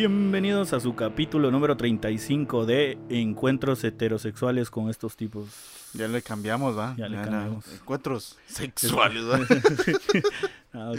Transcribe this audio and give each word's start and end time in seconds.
Bienvenidos 0.00 0.74
a 0.74 0.80
su 0.80 0.94
capítulo 0.94 1.50
número 1.50 1.74
35 1.74 2.66
de 2.66 2.98
Encuentros 3.08 3.82
heterosexuales 3.82 4.68
con 4.68 4.90
estos 4.90 5.16
tipos. 5.16 5.48
Ya 5.94 6.06
le 6.06 6.20
cambiamos, 6.20 6.76
¿va? 6.76 6.94
Ya 6.98 7.08
le 7.08 7.16
cambiamos. 7.16 7.66
Encuentros 7.72 8.36
sexuales. 8.46 9.24
Ah. 10.78 10.92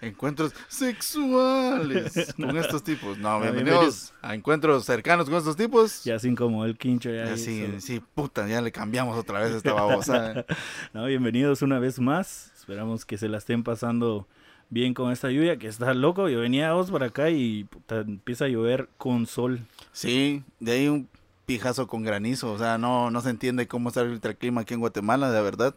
Encuentros 0.00 0.52
sexuales 0.66 2.34
con 2.34 2.56
estos 2.56 2.82
tipos. 2.82 3.16
No, 3.18 3.28
Ah, 3.28 3.38
bienvenidos 3.40 4.12
a 4.22 4.34
encuentros 4.34 4.84
cercanos 4.84 5.26
con 5.26 5.38
estos 5.38 5.54
tipos. 5.54 6.02
Ya 6.02 6.18
sin 6.18 6.34
como 6.34 6.64
el 6.64 6.76
quincho. 6.76 7.10
Ya 7.10 7.26
Ya 7.26 7.36
sí, 7.36 7.64
sí, 7.78 8.02
puta, 8.14 8.48
ya 8.48 8.60
le 8.60 8.72
cambiamos 8.72 9.16
otra 9.16 9.38
vez 9.38 9.52
esta 9.52 9.72
babosa. 9.74 10.44
No, 10.92 11.06
bienvenidos 11.06 11.62
una 11.62 11.78
vez 11.78 12.00
más. 12.00 12.50
Esperamos 12.58 13.04
que 13.04 13.18
se 13.18 13.28
la 13.28 13.38
estén 13.38 13.62
pasando 13.62 14.26
bien 14.70 14.94
con 14.94 15.12
esta 15.12 15.30
lluvia, 15.30 15.58
que 15.58 15.66
está 15.66 15.92
loco. 15.92 16.28
Yo 16.28 16.40
venía 16.40 16.70
a 16.70 16.74
vos 16.74 16.90
para 16.90 17.06
acá 17.06 17.30
y 17.30 17.64
puta, 17.64 18.00
empieza 18.00 18.46
a 18.46 18.48
llover 18.48 18.88
con 18.96 19.26
sol. 19.26 19.60
Sí, 19.92 20.42
de 20.60 20.72
ahí 20.72 20.88
un 20.88 21.08
pijazo 21.46 21.86
con 21.86 22.02
granizo. 22.02 22.52
O 22.52 22.58
sea, 22.58 22.78
no, 22.78 23.10
no 23.10 23.20
se 23.20 23.30
entiende 23.30 23.66
cómo 23.66 23.88
está 23.88 24.02
el 24.02 24.20
clima 24.38 24.62
aquí 24.62 24.74
en 24.74 24.80
Guatemala, 24.80 25.30
de 25.30 25.42
verdad. 25.42 25.74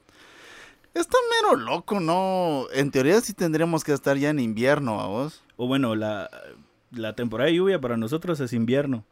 Está 0.93 1.17
mero 1.41 1.55
loco, 1.57 1.99
¿no? 1.99 2.67
En 2.71 2.91
teoría 2.91 3.19
sí 3.21 3.33
tendríamos 3.33 3.83
que 3.83 3.93
estar 3.93 4.15
ya 4.15 4.29
en 4.29 4.39
invierno, 4.39 5.01
¿a 5.01 5.07
vos? 5.07 5.41
O 5.57 5.67
bueno, 5.67 5.95
la, 5.95 6.29
la 6.91 7.13
temporada 7.13 7.49
de 7.49 7.55
lluvia 7.55 7.81
para 7.81 7.97
nosotros 7.97 8.39
es 8.39 8.53
invierno. 8.53 9.03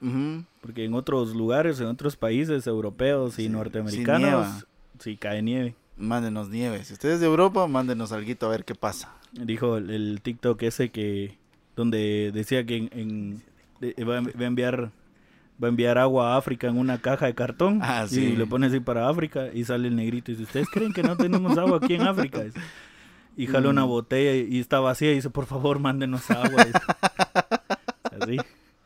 Porque 0.61 0.85
en 0.85 0.93
otros 0.93 1.35
lugares, 1.35 1.79
en 1.79 1.87
otros 1.87 2.15
países 2.15 2.67
europeos 2.67 3.39
y 3.39 3.43
Sí, 3.43 3.49
norteamericanos, 3.49 4.67
sí 4.99 5.17
cae 5.17 5.41
nieve. 5.41 5.73
Mándenos 5.97 6.49
nieve. 6.49 6.83
Si 6.83 6.93
ustedes 6.93 7.19
de 7.19 7.25
Europa, 7.25 7.65
mándenos 7.65 8.11
algo 8.11 8.31
a 8.45 8.49
ver 8.49 8.63
qué 8.63 8.75
pasa. 8.75 9.11
Dijo 9.33 9.77
el, 9.77 9.89
el 9.89 10.19
TikTok 10.21 10.61
ese 10.63 10.89
que 10.89 11.37
donde 11.75 12.31
decía 12.33 12.65
que 12.65 12.77
en, 12.77 12.89
en- 12.93 13.41
de- 13.79 14.03
va, 14.03 14.17
a- 14.17 14.21
va 14.21 14.29
a 14.41 14.45
enviar 14.45 14.91
va 15.63 15.67
a 15.67 15.69
enviar 15.69 15.97
agua 15.99 16.33
a 16.33 16.37
África 16.37 16.67
en 16.67 16.77
una 16.77 16.97
caja 16.99 17.27
de 17.27 17.35
cartón 17.35 17.79
Ah, 17.83 18.05
y 18.09 18.13
sí. 18.15 18.35
le 18.35 18.45
pone 18.47 18.65
así 18.67 18.79
para 18.79 19.07
África 19.07 19.49
y 19.53 19.63
sale 19.63 19.87
el 19.89 19.95
negrito 19.95 20.31
y 20.31 20.33
dice, 20.33 20.43
¿ustedes 20.45 20.67
creen 20.69 20.91
que 20.91 21.03
no 21.03 21.15
tenemos 21.15 21.55
agua 21.57 21.77
aquí 21.81 21.93
en 21.95 22.01
África? 22.03 22.43
Y 23.37 23.47
jala 23.47 23.69
una 23.69 23.85
Mm. 23.85 23.89
botella 23.89 24.35
y 24.35 24.59
está 24.59 24.81
vacía 24.81 25.11
y 25.13 25.15
dice, 25.15 25.29
por 25.29 25.45
favor, 25.45 25.79
mándenos 25.79 26.29
agua. 26.31 26.65
Así. 28.21 28.37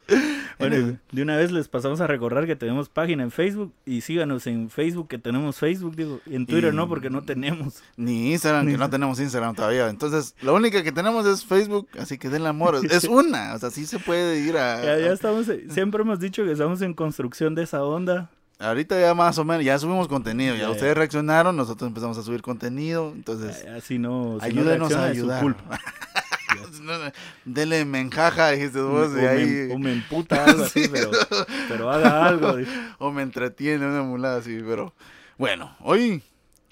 Bueno, 0.58 0.98
de 1.12 1.22
una 1.22 1.36
vez 1.36 1.52
les 1.52 1.68
pasamos 1.68 2.00
a 2.00 2.08
recordar 2.08 2.46
que 2.48 2.56
tenemos 2.56 2.88
página 2.88 3.24
en 3.24 3.32
Facebook 3.32 3.74
y 3.86 4.00
síganos 4.00 4.48
en 4.48 4.70
Facebook 4.70 5.10
que 5.10 5.18
tenemos 5.18 5.58
Facebook, 5.58 5.98
digo, 5.98 6.22
en 6.28 6.46
Twitter 6.46 6.74
Y- 6.74 6.76
no 6.78 6.88
porque 6.88 7.10
no 7.10 7.24
tenemos. 7.24 7.84
Ni 7.98 8.32
Instagram, 8.32 8.66
que 8.68 8.78
no 8.78 8.90
tenemos 8.90 9.20
Instagram 9.20 9.54
todavía. 9.54 9.90
Entonces, 9.90 10.34
la 10.42 10.54
única 10.54 10.82
que 10.82 10.94
tenemos 10.94 11.26
es 11.26 11.44
Facebook, 11.44 11.90
así 12.00 12.18
que 12.18 12.30
denle 12.30 12.48
amor. 12.48 12.80
Es 12.90 13.04
una, 13.04 13.54
o 13.54 13.60
sea, 13.60 13.70
sí 13.70 13.86
se 13.86 14.00
puede 14.00 14.40
ir 14.40 14.56
a... 14.58 14.82
Ya, 14.82 14.98
ya 14.98 15.12
estamos, 15.12 15.52
siempre 15.70 16.04
hemos 16.04 16.22
dicho 16.22 16.46
que 16.46 16.54
estamos 16.54 16.82
en 16.82 16.94
construcción 16.94 17.54
de 17.54 17.64
esa 17.64 17.84
onda. 17.84 18.30
Ahorita 18.58 18.98
ya 18.98 19.14
más 19.14 19.38
o 19.38 19.44
menos, 19.44 19.66
ya 19.66 19.78
subimos 19.78 20.08
contenido. 20.08 20.54
Ya 20.54 20.62
Ya, 20.62 20.68
ya. 20.68 20.72
ustedes 20.72 20.96
reaccionaron, 20.96 21.58
nosotros 21.58 21.90
empezamos 21.90 22.18
a 22.18 22.24
subir 22.24 22.42
contenido. 22.42 23.12
Entonces, 23.14 23.66
Así 23.76 23.98
no, 24.00 24.38
si 24.42 24.54
no 24.54 24.62
ayúdenos 24.62 24.94
a 24.94 25.04
ayudar. 25.04 25.44
Denle 27.46 27.86
menjaja, 27.86 28.52
dijiste 28.52 28.80
O, 28.80 28.90
vos, 28.90 29.10
me, 29.12 29.28
ahí... 29.28 29.70
o 29.72 29.78
me 29.80 29.94
emputa 29.94 30.46
algo 30.46 30.64
así, 30.64 30.88
pero, 30.92 31.12
pero 31.68 31.92
haga 31.92 32.26
algo. 32.28 32.56
o 33.00 33.12
me 33.12 33.22
entretiene 33.24 33.86
una 33.86 34.04
mulada 34.04 34.38
así, 34.38 34.60
pero 34.66 34.94
bueno, 35.38 35.76
hoy, 35.82 36.24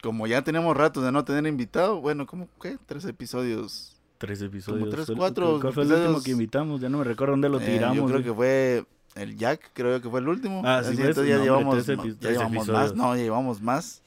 como 0.02 0.28
ya 0.28 0.42
tenemos 0.42 0.76
ratos 0.76 1.04
de 1.04 1.12
no 1.12 1.24
tener 1.26 1.46
invitado, 1.48 2.00
bueno, 2.02 2.26
como 2.26 2.48
que 2.62 2.78
tres 2.86 3.06
episodios. 3.06 3.90
Tres 4.18 4.42
episodios. 4.42 4.90
tres, 4.90 5.06
¿Cuál- 5.08 5.18
cuatro 5.18 5.60
¿Cuál 5.60 5.74
fue 5.74 5.84
el 5.84 5.92
último 5.92 6.24
que 6.24 6.32
invitamos? 6.32 6.80
Ya 6.80 6.88
no 6.88 7.00
me 7.00 7.04
recuerdo 7.04 7.34
dónde 7.34 7.50
lo 7.50 7.60
Eh, 7.60 7.66
tiramos. 7.66 7.98
yo 7.98 8.06
creo 8.06 8.24
que 8.24 8.34
fue 8.34 8.86
el 9.16 9.36
Jack, 9.38 9.72
creo 9.74 10.02
que 10.02 10.10
fue 10.10 10.22
el 10.22 10.30
último. 10.30 10.62
Ah, 10.64 10.82
sí, 10.82 10.94
Así, 10.94 11.02
entonces 11.02 11.28
ya 11.28 11.38
No, 11.40 11.44
llevamos, 11.44 11.86
ya 11.86 12.30
llevamos 12.30 12.68
más, 12.70 12.96
no, 12.96 13.16
ya 13.18 13.22
llevamos 13.24 13.62
más. 13.62 14.02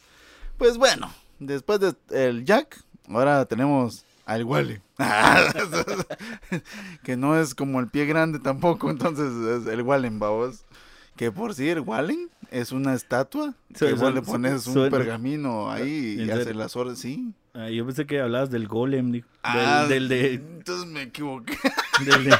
Pues 0.56 0.78
bueno, 0.78 1.10
después 1.38 1.80
del 2.08 2.44
Jack, 2.46 2.82
ahora 3.10 3.44
tenemos 3.44 4.05
al 4.26 4.44
Wally. 4.44 4.80
que 7.02 7.16
no 7.16 7.38
es 7.40 7.54
como 7.54 7.80
el 7.80 7.88
pie 7.88 8.04
grande 8.06 8.38
tampoco, 8.38 8.90
entonces 8.90 9.32
es 9.62 9.66
el 9.72 9.82
Wallen, 9.82 10.18
babos. 10.18 10.64
Que 11.16 11.32
por 11.32 11.54
sí, 11.54 11.68
el 11.70 11.80
Wallen 11.80 12.28
es 12.50 12.72
una 12.72 12.92
estatua. 12.94 13.54
Su- 13.74 13.86
Que 13.86 13.92
vos 13.94 14.08
su- 14.10 14.14
le 14.14 14.22
pones 14.22 14.62
su- 14.64 14.82
un 14.82 14.90
pergamino 14.90 15.70
ahí 15.70 16.18
¿En 16.20 16.28
y 16.28 16.30
hace 16.30 16.52
las 16.52 16.76
horas, 16.76 16.98
sí. 16.98 17.32
Ah, 17.54 17.70
yo 17.70 17.86
pensé 17.86 18.04
que 18.06 18.20
hablabas 18.20 18.50
del 18.50 18.68
golem, 18.68 19.12
dijo. 19.12 19.28
Ah, 19.42 19.86
del, 19.88 20.08
del 20.08 20.10
de, 20.20 20.34
Entonces 20.34 20.86
me 20.86 21.02
equivoqué. 21.02 21.56
del 22.04 22.24
de, 22.24 22.36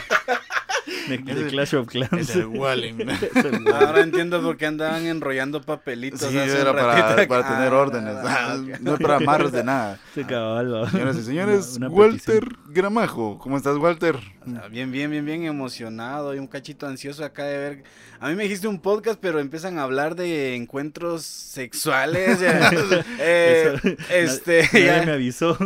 de- 1.08 1.47
Clash 1.48 1.74
of 1.74 1.86
Clans. 1.88 2.12
Es 2.30 2.36
el. 2.36 3.69
Ahora 3.72 4.00
entiendo 4.00 4.41
por 4.42 4.56
qué 4.56 4.66
andaban 4.66 5.06
enrollando 5.06 5.60
papelitos. 5.62 6.20
Sí, 6.20 6.38
hace 6.38 6.60
era 6.60 6.72
para, 6.72 7.26
para 7.26 7.48
tener 7.48 7.72
Ah, 7.72 7.76
órdenes. 7.78 8.14
ah, 8.16 8.36
Ah, 8.50 8.56
ok. 8.60 8.80
No 8.80 8.94
es 8.94 9.00
para 9.00 9.16
amarros 9.16 9.52
de 9.52 9.64
nada. 9.64 9.98
Cabal, 10.28 10.75
va. 10.75 10.91
Señoras 10.91 11.16
y 11.16 11.22
señores, 11.22 11.75
Una- 11.76 11.86
una 11.88 11.96
Walter 11.96 12.41
petición. 12.44 12.72
Gramajo. 12.75 13.38
¿Cómo 13.38 13.56
estás, 13.56 13.76
Walter? 13.76 14.16
Ah, 14.56 14.69
Bien, 14.70 14.91
bien, 14.92 15.10
bien, 15.10 15.25
bien 15.25 15.44
emocionado 15.44 16.34
y 16.34 16.38
un 16.38 16.46
cachito 16.46 16.86
ansioso 16.86 17.25
acá 17.25 17.44
de 17.44 17.58
ver. 17.58 17.82
A 18.20 18.28
mí 18.28 18.34
me 18.34 18.44
dijiste 18.44 18.66
un 18.69 18.80
podcast, 18.80 19.19
pero 19.20 19.41
empiezan 19.41 19.78
a 19.78 19.82
hablar 19.82 20.14
de 20.16 20.54
encuentros 20.56 21.22
sexuales. 21.25 22.38
Eh, 22.41 23.75
Eso- 23.75 23.96
este, 24.10 24.62
Nadie 24.72 24.86
ya. 24.86 25.02
me 25.04 25.12
avisó. 25.12 25.56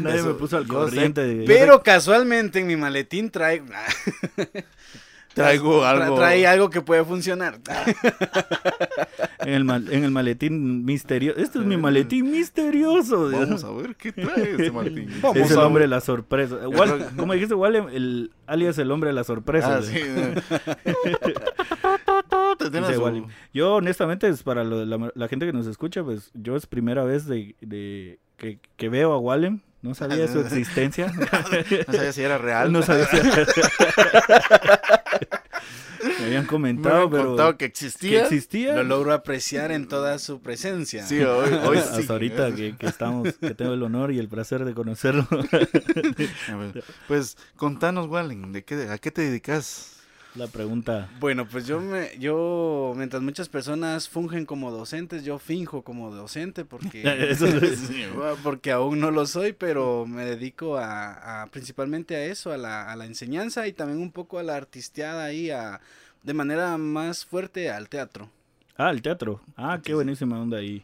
Nadie 0.00 0.22
me 0.22 0.34
puso 0.34 0.56
al 0.56 0.66
corriente. 0.66 1.20
de- 1.22 1.44
Pero 1.44 1.82
casualmente 1.82 2.60
en 2.60 2.66
mi 2.66 2.76
maletín 2.76 3.30
trae. 3.30 3.62
Traigo 5.34 5.82
tra- 5.82 5.88
algo. 6.02 6.14
Trae 6.16 6.46
algo 6.46 6.70
que 6.70 6.80
puede 6.80 7.04
funcionar. 7.04 7.58
En 9.40 9.52
el, 9.52 9.64
mal- 9.64 9.92
en 9.92 10.04
el 10.04 10.10
maletín 10.10 10.86
misterioso. 10.86 11.38
Este 11.38 11.58
es 11.58 11.64
mi 11.66 11.76
maletín 11.76 12.30
misterioso. 12.30 13.30
Vamos 13.30 13.62
a 13.62 13.70
ver 13.72 13.94
qué 13.94 14.10
trae 14.10 14.52
este 14.52 14.70
Martín. 14.72 15.10
Vamos 15.20 15.36
es 15.36 15.50
el 15.50 15.58
hombre 15.58 15.82
de 15.82 15.88
la 15.88 16.00
sorpresa. 16.00 16.56
Igual, 16.62 17.10
como 17.14 17.34
dijiste, 17.34 17.52
igual 17.52 17.76
el 17.76 18.30
alias 18.46 18.78
el 18.78 18.90
hombre 18.90 19.08
de 19.08 19.14
la 19.14 19.24
sorpresa. 19.24 19.76
Ah, 19.78 19.82
sí. 19.82 20.00
Dice 22.70 22.94
su- 22.94 23.02
Wally. 23.02 23.24
Yo, 23.52 23.74
honestamente, 23.74 24.28
es 24.28 24.42
para 24.42 24.64
lo- 24.64 24.84
la, 24.86 25.12
la 25.14 25.28
gente 25.28 25.44
que 25.46 25.52
nos 25.52 25.66
escucha, 25.66 26.02
pues 26.02 26.30
yo 26.34 26.56
es 26.56 26.64
primera 26.66 27.04
vez 27.04 27.26
de, 27.26 27.54
de- 27.60 28.18
que, 28.38 28.58
que 28.76 28.88
veo 28.88 29.12
a 29.12 29.18
Walem. 29.18 29.60
No 29.84 29.94
sabía 29.94 30.26
su 30.28 30.40
existencia. 30.46 31.12
No 31.86 31.92
sabía 31.92 32.12
si 32.12 32.22
era 32.22 32.38
real. 32.38 32.72
no 32.72 32.82
sabía 32.82 33.06
si- 33.06 33.18
Me 36.18 36.26
habían 36.26 36.42
Me 36.42 36.48
comentado, 36.48 36.94
habían 36.96 37.10
pero 37.10 37.24
contado 37.28 37.56
que 37.56 37.70
que 37.72 38.20
existía. 38.20 38.74
Lo 38.76 38.82
logro 38.84 39.12
apreciar 39.12 39.72
en 39.72 39.86
toda 39.88 40.18
su 40.18 40.40
presencia. 40.40 41.04
Sí, 41.06 41.20
hoy, 41.22 41.52
hoy 41.66 41.78
Hasta 41.78 42.12
ahorita 42.12 42.54
que, 42.54 42.76
que 42.76 42.86
estamos, 42.86 43.32
que 43.40 43.54
tengo 43.54 43.72
el 43.74 43.82
honor 43.82 44.12
y 44.12 44.18
el 44.18 44.28
placer 44.28 44.64
de 44.64 44.74
conocerlo. 44.74 45.26
Pues 47.08 47.36
contanos, 47.56 48.06
Wallen, 48.08 48.52
¿de 48.52 48.64
qué, 48.64 48.88
¿a 48.90 48.98
qué 48.98 49.10
te 49.10 49.22
dedicas? 49.22 49.90
La 50.34 50.48
pregunta. 50.48 51.08
Bueno, 51.20 51.46
pues 51.46 51.64
yo 51.66 51.80
me, 51.80 52.10
yo, 52.18 52.92
mientras 52.96 53.22
muchas 53.22 53.48
personas 53.48 54.08
fungen 54.08 54.46
como 54.46 54.72
docentes, 54.72 55.24
yo 55.24 55.38
finjo 55.38 55.82
como 55.82 56.10
docente 56.12 56.64
porque, 56.64 57.02
Eso 57.30 57.46
es- 57.46 57.88
porque 58.42 58.72
aún 58.72 58.98
no 58.98 59.12
lo 59.12 59.26
soy, 59.26 59.52
pero 59.52 60.06
me 60.06 60.24
dedico 60.24 60.76
a, 60.76 61.42
a- 61.42 61.46
principalmente 61.46 62.16
a 62.16 62.24
eso, 62.24 62.52
a 62.52 62.56
la, 62.56 62.90
a 62.90 62.96
la 62.96 63.06
enseñanza 63.06 63.68
y 63.68 63.72
también 63.72 64.00
un 64.00 64.10
poco 64.10 64.40
a 64.40 64.42
la 64.42 64.56
artisteada 64.56 65.24
ahí, 65.24 65.50
a, 65.50 65.80
de 66.24 66.34
manera 66.34 66.76
más 66.78 67.24
fuerte 67.24 67.70
al 67.70 67.88
teatro. 67.88 68.28
Ah, 68.76 68.90
el 68.90 69.02
teatro. 69.02 69.40
Ah, 69.56 69.78
qué 69.84 69.94
buenísima 69.94 70.40
onda 70.40 70.58
ahí. 70.58 70.66
Y. 70.66 70.82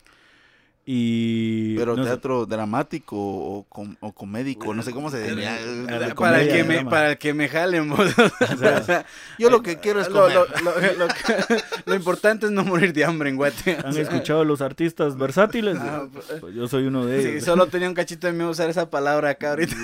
Pero 0.84 1.94
no 1.94 2.02
sé, 2.02 2.08
teatro 2.10 2.46
dramático 2.46 3.14
o, 3.16 3.64
com- 3.69 3.94
o 4.00 4.12
comédico, 4.12 4.75
no 4.75 4.82
sé 4.82 4.93
cómo 4.93 5.08
se 5.10 5.20
diría. 5.22 5.56
Para, 5.87 6.06
el 6.06 6.14
comedia, 6.14 6.52
que 6.52 6.64
me, 6.64 6.84
para 6.84 7.10
el 7.12 7.19
que 7.19 7.32
me 7.34 7.49
jalen. 7.49 7.93
Yo 9.38 9.50
lo 9.50 9.62
que 9.62 9.78
quiero 9.78 10.00
es 10.00 10.08
Lo, 10.08 10.22
comer. 10.22 10.34
lo- 10.34 10.46
lo- 10.81 10.93
lo 10.99 11.08
que- 11.08 11.62
lo 11.87 11.94
importante 11.94 12.46
es 12.46 12.52
no 12.52 12.64
morir 12.64 12.93
de 12.93 13.05
hambre 13.05 13.31
en 13.31 13.37
Guate. 13.37 13.78
¿Han 13.84 13.96
escuchado 13.96 14.44
los 14.44 14.60
artistas 14.62 15.16
versátiles? 15.16 15.76
Ah, 15.81 16.06
Pues 16.40 16.55
yo 16.55 16.66
soy 16.66 16.87
uno 16.87 17.06
de 17.06 17.22
Sí, 17.22 17.28
ellos. 17.28 17.44
solo 17.44 17.66
tenía 17.69 17.88
un 17.88 17.94
cachito 17.94 18.26
de 18.26 18.32
miedo 18.32 18.50
usar 18.50 18.69
esa 18.69 18.90
palabra 18.90 19.31
acá 19.31 19.50
ahorita. 19.50 19.76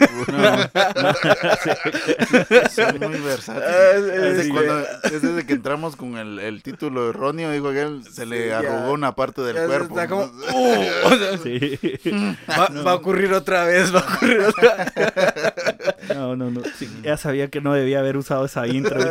Son 2.71 2.99
muy 2.99 3.21
versátiles. 3.21 3.69
Ah, 3.69 3.97
Es 3.97 4.37
de 4.39 4.43
sí. 4.45 4.51
cuando- 4.51 4.81
es 5.05 5.23
desde 5.23 5.47
que 5.47 5.53
entramos 5.55 5.97
con 5.97 6.17
el, 6.17 6.39
el 6.39 6.63
título 6.63 7.11
erróneo, 7.11 7.51
dijo 7.53 7.71
que 7.73 7.83
él 7.83 8.03
se 8.11 8.27
le 8.27 8.43
Sí, 8.45 8.49
ya. 8.49 8.59
arrugó 8.59 8.93
una 8.93 9.15
parte 9.15 9.43
del 9.43 9.57
cuerpo. 9.67 9.99
está 9.99 10.09
como, 10.09 10.25
"Uh", 10.25 10.86
o 11.05 11.11
sea, 11.11 11.39
Sí. 11.39 11.79
va, 12.51 12.67
va 12.87 12.91
a 12.93 12.95
ocurrir 12.95 13.33
otra 13.33 13.65
vez, 13.65 13.95
va 13.95 14.01
a 14.01 14.15
ocurrir 14.15 14.41
otra 14.41 14.93
No, 16.15 16.37
no, 16.37 16.51
no. 16.51 16.61
Sí, 16.79 16.89
ya 17.03 17.17
sabía 17.17 17.49
que 17.49 17.61
no 17.61 17.75
debía 17.75 17.99
haber 18.01 18.17
usado 18.17 18.45
esa 18.45 18.67
intro. 18.67 19.01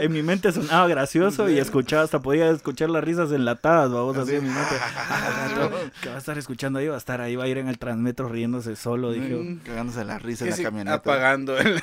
En 0.00 0.12
mi 0.12 0.22
mente 0.22 0.52
sonaba 0.52 0.86
gracioso 0.88 1.48
y 1.48 1.58
escuchaba, 1.58 2.02
hasta 2.02 2.20
podía 2.20 2.50
escuchar 2.50 2.90
las 2.90 3.02
risas 3.04 3.30
enlatadas, 3.32 3.90
vamos, 3.90 4.16
así 4.16 4.34
en 4.36 4.44
mi 4.44 4.50
mente. 4.50 4.74
¿Qué 6.00 6.08
va 6.08 6.14
a 6.16 6.18
estar 6.18 6.36
escuchando 6.38 6.78
ahí? 6.78 6.88
Va 6.88 6.94
a 6.94 6.98
estar 6.98 7.20
ahí, 7.20 7.36
va 7.36 7.44
a 7.44 7.48
ir 7.48 7.58
en 7.58 7.68
el 7.68 7.78
transmetro 7.78 8.28
riéndose 8.28 8.76
solo, 8.76 9.12
dije. 9.12 9.58
Cagándose 9.64 10.04
la 10.04 10.18
risa 10.18 10.44
en 10.44 10.50
Que 10.52 10.56
la 10.58 10.62
camioneta. 10.62 10.94
apagando 10.96 11.56
el 11.58 11.82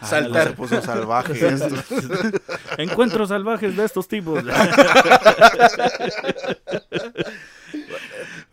Ah, 0.00 0.06
saltar. 0.06 0.54
Puso 0.54 0.80
salvaje 0.82 1.46
esto. 1.46 1.74
Encuentros 2.78 3.28
salvajes 3.30 3.76
de 3.76 3.84
estos 3.84 4.06
tipos. 4.08 4.42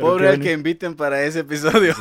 Pobre 0.02 0.30
al 0.30 0.40
que 0.40 0.52
inviten 0.52 0.96
para 0.96 1.24
ese 1.24 1.40
episodio. 1.40 1.94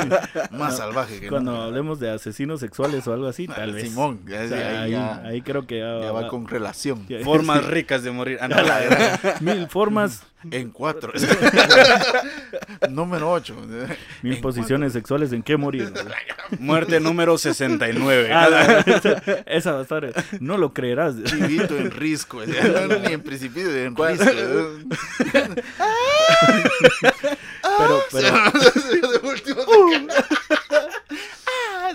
Más 0.52 0.76
salvaje 0.76 1.20
que 1.20 1.28
Cuando 1.28 1.60
hablemos 1.62 2.00
de 2.00 2.10
asesinos 2.10 2.60
sexuales 2.60 3.06
o 3.06 3.12
algo 3.12 3.26
así, 3.26 3.46
tal 3.46 3.72
vez. 3.72 3.88
Simón, 3.88 4.20
ya, 4.26 4.42
O 4.42 4.48
sea, 4.48 4.68
ahí, 4.70 4.76
ahí, 4.76 4.90
ya, 4.92 5.22
ahí 5.24 5.42
creo 5.42 5.66
que 5.66 5.78
ya, 5.78 6.00
ya 6.00 6.12
va- 6.12 6.22
va 6.22 6.28
con 6.28 6.46
relación. 6.48 7.06
Formas 7.24 7.64
ricas 7.68 8.02
de 8.02 8.10
morir. 8.10 8.38
Ah, 8.40 8.48
no, 8.48 8.60
la 8.62 9.36
Mil 9.40 9.68
formas, 9.68 10.22
En 10.50 10.70
cuatro. 10.70 11.12
Número 12.90 13.30
ocho. 13.30 13.54
mil 14.22 14.34
En 14.34 14.40
posiciones 14.40 14.92
sexuales 14.92 15.32
en 15.32 15.42
qué 15.42 15.56
morir. 15.56 15.92
Muerte 16.58 17.00
número 17.00 17.38
69. 17.38 18.32
Ah, 18.32 18.48
la- 18.50 18.78
esa, 18.80 19.22
esa 19.46 19.72
va 19.72 19.78
a 19.78 19.82
estar. 19.82 20.12
No 20.40 20.58
lo 20.58 20.72
creerás. 20.74 21.14
Chivito 21.24 21.76
en 21.76 21.90
risco. 21.90 22.40
No, 22.72 22.86
no, 22.86 22.98
ni 22.98 23.12
en 23.14 23.22
principio, 23.22 23.62
en 23.74 23.94
risco. 23.96 24.24
Pero, 27.78 28.02
pero, 28.12 28.28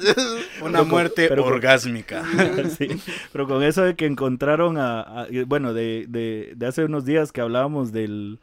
Una 0.61 0.83
muerte 0.83 1.27
pero- 1.29 1.45
orgásmica. 1.45 2.23
sí, 2.77 2.87
pero 3.31 3.47
con 3.47 3.63
eso 3.63 3.83
de 3.83 3.95
que 3.95 4.05
encontraron 4.05 4.77
a, 4.77 5.01
a- 5.01 5.27
bueno, 5.45 5.73
de, 5.73 6.05
de, 6.07 6.53
de 6.55 6.65
hace 6.67 6.83
unos 6.85 7.05
días 7.05 7.31
que 7.31 7.41
hablábamos 7.41 7.91
del 7.91 8.39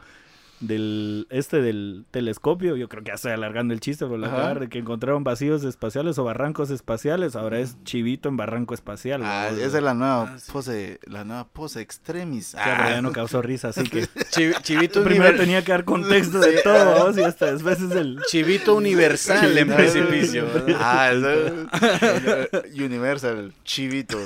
del 0.61 1.27
este 1.31 1.61
del 1.61 2.05
telescopio, 2.11 2.77
yo 2.77 2.89
creo 2.89 3.03
que 3.03 3.09
ya 3.09 3.15
estoy 3.15 3.33
alargando 3.33 3.75
el 3.75 3.81
chiste 3.81 4.07
por 4.07 4.19
la 4.19 4.55
de 4.55 4.69
que 4.69 4.79
encontraron 4.79 5.25
vacíos 5.25 5.65
espaciales 5.65 6.19
o 6.19 6.25
barrancos 6.25 6.71
espaciales, 6.71 7.37
ahora 7.37 7.59
es 7.61 7.77
chivito 7.85 8.29
en 8.29 8.37
barranco 8.37 8.75
espacial. 8.75 9.23
Ah, 9.25 9.49
¿no? 9.51 9.59
esa 9.59 9.77
es 9.79 9.83
la 9.83 9.95
nueva 9.95 10.23
Ah, 10.35 10.39
sí. 10.39 10.53
pose, 10.53 11.01
la 11.07 11.25
nueva 11.25 11.49
pose 11.49 11.81
extremis. 11.81 12.47
Sí, 12.49 12.57
pero 12.63 12.77
ya 12.89 12.99
Ah, 12.99 13.03
no 13.03 13.13
causó 13.13 13.43
risa, 13.43 13.69
así 13.69 13.85
que 13.89 14.07
Chi- 14.31 14.53
Chivito, 14.63 15.03
primero 15.03 15.31
univer- 15.33 15.39
tenía 15.39 15.65
que 15.65 15.73
dar 15.73 15.85
contexto 15.85 16.39
de 16.41 16.61
todo, 16.63 17.19
y 17.19 17.23
hasta 17.25 17.53
después 17.53 17.81
es 17.81 17.91
el 17.93 18.21
Chivito 18.29 18.75
universal 18.77 19.57
en 19.59 19.69
precipicio. 19.69 20.47
Ah, 20.79 21.11
Universal, 22.75 23.53
chivito. 23.65 24.19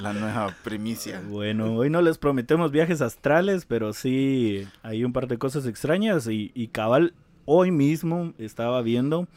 La 0.00 0.12
nueva 0.12 0.54
primicia. 0.64 1.20
Bueno, 1.28 1.74
hoy 1.74 1.90
no 1.90 2.02
les 2.02 2.18
prometemos 2.18 2.70
viajes 2.70 3.00
astrales, 3.00 3.64
pero 3.66 3.92
sí 3.92 4.66
hay 4.82 5.03
un 5.06 5.12
par 5.12 5.26
de 5.28 5.38
cosas 5.38 5.66
extrañas 5.66 6.26
y, 6.28 6.50
y 6.54 6.68
cabal, 6.68 7.14
hoy 7.44 7.70
mismo 7.70 8.32
estaba 8.38 8.80
viendo 8.82 9.28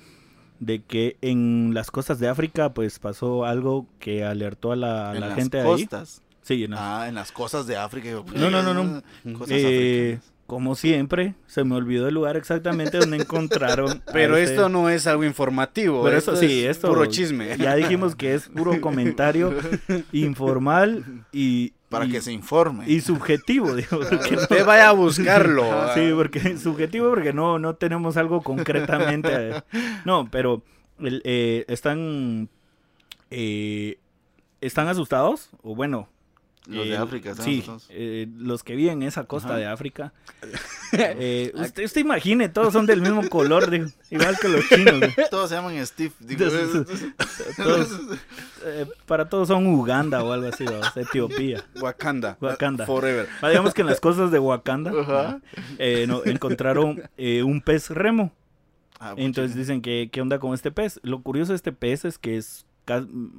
de 0.59 0.81
que 0.81 1.17
en 1.21 1.71
las 1.73 1.91
costas 1.91 2.19
de 2.19 2.27
África 2.27 2.73
pues 2.73 2.97
pasó 2.99 3.45
algo 3.45 3.85
que 3.99 4.23
alertó 4.23 4.71
a 4.71 4.75
la, 4.75 5.11
a 5.11 5.35
gente 5.35 5.59
ahí. 5.59 5.65
costas. 5.65 6.21
Sí, 6.41 6.63
en 6.63 6.71
las- 6.71 6.79
Ah, 6.81 7.05
en 7.09 7.15
las 7.15 7.31
costas 7.31 7.67
de 7.67 7.75
África. 7.77 8.09
No, 8.35 8.49
no, 8.49 8.63
no, 8.63 8.73
no. 8.73 9.03
Cosas 9.37 9.49
Eh, 9.51 10.19
como 10.47 10.75
siempre, 10.75 11.35
se 11.45 11.65
me 11.65 11.75
olvidó 11.75 12.07
el 12.07 12.13
lugar 12.15 12.37
exactamente 12.37 12.97
donde 12.99 13.17
encontraron. 13.21 14.01
Pero 14.13 14.37
este- 14.37 14.53
esto 14.55 14.69
no 14.69 14.89
es 14.89 15.05
algo 15.05 15.25
informativo. 15.25 16.01
Pero 16.05 16.17
esto 16.17 16.31
esto 16.33 16.47
sí, 16.47 16.63
es 16.63 16.77
esto 16.77 16.87
puro 16.87 17.05
chisme. 17.07 17.57
Ya 17.57 17.75
dijimos 17.75 18.15
que 18.15 18.33
es 18.33 18.47
puro 18.47 18.79
comentario 18.79 19.53
informal 20.13 21.03
y 21.33 21.73
Para 21.89 22.05
y- 22.05 22.11
que 22.11 22.21
se 22.21 22.31
informe. 22.33 22.83
y 22.89 22.99
subjetivo, 23.01 23.73
digo, 23.75 23.99
no- 23.99 24.37
Usted 24.41 24.65
vaya 24.65 24.89
a 24.89 24.93
buscarlo. 24.93 25.63
Sí, 25.93 26.11
porque 26.15 26.57
subjetivo 26.57 27.09
porque 27.09 27.33
no, 27.33 27.59
no 27.59 27.75
tenemos 27.75 28.17
algo 28.17 28.41
concretamente. 28.41 29.63
No, 30.05 30.27
pero 30.31 30.63
el, 30.99 31.21
eh, 31.25 31.65
están 31.67 32.49
eh, 33.29 33.97
están 34.61 34.87
asustados 34.87 35.49
o 35.63 35.75
bueno. 35.75 36.09
Los 36.67 36.85
de 36.85 36.93
eh, 36.93 36.97
África, 36.97 37.31
¿están 37.31 37.45
Sí, 37.45 37.63
eh, 37.89 38.27
los 38.37 38.63
que 38.63 38.75
viven 38.75 39.01
en 39.01 39.07
esa 39.07 39.23
costa 39.23 39.49
Ajá. 39.49 39.57
de 39.57 39.65
África. 39.67 40.13
Eh, 40.93 41.51
usted, 41.55 41.83
usted 41.85 42.01
imagine, 42.01 42.47
todos 42.49 42.71
son 42.73 42.85
del 42.85 43.01
mismo 43.01 43.27
color, 43.29 43.69
digo, 43.69 43.87
igual 44.09 44.37
que 44.39 44.47
los 44.47 44.67
chinos. 44.69 45.01
digo. 45.01 45.13
Todos 45.31 45.49
se 45.49 45.55
llaman 45.55 45.85
Steve. 45.85 46.13
digo, 46.19 46.45
Todos, 47.57 47.89
eh, 48.65 48.85
para 49.05 49.27
todos 49.29 49.47
son 49.49 49.67
Uganda 49.67 50.23
o 50.23 50.31
algo 50.31 50.47
así, 50.47 50.63
vamos, 50.65 50.95
Etiopía. 50.95 51.63
Wakanda. 51.81 52.37
Wakanda. 52.39 52.85
Forever. 52.85 53.27
Ah, 53.41 53.49
digamos 53.49 53.73
que 53.73 53.81
en 53.81 53.87
las 53.87 53.99
costas 53.99 54.31
de 54.31 54.39
Wakanda 54.39 54.91
Ajá. 54.91 55.41
eh, 55.77 56.05
no, 56.07 56.23
encontraron 56.25 57.01
eh, 57.17 57.43
un 57.43 57.61
pez 57.61 57.89
remo. 57.89 58.31
Ah, 58.99 59.13
Entonces 59.17 59.55
dicen 59.55 59.81
que 59.81 60.09
qué 60.11 60.21
onda 60.21 60.39
con 60.39 60.53
este 60.53 60.71
pez. 60.71 60.99
Lo 61.03 61.21
curioso 61.21 61.51
de 61.51 61.57
este 61.57 61.71
pez 61.71 62.05
es 62.05 62.17
que 62.17 62.37
es 62.37 62.65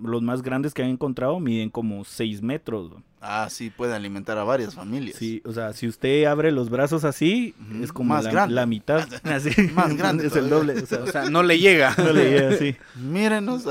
los 0.02 0.22
más 0.22 0.42
grandes 0.42 0.74
que 0.74 0.82
han 0.82 0.90
encontrado 0.90 1.40
miden 1.40 1.70
como 1.70 2.04
6 2.04 2.42
metros. 2.42 2.92
Ah, 3.20 3.48
sí, 3.50 3.70
puede 3.70 3.94
alimentar 3.94 4.38
a 4.38 4.44
varias 4.44 4.74
familias. 4.74 5.16
Sí, 5.16 5.42
o 5.44 5.52
sea, 5.52 5.72
si 5.72 5.88
usted 5.88 6.24
abre 6.26 6.52
los 6.52 6.70
brazos 6.70 7.04
así, 7.04 7.54
es 7.82 7.92
como 7.92 8.14
Más 8.14 8.24
la, 8.24 8.30
grande. 8.30 8.54
la 8.54 8.66
mitad. 8.66 9.08
Así, 9.24 9.50
Más 9.74 9.96
grande 9.96 10.26
es 10.28 10.36
el 10.36 10.48
doble. 10.48 10.74
O 10.82 10.86
sea, 10.86 10.98
O 11.02 11.06
sea, 11.06 11.28
no 11.30 11.42
le 11.42 11.58
llega. 11.58 11.94
no 11.98 12.12
le 12.12 12.30
llega 12.30 12.48
así. 12.50 12.76
Mírenos. 12.96 13.64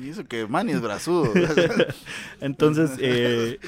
y 0.00 0.08
eso 0.08 0.24
que 0.24 0.46
Manny 0.46 0.72
es 0.72 0.80
brazudo. 0.80 1.30
Entonces, 2.40 2.92
eh, 3.00 3.58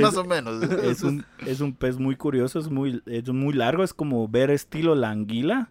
Más 0.00 0.16
o 0.16 0.24
menos. 0.24 0.62
es, 0.62 1.02
un, 1.02 1.24
es 1.46 1.60
un 1.60 1.72
pez 1.72 1.98
muy 1.98 2.14
curioso, 2.16 2.58
es 2.58 2.68
muy, 2.68 3.02
es 3.06 3.28
muy 3.30 3.54
largo, 3.54 3.82
es 3.82 3.94
como 3.94 4.28
ver 4.28 4.50
estilo 4.50 4.94
la 4.94 5.10
anguila, 5.10 5.70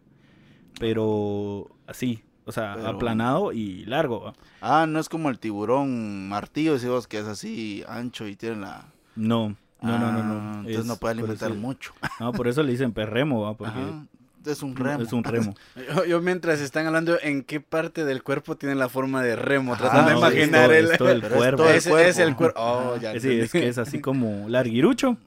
pero 0.80 1.70
así, 1.88 2.24
o 2.46 2.52
sea, 2.52 2.74
Pero- 2.76 2.88
aplanado 2.90 3.52
y 3.54 3.86
largo. 3.86 4.22
¿va? 4.22 4.34
Ah, 4.62 4.86
no 4.88 5.00
es 5.00 5.10
como 5.10 5.30
el 5.30 5.40
tiburón 5.40 6.30
martillo, 6.30 6.74
decimos 6.74 7.08
que 7.08 7.20
es 7.20 7.26
así 7.28 7.84
ancho 7.88 8.28
y 8.28 8.36
tiene 8.36 8.58
la... 8.58 8.86
No, 9.16 9.56
no, 9.82 9.98
no, 10.00 10.12
no, 10.12 10.20
Ah, 10.20 10.24
no. 10.24 10.54
Entonces 10.60 10.80
es 10.80 10.86
no 10.86 10.96
puede 10.98 11.16
por 11.16 11.22
alimentar 11.24 11.52
eso- 11.52 11.60
mucho. 11.60 11.94
No, 12.20 12.32
por 12.34 12.48
eso 12.48 12.64
le 12.64 12.72
dicen 12.72 12.92
perremo, 12.94 13.42
¿va? 13.42 13.56
porque 13.56 13.74
Ajá. 13.80 14.06
Es 14.44 14.64
un 14.64 14.76
remo. 14.76 15.04
es 15.04 15.14
un 15.14 15.24
remo. 15.24 15.54
Yo, 15.96 16.04
yo 16.06 16.20
mientras 16.20 16.62
están 16.62 16.88
hablando 16.88 17.16
en 17.22 17.44
qué 17.44 17.62
parte 17.62 18.06
del 18.06 18.24
cuerpo 18.24 18.56
tiene 18.56 18.74
la 18.74 18.90
forma 18.90 19.22
de 19.22 19.36
remo, 19.36 19.74
Ajá, 19.74 19.84
tratando 19.84 20.08
de 20.10 20.14
no, 20.16 20.20
imaginar 20.20 20.66
todo- 20.66 20.74
el... 20.76 20.86
es 20.92 20.98
todo 20.98 21.12
el 21.12 21.22
Pero 21.22 21.34
es 21.36 21.38
cuerpo. 21.38 21.58
todo 21.58 21.70
el 21.70 21.82
cuerpo. 21.84 21.98
es 22.10 22.18
el 22.18 22.36
cuerpo. 22.36 22.60
Oh, 22.60 22.98
ya 22.98 23.20
Sí, 23.20 23.40
es 23.40 23.52
que 23.52 23.68
es 23.68 23.78
así 23.78 24.02
como 24.02 24.50
larguirucho, 24.50 25.18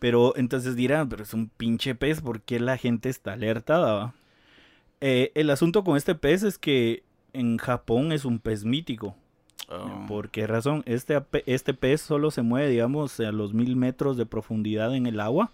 pero 0.00 0.34
entonces 0.36 0.74
dirán, 0.74 1.08
pero 1.08 1.22
es 1.22 1.32
un 1.32 1.48
pinche 1.48 1.94
pez, 1.94 2.20
¿por 2.20 2.40
qué 2.40 2.58
la 2.58 2.76
gente 2.76 3.08
está 3.08 3.34
alertada? 3.34 4.14
Eh, 5.00 5.32
el 5.34 5.50
asunto 5.50 5.84
con 5.84 5.96
este 5.96 6.14
pez 6.14 6.42
es 6.42 6.58
que 6.58 7.02
en 7.32 7.58
Japón 7.58 8.12
es 8.12 8.24
un 8.24 8.38
pez 8.38 8.64
mítico. 8.64 9.14
Oh. 9.68 10.06
¿Por 10.06 10.30
qué 10.30 10.46
razón? 10.46 10.82
Este, 10.86 11.20
este 11.46 11.74
pez 11.74 12.00
solo 12.00 12.30
se 12.30 12.42
mueve, 12.42 12.70
digamos, 12.70 13.18
a 13.20 13.32
los 13.32 13.52
mil 13.52 13.76
metros 13.76 14.16
de 14.16 14.26
profundidad 14.26 14.94
en 14.94 15.06
el 15.06 15.20
agua. 15.20 15.52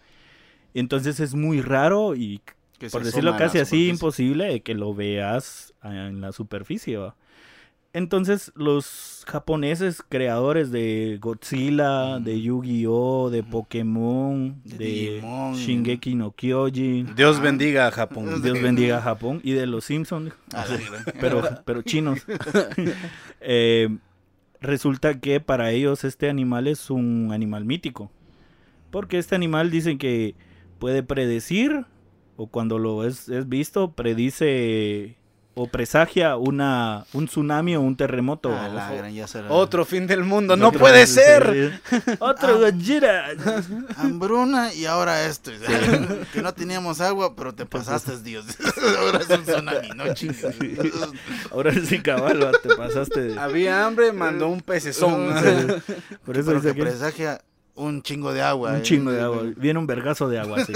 Entonces 0.75 1.21
es 1.21 1.35
muy 1.35 1.61
raro 1.61 2.15
y, 2.15 2.41
por 2.91 3.05
decirlo 3.05 3.37
casi 3.37 3.59
así, 3.59 3.89
imposible 3.89 4.45
de 4.47 4.61
que 4.61 4.75
lo 4.75 4.95
veas 4.95 5.75
ah, 5.81 6.09
en 6.09 6.21
la 6.21 6.33
superficie. 6.33 6.97
¿va? 6.97 7.17
Entonces 7.95 8.53
los 8.57 9.23
japoneses 9.29 10.03
creadores 10.09 10.71
de 10.71 11.19
Godzilla, 11.21 12.19
Mm. 12.19 12.25
de 12.25 12.41
Yu-Gi-Oh, 12.41 13.29
de. 13.31 13.43
Pokémon, 13.43 14.63
De 14.65 14.77
de, 14.79 14.85
Digimon. 14.85 15.55
Shingeki 15.57 16.15
no 16.15 16.31
Kyojin, 16.33 17.15
Dios 17.15 17.37
Ah. 17.39 17.43
bendiga 17.43 17.87
a 17.89 17.91
Japón. 17.91 18.41
Dios 18.43 18.63
bendiga 18.63 18.97
a 18.99 19.03
Japón, 19.03 19.41
y 19.45 19.53
de 19.53 19.67
los 19.67 19.85
Simpsons, 19.85 20.33
Ah, 20.55 20.65
pero, 21.21 21.43
pero 21.67 21.83
chinos. 21.83 22.21
Eh, 23.41 23.89
resulta 24.61 25.19
que 25.21 25.41
para 25.41 25.73
ellos 25.73 26.05
este 26.05 26.31
animal 26.31 26.69
es 26.69 26.91
un 26.91 27.31
animal 27.33 27.65
mítico. 27.65 28.11
Porque 28.91 29.19
este 29.19 29.35
animal 29.35 29.71
dicen 29.71 29.99
que 29.99 30.35
puede 30.79 31.03
predecir, 31.03 31.85
o 32.37 32.47
cuando 32.47 32.79
lo 32.79 33.05
es, 33.05 33.29
es 33.29 33.49
visto, 33.49 33.93
predice 33.93 35.17
o 35.55 35.67
presagia 35.67 36.37
una, 36.37 37.05
un 37.13 37.27
tsunami 37.27 37.77
o 37.77 37.81
un 37.83 37.97
terremoto. 37.97 38.51
Ah, 38.55 38.69
la 38.69 38.93
gran, 38.95 39.13
ya 39.13 39.27
será. 39.27 39.51
Otro 39.51 39.85
fin 39.85 40.07
del 40.07 40.25
mundo. 40.25 40.57
¡No 40.57 40.73
puede 40.73 41.07
sí, 41.07 41.15
ser! 41.15 41.73
sí. 41.85 42.01
Otro 42.21 42.57
Ah. 42.57 42.71
Gojira. 42.71 43.27
Hambruna 43.97 44.73
y 44.73 44.87
ahora 44.87 45.27
esto. 45.27 45.51
que 46.33 46.41
no 46.43 46.55
teníamos 46.55 47.01
agua, 47.01 47.37
pero 47.37 47.55
te 47.55 47.67
pasaste, 47.67 48.19
Dios. 48.23 48.47
ahora 48.99 49.19
es 49.19 49.29
un 49.29 49.45
tsunami, 49.45 49.89
no 49.95 50.15
chingas. 50.15 50.55
Ahora 51.51 51.73
sí, 51.75 52.01
cabal, 52.01 52.51
te 52.63 52.75
pasaste. 52.75 53.39
Había 53.39 53.87
hambre, 53.87 54.13
mandó 54.13 54.49
un 54.49 54.61
pecezón. 54.63 55.35
Por 56.25 56.39
eso 56.39 56.47
Pero 56.47 56.61
dice 56.61 56.69
que 56.69 56.75
que 56.75 56.83
presagia 56.83 57.41
un 57.75 58.03
chingo 58.03 58.33
de 58.33 58.43
agua. 58.43 58.71
un 58.73 58.77
eh. 58.79 58.83
chingo 58.83 59.11
de 59.11 59.21
agua. 59.21 59.43
Viene 59.57 59.79
un 59.79 59.87
vergazo 59.87 60.29
de 60.29 60.39
agua, 60.39 60.65
sí. 60.65 60.73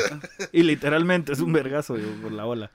Y 0.52 0.62
literalmente 0.62 1.33
es 1.33 1.40
un 1.40 1.52
vergazo 1.52 1.95
digo, 1.95 2.11
por 2.23 2.33
la 2.33 2.47
ola. 2.47 2.71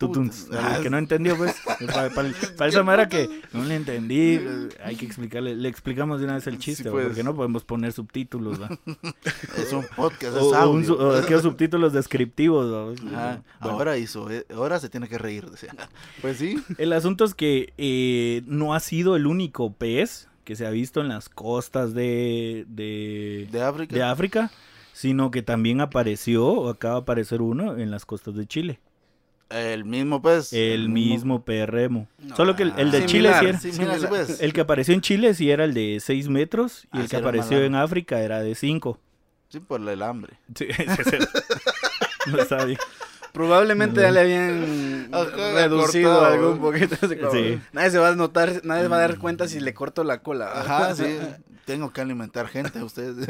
Tutuns. 0.00 0.48
El 0.50 0.82
que 0.82 0.88
no 0.90 0.96
entendió, 0.98 1.36
pues. 1.36 1.54
Para, 2.56 2.68
esa 2.68 2.82
manera 2.82 3.08
que 3.08 3.28
no 3.52 3.62
le 3.64 3.76
entendí, 3.76 4.38
eh, 4.40 4.68
hay 4.82 4.96
que 4.96 5.04
explicarle. 5.04 5.54
Le 5.54 5.68
explicamos 5.68 6.18
de 6.20 6.24
una 6.24 6.34
vez 6.36 6.46
el 6.46 6.58
chiste, 6.58 6.90
pues. 6.90 7.06
porque 7.08 7.22
no 7.22 7.36
podemos 7.36 7.64
poner 7.64 7.92
subtítulos. 7.92 8.60
¿va? 8.60 8.70
Es 9.58 9.72
un 9.74 9.84
podcast, 9.94 10.36
es 10.36 10.42
o 10.42 10.48
un 10.50 10.54
audio. 10.56 10.84
su- 10.86 10.94
o 10.94 11.16
aquellos 11.16 11.42
subtítulos 11.42 11.92
descriptivos. 11.92 12.98
Ahora 13.60 13.98
hizo, 13.98 14.30
eh, 14.30 14.46
ahora 14.54 14.80
se 14.80 14.88
tiene 14.88 15.06
que 15.08 15.18
reír. 15.18 15.46
Pues 16.22 16.38
sí. 16.38 16.56
El 16.78 16.92
asunto 16.94 17.24
es 17.24 17.34
que 17.34 17.72
eh, 17.76 18.42
no 18.46 18.74
ha 18.74 18.80
sido 18.80 19.16
el 19.16 19.26
único 19.26 19.72
pez 19.72 20.28
que 20.44 20.56
se 20.56 20.66
ha 20.66 20.70
visto 20.70 21.00
en 21.02 21.08
las 21.08 21.28
costas 21.28 21.92
de, 21.94 22.64
de, 22.68 23.48
De 23.52 23.62
África. 23.62 23.94
de 23.94 24.02
África, 24.02 24.50
sino 24.92 25.30
que 25.30 25.42
también 25.42 25.80
apareció, 25.82 26.46
o 26.46 26.68
acaba 26.70 26.94
de 26.94 27.00
aparecer 27.02 27.42
uno, 27.42 27.76
en 27.76 27.90
las 27.90 28.04
costas 28.06 28.34
de 28.34 28.46
Chile. 28.46 28.80
El 29.50 29.84
mismo 29.84 30.22
pez. 30.22 30.52
El 30.52 30.88
mismo 30.88 31.42
remo. 31.46 32.06
No, 32.18 32.36
Solo 32.36 32.54
que 32.56 32.62
el, 32.62 32.72
el 32.76 32.90
de 32.92 32.98
ah, 32.98 33.06
Chile 33.06 33.30
sí 33.40 33.46
era- 33.80 33.98
sí, 33.98 34.06
pues. 34.08 34.40
El 34.40 34.52
que 34.52 34.60
apareció 34.60 34.94
en 34.94 35.00
Chile 35.00 35.34
sí 35.34 35.50
era 35.50 35.64
el 35.64 35.74
de 35.74 35.98
6 36.00 36.28
metros 36.28 36.84
y 36.92 36.98
Ah, 36.98 37.00
el 37.00 37.02
sí 37.02 37.10
que 37.10 37.16
era 37.16 37.24
más 37.26 37.28
apareció 37.40 37.58
en 37.64 37.72
largo. 37.72 37.84
África 37.84 38.20
era 38.20 38.40
de 38.40 38.54
5. 38.54 38.98
Sí, 39.48 39.58
por 39.60 39.80
el 39.88 40.02
hambre. 40.02 40.34
Sí, 40.54 40.66
ese 40.78 41.18
no 42.26 42.38
está 42.38 42.64
bien. 42.64 42.78
Probablemente 43.32 43.96
No. 43.96 44.02
ya 44.02 44.10
le 44.12 44.20
habían 44.20 45.08
Ajá, 45.12 45.52
reducido 45.54 46.12
cortado. 46.12 46.32
algún 46.34 46.58
poquito. 46.60 46.96
así 47.02 47.16
como- 47.16 47.32
Sí. 47.32 47.60
Nadie 47.72 47.90
se 47.90 47.98
va 47.98 48.08
a 48.10 48.14
notar, 48.16 48.60
nadie 48.64 48.86
va 48.88 48.96
a 48.96 49.00
dar 49.00 49.18
cuenta 49.18 49.48
si 49.48 49.58
le 49.60 49.74
corto 49.74 50.04
la 50.04 50.22
cola. 50.22 50.50
Ajá, 50.52 50.94
sí. 50.94 51.18
Tengo 51.64 51.92
que 51.92 52.00
alimentar 52.00 52.48
gente, 52.48 52.82
ustedes. 52.82 53.26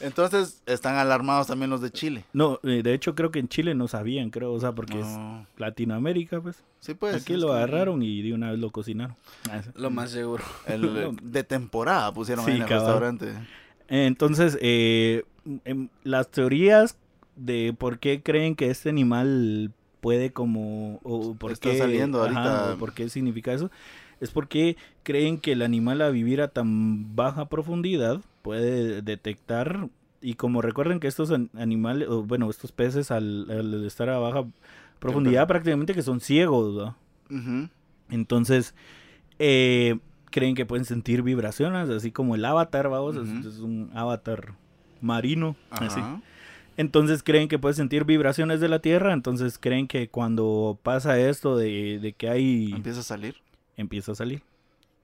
Entonces, 0.00 0.62
están 0.66 0.96
alarmados 0.96 1.46
también 1.46 1.70
los 1.70 1.80
de 1.80 1.90
Chile. 1.90 2.24
No, 2.32 2.58
eh, 2.62 2.82
de 2.82 2.94
hecho 2.94 3.14
creo 3.14 3.30
que 3.30 3.38
en 3.38 3.48
Chile 3.48 3.74
no 3.74 3.86
sabían, 3.88 4.30
creo, 4.30 4.52
o 4.52 4.60
sea, 4.60 4.72
porque 4.72 4.98
es 5.00 5.06
No. 5.06 5.46
Latinoamérica, 5.58 6.40
pues. 6.40 6.62
Sí, 6.80 6.94
pues. 6.94 7.14
Aquí 7.16 7.34
lo 7.36 7.48
que 7.48 7.52
agarraron 7.54 8.02
y 8.02 8.22
de 8.22 8.32
una 8.32 8.50
vez 8.50 8.58
lo 8.60 8.70
cocinaron. 8.70 9.16
Ah. 9.50 9.62
Lo 9.74 9.90
más 9.90 10.10
seguro. 10.10 10.42
El, 10.66 11.16
de 11.22 11.44
temporada 11.44 12.12
pusieron 12.12 12.44
Sí, 12.44 12.52
ahí 12.52 12.56
en 12.56 12.62
el 12.62 12.68
cabal. 12.68 12.86
restaurante. 12.86 13.32
Entonces, 13.88 14.56
eh, 14.60 15.24
em, 15.64 15.88
las 16.04 16.30
teorías 16.30 16.96
de 17.36 17.74
por 17.76 17.98
qué 17.98 18.22
creen 18.22 18.54
que 18.54 18.70
este 18.70 18.88
animal 18.88 19.72
puede 20.00 20.32
como 20.32 20.98
o 21.02 21.34
por 21.34 21.52
Está 21.52 21.70
qué 21.70 21.78
saliendo 21.78 22.22
ajá, 22.22 22.42
ahorita. 22.42 22.74
o 22.74 22.78
por 22.78 22.92
qué 22.94 23.08
significa 23.08 23.52
eso 23.52 23.70
es 24.20 24.30
porque 24.30 24.76
creen 25.02 25.38
que 25.38 25.52
el 25.52 25.62
animal 25.62 26.02
a 26.02 26.10
vivir 26.10 26.40
a 26.42 26.48
tan 26.48 27.14
baja 27.16 27.48
profundidad 27.48 28.20
puede 28.42 29.02
detectar 29.02 29.88
y 30.22 30.34
como 30.34 30.60
recuerden 30.62 31.00
que 31.00 31.08
estos 31.08 31.30
an- 31.30 31.50
animales 31.56 32.08
o 32.08 32.22
bueno 32.22 32.48
estos 32.50 32.72
peces 32.72 33.10
al, 33.10 33.50
al 33.50 33.84
estar 33.86 34.08
a 34.10 34.18
baja 34.18 34.44
profundidad 34.98 35.46
prácticamente 35.48 35.94
que 35.94 36.02
son 36.02 36.20
ciegos. 36.20 36.92
Ujú. 37.30 37.68
Entonces, 38.10 38.74
eh, 39.38 39.98
creen 40.30 40.54
que 40.54 40.66
pueden 40.66 40.84
sentir 40.84 41.22
vibraciones, 41.22 41.88
así 41.88 42.12
como 42.12 42.34
el 42.34 42.44
avatar, 42.44 42.88
vamos, 42.88 43.16
es- 43.16 43.58
un 43.60 43.90
avatar 43.94 44.54
marino. 45.00 45.56
así. 45.70 46.00
Entonces 46.76 47.22
creen 47.22 47.48
que 47.48 47.58
puede 47.58 47.74
sentir 47.74 48.04
vibraciones 48.04 48.60
de 48.60 48.68
la 48.68 48.78
Tierra, 48.78 49.12
entonces 49.12 49.58
creen 49.58 49.86
que 49.86 50.08
cuando 50.08 50.78
pasa 50.82 51.18
esto 51.18 51.56
de, 51.56 51.98
de 52.00 52.12
que 52.12 52.28
hay... 52.30 52.72
Empieza 52.74 53.00
a 53.00 53.02
salir. 53.02 53.36
Empieza 53.80 54.12
a 54.12 54.14
salir. 54.14 54.42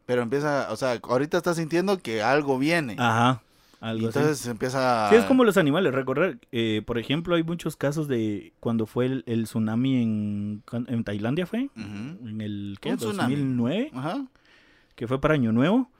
Pero 0.07 0.23
empieza, 0.23 0.69
o 0.71 0.77
sea, 0.77 0.99
ahorita 1.03 1.37
está 1.37 1.53
sintiendo 1.55 1.99
que 1.99 2.23
algo 2.23 2.59
viene. 2.59 2.95
Ajá, 2.99 3.43
y 3.83 3.85
algo 3.85 4.09
así. 4.09 4.19
entonces 4.19 4.47
empieza 4.47 5.07
a... 5.07 5.11
Sí, 5.11 5.17
es 5.17 5.25
como 5.25 5.43
los 5.45 5.57
animales. 5.57 5.93
Recordar, 5.93 6.39
eh, 6.53 6.83
por 6.87 6.99
ejemplo, 6.99 7.35
hay 7.35 7.43
muchos 7.43 7.75
casos 7.77 8.07
de 8.07 8.53
cuando 8.61 8.87
fue 8.87 9.07
el, 9.07 9.25
el 9.27 9.45
tsunami 9.45 10.03
en, 10.03 10.63
en 10.87 11.05
Tailandia, 11.05 11.47
¿fue? 11.47 11.71
Ujú. 11.77 12.29
En 12.29 12.41
el, 12.41 12.79
¿qué? 12.81 12.91
Un 12.91 12.97
tsunami. 12.99 13.35
2009. 13.35 13.91
Ajá. 13.95 14.27
que 14.95 15.07
fue 15.09 15.21
para 15.21 15.35
Año 15.35 15.51
Nuevo, 15.53 15.91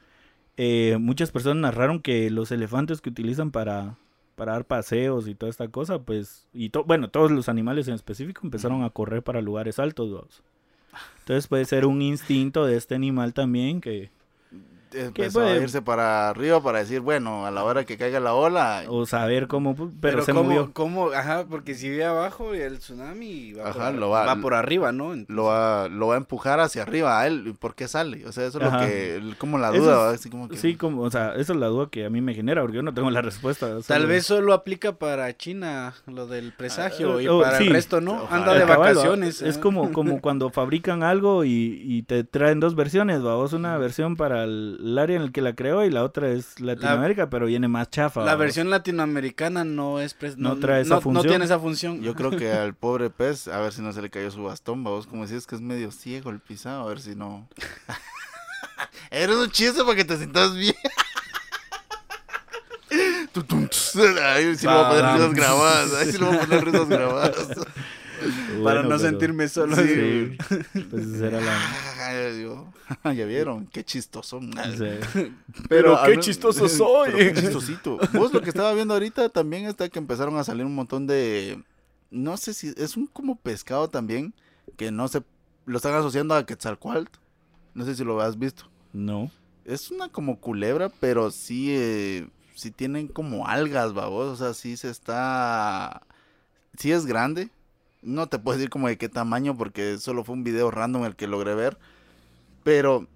eh, 0.57 0.97
muchas 1.01 1.31
personas 1.33 1.59
narraron 1.61 2.01
que 2.01 2.31
los 2.31 2.51
elefantes 2.53 3.01
que 3.01 3.11
utilizan 3.11 3.51
para, 3.51 3.97
para 4.37 4.53
dar 4.53 4.65
paseos 4.67 5.27
y 5.29 5.35
toda 5.35 5.51
esta 5.51 5.69
cosa, 5.69 5.99
pues, 5.99 6.47
y 6.55 6.71
to- 6.71 6.85
bueno, 6.85 7.09
todos 7.11 7.31
los 7.31 7.49
animales 7.49 7.89
en 7.89 7.95
específico 7.95 8.41
empezaron 8.45 8.85
a 8.85 8.91
correr 8.91 9.23
para 9.23 9.43
lugares 9.43 9.79
altos. 9.81 10.11
vamos. 10.13 10.43
Entonces 11.21 11.47
puede 11.49 11.65
ser 11.65 11.87
un 11.87 12.03
instinto 12.03 12.65
de 12.65 12.77
este 12.77 12.95
animal 12.95 13.35
también 13.35 13.81
que, 13.81 14.11
Empezó 14.97 15.41
a 15.41 15.45
puede- 15.45 15.63
irse 15.63 15.83
para 15.83 16.29
arriba 16.31 16.63
para 16.63 16.79
decir, 16.81 17.01
bueno, 17.01 17.47
a 17.47 17.51
la 17.51 17.65
hora 17.65 17.85
que 17.85 17.97
caiga 17.97 18.21
la 18.21 18.35
ola... 18.35 18.85
o 18.89 19.07
saber 19.07 19.47
cómo, 19.47 19.77
pu- 19.77 19.93
pero, 20.01 20.23
se 20.23 20.33
¿cómo, 20.33 20.45
movió. 20.45 20.71
cómo? 20.73 21.11
Ajá, 21.11 21.45
porque 21.49 21.75
si 21.75 21.89
vive 21.91 22.05
abajo 22.05 22.55
y 22.55 22.59
el 22.61 22.79
tsunami 22.79 23.53
va, 23.53 23.71
Ajá, 23.71 23.91
por, 23.91 23.95
lo 23.95 24.11
va- 24.11 24.37
por 24.41 24.55
arriba, 24.55 24.93
¿no? 24.93 25.13
Entonces, 25.13 25.35
Lo 25.37 25.45
va, 25.45 25.89
lo 25.89 26.09
va 26.09 26.15
a 26.15 26.19
empujar 26.19 26.61
hacia 26.61 26.83
arriba 26.83 27.21
a 27.21 27.27
él. 27.27 27.45
¿y 27.49 27.53
¿Por 27.53 27.75
qué 27.75 27.89
sale? 27.89 28.27
O 28.27 28.33
sea, 28.33 28.47
eso 28.47 28.59
es 28.59 28.65
Ajá. 28.67 28.83
lo 28.83 28.87
que... 28.87 29.35
Como 29.39 29.59
la 29.59 29.71
duda, 29.71 29.79
es- 29.93 29.99
¿va? 29.99 30.11
Así 30.11 30.31
como 30.31 30.49
que... 30.49 30.57
Sí, 30.57 30.77
como, 30.77 31.03
o 31.03 31.11
sea, 31.11 31.35
esa 31.37 31.53
es 31.53 31.59
la 31.59 31.67
duda 31.67 31.89
que 31.91 32.05
a 32.05 32.11
mí 32.11 32.21
me 32.21 32.35
genera, 32.35 32.63
porque 32.63 32.77
yo 32.77 32.83
no 32.83 32.95
tengo 32.95 33.11
la 33.11 33.23
respuesta. 33.23 33.79
Tal 33.87 34.07
vez 34.07 34.27
solo 34.27 34.53
aplica 34.53 34.93
para 34.97 35.37
China 35.37 35.95
lo 36.07 36.27
del 36.27 36.53
presagio 36.53 37.17
Ah, 37.19 37.23
y 37.23 37.29
oh, 37.29 37.41
para 37.43 37.59
sí. 37.59 37.65
el 37.67 37.73
resto 37.73 38.01
no. 38.01 38.23
Ojalá. 38.23 38.37
Anda 38.43 38.55
de 38.55 38.65
¿va? 38.65 38.77
vacaciones. 38.79 39.43
Es 39.43 39.57
¿eh? 39.57 39.61
como, 39.61 39.93
como 39.93 40.21
cuando 40.23 40.51
fabrican 40.51 41.03
algo 41.03 41.45
y, 41.45 41.81
y 41.85 42.03
te 42.03 42.25
traen 42.25 42.61
dos 42.61 42.75
versiones, 42.75 43.23
vos 43.23 43.53
una 43.53 43.77
versión 43.79 44.17
para 44.17 44.45
el, 44.45 44.79
el 44.87 44.99
área 44.99 45.17
en 45.17 45.23
el 45.23 45.33
que 45.33 45.43
la 45.43 45.55
creó 45.55 45.85
y 45.85 45.91
la 45.91 46.05
otra 46.05 46.29
es 46.31 46.61
Latinoamérica, 46.61 47.29
pero 47.29 47.47
viene 47.47 47.67
más 47.67 47.91
chafa. 47.91 48.25
La 48.25 48.37
versión 48.37 48.71
latinoamericana 48.71 49.65
no 49.65 50.01
es 50.01 50.17
No 50.37 50.57
trae 50.59 50.83
esa 50.83 50.95
no, 50.95 51.01
función. 51.01 51.25
No 51.25 51.29
tiene 51.29 51.45
esa 51.45 51.59
función. 51.59 52.01
Yo 52.03 52.15
creo 52.15 52.31
que 52.31 52.53
al 52.53 52.75
pobre 52.79 53.11
pez, 53.11 53.49
a 53.49 53.59
ver 53.61 53.73
si 53.73 53.83
no 53.83 53.93
se 53.93 54.01
le 54.01 54.11
cayó 54.11 54.31
su 54.31 54.45
bastón, 54.45 54.85
vos 54.85 55.09
como 55.09 55.23
decías 55.23 55.47
que 55.47 55.57
es 55.57 55.61
medio 55.61 55.91
ciego 55.91 56.31
el 56.31 56.39
pisado, 56.39 56.83
a 56.83 56.89
ver 56.89 57.01
si 57.01 57.17
no... 57.17 57.49
Eres 59.11 59.37
un 59.37 59.51
chiste 59.51 59.83
para 59.83 59.97
que 59.97 60.05
te 60.05 60.17
sientas 60.17 60.55
bien. 60.55 60.75
Ahí 64.23 64.57
sí 64.57 64.67
le 64.67 64.73
voy 64.73 64.85
a 64.85 64.89
poner 64.89 65.05
risas 65.05 65.35
grabadas, 65.35 65.95
ahí 65.95 66.13
sí 66.13 66.19
le 66.19 66.25
voy 66.25 66.37
a 66.37 66.41
poner 66.41 66.65
risas 66.65 66.89
grabadas. 66.89 67.49
Para 68.63 68.83
no 68.83 68.89
pero- 68.89 68.99
sentirme 68.99 69.49
solo. 69.49 69.77
Sí, 69.77 70.37
pues 70.91 71.07
esa 71.07 71.27
era 71.27 71.41
la... 71.41 72.31
Digo, 72.33 72.73
ya 73.05 73.25
vieron, 73.27 73.67
qué 73.67 73.85
chistoso. 73.85 74.41
sí. 74.41 75.33
Pero 75.69 75.99
qué 76.05 76.19
chistoso 76.19 76.69
soy. 76.69 77.11
Pero 77.13 77.35
qué 77.35 77.41
chistosito. 77.41 77.99
Vos 78.13 78.33
lo 78.33 78.41
que 78.43 78.49
estaba 78.51 78.73
viendo 78.75 78.95
ahorita 78.95 79.29
también 79.29 79.65
está 79.67 79.89
que 79.89 79.99
empezaron 79.99 80.37
a 80.39 80.45
salir 80.45 80.65
un 80.65 80.75
montón 80.75 81.07
de. 81.07 81.63
No 82.11 82.37
sé 82.37 82.55
si. 82.55 82.73
Es 82.77 82.97
un 82.97 83.07
como 83.07 83.37
pescado 83.37 83.89
también. 83.91 84.33
Que 84.77 84.91
no 84.93 85.09
se. 85.09 85.23
Lo 85.67 85.77
están 85.79 85.95
asociando 85.95 86.35
a 86.35 86.47
Quetzalcoatl. 86.47 87.11
No 87.75 87.85
sé 87.85 87.95
si 87.97 88.05
lo 88.05 88.21
has 88.21 88.39
visto. 88.39 88.71
No. 88.93 89.31
Es 89.65 89.91
una 89.91 90.09
como 90.09 90.39
culebra, 90.41 90.89
pero 91.01 91.31
sí. 91.33 91.69
Eh, 91.77 92.29
sí 92.55 92.71
tienen 92.71 93.09
como 93.09 93.49
algas, 93.49 93.93
babos. 93.95 94.29
O 94.29 94.37
sea, 94.37 94.55
sí 94.55 94.77
se 94.77 94.91
está. 94.91 96.03
Sí 96.79 96.93
es 96.93 97.05
grande. 97.05 97.51
No 98.07 98.29
te 98.29 98.39
puedo 98.39 98.57
decir 98.57 98.71
como 98.71 98.89
de 98.89 98.99
qué 98.99 99.09
tamaño 99.09 99.57
porque 99.57 99.99
solo 99.99 100.25
fue 100.25 100.35
un 100.35 100.45
video 100.45 100.71
random 100.71 101.05
el 101.05 101.17
que 101.17 101.27
logré 101.27 101.55
ver. 101.55 101.77
Pero 102.63 103.09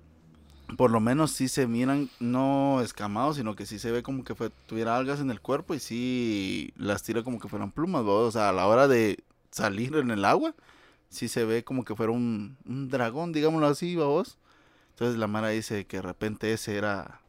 por 0.77 0.91
lo 0.91 1.01
menos 1.01 1.31
sí 1.31 1.49
se 1.49 1.67
miran 1.67 2.11
no 2.19 2.81
escamados, 2.83 3.37
sino 3.37 3.55
que 3.55 3.67
sí 3.67 3.79
se 3.79 3.93
ve 3.93 4.03
como 4.03 4.25
que 4.25 4.35
fue, 4.35 4.51
tuviera 4.67 4.97
algas 4.97 5.21
en 5.21 5.31
el 5.31 5.41
cuerpo 5.41 5.75
y 5.75 5.81
sí 5.81 6.73
las 6.77 7.03
tira 7.03 7.23
como 7.23 7.39
que 7.39 7.49
fueran 7.49 7.71
plumas, 7.71 8.05
babos. 8.05 8.29
O 8.29 8.33
sea, 8.33 8.49
a 8.49 8.53
la 8.53 8.67
hora 8.67 8.89
de 8.89 9.23
salir 9.51 9.95
en 9.97 10.11
el 10.11 10.25
agua, 10.25 10.55
sí 11.09 11.29
se 11.29 11.45
ve 11.45 11.65
como 11.65 11.85
que 11.85 11.95
fuera 11.95 12.13
un, 12.13 12.57
un 12.67 12.89
dragón, 12.89 13.33
digámoslo 13.33 13.69
así, 13.69 13.97
babos. 13.97 14.39
Entonces 14.91 15.19
la 15.19 15.29
Mara 15.29 15.49
dice 15.51 15.87
que 15.87 15.99
de 15.99 16.03
repente 16.03 16.53
ese 16.53 16.77
era, 16.77 17.21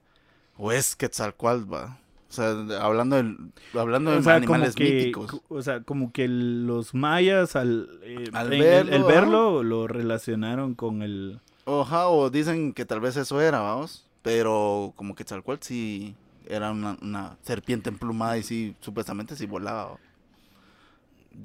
o 0.57 0.71
es 0.71 0.95
Quetzalcoatl, 0.95 1.71
va. 1.71 2.00
O 2.31 2.33
sea, 2.33 2.51
hablando, 2.81 3.17
del, 3.17 3.35
hablando 3.73 4.11
de 4.11 4.17
O 4.19 4.23
sea, 4.23 4.35
animales 4.35 4.73
que, 4.73 4.83
míticos. 4.85 5.41
o 5.50 5.61
sea, 5.61 5.81
como 5.83 6.13
que 6.13 6.29
los 6.29 6.93
mayas 6.93 7.57
al, 7.57 7.89
eh, 8.03 8.29
Al 8.31 8.53
en 8.53 8.61
el- 8.61 8.63
el 8.93 9.03
verlo, 9.03 9.05
verlo 9.05 9.63
lo 9.63 9.88
relacionaron 9.88 10.73
con 10.73 11.01
el... 11.01 11.41
Oja, 11.65 12.07
o 12.07 12.29
dicen 12.29 12.71
que 12.73 12.85
tal 12.85 13.01
vez 13.01 13.17
eso 13.17 13.41
era, 13.41 13.59
vamos. 13.59 14.07
Pero 14.21 14.93
como 14.95 15.13
que 15.13 15.25
tal 15.25 15.43
cual 15.43 15.57
sí 15.61 16.15
era 16.47 16.71
una, 16.71 16.97
una 17.01 17.38
serpiente 17.43 17.89
emplumada 17.89 18.38
y 18.38 18.43
sí, 18.43 18.75
supuestamente 18.79 19.35
sí 19.35 19.45
volaba. 19.45 19.97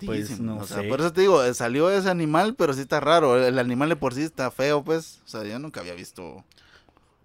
Pues, 0.05 0.41
no 0.41 0.59
o 0.59 0.67
sea, 0.67 0.83
sé. 0.83 0.89
por 0.89 1.01
eso 1.01 1.13
te 1.13 1.21
digo, 1.23 1.43
salió 1.55 1.91
ese 1.91 2.11
animal, 2.11 2.55
pero 2.57 2.73
sí 2.75 2.81
está 2.81 3.01
raro. 3.01 3.45
El 3.45 3.59
animal 3.59 3.89
de 3.89 3.97
por 3.97 4.15
sí 4.15 4.23
está 4.23 4.51
feo, 4.51 4.83
pues. 4.85 5.21
O 5.25 5.29
sea, 5.29 5.45
yo 5.45 5.59
nunca 5.59 5.81
había 5.81 5.95
visto 5.95 6.45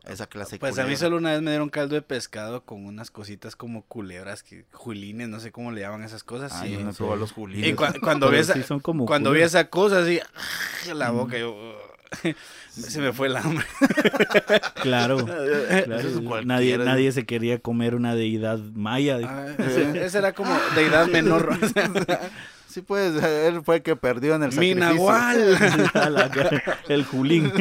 esa 0.05 0.27
clase 0.27 0.53
de 0.55 0.59
Pues 0.59 0.79
a 0.79 0.85
mí 0.85 0.95
solo 0.95 1.17
una 1.17 1.31
vez 1.31 1.41
me 1.41 1.51
dieron 1.51 1.69
caldo 1.69 1.95
de 1.95 2.01
pescado 2.01 2.63
con 2.65 2.85
unas 2.85 3.11
cositas 3.11 3.55
como 3.55 3.83
culebras, 3.83 4.41
que 4.43 4.65
julines, 4.71 5.29
no 5.29 5.39
sé 5.39 5.51
cómo 5.51 5.71
le 5.71 5.81
llaman 5.81 6.03
esas 6.03 6.23
cosas. 6.23 6.51
Ah, 6.53 6.61
sí. 6.65 6.77
no 6.77 6.91
sí. 6.93 7.03
los 7.17 7.31
Y 7.31 7.33
julines. 7.33 7.75
cua- 7.75 7.99
cuando 7.99 8.29
vi 8.29 8.37
esa, 8.37 8.53
sí 8.53 8.63
son 8.63 8.79
como 8.79 9.05
cuando 9.05 9.31
vi 9.31 9.41
esa 9.41 9.69
cosa 9.69 9.99
así, 9.99 10.19
la 10.93 11.11
Mm. 11.11 11.15
boca, 11.17 11.37
yo, 11.37 11.55
se 12.69 12.99
me 12.99 13.13
fue 13.13 13.27
el 13.27 13.37
hambre. 13.37 13.65
Claro, 14.81 15.17
nadie, 16.43 16.77
nadie 16.79 17.11
se 17.11 17.25
quería 17.27 17.59
comer 17.59 17.93
una 17.95 18.15
deidad 18.15 18.57
maya. 18.73 19.19
Ah, 19.23 19.45
ese 19.59 20.17
era 20.17 20.33
como 20.33 20.51
deidad 20.75 21.07
menor. 21.07 21.55
Sí, 22.71 22.81
pues, 22.81 23.13
él 23.23 23.61
fue 23.63 23.77
el 23.77 23.81
que 23.81 23.95
perdió 23.95 24.35
en 24.35 24.43
el 24.43 24.49
Mi 24.49 24.73
sacrificio. 24.73 24.79
nahual. 24.79 25.57
A 25.93 26.09
la- 26.09 26.31
el 26.87 27.03
Julín. 27.05 27.51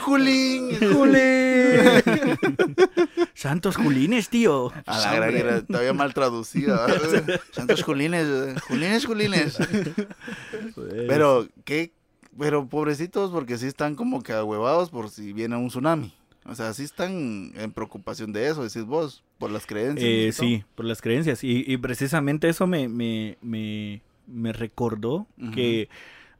Julín, 0.00 0.78
Julín. 0.92 2.36
Santos 3.34 3.76
Julines, 3.76 4.28
tío. 4.28 4.72
A 4.86 4.98
la 4.98 5.14
gran 5.14 5.36
era 5.36 5.62
todavía 5.62 5.92
mal 5.92 6.12
traducida. 6.14 6.86
Santos 7.52 7.82
Julines, 7.82 8.26
Julines, 8.62 9.06
Julines. 9.06 9.58
Pero, 11.08 11.46
¿qué? 11.64 11.92
Pero 12.38 12.66
pobrecitos, 12.68 13.30
porque 13.30 13.56
sí 13.58 13.66
están 13.66 13.94
como 13.94 14.22
que 14.22 14.32
ahuevados 14.32 14.90
por 14.90 15.08
si 15.10 15.32
viene 15.32 15.56
un 15.56 15.68
tsunami. 15.68 16.12
O 16.44 16.54
sea, 16.54 16.72
sí 16.74 16.84
están 16.84 17.52
en 17.56 17.72
preocupación 17.72 18.32
de 18.32 18.48
eso, 18.48 18.62
decís 18.62 18.84
vos, 18.84 19.24
por 19.38 19.50
las 19.50 19.66
creencias. 19.66 20.06
Eh, 20.08 20.30
sí, 20.32 20.64
por 20.76 20.84
las 20.84 21.00
creencias. 21.02 21.42
Y, 21.42 21.64
y 21.66 21.76
precisamente 21.78 22.48
eso 22.48 22.66
me, 22.68 22.88
me, 22.88 23.36
me, 23.42 24.00
me 24.26 24.52
recordó 24.52 25.26
que 25.54 25.88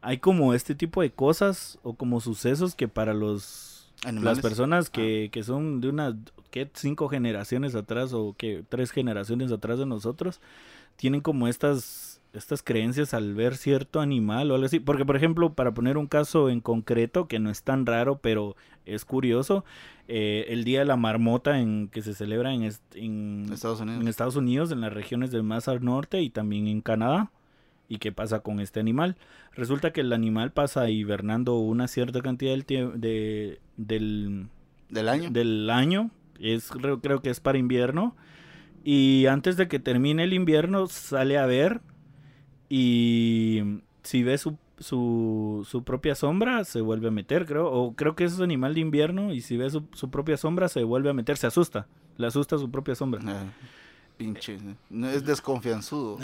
hay 0.02 0.18
como 0.18 0.54
este 0.54 0.74
tipo 0.74 1.02
de 1.02 1.10
cosas 1.10 1.78
o 1.82 1.94
como 1.94 2.20
sucesos 2.20 2.74
que 2.74 2.88
para 2.88 3.14
los 3.14 3.92
Animales. 4.04 4.36
las 4.36 4.40
personas 4.40 4.90
que, 4.90 5.30
que 5.32 5.42
son 5.42 5.80
de 5.80 5.88
unas 5.88 6.14
¿qué? 6.50 6.70
cinco 6.74 7.08
generaciones 7.08 7.74
atrás 7.74 8.12
o 8.12 8.34
que 8.36 8.62
tres 8.68 8.90
generaciones 8.90 9.50
atrás 9.52 9.78
de 9.78 9.86
nosotros 9.86 10.40
tienen 10.96 11.20
como 11.22 11.48
estas 11.48 12.20
estas 12.32 12.62
creencias 12.62 13.14
al 13.14 13.34
ver 13.34 13.56
cierto 13.56 14.00
animal 14.00 14.50
o 14.50 14.54
algo 14.54 14.66
así 14.66 14.78
porque 14.78 15.06
por 15.06 15.16
ejemplo 15.16 15.54
para 15.54 15.72
poner 15.72 15.96
un 15.96 16.06
caso 16.06 16.50
en 16.50 16.60
concreto 16.60 17.26
que 17.28 17.38
no 17.38 17.48
es 17.50 17.62
tan 17.62 17.86
raro 17.86 18.18
pero 18.18 18.54
es 18.84 19.06
curioso 19.06 19.64
eh, 20.08 20.44
el 20.50 20.64
día 20.64 20.80
de 20.80 20.84
la 20.84 20.96
marmota 20.96 21.58
en 21.58 21.88
que 21.88 22.02
se 22.02 22.12
celebra 22.14 22.52
en, 22.52 22.62
est- 22.64 22.94
en, 22.94 23.46
Estados 23.50 23.80
Unidos. 23.80 24.00
en 24.02 24.08
Estados 24.08 24.36
Unidos, 24.36 24.70
en 24.70 24.82
las 24.82 24.92
regiones 24.92 25.30
del 25.30 25.42
más 25.42 25.66
al 25.68 25.82
norte 25.84 26.20
y 26.20 26.28
también 26.30 26.68
en 26.68 26.80
Canadá. 26.82 27.32
¿Y 27.88 27.98
qué 27.98 28.12
pasa 28.12 28.40
con 28.40 28.60
este 28.60 28.80
animal? 28.80 29.16
Resulta 29.52 29.92
que 29.92 30.00
el 30.00 30.12
animal 30.12 30.52
pasa 30.52 30.90
hibernando 30.90 31.56
una 31.58 31.86
cierta 31.88 32.20
cantidad 32.20 32.52
del, 32.52 32.64
de, 33.00 33.60
del, 33.76 34.48
¿Del 34.88 35.08
año? 35.08 35.30
del 35.30 35.70
año. 35.70 36.10
Es, 36.40 36.70
creo, 36.70 37.00
creo 37.00 37.22
que 37.22 37.30
es 37.30 37.40
para 37.40 37.58
invierno. 37.58 38.16
Y 38.84 39.26
antes 39.26 39.56
de 39.56 39.68
que 39.68 39.78
termine 39.78 40.24
el 40.24 40.32
invierno 40.32 40.86
sale 40.86 41.38
a 41.38 41.46
ver 41.46 41.80
y 42.68 43.80
si 44.02 44.22
ve 44.22 44.38
su, 44.38 44.56
su, 44.78 45.66
su 45.68 45.84
propia 45.84 46.14
sombra 46.14 46.64
se 46.64 46.80
vuelve 46.80 47.08
a 47.08 47.12
meter, 47.12 47.46
creo. 47.46 47.70
O 47.70 47.94
creo 47.94 48.14
que 48.16 48.24
es 48.24 48.36
un 48.36 48.44
animal 48.44 48.74
de 48.74 48.80
invierno 48.80 49.32
y 49.32 49.40
si 49.40 49.56
ve 49.56 49.70
su, 49.70 49.84
su 49.92 50.10
propia 50.10 50.36
sombra 50.36 50.68
se 50.68 50.84
vuelve 50.84 51.10
a 51.10 51.14
meter, 51.14 51.36
se 51.36 51.46
asusta. 51.46 51.86
Le 52.16 52.26
asusta 52.26 52.58
su 52.58 52.70
propia 52.70 52.94
sombra. 52.94 53.20
Eh, 53.22 53.50
pinche. 54.16 54.58
No, 54.90 55.08
es 55.08 55.24
desconfianzudo. 55.24 56.18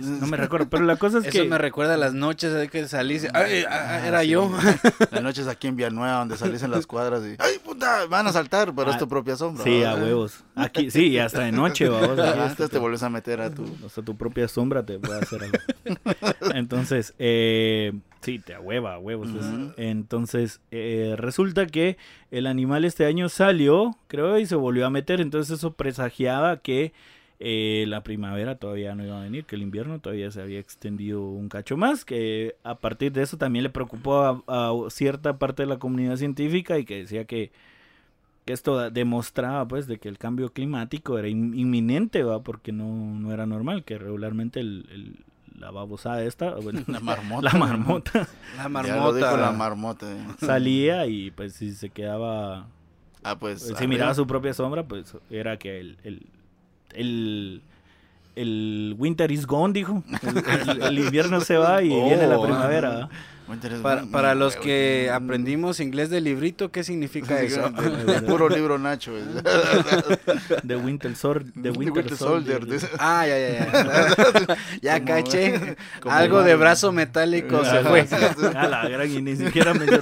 No 0.00 0.26
me 0.26 0.36
recuerdo, 0.36 0.68
pero 0.68 0.84
la 0.84 0.96
cosa 0.96 1.18
es 1.18 1.26
Eso 1.26 1.42
que... 1.42 1.48
me 1.48 1.58
recuerda 1.58 1.94
a 1.94 1.96
las 1.96 2.14
noches 2.14 2.52
de 2.52 2.68
que 2.68 2.88
salís. 2.88 3.26
Ay, 3.34 3.64
ah, 3.68 4.06
era 4.06 4.24
yo. 4.24 4.50
Las 5.10 5.22
noches 5.22 5.46
aquí 5.46 5.68
en 5.68 5.76
Villanueva, 5.76 6.18
donde 6.18 6.36
salís 6.36 6.62
en 6.62 6.70
las 6.70 6.86
cuadras 6.86 7.22
y. 7.24 7.36
¡Ay, 7.38 7.58
puta! 7.64 8.06
Van 8.06 8.26
a 8.26 8.32
saltar, 8.32 8.74
pero 8.74 8.90
es 8.90 8.98
tu 8.98 9.04
Ah, 9.04 9.08
propia 9.08 9.36
sombra. 9.36 9.64
Sí, 9.64 9.84
a 9.84 9.94
huevos. 9.94 10.44
Aquí, 10.54 10.90
sí, 10.90 11.08
y 11.08 11.18
hasta 11.18 11.40
de 11.42 11.52
noche, 11.52 11.88
vamos. 11.88 12.18
Ajá, 12.18 12.42
Entonces 12.42 12.70
te 12.70 12.78
vuelves 12.78 13.02
a 13.02 13.10
meter 13.10 13.40
a 13.40 13.50
tu. 13.50 13.64
O 13.84 13.88
sea, 13.88 14.02
tu 14.04 14.16
propia 14.16 14.48
sombra 14.48 14.84
te 14.84 14.98
puede 14.98 15.20
hacer 15.20 15.42
algo. 15.42 15.58
Entonces, 16.54 17.14
eh, 17.18 17.92
sí, 18.20 18.38
te 18.38 18.54
ahueva, 18.54 18.94
a 18.94 18.98
huevos. 18.98 19.28
Entonces, 19.76 20.60
eh, 20.70 21.14
resulta 21.16 21.66
que 21.66 21.96
el 22.32 22.48
animal 22.48 22.84
este 22.84 23.04
año 23.04 23.28
salió, 23.28 23.96
creo, 24.08 24.38
y 24.38 24.46
se 24.46 24.56
volvió 24.56 24.86
a 24.86 24.90
meter. 24.90 25.20
Entonces, 25.20 25.58
eso 25.58 25.74
presagiaba 25.74 26.56
que 26.56 26.92
eh, 27.38 27.84
la 27.88 28.02
primavera 28.02 28.56
todavía 28.56 28.94
no 28.94 29.04
iba 29.04 29.18
a 29.20 29.22
venir, 29.24 29.44
que 29.44 29.54
el 29.56 29.62
invierno 29.62 30.00
todavía 30.00 30.30
se 30.30 30.40
había 30.42 30.58
extendido 30.58 31.22
un 31.22 31.48
cacho 31.48 31.76
más. 31.76 32.04
Que 32.04 32.56
a 32.64 32.76
partir 32.76 33.12
de 33.12 33.22
eso 33.22 33.36
también 33.36 33.62
le 33.64 33.70
preocupó 33.70 34.42
a, 34.48 34.72
cierta 34.90 35.38
parte 35.38 35.62
de 35.64 35.68
la 35.68 35.78
comunidad 35.78 36.16
científica 36.16 36.78
y 36.78 36.84
que 36.84 36.98
decía 36.98 37.24
que 37.26 37.52
esto 38.46 38.90
demostraba 38.90 39.68
pues 39.68 39.86
de 39.86 39.98
que 39.98 40.08
el 40.08 40.18
cambio 40.18 40.52
climático 40.52 41.18
era 41.18 41.28
in- 41.28 41.54
inminente 41.56 42.24
va 42.24 42.42
porque 42.42 42.72
no, 42.72 42.86
no 43.18 43.32
era 43.32 43.46
normal 43.46 43.84
que 43.84 43.98
regularmente 43.98 44.58
el- 44.60 45.24
la 45.58 45.70
babosada 45.70 46.22
esta 46.24 46.54
bueno, 46.56 46.82
La 46.88 47.00
marmota. 47.00 47.42
la 47.52 47.58
marmota 47.58 48.28
La 48.56 48.82
Ya 48.82 48.96
lo 48.96 49.12
dijo 49.12 49.36
la 49.36 49.52
marmota. 49.52 50.10
eh. 50.10 50.26
salía 50.40 51.06
y 51.06 51.30
pues 51.30 51.54
si 51.54 51.72
se 51.72 51.90
quedaba 51.90 52.66
Ah, 53.24 53.38
pues. 53.38 53.62
si 53.62 53.72
arriba. 53.72 53.88
miraba 53.88 54.14
su 54.14 54.26
propia 54.26 54.52
sombra 54.54 54.82
pues 54.84 55.14
era 55.30 55.56
que 55.56 55.78
el 55.80 55.96
el, 56.02 56.26
el, 56.94 57.62
el 58.34 58.96
winter 58.98 59.30
is 59.30 59.46
gone 59.46 59.72
dijo 59.72 60.02
el, 60.22 60.68
el- 60.70 60.82
el 60.82 60.98
invierno 60.98 61.40
se 61.40 61.56
va 61.56 61.82
y 61.82 61.92
Oh, 61.92 62.04
viene 62.06 62.26
la 62.26 62.36
ah. 62.36 62.42
primavera. 62.42 63.08
Para, 63.82 64.02
para 64.06 64.34
los 64.34 64.56
que 64.56 65.10
aprendimos 65.12 65.80
inglés 65.80 66.10
de 66.10 66.20
librito, 66.20 66.70
¿qué 66.70 66.84
significa 66.84 67.38
Sí, 67.40 67.46
eso? 67.46 67.70
de- 67.70 68.04
de 68.14 68.22
puro 68.26 68.48
libro 68.48 68.78
Nacho. 68.78 69.12
de 70.62 70.76
winter 70.76 71.14
Sol 71.16 71.44
de 71.54 71.70
The 71.70 71.70
winter, 71.70 71.92
Winter 72.04 72.16
Soldier, 72.16 72.58
Soldier. 72.60 72.90
Ah, 72.98 73.26
ya, 73.26 73.38
ya, 73.38 73.48
ya. 73.72 74.56
ya 74.80 75.00
Como- 75.00 75.06
caché. 75.06 75.76
como 76.00 76.14
Algo 76.14 76.42
de 76.42 76.56
brazo 76.56 76.92
metálico 76.92 77.64
se 77.64 77.80
fue. 77.80 78.06
A 78.56 78.68
la 78.68 78.88
gran 78.88 79.10
y 79.10 79.20
ni 79.22 79.36
siquiera 79.36 79.74
metal. 79.74 80.00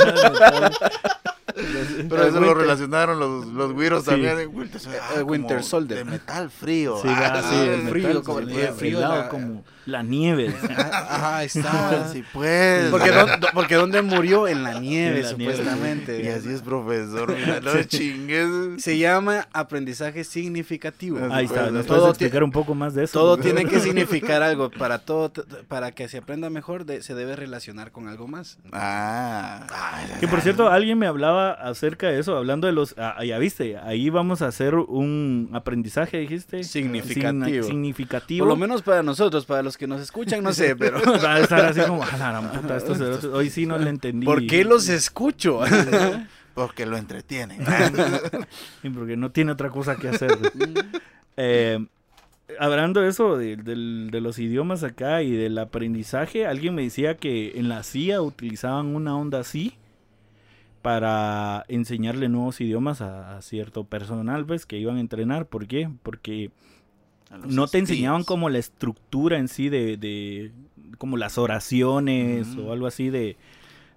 Pero 2.08 2.24
eso 2.24 2.40
lo 2.40 2.54
relacionaron 2.54 3.18
los, 3.18 3.46
los 3.46 3.72
güiros 3.72 4.04
Sí. 4.04 4.10
también. 4.10 4.48
Winter, 4.52 4.80
Soldier, 4.80 5.02
como 5.18 5.24
Winter 5.30 5.62
Soldier. 5.64 5.98
De 5.98 6.04
metal 6.04 6.50
frío. 6.50 6.98
Sí, 7.02 7.08
Ah, 7.10 7.42
sí, 7.48 7.56
el 7.56 7.88
frío, 7.88 8.08
metal, 8.08 8.22
como 8.22 8.38
el 8.38 8.50
el 8.50 8.68
frío, 8.74 8.98
helado 8.98 9.16
la- 9.22 9.28
como 9.28 9.64
la 9.90 10.03
nieve. 10.03 10.55
Ajá, 10.76 11.38
ahí 11.38 11.40
Ah, 11.40 11.44
está. 11.44 12.09
sí, 12.12 12.24
pues. 12.33 12.88
Porque, 12.90 13.11
¿dó- 13.11 13.26
dó- 13.38 13.48
porque 13.53 13.74
¿dónde 13.74 14.00
murió? 14.03 14.48
En 14.48 14.62
la 14.62 14.79
nieve, 14.81 15.18
En 15.18 15.22
la 15.24 15.33
nieve, 15.33 15.55
supuestamente. 15.57 16.22
Y 16.22 16.29
así 16.29 16.48
es 16.50 16.62
profesor. 16.62 17.35
Mira, 17.37 17.61
no 17.61 17.83
chingues. 17.85 18.83
Se 18.83 18.98
llama 18.98 19.48
aprendizaje 19.53 20.24
significativo. 20.24 21.18
Ah, 21.20 21.29
Ahí 21.37 21.44
está, 21.46 21.70
¿nos 21.70 21.87
todo 21.87 21.98
puedes 21.98 22.11
explicar 22.11 22.42
un 22.44 22.53
poco 22.53 22.74
más 22.74 22.94
de 22.94 23.05
eso? 23.05 23.18
Todo 23.18 23.37
tiene 23.38 23.64
que 23.66 23.81
significar 23.81 24.42
algo. 24.42 24.70
Para 24.70 24.98
todo, 25.00 25.33
para 25.68 25.92
que 25.92 26.09
se 26.09 26.18
aprenda 26.18 26.50
mejor, 26.50 26.85
de- 26.85 27.03
se 27.03 27.14
debe 27.14 27.37
relacionar 27.37 27.90
con 27.92 28.09
algo 28.09 28.26
más. 28.29 28.59
Ah. 28.72 29.66
Que 30.20 30.29
por 30.29 30.40
cierto, 30.40 30.68
alguien 30.68 30.98
me 30.98 31.07
hablaba 31.07 31.53
acerca 31.53 32.09
de 32.09 32.18
eso, 32.18 32.37
hablando 32.37 32.66
de 32.66 32.72
los... 32.72 32.94
Ah, 32.98 33.22
ya 33.24 33.38
viste, 33.38 33.76
ahí 33.79 34.11
vamos 34.11 34.42
a 34.42 34.46
hacer 34.46 34.74
un 34.74 35.50
aprendizaje, 35.53 36.18
dijiste. 36.18 36.64
Significativo. 36.64 37.64
Significativo. 37.66 38.44
Por 38.44 38.48
lo 38.48 38.57
menos 38.57 38.83
para 38.83 39.03
nosotros, 39.03 39.46
para 39.46 39.62
los 39.62 39.76
que 39.80 39.86
nos 39.86 40.02
escuchan, 40.02 40.44
no 40.44 40.52
sé, 40.52 40.76
pero 40.78 41.00
Va 41.24 41.36
a 41.36 41.40
estar 41.40 41.64
así 41.64 41.80
como, 41.80 42.04
"A 42.04 42.16
la 42.18 42.52
puta, 42.52 42.76
estos 42.76 42.98
cerotes". 42.98 43.24
hoy 43.24 43.48
sí 43.48 43.64
no 43.64 43.78
le 43.78 43.88
entendí. 43.88 44.26
¿por 44.26 44.46
qué 44.46 44.62
los 44.62 44.88
escucho? 44.88 45.60
Porque 46.54 46.84
lo 46.84 46.96
entretiene. 46.96 47.58
Sí, 48.82 48.90
porque 48.90 49.16
no 49.16 49.30
tiene 49.30 49.52
otra 49.52 49.70
cosa 49.70 49.96
que 49.96 50.08
hacer. 50.08 50.36
Eh, 51.36 51.86
hablando 52.58 53.00
de 53.00 53.08
eso, 53.08 53.38
de, 53.38 53.56
los 54.20 54.38
idiomas 54.38 54.82
acá 54.82 55.22
y 55.22 55.30
del 55.30 55.56
aprendizaje, 55.58 56.46
alguien 56.46 56.74
me 56.74 56.82
decía 56.82 57.16
que 57.16 57.52
en 57.58 57.68
la 57.68 57.82
CIA 57.82 58.20
utilizaban 58.20 58.94
una 58.94 59.16
onda 59.16 59.38
así 59.38 59.74
para 60.82 61.64
enseñarle 61.68 62.28
nuevos 62.28 62.60
idiomas 62.60 63.00
a, 63.00 63.36
a 63.36 63.42
cierto 63.42 63.84
personal, 63.84 64.44
pues, 64.44 64.66
que 64.66 64.76
iban 64.76 64.96
a 64.96 65.00
entrenar. 65.00 65.46
¿Por 65.46 65.66
qué? 65.66 65.88
Porque 66.02 66.50
no 67.30 67.66
te 67.66 67.78
enseñaban 67.78 68.24
como 68.24 68.48
la 68.48 68.58
estructura 68.58 69.38
en 69.38 69.48
sí 69.48 69.68
de, 69.68 69.96
de 69.96 70.52
como 70.98 71.16
las 71.16 71.38
oraciones 71.38 72.56
o 72.56 72.72
algo 72.72 72.86
así 72.86 73.10
de, 73.10 73.36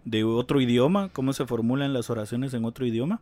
de 0.06 0.24
otro 0.24 0.62
idioma, 0.62 1.10
cómo 1.10 1.34
se 1.34 1.46
formulan 1.46 1.94
las 1.94 2.10
oraciones 2.10 2.54
en 2.54 2.66
otro 2.66 2.86
idioma, 2.86 3.22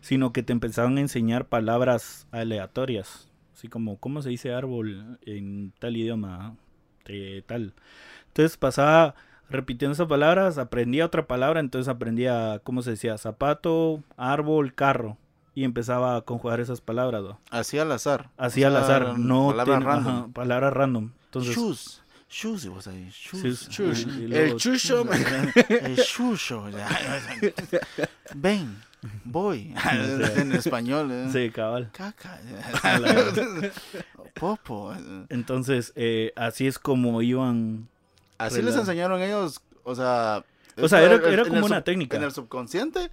sino 0.00 0.32
que 0.32 0.42
te 0.42 0.52
empezaban 0.52 0.96
a 0.98 1.00
enseñar 1.00 1.46
palabras 1.46 2.26
aleatorias, 2.30 3.30
así 3.54 3.68
como 3.68 3.96
cómo 3.96 4.22
se 4.22 4.30
dice 4.30 4.52
árbol 4.52 5.18
en 5.26 5.72
tal 5.78 5.96
idioma, 5.96 6.56
tal. 7.46 7.74
Entonces 8.28 8.56
pasaba 8.56 9.14
repitiendo 9.50 9.94
esas 9.94 10.08
palabras, 10.08 10.58
aprendía 10.58 11.06
otra 11.06 11.26
palabra, 11.26 11.60
entonces 11.60 11.88
aprendía 11.88 12.60
cómo 12.62 12.82
se 12.82 12.90
decía 12.90 13.18
zapato, 13.18 14.02
árbol, 14.16 14.74
carro. 14.74 15.16
Y 15.58 15.64
empezaba 15.64 16.14
a 16.16 16.20
conjugar 16.20 16.60
esas 16.60 16.80
palabras, 16.80 17.22
¿no? 17.22 17.40
Así 17.50 17.78
al 17.80 17.90
azar. 17.90 18.30
Así 18.36 18.62
O 18.62 18.68
al 18.68 18.76
azar, 18.76 19.18
no 19.18 19.48
Palabras 19.48 19.78
ten- 19.78 19.86
random. 19.86 20.16
ajá, 20.16 20.28
palabras 20.32 20.72
random. 20.72 21.10
Entonces, 21.24 21.56
Shoes. 21.56 22.02
Shoes, 22.30 22.64
y 22.66 22.68
vos 22.68 22.86
ahí. 22.86 23.10
sí, 23.10 23.40
Shoes. 23.70 24.06
Y- 24.06 24.26
y 24.26 24.34
El 24.36 24.56
chucho. 24.56 25.04
El 25.68 25.96
chucho. 26.04 26.64
Ven, 28.34 28.80
voy. 29.24 29.74
en 30.36 30.52
español. 30.52 31.10
¿eh? 31.10 31.28
Sí, 31.32 31.50
cabal. 31.50 31.90
Caca. 31.92 32.38
Popo. 34.34 34.94
Entonces, 35.28 35.92
eh, 35.96 36.32
así 36.36 36.66
es 36.66 36.78
como 36.78 37.20
iban. 37.22 37.88
Así 38.38 38.62
les 38.62 38.76
enseñaron 38.76 39.20
ellos, 39.22 39.60
o 39.82 39.94
sea... 39.96 40.44
O 40.80 40.86
sea, 40.88 41.02
era- 41.02 41.16
era 41.28 41.44
como 41.44 41.66
una 41.66 41.82
técnica. 41.82 42.16
En 42.16 42.22
el 42.22 42.30
subconsciente 42.30 43.10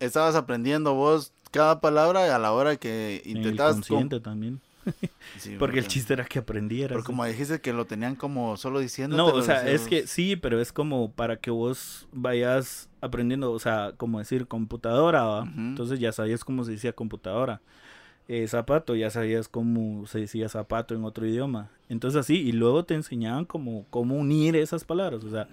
estabas 0.00 0.34
aprendiendo 0.34 0.94
vos 0.94 1.32
cada 1.50 1.80
palabra 1.80 2.34
a 2.34 2.38
la 2.38 2.52
hora 2.52 2.76
que 2.76 3.22
intentabas... 3.24 3.74
com- 3.74 3.80
consciente 3.82 4.20
también. 4.20 4.60
Sí, 5.38 5.56
Porque 5.58 5.80
el 5.80 5.88
chiste 5.88 6.12
era 6.14 6.24
que 6.24 6.38
aprendieras. 6.38 6.92
Pero 6.92 7.04
como 7.04 7.24
dijiste 7.24 7.60
que 7.60 7.72
lo 7.72 7.84
tenían 7.86 8.14
como 8.14 8.56
solo 8.56 8.78
diciendo. 8.78 9.16
No, 9.16 9.26
o 9.26 9.42
sea, 9.42 9.68
es 9.68 9.82
que 9.82 10.06
sí, 10.06 10.36
pero 10.36 10.60
es 10.60 10.72
como 10.72 11.10
para 11.10 11.36
que 11.38 11.50
vos 11.50 12.06
vayas 12.12 12.88
aprendiendo, 13.00 13.52
o 13.52 13.58
sea, 13.58 13.92
como 13.96 14.18
decir 14.20 14.46
computadora, 14.46 15.42
entonces 15.56 15.98
ya 15.98 16.12
sabías 16.12 16.44
cómo 16.44 16.64
se 16.64 16.72
decía 16.72 16.92
computadora. 16.92 17.60
Eh, 18.28 18.48
zapato, 18.48 18.96
ya 18.96 19.10
sabías 19.10 19.46
cómo 19.48 20.06
se 20.06 20.20
decía 20.20 20.48
zapato 20.48 20.94
en 20.94 21.04
otro 21.04 21.26
idioma. 21.26 21.68
Entonces 21.88 22.18
así, 22.20 22.36
y 22.36 22.52
luego 22.52 22.84
te 22.84 22.94
enseñaban 22.94 23.44
como 23.44 23.84
cómo 23.90 24.16
unir 24.16 24.56
esas 24.56 24.84
palabras, 24.84 25.22
o 25.22 25.30
sea, 25.30 25.48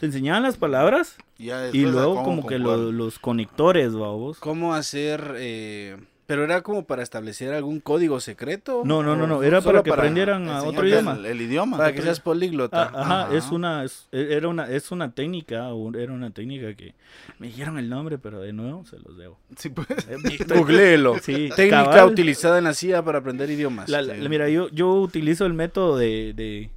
te 0.00 0.06
enseñaban 0.06 0.42
las 0.42 0.56
palabras 0.56 1.16
Ya 1.38 1.68
y 1.72 1.82
luego 1.82 2.22
como 2.22 2.46
que 2.46 2.56
conjugar. 2.58 2.78
lo- 2.78 2.92
los 2.92 3.18
conectores, 3.18 3.94
¿va 3.94 4.08
vos? 4.12 4.38
¿Cómo 4.38 4.74
hacer? 4.74 5.34
eh, 5.36 5.96
pero 6.28 6.42
era 6.42 6.62
como 6.62 6.84
para 6.86 7.04
establecer 7.04 7.54
algún 7.54 7.78
código 7.78 8.18
secreto. 8.18 8.82
No, 8.84 9.00
no, 9.04 9.14
no, 9.14 9.22
¿O 9.24 9.26
no, 9.28 9.42
era 9.44 9.60
para 9.60 9.84
que 9.84 9.92
aprendieran 9.92 10.48
a 10.48 10.64
otro 10.64 10.84
idioma. 10.84 11.12
El, 11.12 11.24
el 11.26 11.40
idioma. 11.40 11.76
Para 11.76 11.92
que 11.92 12.02
seas 12.02 12.18
políglota. 12.18 12.90
Ah, 12.92 13.00
ajá, 13.00 13.22
Ajá. 13.26 13.36
es 13.36 13.50
una 13.52 13.84
es, 13.84 14.08
e, 14.10 14.32
era 14.34 14.48
una 14.48 14.68
es 14.68 14.90
una 14.90 15.12
técnica, 15.12 15.68
era 15.96 16.12
una 16.12 16.30
técnica 16.30 16.74
que 16.74 16.94
me 17.38 17.46
dijeron 17.46 17.78
el 17.78 17.88
nombre, 17.88 18.18
pero 18.18 18.40
de 18.40 18.52
nuevo 18.52 18.84
se 18.86 18.98
los 18.98 19.16
debo. 19.16 19.38
Sí, 19.56 19.68
pues. 19.68 19.86
Googleelo. 20.48 21.16
Sí, 21.22 21.48
Técnica 21.54 21.84
cabal. 21.84 22.08
utilizada 22.10 22.58
en 22.58 22.64
la 22.64 22.74
CIA 22.74 23.04
para 23.04 23.18
aprender 23.18 23.48
idiomas. 23.48 23.88
La- 23.88 24.02
la- 24.02 24.14
mira, 24.28 24.48
yo, 24.48 24.68
yo 24.70 24.94
utilizo 24.94 25.46
el 25.46 25.54
método 25.54 25.96
de, 25.96 26.32
de 26.34 26.70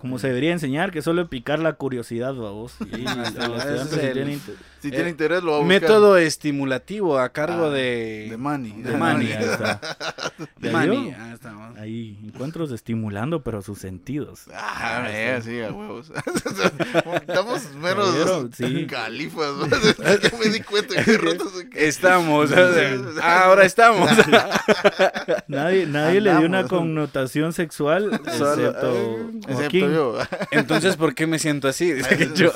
como 0.00 0.18
se 0.18 0.28
debería 0.28 0.52
enseñar, 0.52 0.90
que 0.90 1.02
solo 1.02 1.28
picar 1.28 1.58
la 1.58 1.74
curiosidad, 1.74 2.34
vos. 2.34 2.74
Y 2.80 3.06
a 3.06 3.14
los 3.48 3.58
estudiantes 3.58 3.98
el- 3.98 4.12
tienen 4.14 4.40
Si 4.80 4.88
Eh, 4.88 4.92
tiene 4.92 5.10
interés, 5.10 5.42
lo 5.42 5.52
va 5.52 5.56
a 5.58 5.60
buscar. 5.60 5.80
Método 5.82 6.16
estimulativo 6.16 7.18
a 7.18 7.28
cargo 7.30 7.66
Ah, 7.66 7.70
de... 7.70 8.28
De 8.30 8.36
Manny. 8.36 8.82
de 8.82 8.96
Manny. 8.96 9.32
ahí 9.32 9.44
está. 9.44 9.80
de 10.58 10.68
Ya 10.68 10.72
Manny. 10.72 10.96
vio. 11.08 11.16
Ah, 11.18 11.32
estamos. 11.34 11.78
Ahí, 11.78 12.18
encuentros 12.24 12.70
estimulando, 12.72 13.42
pero 13.42 13.62
sus 13.62 13.78
sentidos. 13.78 14.42
Ah, 14.54 15.38
sí, 15.42 15.60
a 15.60 15.70
huevos. 15.72 16.10
Estamos 17.28 17.74
menos 17.74 18.14
Pero, 18.16 18.48
sí. 18.56 18.86
califas. 18.86 19.52
¿no? 19.56 19.66
ya 20.22 20.38
me 20.38 20.48
di 20.50 20.60
cuenta 20.60 21.02
que 21.04 21.16
rato 21.18 21.48
se- 21.50 21.68
Estamos. 21.88 22.50
Ah, 23.22 23.44
ahora 23.44 23.64
estamos. 23.64 24.10
Nadie, 25.48 25.86
nadie 25.86 26.20
le 26.20 26.30
dio 26.36 26.46
una 26.46 26.64
connotación 26.66 27.52
sexual, 27.52 28.20
excepto 28.24 29.20
yo. 29.70 30.18
Entonces, 30.50 30.96
¿por 30.96 31.14
qué 31.14 31.26
me 31.26 31.38
siento 31.38 31.68
así? 31.68 31.92
Dice 31.92 32.16
que 32.16 32.30
yo. 32.34 32.52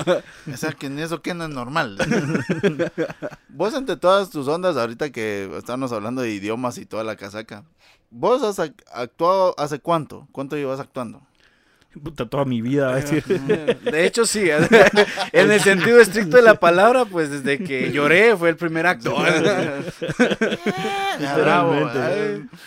O 0.53 0.57
sea, 0.57 0.73
que 0.73 0.87
en 0.87 0.99
eso 0.99 1.21
que 1.23 1.35
no 1.35 1.45
es 1.45 1.51
normal. 1.51 1.97
vos 3.49 3.75
entre 3.75 3.97
todas 3.97 4.31
tus 4.31 4.49
ondas, 4.49 4.77
ahorita 4.77 5.11
que 5.11 5.51
estamos 5.57 5.93
hablando 5.93 6.23
de 6.23 6.33
idiomas 6.33 6.79
y 6.79 6.87
toda 6.87 7.05
la 7.05 7.17
casaca, 7.17 7.65
¿vos 8.11 8.43
has 8.43 8.59
ac- 8.59 8.83
actuado 8.93 9.55
hace 9.59 9.79
cuánto? 9.81 10.29
¿Cuánto 10.33 10.57
llevas 10.57 10.81
actuando? 10.81 11.23
Puta, 12.03 12.27
toda 12.27 12.45
mi 12.45 12.61
vida, 12.61 12.95
decir. 12.95 13.25
De 13.85 14.05
hecho, 14.07 14.27
sí. 14.27 14.49
En 15.33 15.51
el 15.51 15.61
sentido 15.61 16.01
estricto 16.01 16.37
de 16.37 16.43
la 16.43 16.55
palabra, 16.55 17.05
pues 17.05 17.31
desde 17.31 17.59
que 17.63 17.91
lloré 17.93 18.37
fue 18.37 18.49
el 18.51 18.57
primer 18.57 18.87
acto. 18.87 19.15
Ya, 21.21 21.37
bravo. 21.37 21.91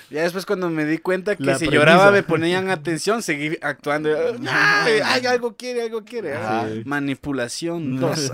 Ya 0.10 0.24
después 0.24 0.46
cuando 0.46 0.70
me 0.70 0.86
di 0.86 0.98
cuenta 0.98 1.36
que 1.36 1.44
La 1.44 1.54
si 1.58 1.66
premisa. 1.66 1.76
lloraba 1.78 2.12
me 2.12 2.24
ponían 2.24 2.70
atención, 2.70 3.22
seguí 3.22 3.58
actuando. 3.62 4.10
Ay, 4.50 5.00
ay, 5.04 5.26
algo 5.26 5.56
quiere, 5.56 5.82
algo 5.84 6.04
quiere. 6.04 6.34
Ah, 6.36 6.68
Manipulación 6.86 8.00
2. 8.00 8.32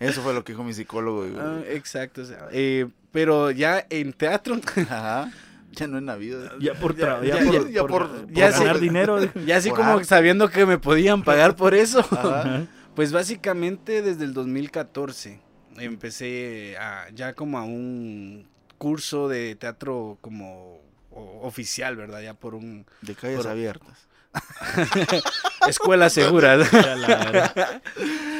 Eso 0.00 0.22
fue 0.22 0.34
lo 0.34 0.44
que 0.44 0.52
dijo 0.52 0.64
mi 0.64 0.72
psicólogo. 0.72 1.26
Ah, 1.38 1.58
exacto. 1.68 2.22
o 2.22 2.24
sea, 2.24 2.48
eh, 2.52 2.86
pero 3.12 3.50
ya 3.50 3.84
en 3.90 4.12
teatro, 4.12 4.60
Ajá. 4.88 5.30
Ya 5.78 5.86
no 5.86 5.98
en 5.98 6.06
la 6.06 6.16
vida. 6.16 6.52
Ya 6.60 6.74
por, 6.74 6.96
Ya- 6.96 7.20
ya 7.22 7.40
ya- 7.42 7.44
por, 7.60 7.70
ya 7.70 7.80
por- 7.82 7.90
por- 7.90 8.08
por 8.26 8.32
ya 8.32 8.50
ganar 8.50 8.78
dinero. 8.80 9.18
ya 9.46 9.56
así 9.56 9.70
como 9.70 9.92
arte. 9.94 10.04
sabiendo 10.04 10.48
que 10.50 10.66
me 10.66 10.78
podían 10.78 11.22
pagar 11.22 11.56
por 11.56 11.74
eso. 11.74 12.00
Ajá. 12.00 12.66
Pues 12.94 13.10
básicamente 13.10 14.02
desde 14.02 14.22
el 14.24 14.34
2014 14.34 15.40
empecé 15.78 16.76
a, 16.78 17.08
ya 17.12 17.32
como 17.34 17.58
a 17.58 17.64
un 17.64 18.46
curso 18.78 19.28
de 19.28 19.56
teatro 19.56 20.16
como 20.20 20.80
oficial, 21.10 21.96
¿verdad? 21.96 22.20
Ya 22.22 22.34
por 22.34 22.54
un 22.54 22.86
De 23.02 23.14
calles 23.14 23.38
Por- 23.38 23.48
abiertas. 23.48 24.06
escuela 25.68 26.10
segura. 26.10 26.54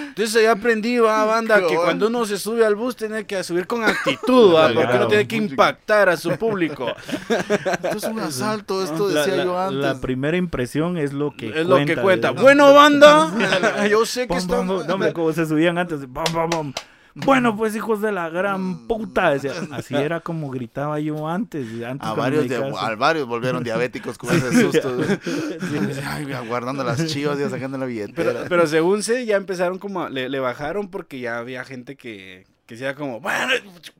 Entonces 0.09 0.43
ya 0.45 0.53
aprendí, 0.53 0.99
va, 0.99 1.25
banda, 1.25 1.67
que 1.67 1.75
cuando 1.75 2.07
uno 2.07 2.25
se 2.25 2.39
sube 2.39 2.65
al 2.65 2.77
bus 2.77 2.95
tiene 2.95 3.25
que 3.25 3.43
subir 3.43 3.67
con 3.67 3.83
actitud, 3.83 4.55
va, 4.55 4.73
porque 4.73 4.97
uno 4.97 5.09
tiene 5.09 5.27
que 5.27 5.37
impactar 5.37 6.09
a 6.09 6.17
su 6.17 6.37
público. 6.37 6.87
Esto 7.29 7.97
es 7.97 8.05
un 8.05 8.21
asalto, 8.21 8.85
esto 8.85 9.09
decía 9.09 9.37
la- 9.37 9.45
yo 9.45 9.59
antes. 9.59 9.81
la 9.81 10.01
primera 10.01 10.37
impresión 10.37 10.99
es 10.99 11.13
lo 11.13 11.33
que 11.37 11.49
es 11.49 11.67
lo 11.67 11.85
que 11.85 11.97
cuenta. 11.97 12.31
Bueno, 12.31 12.73
banda, 12.73 13.33
yo 13.91 14.07
sé 14.07 14.29
que 14.29 14.35
pum. 14.37 14.67
No, 14.67 14.77
hombre, 14.95 15.13
como 15.13 15.33
se 15.33 15.47
subían 15.47 15.79
antes. 15.79 16.01
pum, 16.01 16.25
pum, 16.33 16.51
pum. 16.51 16.73
Bueno, 17.17 17.57
pues 17.57 17.77
hijos 17.77 18.03
de 18.03 18.11
la 18.11 18.29
gran 18.29 18.87
puta. 18.89 19.31
decía. 19.31 19.53
Así 19.71 19.95
era 19.95 20.21
como 20.21 20.51
gritaba 20.51 20.99
yo 20.99 21.29
antes. 21.29 21.67
antes 21.85 22.09
A 22.09 22.15
varios, 22.15 22.45
me 22.47 22.49
de- 22.57 22.61
caso. 22.61 22.79
a 22.79 22.95
varios 22.97 23.27
volvieron 23.29 23.63
diabéticos 23.65 24.19
con 24.19 24.35
ese 24.37 24.51
susto. 24.61 24.97
Ay, 26.09 26.27
guardando 26.49 26.83
las 26.83 27.07
chivas 27.07 27.39
y 27.39 27.49
sacando 27.49 27.79
la 27.79 27.87
billetera. 27.87 28.15
Pero, 28.17 28.45
pero 28.49 28.67
según 28.67 29.03
sé, 29.03 29.25
ya 29.27 29.37
empezaron 29.37 29.79
como, 29.79 30.03
a- 30.03 30.11
le, 30.11 30.29
le 30.29 30.41
bajaron 30.41 30.89
porque 30.91 31.21
ya 31.21 31.39
había 31.39 31.65
gente 31.65 31.95
que, 31.97 32.47
que 32.67 32.75
decía 32.75 32.95
como, 32.97 33.21
bueno, 33.21 33.53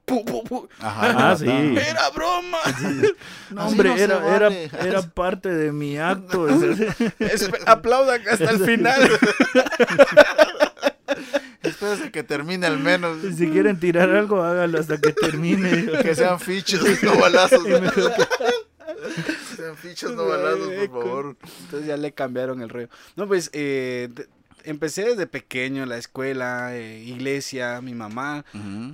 pu, 0.05 0.25
pu, 0.25 0.43
pu". 0.43 0.69
Ajá, 0.81 1.31
Ah, 1.31 1.37
sí. 1.37 1.47
era 1.47 2.11
broma. 2.11 2.59
No, 3.51 3.67
hombre, 3.69 3.91
no 3.91 3.97
era, 3.97 4.19
vale. 4.19 4.65
era, 4.65 4.85
era 4.89 5.03
parte 5.03 5.51
de 5.55 5.71
mi 5.71 5.99
acto. 5.99 6.49
Aplaudan 7.67 8.21
hasta 8.29 8.51
el 8.51 8.59
final. 8.65 9.09
Espérese 11.63 12.11
que 12.11 12.23
termine 12.23 12.67
al 12.67 12.79
menos. 12.79 13.19
si 13.37 13.49
quieren 13.49 13.79
tirar 13.79 14.11
algo, 14.11 14.43
háganlo 14.43 14.79
hasta 14.79 15.01
que 15.01 15.13
termine. 15.13 15.87
Que 16.03 16.15
sean 16.15 16.39
fichos, 16.41 17.03
no 17.03 17.19
balazos. 17.19 17.63
sean 19.57 19.77
fichos, 19.77 20.15
no 20.15 20.27
balazos, 20.27 20.69
por 20.69 21.03
favor. 21.03 21.37
Entonces 21.63 21.87
ya 21.89 21.97
le 21.97 22.13
cambiaron 22.13 22.61
el 22.63 22.69
rollo. 22.69 22.89
No, 23.17 23.27
pues 23.27 23.51
eh, 23.53 24.09
empecé 24.65 25.05
desde 25.05 25.27
pequeño, 25.27 25.87
la 25.87 25.99
escuela, 25.99 26.77
eh, 26.77 27.03
iglesia, 27.05 27.81
mi 27.81 27.95
mamá. 27.95 28.45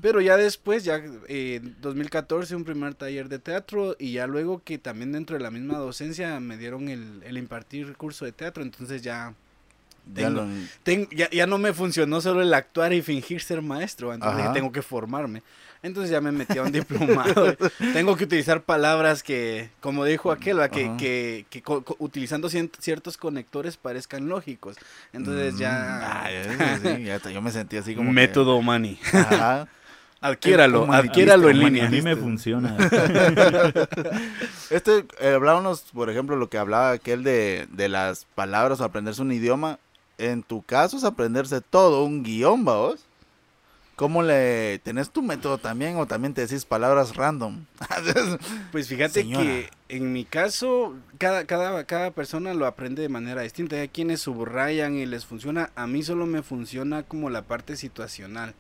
Pero 0.03 0.21
ya 0.21 0.37
después, 0.37 0.85
ya 0.85 1.03
eh, 1.29 1.61
en 1.63 1.77
2014, 1.81 2.55
un 2.57 2.65
primer 2.65 2.95
taller 2.95 3.29
de 3.29 3.39
teatro 3.39 3.97
y 3.99 4.13
ya 4.13 4.27
luego 4.27 4.63
que 4.63 4.79
también 4.79 5.13
dentro 5.13 5.37
de 5.37 5.43
la 5.43 5.51
misma 5.51 5.79
docencia 5.79 6.39
me 6.41 6.57
dieron 6.57 6.89
el, 6.89 7.23
el 7.25 7.39
impartir 7.39 7.97
curso 7.97 8.25
de 8.25 8.33
teatro, 8.33 8.63
entonces 8.63 9.03
ya, 9.03 9.35
Ya 10.07 10.27
tengo- 10.29 10.43
lo- 10.43 10.49
ten- 10.83 11.09
ya, 11.11 11.29
ya 11.31 11.47
no 11.47 11.59
me 11.59 11.73
funcionó 11.73 12.21
solo 12.21 12.43
el 12.43 12.53
actuar 12.55 12.93
y 12.93 13.03
fingir 13.03 13.41
ser 13.43 13.63
maestro, 13.63 14.13
entonces 14.13 14.39
dije, 14.39 14.49
tengo 14.55 14.73
que 14.73 14.83
formarme. 14.83 15.43
Entonces 15.83 16.11
ya 16.11 16.21
me 16.21 16.31
metí 16.31 16.59
a 16.59 16.63
un 16.63 16.73
diplomado. 16.73 17.57
tengo 17.95 18.15
que 18.17 18.25
utilizar 18.25 18.63
palabras 18.63 19.23
que, 19.23 19.71
como 19.81 20.05
dijo 20.05 20.31
aquel, 20.31 20.59
que, 20.71 20.95
que, 20.99 21.47
que 21.49 21.63
utilizando 21.99 22.51
ciertos 22.51 23.17
conectores 23.17 23.77
parezcan 23.79 24.29
lógicos. 24.29 24.77
Entonces 25.15 25.57
ya... 25.59 26.23
Ay, 26.25 26.35
eso 26.37 26.51
sí, 26.97 27.05
ya 27.05 27.15
hasta 27.17 27.31
yo 27.31 27.41
me 27.41 27.51
sentí 27.51 27.79
así 27.79 27.95
como. 27.95 28.11
que- 28.11 28.15
Método 28.15 28.61
Mani. 28.61 28.99
Ajá. 29.13 29.69
Adquiéralo, 30.23 30.93
adquiéralo 30.93 31.49
en 31.49 31.61
línea. 31.61 31.87
A 31.87 31.91
mí 31.91 32.03
me 32.03 32.15
funciona. 32.15 32.77
Este, 34.71 35.05
eh, 35.21 35.33
hablábamos, 35.35 35.83
por 35.95 36.11
ejemplo, 36.11 36.37
lo 36.37 36.49
que 36.49 36.59
hablaba 36.59 36.93
aquel 36.93 37.25
de, 37.25 37.67
de 37.73 37.89
las 37.89 38.27
palabras 38.35 38.81
o 38.81 38.85
aprenderse 38.85 39.23
un 39.23 39.33
idioma. 39.33 39.79
En 40.21 40.43
tu 40.43 40.61
caso 40.61 40.99
es 40.99 41.05
aprenderse 41.05 41.63
todo, 41.63 42.05
un 42.05 42.23
guion, 42.23 42.63
vos. 42.63 43.07
¿Cómo 43.97 44.23
le 44.23 44.79
tenés 44.81 45.11
tu 45.11 45.23
método 45.23 45.57
también 45.57 45.97
o 45.97 46.07
también 46.07 46.35
te 46.35 46.43
decís 46.43 46.67
palabras 46.67 47.17
random? 47.17 47.65
Pues 48.73 48.89
fíjate 48.89 49.23
Señora. 49.23 49.45
que 49.45 49.71
en 49.89 50.13
mi 50.13 50.25
caso, 50.25 50.95
cada, 51.19 51.45
cada, 51.45 51.85
cada 51.85 52.11
persona 52.11 52.53
lo 52.53 52.67
aprende 52.67 53.01
de 53.01 53.09
manera 53.09 53.43
distinta. 53.43 53.77
Hay 53.77 53.89
quienes 53.89 54.21
subrayan 54.21 54.95
y 54.95 55.07
les 55.07 55.25
funciona. 55.25 55.71
A 55.75 55.87
mí 55.87 56.03
solo 56.03 56.27
me 56.27 56.43
funciona 56.43 57.03
como 57.03 57.31
la 57.31 57.43
parte 57.43 57.77
situacional. 57.77 58.55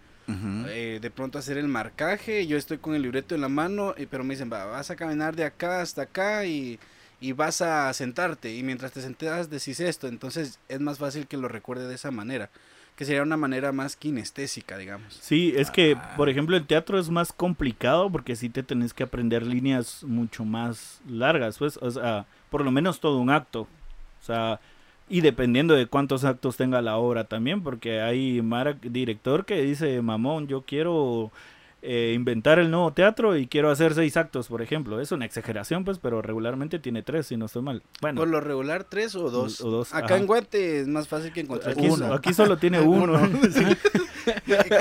Eh, 0.68 1.00
de 1.02 1.10
pronto 1.10 1.38
hacer 1.38 1.58
el 1.58 1.66
marcaje, 1.66 2.46
yo 2.46 2.56
estoy 2.56 2.78
con 2.78 2.94
el 2.94 3.02
libreto 3.02 3.34
en 3.34 3.40
la 3.40 3.48
mano, 3.48 3.94
eh, 3.96 4.06
pero 4.08 4.22
me 4.22 4.34
dicen, 4.34 4.50
va, 4.50 4.64
vas 4.64 4.88
a 4.90 4.94
caminar 4.94 5.34
de 5.34 5.44
acá 5.44 5.80
hasta 5.80 6.02
acá 6.02 6.44
y, 6.44 6.78
y 7.20 7.32
vas 7.32 7.60
a 7.60 7.92
sentarte. 7.92 8.54
Y 8.54 8.62
mientras 8.62 8.92
te 8.92 9.02
sentas 9.02 9.50
decís 9.50 9.80
esto, 9.80 10.08
entonces 10.08 10.58
es 10.68 10.80
más 10.80 10.98
fácil 10.98 11.26
que 11.26 11.36
lo 11.36 11.48
recuerde 11.48 11.86
de 11.86 11.94
esa 11.94 12.10
manera. 12.10 12.50
Que 12.96 13.04
sería 13.04 13.22
una 13.22 13.36
manera 13.36 13.72
más 13.72 13.96
kinestésica, 13.96 14.76
digamos. 14.76 15.14
Sí, 15.20 15.54
es 15.56 15.70
que, 15.70 15.96
por 16.16 16.28
ejemplo, 16.28 16.56
el 16.56 16.66
teatro 16.66 16.98
es 16.98 17.08
más 17.08 17.32
complicado 17.32 18.10
porque 18.10 18.36
sí 18.36 18.50
te 18.50 18.62
tenés 18.62 18.92
que 18.92 19.04
aprender 19.04 19.46
líneas 19.46 20.04
mucho 20.04 20.44
más 20.44 21.00
largas, 21.08 21.56
pues, 21.56 21.78
o 21.78 21.90
sea, 21.90 22.26
por 22.50 22.62
lo 22.62 22.70
menos 22.70 23.00
todo 23.00 23.18
un 23.18 23.30
acto. 23.30 23.62
O 23.62 24.24
sea, 24.24 24.60
y 25.08 25.22
dependiendo 25.22 25.74
de 25.74 25.86
cuántos 25.86 26.24
actos 26.24 26.56
tenga 26.56 26.82
la 26.82 26.98
obra 26.98 27.24
también, 27.24 27.62
porque 27.62 28.02
hay 28.02 28.42
Mara, 28.42 28.76
director 28.82 29.46
que 29.46 29.62
dice, 29.62 30.02
mamón, 30.02 30.46
yo 30.46 30.62
quiero 30.62 31.32
eh, 31.82 32.12
inventar 32.14 32.58
el 32.58 32.70
nuevo 32.70 32.92
teatro 32.92 33.36
y 33.36 33.46
quiero 33.46 33.70
hacer 33.70 33.94
seis 33.94 34.16
actos, 34.16 34.48
por 34.48 34.62
ejemplo. 34.62 35.00
Es 35.00 35.12
una 35.12 35.24
exageración, 35.24 35.84
pues, 35.84 35.98
pero 35.98 36.22
regularmente 36.22 36.78
tiene 36.78 37.02
tres, 37.02 37.26
si 37.26 37.36
no 37.36 37.46
estoy 37.46 37.62
mal. 37.62 37.82
Bueno, 38.00 38.20
Por 38.20 38.28
lo 38.28 38.40
regular, 38.40 38.84
tres 38.84 39.14
o 39.14 39.30
dos. 39.30 39.60
O 39.60 39.70
dos, 39.70 39.94
Acá 39.94 40.06
ajá. 40.06 40.16
en 40.18 40.26
Guate 40.26 40.80
es 40.80 40.88
más 40.88 41.08
fácil 41.08 41.32
que 41.32 41.40
encontrar 41.40 41.74
uno. 41.78 42.12
aquí 42.12 42.32
solo 42.34 42.56
tiene 42.58 42.80
uno. 42.82 43.18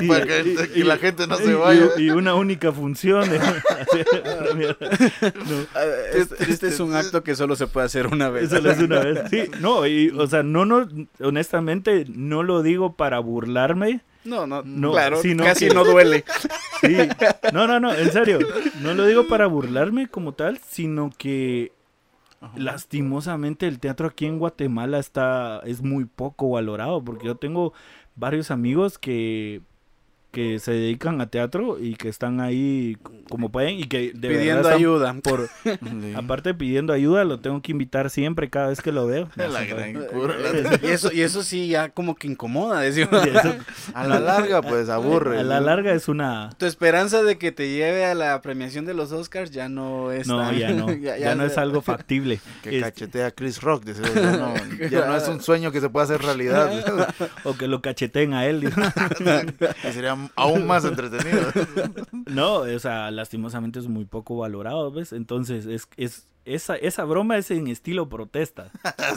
Y- 0.01 0.07
Para 0.07 0.25
que, 0.25 0.41
y- 0.41 0.73
que 0.73 0.83
la 0.83 0.97
gente 0.97 1.27
no 1.27 1.39
y- 1.39 1.43
se 1.43 1.53
vaya. 1.55 1.87
Y, 1.97 2.03
y 2.03 2.09
una 2.11 2.35
única 2.35 2.71
función. 2.71 3.29
No, 4.59 5.65
Ah, 5.75 5.83
Este, 6.13 6.51
este 6.51 6.67
es 6.67 6.79
un 6.79 6.95
acto 6.95 7.23
que 7.23 7.35
solo 7.35 7.55
se 7.55 7.67
puede 7.67 7.85
hacer 7.85 8.07
una 8.07 8.29
vez. 8.29 8.51
Una 8.51 8.99
vez. 8.99 9.29
Sí, 9.29 9.43
no, 9.61 9.85
y, 9.87 10.09
o 10.09 10.27
sea, 10.27 10.43
no, 10.43 10.65
no, 10.65 10.87
honestamente, 11.21 12.05
no 12.09 12.43
lo 12.43 12.61
digo 12.63 12.93
para 12.95 13.19
burlarme. 13.19 14.01
No, 14.25 14.45
no, 14.45 14.61
No, 14.63 14.91
claro, 14.91 15.21
sino 15.21 15.43
casi 15.43 15.67
que- 15.67 15.73
no 15.73 15.83
duele. 15.83 16.23
Sí. 16.81 16.95
No, 17.51 17.67
no, 17.67 17.77
no, 17.81 17.93
en 17.93 18.09
serio. 18.13 18.39
No 18.81 18.93
lo 18.93 19.05
digo 19.05 19.27
para 19.27 19.47
burlarme 19.47 20.07
como 20.07 20.31
tal, 20.33 20.59
sino 20.65 21.11
que 21.17 21.73
lastimosamente 22.55 23.67
el 23.67 23.79
teatro 23.79 24.07
aquí 24.07 24.25
en 24.25 24.39
Guatemala 24.39 24.97
está 24.97 25.59
es 25.65 25.81
muy 25.81 26.05
poco 26.05 26.51
valorado 26.51 27.03
porque 27.03 27.25
yo 27.27 27.35
tengo 27.35 27.73
varios 28.19 28.51
amigos 28.51 28.97
que 28.97 29.61
que 30.31 30.59
se 30.59 30.71
dedican 30.71 31.21
a 31.21 31.25
teatro 31.27 31.79
y 31.79 31.95
que 31.95 32.07
están 32.07 32.39
ahí 32.39 32.97
como 33.29 33.49
pueden 33.51 33.79
y 33.79 33.85
que 33.85 34.11
de 34.13 34.27
verdad 34.27 34.39
Pidiendo 34.41 34.69
ayuda. 34.69 35.13
por 35.23 35.49
Sí. 35.63 36.13
aparte 36.15 36.53
pidiendo 36.53 36.93
ayuda 36.93 37.23
lo 37.23 37.39
tengo 37.39 37.61
que 37.63 37.71
invitar 37.71 38.09
siempre 38.11 38.49
cada 38.49 38.67
vez 38.67 38.81
que 38.81 38.91
lo 38.91 39.07
veo 39.07 39.27
La 39.35 39.63
gran 39.65 39.93
cura, 40.11 40.35
la- 40.37 40.79
Y 40.87 40.91
eso, 40.91 41.11
y 41.11 41.21
eso 41.21 41.41
sí 41.41 41.67
ya 41.69 41.89
como 41.89 42.15
que 42.15 42.27
incomoda, 42.27 42.79
decimos. 42.81 43.25
Eso, 43.25 43.55
A 43.93 44.05
la 44.07 44.19
larga, 44.19 44.61
pues 44.61 44.89
aburre. 44.89 45.39
a 45.39 45.43
la 45.43 45.59
larga 45.59 45.93
es 45.93 46.07
una 46.07 46.51
Tu 46.57 46.65
esperanza 46.67 47.23
de 47.23 47.37
que 47.39 47.51
te 47.51 47.69
lleve 47.69 48.05
a 48.05 48.13
la 48.13 48.39
premiación 48.41 48.85
de 48.85 48.93
los 48.93 49.11
Oscars 49.11 49.49
ya 49.51 49.67
no 49.67 50.11
es 50.11 50.27
no 50.27 50.37
tan- 50.37 50.57
ya 50.57 50.69
no 50.71 50.91
ya, 50.93 51.33
no 51.35 51.43
es 51.43 51.57
algo 51.57 51.81
factible 51.81 52.39
Que 52.61 52.77
Es- 52.77 52.83
cachetea 52.83 53.27
a 53.27 53.31
Chris 53.31 53.61
Rock. 53.61 53.83
dice, 53.85 54.01
ya, 54.13 54.31
no, 54.37 54.53
ya 54.91 55.05
no 55.07 55.15
es 55.17 55.27
un 55.27 55.41
sueño 55.41 55.71
que 55.71 55.81
se 55.81 55.89
pueda 55.89 56.03
hacer 56.05 56.21
realidad. 56.21 56.69
o 57.43 57.55
que 57.57 57.67
lo 57.67 57.81
cacheteen 57.81 58.33
a 58.33 58.45
él 58.45 58.71
sería 59.91 60.15
aún 60.35 60.65
más 60.67 60.85
entretenido. 60.85 61.41
No, 62.29 62.59
o 62.59 62.79
sea, 62.79 63.09
lastimosamente 63.09 63.79
es 63.79 63.87
muy 63.87 64.05
poco 64.05 64.37
valorado, 64.37 64.91
¿ves? 64.91 65.13
Entonces, 65.13 65.65
es, 65.65 65.87
es 65.97 66.27
esa, 66.45 66.75
esa 66.75 67.03
broma 67.05 67.37
es 67.37 67.51
en 67.51 67.67
estilo 67.67 68.09
protesta. 68.09 68.71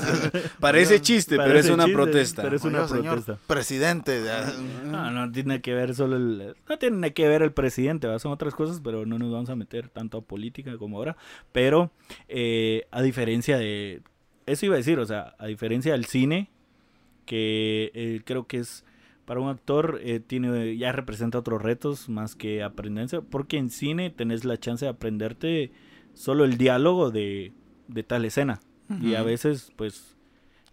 Parece 0.61 1.01
chiste, 1.01 1.37
pero 1.37 1.59
es 1.59 1.70
una 1.70 1.85
chiste, 1.85 1.96
protesta. 1.96 2.42
pero 2.42 2.57
es 2.57 2.64
una 2.64 2.87
señor 2.88 3.22
protesta. 3.22 3.38
presidente. 3.46 4.22
No, 4.85 5.11
no 5.11 5.31
tiene 5.33 5.61
que 5.62 5.72
ver 5.72 5.94
solo 5.94 6.16
el... 6.16 6.55
No 6.68 6.79
tiene 6.79 7.12
que 7.14 7.29
ver 7.29 7.42
el 7.42 7.53
presidente, 7.53 8.07
¿va? 8.07 8.18
son 8.18 8.33
otras 8.33 8.55
cosas, 8.55 8.81
pero 8.83 9.07
no 9.07 9.18
nos 9.18 9.33
vamos 9.33 9.51
a 9.51 9.57
meter 9.57 9.88
tanto 9.88 10.18
a 10.18 10.20
política 10.22 10.77
como 10.77 10.98
ahora. 10.98 11.16
Pero, 11.53 11.90
eh, 12.29 12.87
a 12.90 13.01
diferencia 13.03 13.57
de... 13.57 14.03
Eso 14.44 14.66
iba 14.66 14.75
a 14.75 14.79
decir, 14.79 14.98
o 14.98 15.07
sea, 15.07 15.35
a 15.38 15.46
diferencia 15.46 15.92
del 15.92 16.05
cine, 16.05 16.51
que 17.25 17.90
eh, 17.94 18.20
creo 18.25 18.46
que 18.46 18.59
es... 18.59 18.85
Para 19.24 19.40
un 19.40 19.48
actor 19.48 20.00
eh, 20.02 20.20
tiene 20.20 20.76
ya 20.76 20.92
representa 20.92 21.38
otros 21.38 21.62
retos 21.62 22.08
más 22.08 22.35
que 22.35 22.62
aprenderse, 22.62 23.22
porque 23.22 23.56
en 23.56 23.70
cine 23.70 24.11
tenés 24.11 24.44
la 24.44 24.58
chance 24.58 24.85
de 24.85 24.90
aprenderte 24.90 25.72
solo 26.14 26.44
el 26.44 26.58
diálogo 26.58 27.11
de, 27.11 27.52
de 27.88 28.02
tal 28.02 28.24
escena. 28.24 28.61
Y 29.00 29.14
a 29.14 29.22
veces, 29.22 29.72
pues, 29.76 30.18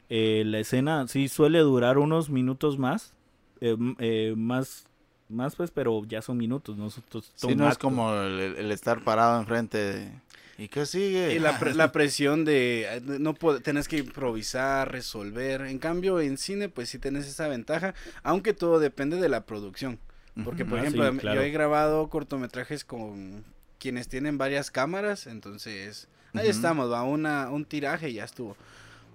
eh, 0.09 0.43
la 0.45 0.59
escena 0.59 1.07
sí 1.07 1.29
suele 1.29 1.59
durar 1.59 1.97
unos 1.97 2.29
minutos 2.29 2.77
más, 2.77 3.13
eh, 3.61 3.77
eh, 3.99 4.33
más, 4.35 4.87
más 5.29 5.55
pues, 5.55 5.71
pero 5.71 6.03
ya 6.05 6.21
son 6.21 6.35
minutos, 6.35 6.75
no 6.75 6.89
son, 6.89 7.03
son 7.09 7.21
Sí, 7.35 7.55
no 7.55 7.69
es 7.69 7.77
como 7.77 8.13
el, 8.13 8.39
el 8.41 8.71
estar 8.73 9.05
parado 9.05 9.39
enfrente 9.39 9.77
de... 9.77 10.11
¿Y 10.59 10.67
qué 10.67 10.85
sigue? 10.85 11.33
Y 11.33 11.39
la, 11.39 11.57
pre- 11.57 11.73
la 11.73 11.91
presión 11.93 12.43
de 12.43 13.01
no 13.05 13.33
tenés 13.63 13.87
que 13.87 13.97
improvisar, 13.97 14.91
resolver. 14.91 15.61
En 15.61 15.79
cambio, 15.79 16.19
en 16.19 16.37
cine, 16.37 16.67
pues 16.69 16.89
sí 16.89 16.99
tenés 16.99 17.25
esa 17.27 17.47
ventaja, 17.47 17.95
aunque 18.23 18.53
todo 18.53 18.79
depende 18.79 19.17
de 19.17 19.29
la 19.29 19.45
producción. 19.45 19.99
Porque, 20.43 20.65
por 20.65 20.79
Ah, 20.79 20.81
ejemplo, 20.81 21.03
sí, 21.03 21.09
em- 21.09 21.17
claro. 21.19 21.39
yo 21.41 21.45
he 21.47 21.51
grabado 21.51 22.09
cortometrajes 22.09 22.83
con 22.85 23.43
quienes 23.79 24.07
tienen 24.09 24.37
varias 24.37 24.69
cámaras, 24.71 25.25
entonces 25.27 26.07
ahí 26.33 26.47
estamos, 26.49 26.91
va 26.91 27.03
una, 27.03 27.49
un 27.49 27.65
tiraje 27.65 28.09
y 28.09 28.13
ya 28.15 28.25
estuvo. 28.25 28.55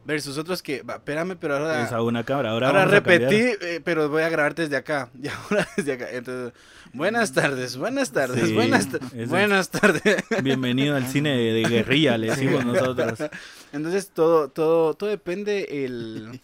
Versus 0.07 0.37
otros 0.37 0.63
que, 0.63 0.83
va, 0.83 0.97
espérame, 0.97 1.37
pero 1.41 1.57
ahora, 1.57 1.85
Es 1.85 1.93
a 1.93 2.03
una 2.03 2.25
cámara. 2.25 2.51
Ahora, 2.51 2.69
ahora 2.69 2.85
repetí, 2.85 3.37
eh, 3.61 3.81
pero 3.83 4.09
voy 4.11 4.23
a 4.23 4.29
grabar 4.29 4.55
desde 4.55 4.77
acá. 4.77 5.09
Y 5.23 5.29
ahora 5.29 5.67
desde 5.77 5.95
acá. 5.95 6.11
Entonces, 6.11 6.53
buenas 6.93 7.33
tardes, 7.33 7.77
buenas 7.77 8.13
tardes, 8.13 8.49
Sí, 8.49 8.55
buenas, 8.55 8.89
ta- 8.91 8.99
buenas 9.27 9.71
tardes. 9.71 10.17
Bienvenido 10.43 10.95
al 10.97 11.07
cine 11.07 11.37
de, 11.37 11.53
de 11.55 11.69
guerrilla, 11.69 12.19
le 12.19 12.29
decimos 12.31 12.65
nosotros. 12.67 13.19
Entonces 13.73 14.09
todo, 14.11 14.49
todo, 14.49 14.95
todo 14.95 15.09
depende 15.09 15.85
el 15.85 16.41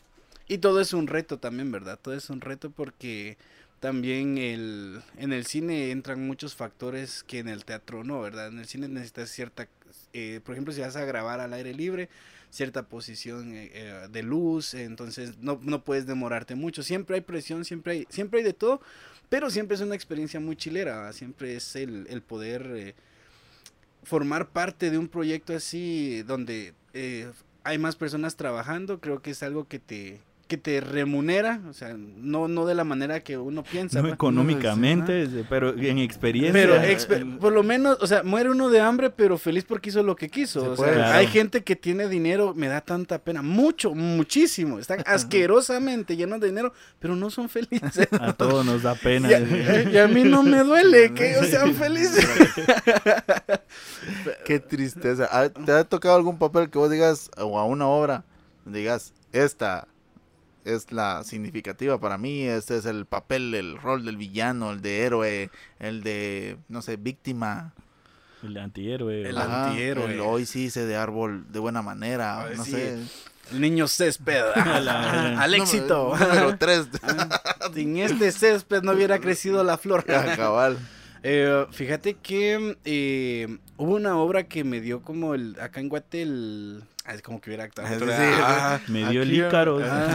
y 0.48 0.58
todo 0.58 0.80
es 0.80 0.92
un 0.94 1.06
reto 1.06 1.38
también, 1.38 1.70
¿verdad? 1.70 1.98
Todo 2.00 2.14
es 2.14 2.28
un 2.30 2.40
reto 2.40 2.70
porque 2.70 3.36
también 3.78 4.36
el 4.38 5.00
en 5.18 5.32
el 5.32 5.46
cine 5.46 5.90
entran 5.90 6.26
muchos 6.26 6.54
factores 6.56 7.22
que 7.24 7.38
en 7.38 7.48
el 7.48 7.64
teatro 7.64 8.04
no, 8.04 8.20
¿verdad? 8.22 8.48
En 8.48 8.58
el 8.58 8.66
cine 8.66 8.88
necesitas 8.88 9.30
cierta, 9.30 9.68
eh, 10.12 10.40
por 10.44 10.54
ejemplo, 10.54 10.72
si 10.72 10.80
vas 10.80 10.96
a 10.96 11.04
grabar 11.04 11.38
al 11.40 11.52
aire 11.52 11.72
libre, 11.72 12.08
cierta 12.50 12.88
posición 12.88 13.54
eh, 13.54 13.70
eh, 13.72 14.08
de 14.10 14.22
luz, 14.22 14.74
entonces 14.74 15.38
no, 15.38 15.60
no 15.62 15.84
puedes 15.84 16.06
demorarte 16.06 16.54
mucho. 16.54 16.82
Siempre 16.82 17.16
hay 17.16 17.20
presión, 17.22 17.64
siempre 17.64 17.92
hay, 17.92 18.06
siempre 18.10 18.40
hay 18.40 18.44
de 18.44 18.52
todo, 18.52 18.80
pero 19.28 19.48
siempre 19.48 19.76
es 19.76 19.80
una 19.80 19.94
experiencia 19.94 20.40
muy 20.40 20.56
chilera, 20.56 21.12
siempre 21.12 21.56
es 21.56 21.76
el, 21.76 22.06
el 22.10 22.20
poder 22.20 22.66
eh, 22.74 22.94
formar 24.02 24.48
parte 24.48 24.90
de 24.90 24.98
un 24.98 25.08
proyecto 25.08 25.54
así 25.54 26.22
donde 26.22 26.74
eh, 26.94 27.30
hay 27.62 27.78
más 27.78 27.96
personas 27.96 28.36
trabajando, 28.36 29.00
creo 29.00 29.22
que 29.22 29.30
es 29.30 29.42
algo 29.42 29.68
que 29.68 29.78
te 29.78 30.20
que 30.50 30.58
te 30.58 30.80
remunera, 30.80 31.60
o 31.70 31.72
sea, 31.72 31.94
no 31.96 32.48
no 32.48 32.66
de 32.66 32.74
la 32.74 32.82
manera 32.82 33.20
que 33.20 33.38
uno 33.38 33.62
piensa. 33.62 34.02
No 34.02 34.08
¿va? 34.08 34.14
económicamente, 34.14 35.28
pero 35.48 35.72
en 35.78 35.98
experiencia. 35.98 36.52
Pero 36.52 36.74
eh, 36.74 36.92
exper- 36.92 37.18
el- 37.22 37.38
por 37.38 37.52
lo 37.52 37.62
menos, 37.62 37.98
o 38.00 38.06
sea, 38.08 38.24
muere 38.24 38.50
uno 38.50 38.68
de 38.68 38.80
hambre, 38.80 39.10
pero 39.10 39.38
feliz 39.38 39.62
porque 39.64 39.90
hizo 39.90 40.02
lo 40.02 40.16
que 40.16 40.28
quiso. 40.28 40.60
Se 40.60 40.66
o 40.66 40.74
puede. 40.74 40.90
sea, 40.94 41.04
Claro. 41.04 41.18
hay 41.20 41.28
gente 41.28 41.62
que 41.62 41.76
tiene 41.76 42.08
dinero, 42.08 42.52
me 42.56 42.66
da 42.66 42.80
tanta 42.80 43.20
pena, 43.20 43.42
mucho, 43.42 43.94
muchísimo. 43.94 44.80
Están 44.80 45.02
asquerosamente 45.06 46.16
llenos 46.16 46.40
de 46.40 46.48
dinero, 46.48 46.72
pero 46.98 47.14
no 47.14 47.30
son 47.30 47.48
felices. 47.48 48.08
a 48.20 48.32
todos 48.32 48.66
nos 48.66 48.82
da 48.82 48.96
pena. 48.96 49.30
Y 49.30 49.34
a, 49.34 49.90
y 49.92 49.98
a 49.98 50.08
mí 50.08 50.24
no 50.24 50.42
me 50.42 50.64
duele 50.64 51.10
que 51.14 51.30
ellos 51.30 51.46
sean 51.46 51.76
felices. 51.76 52.26
Qué 54.44 54.58
tristeza. 54.58 55.28
Ah, 55.30 55.48
¿Te 55.48 55.72
ha 55.72 55.84
tocado 55.84 56.16
algún 56.16 56.38
papel 56.38 56.70
que 56.70 56.78
vos 56.78 56.90
digas, 56.90 57.30
o 57.38 57.58
a 57.58 57.64
una 57.64 57.86
obra, 57.86 58.24
digas, 58.64 59.12
esta 59.32 59.86
es 60.64 60.92
la 60.92 61.22
significativa 61.24 61.98
para 62.00 62.18
mí, 62.18 62.42
este 62.42 62.76
es 62.76 62.84
el 62.86 63.06
papel, 63.06 63.54
el 63.54 63.78
rol 63.78 64.04
del 64.04 64.16
villano, 64.16 64.70
el 64.72 64.80
de 64.82 65.00
héroe, 65.04 65.50
el 65.78 66.02
de, 66.02 66.56
no 66.68 66.82
sé, 66.82 66.96
víctima? 66.96 67.72
El 68.42 68.56
antihéroe. 68.56 69.28
El 69.28 69.36
Ajá. 69.36 69.68
Antihéroe. 69.68 70.14
el 70.14 70.20
hoy 70.20 70.46
sí 70.46 70.64
hice 70.64 70.86
de 70.86 70.96
árbol 70.96 71.44
de 71.52 71.58
buena 71.58 71.82
manera, 71.82 72.48
no 72.56 72.64
sí. 72.64 72.70
sé. 72.72 72.98
El 73.52 73.60
niño 73.60 73.86
césped. 73.88 74.42
La- 74.82 75.40
Al 75.42 75.54
éxito. 75.54 76.14
Número, 76.14 76.28
número 76.34 76.56
tres. 76.58 76.88
Ah, 77.02 77.40
Sin 77.74 77.96
este 77.98 78.30
césped 78.32 78.82
no 78.82 78.92
hubiera 78.92 79.18
crecido 79.18 79.62
la 79.64 79.76
flor. 79.76 80.04
Ah, 80.08 80.34
cabal. 80.36 80.78
Eh, 81.22 81.66
fíjate 81.72 82.14
que 82.14 82.78
eh, 82.84 83.58
hubo 83.76 83.96
una 83.96 84.16
obra 84.16 84.44
que 84.44 84.64
me 84.64 84.80
dio 84.80 85.02
como 85.02 85.34
el. 85.34 85.56
Acá 85.60 85.80
en 85.80 85.88
Guate 85.90 86.22
el. 86.22 86.82
Ah, 87.10 87.14
es 87.14 87.22
como 87.22 87.40
que 87.40 87.50
hubiera 87.50 87.64
actuado. 87.64 87.88
Sí, 87.88 87.94
otro- 87.96 88.08
sí. 88.08 88.22
ah, 88.22 88.80
Me 88.88 89.08
dio 89.10 89.22
el 89.22 89.32
Ícaro. 89.34 89.80
ah. 89.84 90.14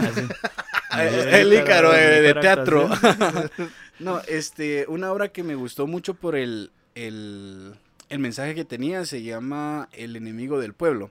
el 0.90 1.52
Ícaro 1.52 1.92
de, 1.92 2.20
de 2.22 2.34
mejor 2.34 2.40
teatro. 2.40 2.88
no, 3.98 4.20
este, 4.28 4.86
una 4.88 5.12
obra 5.12 5.28
que 5.28 5.42
me 5.42 5.54
gustó 5.54 5.86
mucho 5.86 6.14
por 6.14 6.36
el, 6.36 6.70
el, 6.94 7.74
el 8.08 8.18
mensaje 8.18 8.54
que 8.54 8.64
tenía 8.64 9.04
se 9.04 9.22
llama 9.22 9.88
El 9.92 10.16
enemigo 10.16 10.60
del 10.60 10.72
pueblo. 10.72 11.10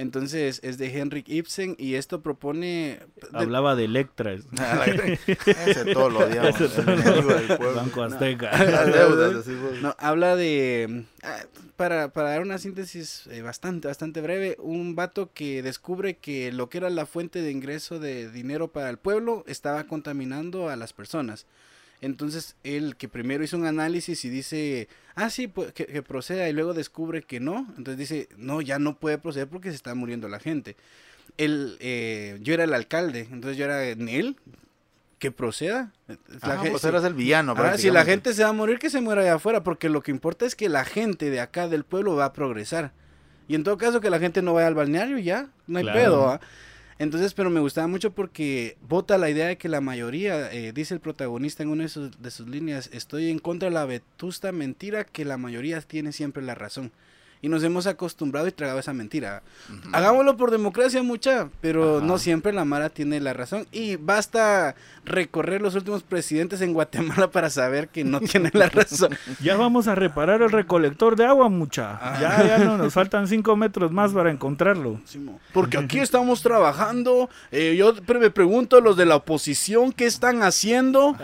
Entonces 0.00 0.60
es 0.62 0.78
de 0.78 0.98
Henrik 0.98 1.28
Ibsen 1.28 1.76
y 1.78 1.94
esto 1.96 2.22
propone... 2.22 3.00
de- 3.32 3.38
Hablaba 3.38 3.76
de 3.76 3.84
Electra. 3.84 4.32
Ese 5.26 5.92
todo 5.92 6.08
lo 6.10 6.20
odiamos. 6.20 6.60
Ese 6.60 6.82
todo 6.82 6.92
el 6.92 7.46
lo- 7.48 7.56
pueblo. 7.58 7.74
Banco 7.74 8.02
Azteca. 8.02 8.50
No, 9.82 9.94
habla 9.98 10.36
de... 10.36 11.04
ah, 11.22 11.38
Para, 11.76 12.12
para 12.12 12.30
dar 12.30 12.42
una 12.42 12.58
síntesis 12.58 13.26
eh, 13.30 13.42
bastante, 13.42 13.88
bastante 13.88 14.20
breve, 14.20 14.56
un 14.58 14.94
vato 14.94 15.30
que 15.32 15.62
descubre 15.62 16.16
que 16.16 16.50
lo 16.52 16.68
que 16.68 16.78
era 16.78 16.90
la 16.90 17.06
fuente 17.06 17.42
de 17.42 17.50
ingreso 17.50 17.98
de 17.98 18.30
dinero 18.30 18.68
para 18.72 18.90
el 18.90 18.96
pueblo 18.98 19.44
estaba 19.46 19.84
contaminando 19.84 20.68
a 20.70 20.76
las 20.76 20.92
personas. 20.92 21.46
Entonces 22.00 22.56
él 22.64 22.96
que 22.96 23.08
primero 23.08 23.44
hizo 23.44 23.56
un 23.56 23.66
análisis 23.66 24.24
y 24.24 24.30
dice, 24.30 24.88
ah, 25.14 25.28
sí, 25.30 25.48
pues, 25.48 25.72
que, 25.72 25.86
que 25.86 26.02
proceda 26.02 26.48
y 26.48 26.52
luego 26.52 26.72
descubre 26.72 27.22
que 27.22 27.40
no. 27.40 27.66
Entonces 27.76 27.98
dice, 27.98 28.28
no, 28.36 28.60
ya 28.60 28.78
no 28.78 28.98
puede 28.98 29.18
proceder 29.18 29.48
porque 29.48 29.70
se 29.70 29.76
está 29.76 29.94
muriendo 29.94 30.28
la 30.28 30.40
gente. 30.40 30.76
Él, 31.36 31.76
eh, 31.80 32.38
yo 32.40 32.54
era 32.54 32.64
el 32.64 32.74
alcalde, 32.74 33.28
entonces 33.30 33.56
yo 33.56 33.66
era 33.66 33.84
en 33.88 34.08
él, 34.08 34.36
que 35.18 35.30
proceda. 35.30 35.92
La 36.42 36.54
gente, 36.56 36.70
pues 36.70 36.84
eras 36.84 37.04
el 37.04 37.14
villano. 37.14 37.54
Ah, 37.56 37.76
si 37.76 37.90
la 37.90 38.04
gente 38.04 38.32
se 38.32 38.42
va 38.42 38.48
a 38.48 38.54
morir, 38.54 38.78
que 38.78 38.88
se 38.88 39.02
muera 39.02 39.20
allá 39.20 39.34
afuera, 39.34 39.62
porque 39.62 39.90
lo 39.90 40.02
que 40.02 40.10
importa 40.10 40.46
es 40.46 40.56
que 40.56 40.68
la 40.68 40.84
gente 40.84 41.30
de 41.30 41.40
acá 41.40 41.68
del 41.68 41.84
pueblo 41.84 42.16
va 42.16 42.24
a 42.24 42.32
progresar. 42.32 42.92
Y 43.46 43.54
en 43.54 43.62
todo 43.62 43.76
caso 43.76 44.00
que 44.00 44.10
la 44.10 44.18
gente 44.18 44.42
no 44.42 44.54
vaya 44.54 44.68
al 44.68 44.74
balneario 44.74 45.18
ya, 45.18 45.50
no 45.66 45.78
hay 45.78 45.84
pedo. 45.84 46.28
¿ah? 46.28 46.40
Entonces, 47.00 47.32
pero 47.32 47.48
me 47.48 47.60
gustaba 47.60 47.86
mucho 47.86 48.12
porque 48.12 48.76
vota 48.86 49.16
la 49.16 49.30
idea 49.30 49.46
de 49.46 49.56
que 49.56 49.70
la 49.70 49.80
mayoría, 49.80 50.52
eh, 50.52 50.72
dice 50.74 50.92
el 50.92 51.00
protagonista 51.00 51.62
en 51.62 51.70
una 51.70 51.84
de 51.84 51.88
sus, 51.88 52.20
de 52.20 52.30
sus 52.30 52.46
líneas, 52.46 52.90
estoy 52.92 53.30
en 53.30 53.38
contra 53.38 53.70
de 53.70 53.74
la 53.74 53.86
vetusta 53.86 54.52
mentira 54.52 55.04
que 55.04 55.24
la 55.24 55.38
mayoría 55.38 55.80
tiene 55.80 56.12
siempre 56.12 56.42
la 56.42 56.54
razón 56.54 56.92
y 57.42 57.48
nos 57.48 57.62
hemos 57.64 57.86
acostumbrado 57.86 58.46
y 58.46 58.52
tragado 58.52 58.78
esa 58.78 58.92
mentira. 58.92 59.42
Hagámoslo 59.92 60.36
por 60.36 60.50
democracia, 60.50 61.02
mucha, 61.02 61.48
pero 61.60 62.00
no 62.00 62.18
siempre 62.18 62.52
la 62.52 62.64
Mara 62.64 62.90
tiene 62.90 63.20
la 63.20 63.32
razón. 63.32 63.66
Y 63.72 63.96
basta 63.96 64.74
recorrer 65.04 65.62
los 65.62 65.74
últimos 65.74 66.02
presidentes 66.02 66.60
en 66.60 66.72
Guatemala 66.72 67.30
para 67.32 67.50
saber 67.50 67.88
que 67.88 68.04
no 68.04 68.20
tienen 68.20 68.52
la 68.54 68.68
razón. 68.68 69.16
ya 69.40 69.56
vamos 69.56 69.88
a 69.88 69.94
reparar 69.94 70.42
el 70.42 70.50
recolector 70.50 71.16
de 71.16 71.24
agua, 71.24 71.48
mucha. 71.48 71.98
Ya, 72.20 72.46
ya 72.46 72.58
no, 72.58 72.76
nos 72.76 72.92
faltan 72.92 73.26
cinco 73.26 73.56
metros 73.56 73.90
más 73.90 74.12
para 74.12 74.30
encontrarlo. 74.30 75.00
Porque 75.52 75.78
aquí 75.78 75.98
estamos 75.98 76.42
trabajando. 76.42 77.30
Eh, 77.50 77.76
yo 77.76 77.94
me 78.18 78.30
pregunto 78.30 78.80
los 78.80 78.96
de 78.96 79.06
la 79.06 79.16
oposición 79.16 79.92
qué 79.92 80.06
están 80.06 80.42
haciendo. 80.42 81.16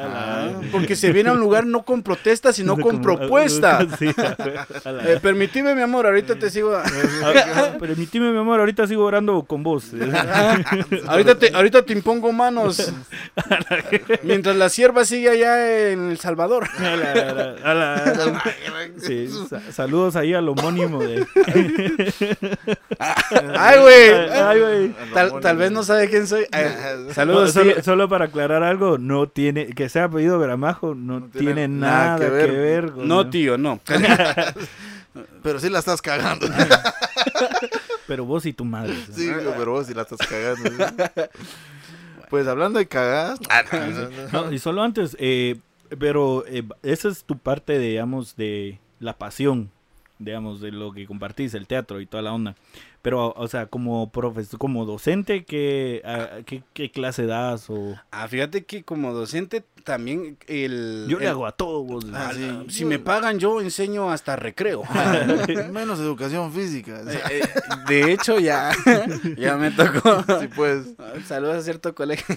Porque 0.73 0.97
se 0.97 1.13
viene 1.13 1.31
a 1.31 1.33
un 1.33 1.41
lugar 1.41 1.67
no 1.67 1.83
con 1.83 2.03
protestas, 2.03 2.57
sino 2.57 2.77
con 2.79 3.03
propuestas. 3.03 3.87
Eh, 5.07 5.19
permitime, 5.21 5.75
mi 5.75 5.83
amor, 5.83 6.06
ahorita 6.07 6.37
te 6.37 6.51
sigo. 6.51 6.77
Permitime, 7.81 8.31
mi 8.33 8.39
amor, 8.39 8.61
ahorita 8.61 8.87
sigo 8.87 9.05
orando 9.05 9.43
con 9.43 9.63
vos. 9.63 9.93
ahorita, 11.07 11.39
te, 11.39 11.55
ahorita 11.55 11.85
te 11.85 11.93
impongo 11.93 12.33
manos. 12.33 12.93
Mientras 14.23 14.57
la 14.57 14.69
sierva 14.69 15.05
sigue 15.05 15.31
allá 15.31 15.91
en 15.91 16.11
El 16.11 16.19
Salvador. 16.19 16.69
saludos 19.71 20.17
ahí 20.17 20.35
al 20.35 20.49
homónimo 20.49 21.03
de. 21.03 21.27
Ay, 22.99 23.79
güey. 23.81 24.95
Tal, 25.41 25.57
vez 25.57 25.71
no 25.71 25.83
sabe 25.83 26.09
quién 26.09 26.27
soy. 26.27 26.47
saludos. 27.13 27.55
solo, 27.83 28.09
para 28.09 28.27
aclarar 28.27 28.63
algo, 28.63 28.99
no 28.99 29.29
tiene. 29.29 29.67
Que 29.69 29.89
sea 29.89 30.09
pedido 30.09 30.39
Gramajo, 30.39 30.95
no, 30.95 31.29
tiene, 31.29 31.69
nada, 31.69 32.19
que 32.19 32.29
ver. 32.31 32.97
no, 32.97 33.29
tío, 33.31 33.59
no. 33.59 33.81
Pero 35.43 35.61
sí 35.61 35.71
la 35.71 35.79
estás 35.79 36.03
cagando. 36.03 36.47
pero 38.07 38.25
vos 38.25 38.47
y 38.47 38.53
tu 38.53 38.65
madre. 38.65 38.95
Sí, 39.13 39.31
pero 39.57 39.73
vos 39.73 39.87
sí 39.87 39.95
la 39.95 40.03
estás 40.03 40.19
cagando. 40.27 40.71
Pues 42.29 42.49
hablando 42.49 42.79
de 42.79 42.87
cagadas. 42.87 43.39
Ah, 43.49 43.63
y 44.51 44.59
solo 44.59 44.83
antes, 44.83 45.17
eh, 45.21 45.61
pero 45.99 46.45
eh, 46.47 46.65
esa 46.83 47.09
es 47.09 47.25
tu 47.25 47.39
parte, 47.39 47.79
digamos, 47.79 48.37
de 48.37 48.81
la 48.99 49.17
pasión, 49.17 49.71
digamos, 50.19 50.61
de 50.61 50.73
lo 50.73 50.93
que 50.93 51.07
compartís, 51.07 51.55
el 51.55 51.69
teatro 51.69 52.01
y 52.01 52.07
toda 52.07 52.25
la 52.25 52.33
onda. 52.33 52.57
Pero, 53.07 53.33
o 53.37 53.47
sea, 53.47 53.67
como 53.67 54.11
profesor, 54.11 54.59
como 54.59 54.85
docente, 54.85 55.45
¿qué, 55.45 56.03
qué, 56.45 56.65
qué 56.75 56.91
clase 56.91 57.27
das? 57.27 57.71
O... 57.71 57.95
Ah, 58.11 58.27
fíjate 58.27 58.65
que 58.65 58.83
como 58.83 59.13
docente 59.13 59.63
también 59.87 60.37
el... 60.49 61.07
Yo 61.09 61.21
le 61.21 61.29
hago 61.29 61.47
a 61.47 61.53
todos. 61.53 62.05
Ah, 62.13 62.33
si 62.69 62.85
me 62.85 62.99
pagan, 62.99 63.39
yo 63.39 63.61
enseño 63.61 64.11
hasta 64.11 64.35
recreo. 64.35 64.83
Menos 65.73 66.01
educación 66.01 66.53
física. 66.53 67.01
Eh, 67.07 67.21
eh, 67.31 67.43
de 67.87 68.13
hecho, 68.13 68.41
ya, 68.41 68.73
ya 69.39 69.57
me 69.57 69.71
tocó. 69.71 70.25
Sí, 70.41 70.49
pues. 70.55 70.87
Saludos 71.27 71.59
a 71.59 71.63
cierto 71.63 71.95
colegio. 71.95 72.37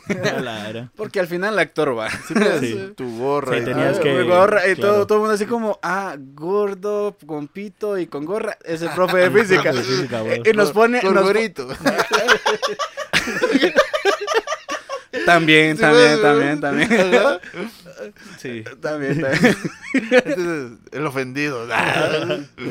Porque 0.95 1.19
al 1.19 1.25
final 1.25 1.53
el 1.53 1.59
actor 1.59 1.97
va. 1.97 2.07
Pues, 2.31 2.95
tu 2.95 3.17
gorra. 3.17 3.57
y 3.57 3.65
tenías 3.65 3.99
que... 3.99 4.23
Gorra, 4.23 4.69
y 4.69 4.75
todo, 4.75 5.07
todo 5.07 5.17
el 5.17 5.21
mundo 5.21 5.33
así 5.33 5.47
como, 5.47 5.79
ah, 5.81 6.15
gordo, 6.19 7.17
con 7.25 7.47
pito 7.47 7.97
y 7.97 8.05
con 8.05 8.25
gorra. 8.25 8.57
Es 8.63 8.83
el 8.83 8.89
profe 8.89 9.17
de 9.17 9.31
física. 9.31 9.73
y 10.45 10.53
nos 10.59 10.71
pone... 10.71 11.01
Nos... 11.01 11.13
También, 15.25 15.77
también, 15.77 16.21
también, 16.21 16.59
también. 16.59 16.89
Sí. 18.37 18.63
También, 18.81 19.21
también. 19.21 20.79
el 20.91 21.05
ofendido. 21.05 21.67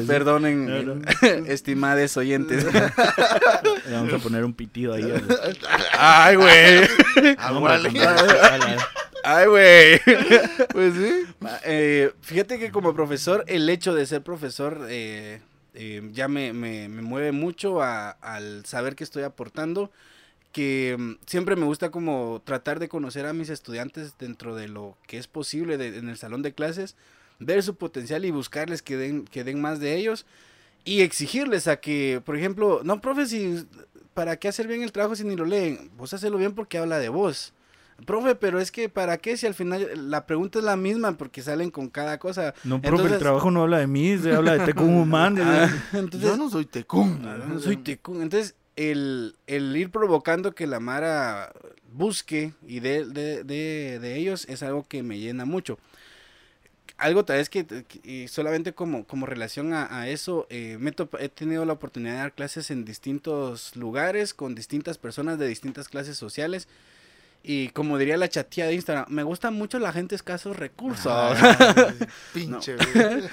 Perdonen, 0.06 1.04
estimades 1.46 2.16
oyentes. 2.16 2.64
Le 2.64 3.92
vamos 3.92 4.12
a 4.14 4.18
poner 4.18 4.44
un 4.44 4.54
pitido 4.54 4.94
ahí. 4.94 5.12
Ay, 5.98 6.36
güey. 6.36 6.88
Ay, 9.24 9.46
güey. 9.46 10.00
Pues 10.72 10.94
sí. 10.94 11.24
Eh, 11.64 12.12
fíjate 12.22 12.58
que 12.58 12.70
como 12.70 12.94
profesor, 12.94 13.44
el 13.46 13.68
hecho 13.68 13.94
de 13.94 14.06
ser 14.06 14.22
profesor 14.22 14.86
eh, 14.88 15.40
eh, 15.80 16.02
ya 16.12 16.26
me, 16.26 16.52
me, 16.52 16.88
me, 16.88 17.02
mueve 17.02 17.30
mucho 17.30 17.80
a, 17.80 18.10
al 18.10 18.66
saber 18.66 18.96
que 18.96 19.04
estoy 19.04 19.22
aportando 19.22 19.92
que 20.52 20.96
mm, 20.98 21.12
siempre 21.24 21.54
me 21.54 21.66
gusta 21.66 21.92
como 21.92 22.42
tratar 22.44 22.80
de 22.80 22.88
conocer 22.88 23.26
a 23.26 23.32
mis 23.32 23.48
estudiantes 23.48 24.18
dentro 24.18 24.56
de 24.56 24.66
lo 24.66 24.96
que 25.06 25.18
es 25.18 25.28
posible 25.28 25.74
en 25.74 26.08
el 26.08 26.16
salón 26.18 26.42
de 26.42 26.52
clases, 26.52 26.96
ver 27.38 27.62
su 27.62 27.76
potencial 27.76 28.24
y 28.24 28.32
buscarles 28.32 28.82
que 28.82 28.96
den, 28.96 29.24
que 29.24 29.44
den 29.44 29.60
más 29.60 29.78
de 29.78 29.94
ellos 29.94 30.26
y 30.84 31.02
exigirles 31.02 31.68
a 31.68 31.76
que, 31.76 32.20
por 32.24 32.36
ejemplo, 32.36 32.80
no, 32.82 33.00
profe, 33.00 33.26
si, 33.26 33.64
¿para 34.14 34.36
qué 34.36 34.48
hacer 34.48 34.66
bien 34.66 34.82
el 34.82 34.90
trabajo 34.90 35.14
si 35.14 35.22
ni 35.22 35.36
lo 35.36 35.44
leen? 35.44 35.92
Vos 35.96 36.12
hacelo 36.12 36.38
bien 36.38 36.56
porque 36.56 36.78
habla 36.78 36.98
de 36.98 37.08
vos. 37.08 37.52
Profe, 38.06 38.36
pero 38.36 38.60
es 38.60 38.70
que 38.70 38.88
¿para 38.88 39.18
qué 39.18 39.36
si 39.36 39.46
al 39.46 39.54
final 39.54 40.10
la 40.10 40.24
pregunta 40.24 40.60
es 40.60 40.64
la 40.64 40.76
misma 40.76 41.16
porque 41.16 41.42
salen 41.42 41.70
con 41.70 41.88
cada 41.88 42.18
cosa? 42.18 42.54
No, 42.62 42.80
profe, 42.80 43.14
el 43.14 43.18
trabajo 43.18 43.50
no 43.50 43.62
habla 43.62 43.78
de 43.78 43.88
mí, 43.88 44.16
se 44.18 44.32
habla 44.32 44.56
de 44.56 44.66
Tecún 44.66 44.94
Humán. 44.94 45.36
Ah, 45.48 45.68
yo 46.12 46.36
no 46.36 46.48
soy 46.50 46.66
Tecún. 46.66 47.22
No 47.22 47.58
soy 47.58 47.78
Tecún. 47.78 48.22
Entonces, 48.22 48.54
el, 48.76 49.34
ir 49.48 49.90
provocando 49.90 50.54
que 50.54 50.66
la 50.66 50.78
Mara 50.78 51.52
busque 51.92 52.52
y 52.66 52.80
de, 52.80 53.04
de, 53.04 54.16
ellos 54.16 54.46
es 54.48 54.62
algo 54.62 54.86
que 54.86 55.02
me 55.02 55.18
llena 55.18 55.44
mucho. 55.44 55.78
Algo 56.96 57.24
tal 57.24 57.38
vez 57.38 57.48
que, 57.48 58.28
solamente 58.28 58.72
como, 58.72 59.04
como 59.04 59.26
relación 59.26 59.72
a, 59.72 60.08
eso, 60.08 60.46
eh, 60.50 60.76
me 60.78 60.92
he 61.18 61.28
tenido 61.28 61.64
la 61.64 61.72
oportunidad 61.72 62.12
de 62.12 62.18
dar 62.18 62.32
clases 62.32 62.70
en 62.70 62.84
distintos 62.84 63.74
lugares, 63.76 64.34
con 64.34 64.54
distintas 64.54 64.98
personas 64.98 65.38
de 65.38 65.48
distintas 65.48 65.88
clases 65.88 66.16
sociales. 66.16 66.68
Y 67.42 67.68
como 67.68 67.96
diría 67.98 68.16
la 68.16 68.28
chatía 68.28 68.66
de 68.66 68.74
Instagram, 68.74 69.06
me 69.08 69.22
gusta 69.22 69.50
mucho 69.50 69.78
la 69.78 69.92
gente 69.92 70.14
escasos 70.14 70.56
recursos. 70.56 71.06
Ah, 71.06 71.94
pinche. 72.34 72.76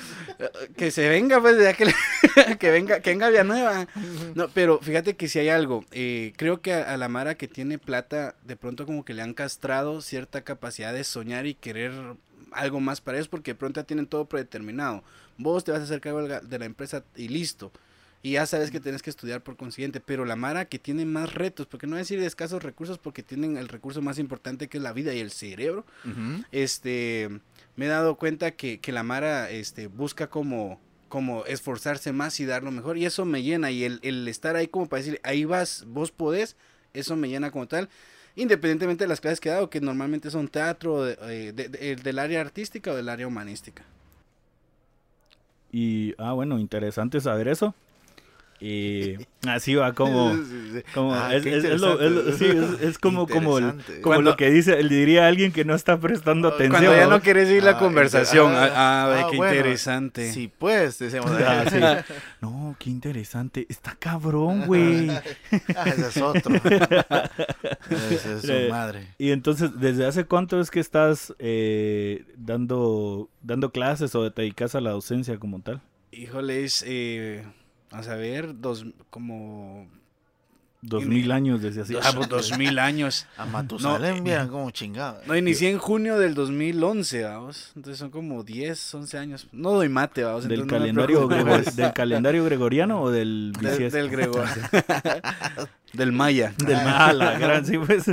que 0.78 0.92
se 0.92 1.10
venga, 1.10 1.42
pues, 1.42 1.62
ya 1.62 1.74
que, 1.74 1.94
que 2.60 2.72
venga, 2.72 3.00
que 3.00 3.10
venga 3.10 3.30
Villanueva. 3.30 3.88
No, 4.36 4.48
pero 4.50 4.80
fíjate 4.80 5.16
que 5.16 5.28
si 5.28 5.40
hay 5.40 5.50
algo, 5.50 5.84
eh, 5.92 6.34
creo 6.38 6.62
que 6.62 6.74
a, 6.74 6.96
la 6.98 7.10
Mara 7.10 7.36
que 7.36 7.48
tiene 7.48 7.78
plata, 7.78 8.36
de 8.44 8.56
pronto 8.56 8.86
como 8.86 9.04
que 9.04 9.14
le 9.14 9.22
han 9.22 9.34
castrado 9.34 10.02
cierta 10.02 10.44
capacidad 10.44 10.94
de 10.94 11.04
soñar 11.04 11.46
y 11.46 11.56
querer 11.56 11.92
algo 12.52 12.80
más 12.80 13.02
para 13.02 13.18
ellos, 13.18 13.28
porque 13.28 13.52
de 13.52 13.56
pronto 13.56 13.82
ya 13.82 13.88
tienen 13.88 14.08
todo 14.08 14.26
predeterminado. 14.26 15.04
Vos 15.38 15.64
te 15.64 15.72
vas 15.72 15.82
a 15.82 15.84
hacer 15.84 16.00
cargo 16.00 16.22
de 16.26 16.60
la 16.60 16.66
empresa 16.66 17.04
y 17.18 17.28
listo 17.28 17.72
y 18.26 18.32
ya 18.32 18.48
sabes 18.48 18.72
que 18.72 18.80
tienes 18.80 19.04
que 19.04 19.12
estudiar 19.12 19.44
por 19.44 19.56
consiguiente, 19.56 20.00
pero 20.00 20.26
la 20.26 20.36
Mara 20.36 20.66
que 20.66 20.80
tiene 20.80 21.06
más 21.06 21.36
retos, 21.36 21.68
porque 21.68 21.86
no 21.86 21.92
voy 21.92 22.00
a 22.00 22.00
decir 22.00 22.20
de 22.20 22.26
escasos 22.26 22.64
recursos, 22.64 22.98
porque 22.98 23.22
tienen 23.22 23.56
el 23.56 23.68
recurso 23.68 24.02
más 24.02 24.18
importante 24.18 24.68
que 24.68 24.78
es 24.78 24.84
la 24.84 24.94
vida 24.94 25.14
y 25.14 25.20
el 25.20 25.30
cerebro, 25.30 25.86
este, 26.52 27.30
me 27.76 27.86
he 27.86 27.88
dado 27.88 28.16
cuenta 28.16 28.50
que, 28.50 28.80
que 28.80 28.92
la 28.92 29.04
Mara 29.04 29.52
este, 29.52 29.86
busca 29.86 30.28
como, 30.28 30.80
como 31.08 31.46
esforzarse 31.46 32.14
más 32.14 32.40
y 32.40 32.48
dar 32.48 32.64
lo 32.64 32.72
mejor, 32.72 32.98
y 32.98 33.06
eso 33.06 33.26
me 33.26 33.44
llena, 33.44 33.70
y 33.70 33.84
el, 33.84 34.00
el 34.02 34.28
estar 34.28 34.56
ahí 34.56 34.66
como 34.70 34.90
para 34.90 35.04
decir, 35.04 35.22
ahí 35.22 35.46
vas, 35.46 35.86
vos 35.88 36.10
podés, 36.12 36.56
eso 36.96 37.16
me 37.16 37.30
llena 37.30 37.52
como 37.52 37.68
tal, 37.68 37.90
independientemente 38.36 39.04
de 39.04 39.08
las 39.08 39.22
clases 39.22 39.40
que 39.40 39.50
he 39.50 39.52
dado, 39.52 39.70
que 39.70 39.82
normalmente 39.82 40.32
son 40.32 40.48
teatro, 40.48 41.08
eh, 41.08 41.54
del 41.54 42.18
área 42.18 42.42
artística 42.42 42.92
o 42.92 42.96
del 42.96 43.08
área 43.08 43.28
humanística. 43.28 43.84
Y, 45.72 46.16
ah, 46.18 46.32
bueno, 46.32 46.58
interesante 46.58 47.22
saber 47.22 47.50
eso. 47.50 47.76
Y 48.60 49.18
así 49.48 49.76
va 49.76 49.94
como, 49.94 50.34
como 50.94 51.16
es, 51.30 52.98
como 53.00 53.28
como, 53.28 53.60
como 54.02 54.22
lo 54.22 54.38
que 54.38 54.50
dice 54.50 54.82
diría 54.84 55.28
alguien 55.28 55.52
que 55.52 55.66
no 55.66 55.76
está 55.76 56.00
prestando 56.00 56.48
atención. 56.48 56.72
cuando 56.72 56.96
ya 56.96 57.08
no 57.08 57.22
quieres 57.22 57.50
ir 57.50 57.64
la 57.64 57.72
ah, 57.72 57.78
conversación. 57.80 58.54
ah, 58.56 58.70
ah, 58.74 59.24
ah 59.26 59.28
qué 59.30 59.36
interesante. 59.36 60.32
sí 60.32 60.50
pues 60.58 61.00
decimos 61.00 61.32
no 62.42 62.76
qué 62.80 62.90
interesante. 62.90 63.66
Está 63.68 63.96
cabrón 64.00 64.66
güey. 64.68 65.12
Ese 65.52 66.08
es 66.08 66.18
otro. 66.18 66.56
Ese 67.90 68.36
es 68.36 68.42
su 68.42 68.52
eh, 68.52 68.70
madre. 68.70 69.08
Y 69.18 69.32
entonces 69.32 69.72
desde 69.78 70.06
hace 70.06 70.26
cuánto 70.26 70.62
es 70.62 70.72
que 70.72 70.80
estás 70.80 71.34
eh, 71.40 72.26
dando 72.38 73.30
dando 73.42 73.72
clases 73.72 74.16
o 74.16 74.32
te 74.32 74.44
dedicas 74.44 74.76
a 74.76 74.82
la 74.82 74.92
docencia 74.92 75.38
como 75.38 75.60
tal 75.60 75.82
híjoles 76.12 76.84
eh 76.88 77.44
a 78.00 78.04
saber, 78.04 78.60
dos, 78.60 78.86
como 79.10 79.88
Dos 80.86 81.06
mil 81.06 81.32
años 81.32 81.64
desde 81.64 81.82
así. 81.82 81.96
Ah, 82.02 82.12
pues 82.16 82.30
dos 82.30 82.58
mil 82.60 82.78
años. 82.78 83.26
A 83.38 83.46
Matusalén, 83.46 84.18
No, 84.18 84.24
vean 84.24 84.48
cómo 84.50 84.70
chingada. 84.70 85.20
No, 85.26 85.36
inicié 85.36 85.72
en 85.72 85.80
junio 85.80 86.20
del 86.20 86.36
2011, 86.36 87.24
vamos. 87.24 87.72
Entonces 87.76 87.98
son 87.98 88.12
como 88.12 88.44
10, 88.44 88.94
11 88.94 89.18
años. 89.18 89.48
No 89.52 89.72
doy 89.72 89.90
mate, 89.90 90.24
vamos. 90.24 90.48
¿Del 90.48 90.62
no 90.62 90.68
calendario, 90.68 91.28
¿Del 91.76 91.94
calendario 91.94 92.46
gregoriano 92.46 93.02
o 93.02 93.10
del 93.10 93.52
bisiesto? 93.60 93.98
del 93.98 94.12
Gregor. 94.12 94.46
del 95.94 96.12
Maya. 96.12 96.54
Del 96.58 96.78
ah, 96.78 97.14
la 97.14 97.40
gran, 97.40 97.66
sí, 97.66 97.80
pues. 97.80 98.06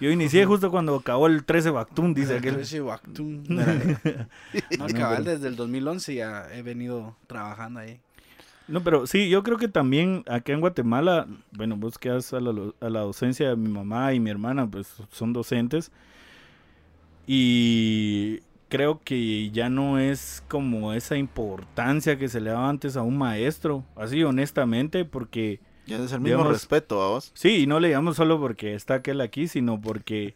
Yo 0.00 0.10
inicié 0.10 0.46
justo 0.46 0.70
cuando 0.70 0.94
acabó 0.94 1.26
el 1.26 1.44
13 1.44 1.70
Bactún, 1.70 2.14
dice 2.14 2.36
aquel. 2.36 2.60
Ese 2.60 2.80
Bactún. 2.80 3.42
No, 3.48 4.86
cabal, 4.96 5.24
desde 5.24 5.48
el 5.48 5.56
2011 5.56 6.14
ya 6.14 6.46
he 6.52 6.62
venido 6.62 7.16
trabajando 7.26 7.80
ahí. 7.80 7.98
No, 8.70 8.82
pero 8.84 9.06
sí, 9.06 9.28
yo 9.28 9.42
creo 9.42 9.56
que 9.58 9.68
también 9.68 10.22
acá 10.28 10.52
en 10.52 10.60
Guatemala, 10.60 11.26
bueno, 11.52 11.76
vos 11.76 11.98
quedas 11.98 12.32
a 12.32 12.40
la, 12.40 12.54
a 12.80 12.88
la 12.88 13.00
docencia 13.00 13.48
de 13.50 13.56
mi 13.56 13.68
mamá 13.68 14.14
y 14.14 14.20
mi 14.20 14.30
hermana, 14.30 14.70
pues 14.70 14.94
son 15.10 15.32
docentes. 15.32 15.90
Y 17.26 18.40
creo 18.68 19.00
que 19.04 19.50
ya 19.50 19.68
no 19.68 19.98
es 19.98 20.42
como 20.48 20.92
esa 20.92 21.16
importancia 21.16 22.18
que 22.18 22.28
se 22.28 22.40
le 22.40 22.50
daba 22.50 22.68
antes 22.68 22.96
a 22.96 23.02
un 23.02 23.18
maestro, 23.18 23.84
así 23.96 24.22
honestamente, 24.24 25.04
porque 25.04 25.60
Ya 25.86 25.96
es 25.96 26.12
el 26.12 26.20
mismo 26.20 26.38
Digamos- 26.38 26.52
respeto 26.52 27.02
a 27.02 27.08
vos. 27.10 27.30
sí, 27.34 27.62
y 27.62 27.66
no 27.66 27.80
le 27.80 27.88
digamos 27.88 28.16
solo 28.16 28.38
porque 28.40 28.74
está 28.74 28.94
aquel 28.94 29.20
aquí, 29.20 29.48
sino 29.48 29.80
porque, 29.80 30.34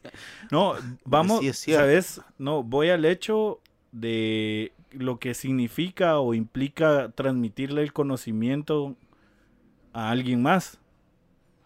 no, 0.51 0.75
vamos, 1.05 1.41
sí. 1.57 1.73
¿sabes? 1.73 2.21
No, 2.39 2.63
voy 2.63 2.91
al 2.91 3.05
hecho 3.05 3.61
de 3.93 4.73
lo 4.99 5.19
que 5.19 5.35
significa 5.35 6.19
o 6.19 6.35
implica 6.35 7.11
transmitirle 7.11 7.83
el 7.83 7.93
conocimiento 7.93 8.97
a 9.93 10.11
alguien 10.11 10.43
más. 10.43 10.79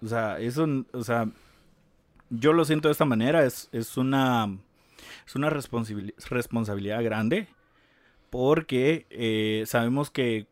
O 0.03 0.07
sea, 0.07 0.39
eso, 0.39 0.67
o 0.93 1.03
sea, 1.03 1.31
yo 2.31 2.53
lo 2.53 2.65
siento 2.65 2.89
de 2.89 2.93
esta 2.93 3.05
manera, 3.05 3.45
es, 3.45 3.69
es 3.73 3.97
una, 3.97 4.59
es 5.27 5.35
una 5.35 5.51
responsabili- 5.51 6.15
responsabilidad 6.29 7.03
grande 7.03 7.49
porque 8.31 9.07
eh, 9.11 9.65
sabemos 9.67 10.11
que, 10.11 10.47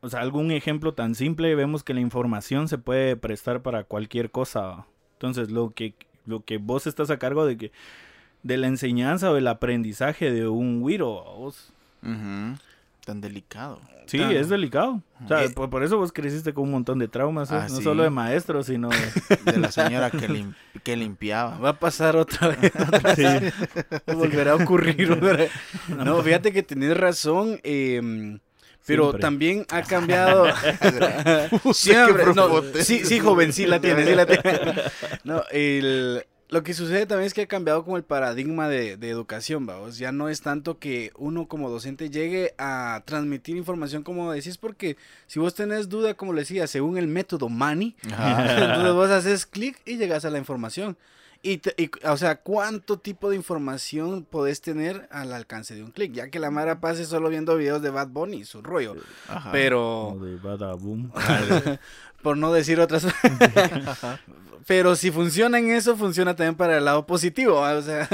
o 0.00 0.08
sea, 0.08 0.20
algún 0.20 0.50
ejemplo 0.50 0.94
tan 0.94 1.14
simple, 1.14 1.54
vemos 1.54 1.82
que 1.82 1.94
la 1.94 2.00
información 2.00 2.68
se 2.68 2.78
puede 2.78 3.16
prestar 3.16 3.62
para 3.62 3.84
cualquier 3.84 4.30
cosa. 4.30 4.86
Entonces, 5.14 5.50
lo 5.50 5.70
que, 5.70 5.94
lo 6.24 6.44
que 6.44 6.58
vos 6.58 6.86
estás 6.86 7.10
a 7.10 7.18
cargo 7.18 7.44
de 7.44 7.56
que 7.56 7.72
de 8.42 8.56
la 8.56 8.68
enseñanza 8.68 9.30
o 9.30 9.34
del 9.34 9.48
aprendizaje 9.48 10.30
de 10.30 10.46
un 10.46 10.80
güiro, 10.80 11.24
vos. 11.36 11.72
Tan 13.04 13.20
delicado. 13.20 13.80
Sí, 14.06 14.20
es 14.20 14.48
delicado. 14.48 15.00
O 15.24 15.28
sea, 15.28 15.44
Eh, 15.44 15.50
por, 15.50 15.68
por 15.70 15.82
eso 15.84 15.96
vos 15.96 16.12
creciste 16.12 16.52
con 16.52 16.64
un 16.64 16.70
montón 16.72 16.98
de 16.98 17.06
traumas, 17.08 17.50
¿eh? 17.52 17.54
Ah, 17.56 17.66
no 17.68 17.76
sí. 17.76 17.82
solo 17.84 18.02
de 18.02 18.10
maestro, 18.10 18.62
sino... 18.62 18.88
De 19.44 19.58
la 19.58 19.70
señora 19.70 20.10
que, 20.10 20.28
lim- 20.28 20.54
que 20.82 20.96
limpiaba. 20.96 21.56
Va 21.58 21.68
a 21.70 21.78
pasar 21.78 22.16
otra 22.16 22.48
vez. 22.48 22.72
Sí. 23.16 23.24
Volverá 24.12 24.52
a 24.52 24.54
ocurrir. 24.56 25.20
No, 25.88 26.20
fíjate 26.22 26.52
que 26.52 26.62
tenés 26.62 26.96
razón. 26.96 27.60
eh, 27.64 28.38
pero 28.86 29.04
Siempre. 29.06 29.20
también 29.20 29.66
ha 29.70 29.82
cambiado. 29.82 30.46
Siempre. 31.72 32.24
No, 32.34 32.62
sí, 32.80 33.04
sí, 33.04 33.18
joven, 33.18 33.52
sí 33.52 33.66
la 33.66 33.80
tiene, 33.80 34.04
sí 34.06 34.14
la 34.14 34.26
tiene. 34.26 34.74
No, 35.24 35.42
el, 35.50 36.24
lo 36.48 36.62
que 36.62 36.74
sucede 36.74 37.06
también 37.06 37.26
es 37.26 37.34
que 37.34 37.42
ha 37.42 37.46
cambiado 37.46 37.84
como 37.84 37.96
el 37.96 38.04
paradigma 38.04 38.68
de, 38.68 38.96
de 38.96 39.08
educación, 39.10 39.66
vamos. 39.66 39.98
Ya 39.98 40.12
no 40.12 40.28
es 40.28 40.40
tanto 40.42 40.78
que 40.78 41.10
uno 41.16 41.48
como 41.48 41.70
docente 41.70 42.08
llegue 42.10 42.54
a 42.58 43.02
transmitir 43.04 43.56
información 43.56 44.02
como 44.04 44.30
decís, 44.32 44.56
porque 44.58 44.96
si 45.26 45.38
vos 45.40 45.54
tenés 45.54 45.88
duda, 45.88 46.14
como 46.14 46.32
le 46.32 46.42
decía, 46.42 46.66
según 46.66 46.98
el 46.98 47.08
método 47.08 47.48
Mani, 47.48 47.96
entonces 48.04 48.92
vos 48.92 49.10
haces 49.10 49.46
clic 49.46 49.80
y 49.84 49.96
llegas 49.96 50.24
a 50.24 50.30
la 50.30 50.38
información. 50.38 50.96
Y, 51.42 51.58
te- 51.58 51.74
y, 51.76 51.90
o 52.06 52.16
sea, 52.16 52.36
¿cuánto 52.40 52.98
tipo 52.98 53.28
de 53.30 53.36
información 53.36 54.24
podés 54.24 54.60
tener 54.62 55.06
al 55.12 55.32
alcance 55.32 55.74
de 55.74 55.82
un 55.84 55.90
clic? 55.92 56.12
Ya 56.12 56.28
que 56.28 56.40
la 56.40 56.50
Mara 56.50 56.80
pase 56.80 57.04
solo 57.04 57.28
viendo 57.28 57.56
videos 57.56 57.82
de 57.82 57.90
Bad 57.90 58.08
Bunny, 58.08 58.44
su 58.44 58.62
rollo. 58.62 58.96
Ajá. 59.28 59.52
Pero, 59.52 60.16
de 60.20 60.36
badaboom. 60.36 61.10
por 62.22 62.36
no 62.36 62.52
decir 62.52 62.80
otras. 62.80 63.06
Pero 64.66 64.96
si 64.96 65.10
funciona 65.10 65.58
en 65.58 65.70
eso, 65.70 65.96
funciona 65.96 66.34
también 66.34 66.56
para 66.56 66.78
el 66.78 66.84
lado 66.84 67.06
positivo. 67.06 67.60
¿va? 67.60 67.74
O 67.74 67.82
sea, 67.82 68.08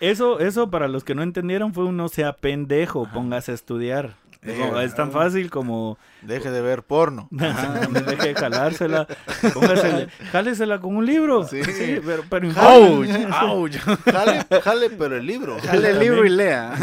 Eso, 0.00 0.40
eso 0.40 0.70
para 0.70 0.88
los 0.88 1.04
que 1.04 1.14
no 1.14 1.22
entendieron 1.22 1.74
fue 1.74 1.84
un 1.84 1.96
no 1.96 2.08
sea 2.08 2.32
pendejo, 2.32 3.08
póngase 3.12 3.52
a 3.52 3.54
estudiar. 3.54 4.14
Eh, 4.42 4.56
No, 4.70 4.80
es 4.80 4.94
tan 4.94 5.10
fácil 5.10 5.50
como 5.50 5.98
Deje 6.22 6.50
de 6.50 6.60
ver 6.60 6.82
porno. 6.84 7.28
deje 7.30 8.28
de 8.28 8.34
jalársela, 8.34 9.06
póngasele, 9.54 10.08
jálesela 10.32 10.80
con 10.80 10.96
un 10.96 11.04
libro. 11.06 11.46
Sí. 11.46 11.60
pero, 12.04 12.24
pero 12.28 12.48
¡Auch! 12.56 13.08
¡Auch! 13.32 13.76
Jale, 14.04 14.46
jale, 14.62 14.90
pero 14.90 15.16
el 15.16 15.26
libro. 15.26 15.58
Jale 15.60 15.90
el 15.90 15.98
libro 15.98 16.24
y 16.24 16.28
lea. 16.30 16.74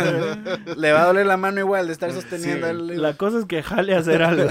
Le 0.78 0.92
va 0.92 1.04
a 1.04 1.06
doler 1.08 1.26
la 1.26 1.38
mano 1.38 1.60
igual 1.60 1.88
de 1.88 1.94
estar 1.94 2.12
sosteniendo 2.12 2.68
Sí. 2.68 2.72
el 2.72 2.88
libro. 2.88 3.02
La 3.02 3.14
cosa 3.16 3.40
es 3.40 3.46
que 3.46 3.62
jale 3.64 3.96
a 3.96 4.00
hacer 4.00 4.22
algo. 4.24 4.50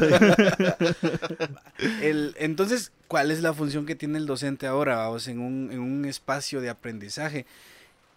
El- 2.03 2.35
entonces, 2.39 2.93
¿cuál 3.09 3.31
es 3.31 3.43
la 3.43 3.53
función 3.53 3.87
que 3.87 3.95
tiene 3.95 4.19
el 4.19 4.27
docente 4.27 4.67
ahora, 4.67 4.97
vamos, 4.97 5.29
en 5.29 5.41
un, 5.41 5.71
en 5.73 5.81
un 5.81 6.05
espacio 6.05 6.61
de 6.61 6.71
aprendizaje? 6.71 7.47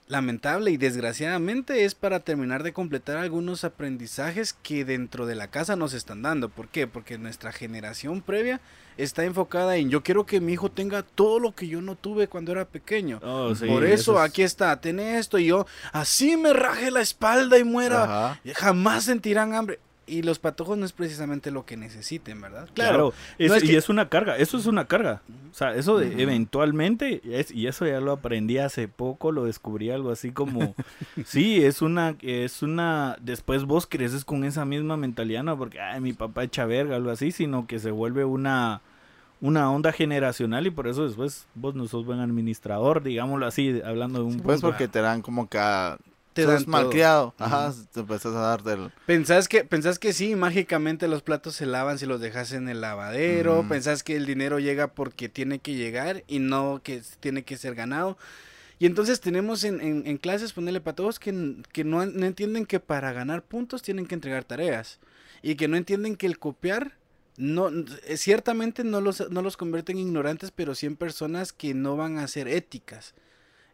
Lamentable 0.09 0.71
y 0.71 0.77
desgraciadamente 0.77 1.83
es 1.83 1.93
para 1.93 2.21
terminar 2.21 2.63
de 2.63 2.71
completar 2.71 3.17
algunos 3.17 3.65
aprendizajes 3.65 4.53
que 4.53 4.85
dentro 4.85 5.25
de 5.25 5.35
la 5.35 5.47
casa 5.49 5.75
nos 5.75 5.93
están 5.93 6.21
dando. 6.21 6.47
¿Por 6.47 6.69
qué? 6.69 6.87
Porque 6.87 7.17
nuestra 7.17 7.51
generación 7.51 8.21
previa 8.21 8.61
está 8.95 9.25
enfocada 9.25 9.75
en 9.75 9.89
yo 9.89 10.03
quiero 10.03 10.25
que 10.25 10.39
mi 10.39 10.53
hijo 10.53 10.71
tenga 10.71 11.03
todo 11.03 11.39
lo 11.39 11.53
que 11.53 11.67
yo 11.67 11.81
no 11.81 11.95
tuve 11.95 12.27
cuando 12.29 12.53
era 12.53 12.63
pequeño. 12.63 13.19
Oh, 13.21 13.53
sí, 13.53 13.65
Por 13.67 13.83
eso, 13.83 14.13
es- 14.23 14.29
aquí 14.29 14.43
está, 14.43 14.79
ten 14.79 15.01
esto 15.01 15.39
y 15.39 15.47
yo 15.47 15.67
así 15.91 16.37
me 16.37 16.53
raje 16.53 16.89
la 16.89 17.01
espalda 17.01 17.57
y 17.59 17.65
muera. 17.65 18.03
Ajá. 18.03 18.41
Jamás 18.55 19.03
sentirán 19.03 19.53
hambre. 19.53 19.79
Y 20.09 20.21
los 20.21 20.39
patojos 20.39 20.77
no 20.77 20.85
es 20.85 20.93
precisamente 20.93 21.51
lo 21.51 21.65
que 21.65 21.75
necesiten, 21.75 22.39
¿verdad? 22.39 22.69
Claro, 22.73 23.13
es- 23.37 23.49
no 23.51 23.55
es 23.57 23.63
y 23.63 23.67
que- 23.67 23.77
es 23.77 23.89
una 23.89 24.07
carga, 24.07 24.37
eso 24.37 24.57
es 24.57 24.65
una 24.65 24.85
carga. 24.85 25.21
O 25.51 25.53
sea, 25.53 25.75
eso 25.75 25.97
de 25.99 26.21
eventualmente, 26.23 27.21
es, 27.25 27.51
y 27.51 27.67
eso 27.67 27.85
ya 27.85 27.99
lo 27.99 28.13
aprendí 28.13 28.57
hace 28.57 28.87
poco, 28.87 29.31
lo 29.31 29.43
descubrí 29.45 29.89
algo 29.91 30.09
así 30.11 30.31
como, 30.31 30.75
sí, 31.25 31.63
es 31.63 31.81
una, 31.81 32.15
es 32.21 32.61
una, 32.61 33.17
después 33.21 33.65
vos 33.65 33.85
creces 33.85 34.23
con 34.23 34.43
esa 34.45 34.63
misma 34.65 34.95
mentalidad, 34.97 35.43
no 35.43 35.57
porque, 35.57 35.79
ay, 35.81 35.99
mi 35.99 36.13
papá 36.13 36.43
echa 36.43 36.65
verga, 36.65 36.95
algo 36.95 37.11
así, 37.11 37.31
sino 37.31 37.67
que 37.67 37.79
se 37.79 37.91
vuelve 37.91 38.23
una, 38.23 38.81
una 39.41 39.69
onda 39.71 39.91
generacional 39.91 40.65
y 40.67 40.71
por 40.71 40.87
eso 40.87 41.05
después 41.05 41.47
vos 41.53 41.75
no 41.75 41.87
sos 41.87 42.05
buen 42.05 42.19
administrador, 42.21 43.03
digámoslo 43.03 43.45
así, 43.45 43.81
hablando 43.85 44.19
de 44.19 44.25
un 44.25 44.39
Pues 44.39 44.61
punto. 44.61 44.67
porque 44.69 44.87
te 44.87 45.01
dan 45.01 45.21
como 45.21 45.49
que 45.49 45.57
a... 45.59 45.97
Te 46.37 46.43
sos 46.43 46.53
dan 46.53 46.63
todo. 46.63 46.71
malcriado. 46.71 47.33
Ajá, 47.37 47.73
te 47.93 47.99
empezás 47.99 48.33
a 48.33 48.39
dar 48.39 48.63
del... 48.63 48.91
¿Pensás 49.05 49.47
que, 49.49 49.65
pensás 49.65 49.99
que 49.99 50.13
sí, 50.13 50.35
mágicamente 50.35 51.07
los 51.09 51.21
platos 51.21 51.55
se 51.55 51.65
lavan 51.65 51.99
si 51.99 52.05
los 52.05 52.21
dejas 52.21 52.53
en 52.53 52.69
el 52.69 52.79
lavadero? 52.81 53.63
Mm. 53.63 53.67
¿Pensás 53.69 54.03
que 54.03 54.15
el 54.15 54.25
dinero 54.25 54.59
llega 54.59 54.87
porque 54.93 55.27
tiene 55.29 55.59
que 55.59 55.73
llegar 55.75 56.23
y 56.27 56.39
no 56.39 56.81
que 56.83 57.01
tiene 57.19 57.43
que 57.43 57.57
ser 57.57 57.75
ganado? 57.75 58.17
Y 58.79 58.85
entonces 58.85 59.19
tenemos 59.19 59.63
en, 59.63 59.81
en- 59.81 60.05
en 60.05 60.17
clases, 60.17 60.53
ponerle 60.53 60.81
que, 61.19 61.31
n- 61.31 61.63
que 61.73 61.83
no, 61.83 62.05
no 62.05 62.25
entienden 62.25 62.65
que 62.65 62.79
para 62.79 63.11
ganar 63.11 63.41
puntos 63.43 63.81
tienen 63.81 64.05
que 64.05 64.15
entregar 64.15 64.43
tareas. 64.43 64.99
Y 65.41 65.55
que 65.55 65.67
no 65.67 65.77
entienden 65.77 66.15
que 66.15 66.27
el 66.27 66.37
copiar, 66.39 66.97
no, 67.37 67.69
eh, 67.69 68.17
ciertamente 68.17 68.83
no 68.83 69.01
los, 69.01 69.29
no 69.31 69.41
los 69.41 69.57
convierte 69.57 69.91
en 69.91 69.99
ignorantes, 69.99 70.51
pero 70.51 70.75
sí 70.75 70.85
en 70.85 70.95
personas 70.95 71.53
que 71.53 71.73
no 71.73 71.95
van 71.97 72.17
a 72.19 72.27
ser 72.27 72.47
éticas. 72.47 73.13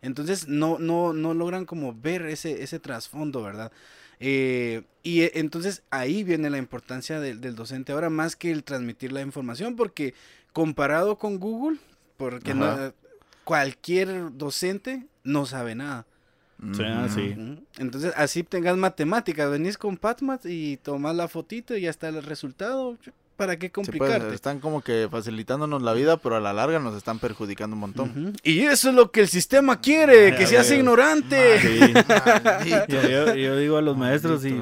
Entonces 0.04 0.48
no, 0.48 0.78
no, 0.80 1.14
no 1.14 1.34
logran 1.34 1.66
como 1.66 1.94
ver 1.94 2.26
ese, 2.28 2.62
ese 2.62 2.80
trasfondo, 2.80 3.42
¿verdad? 3.42 3.72
Eh, 4.20 4.84
y 5.02 5.22
eh, 5.22 5.32
entonces 5.36 5.82
ahí 5.90 6.24
viene 6.24 6.50
la 6.50 6.58
importancia 6.58 7.20
del, 7.20 7.42
del 7.42 7.56
docente 7.56 7.94
ahora 7.94 8.10
más 8.10 8.36
que 8.36 8.52
el 8.52 8.64
transmitir 8.64 9.12
la 9.14 9.22
información, 9.22 9.76
porque 9.76 10.14
comparado 10.52 11.18
con 11.18 11.40
Google, 11.40 11.80
porque 12.18 12.54
no- 12.54 12.94
cualquier 13.46 14.38
docente 14.38 15.08
no 15.24 15.46
sabe 15.46 15.74
nada. 15.74 16.06
Sí, 16.74 16.84
ah, 16.86 17.06
Ujú. 17.06 17.14
sí. 17.14 17.34
Ujú. 17.38 17.64
Entonces 17.78 18.14
así 18.16 18.44
tengas 18.44 18.78
matemáticas, 18.78 19.50
venís 19.50 19.78
con 19.78 19.98
PatMat 19.98 20.46
y 20.46 20.78
tomas 20.78 21.16
la 21.16 21.28
fotito 21.28 21.76
y 21.76 21.82
ya 21.82 21.90
está 21.90 22.10
el 22.10 22.24
resultado. 22.24 22.98
¿Para 23.36 23.58
qué 23.58 23.66
Sí, 23.68 23.72
pues, 23.74 23.88
complicarte? 23.88 24.36
están 24.36 24.60
como 24.60 24.82
que 24.82 25.08
facilitándonos 25.10 25.82
la 25.82 25.94
vida, 25.94 26.18
pero 26.18 26.36
a 26.36 26.40
la 26.40 26.54
larga 26.54 26.78
nos 26.78 26.96
están 26.96 27.18
perjudicando 27.18 27.74
un 27.76 27.80
montón. 27.80 28.34
Y 28.44 28.60
eso 28.62 28.90
es 28.90 28.96
lo 28.96 29.10
que 29.12 29.22
el 29.22 29.28
sistema 29.28 29.82
quiere, 29.82 30.28
Ay, 30.34 30.36
que 30.38 30.46
seas 30.46 30.70
ver. 30.70 30.78
ignorante. 30.80 31.60
Maldito. 32.46 33.36
Yo, 33.36 33.58
digo 33.58 33.78
a 33.78 33.82
los 33.82 33.98
maestros 33.98 34.46
y 34.46 34.62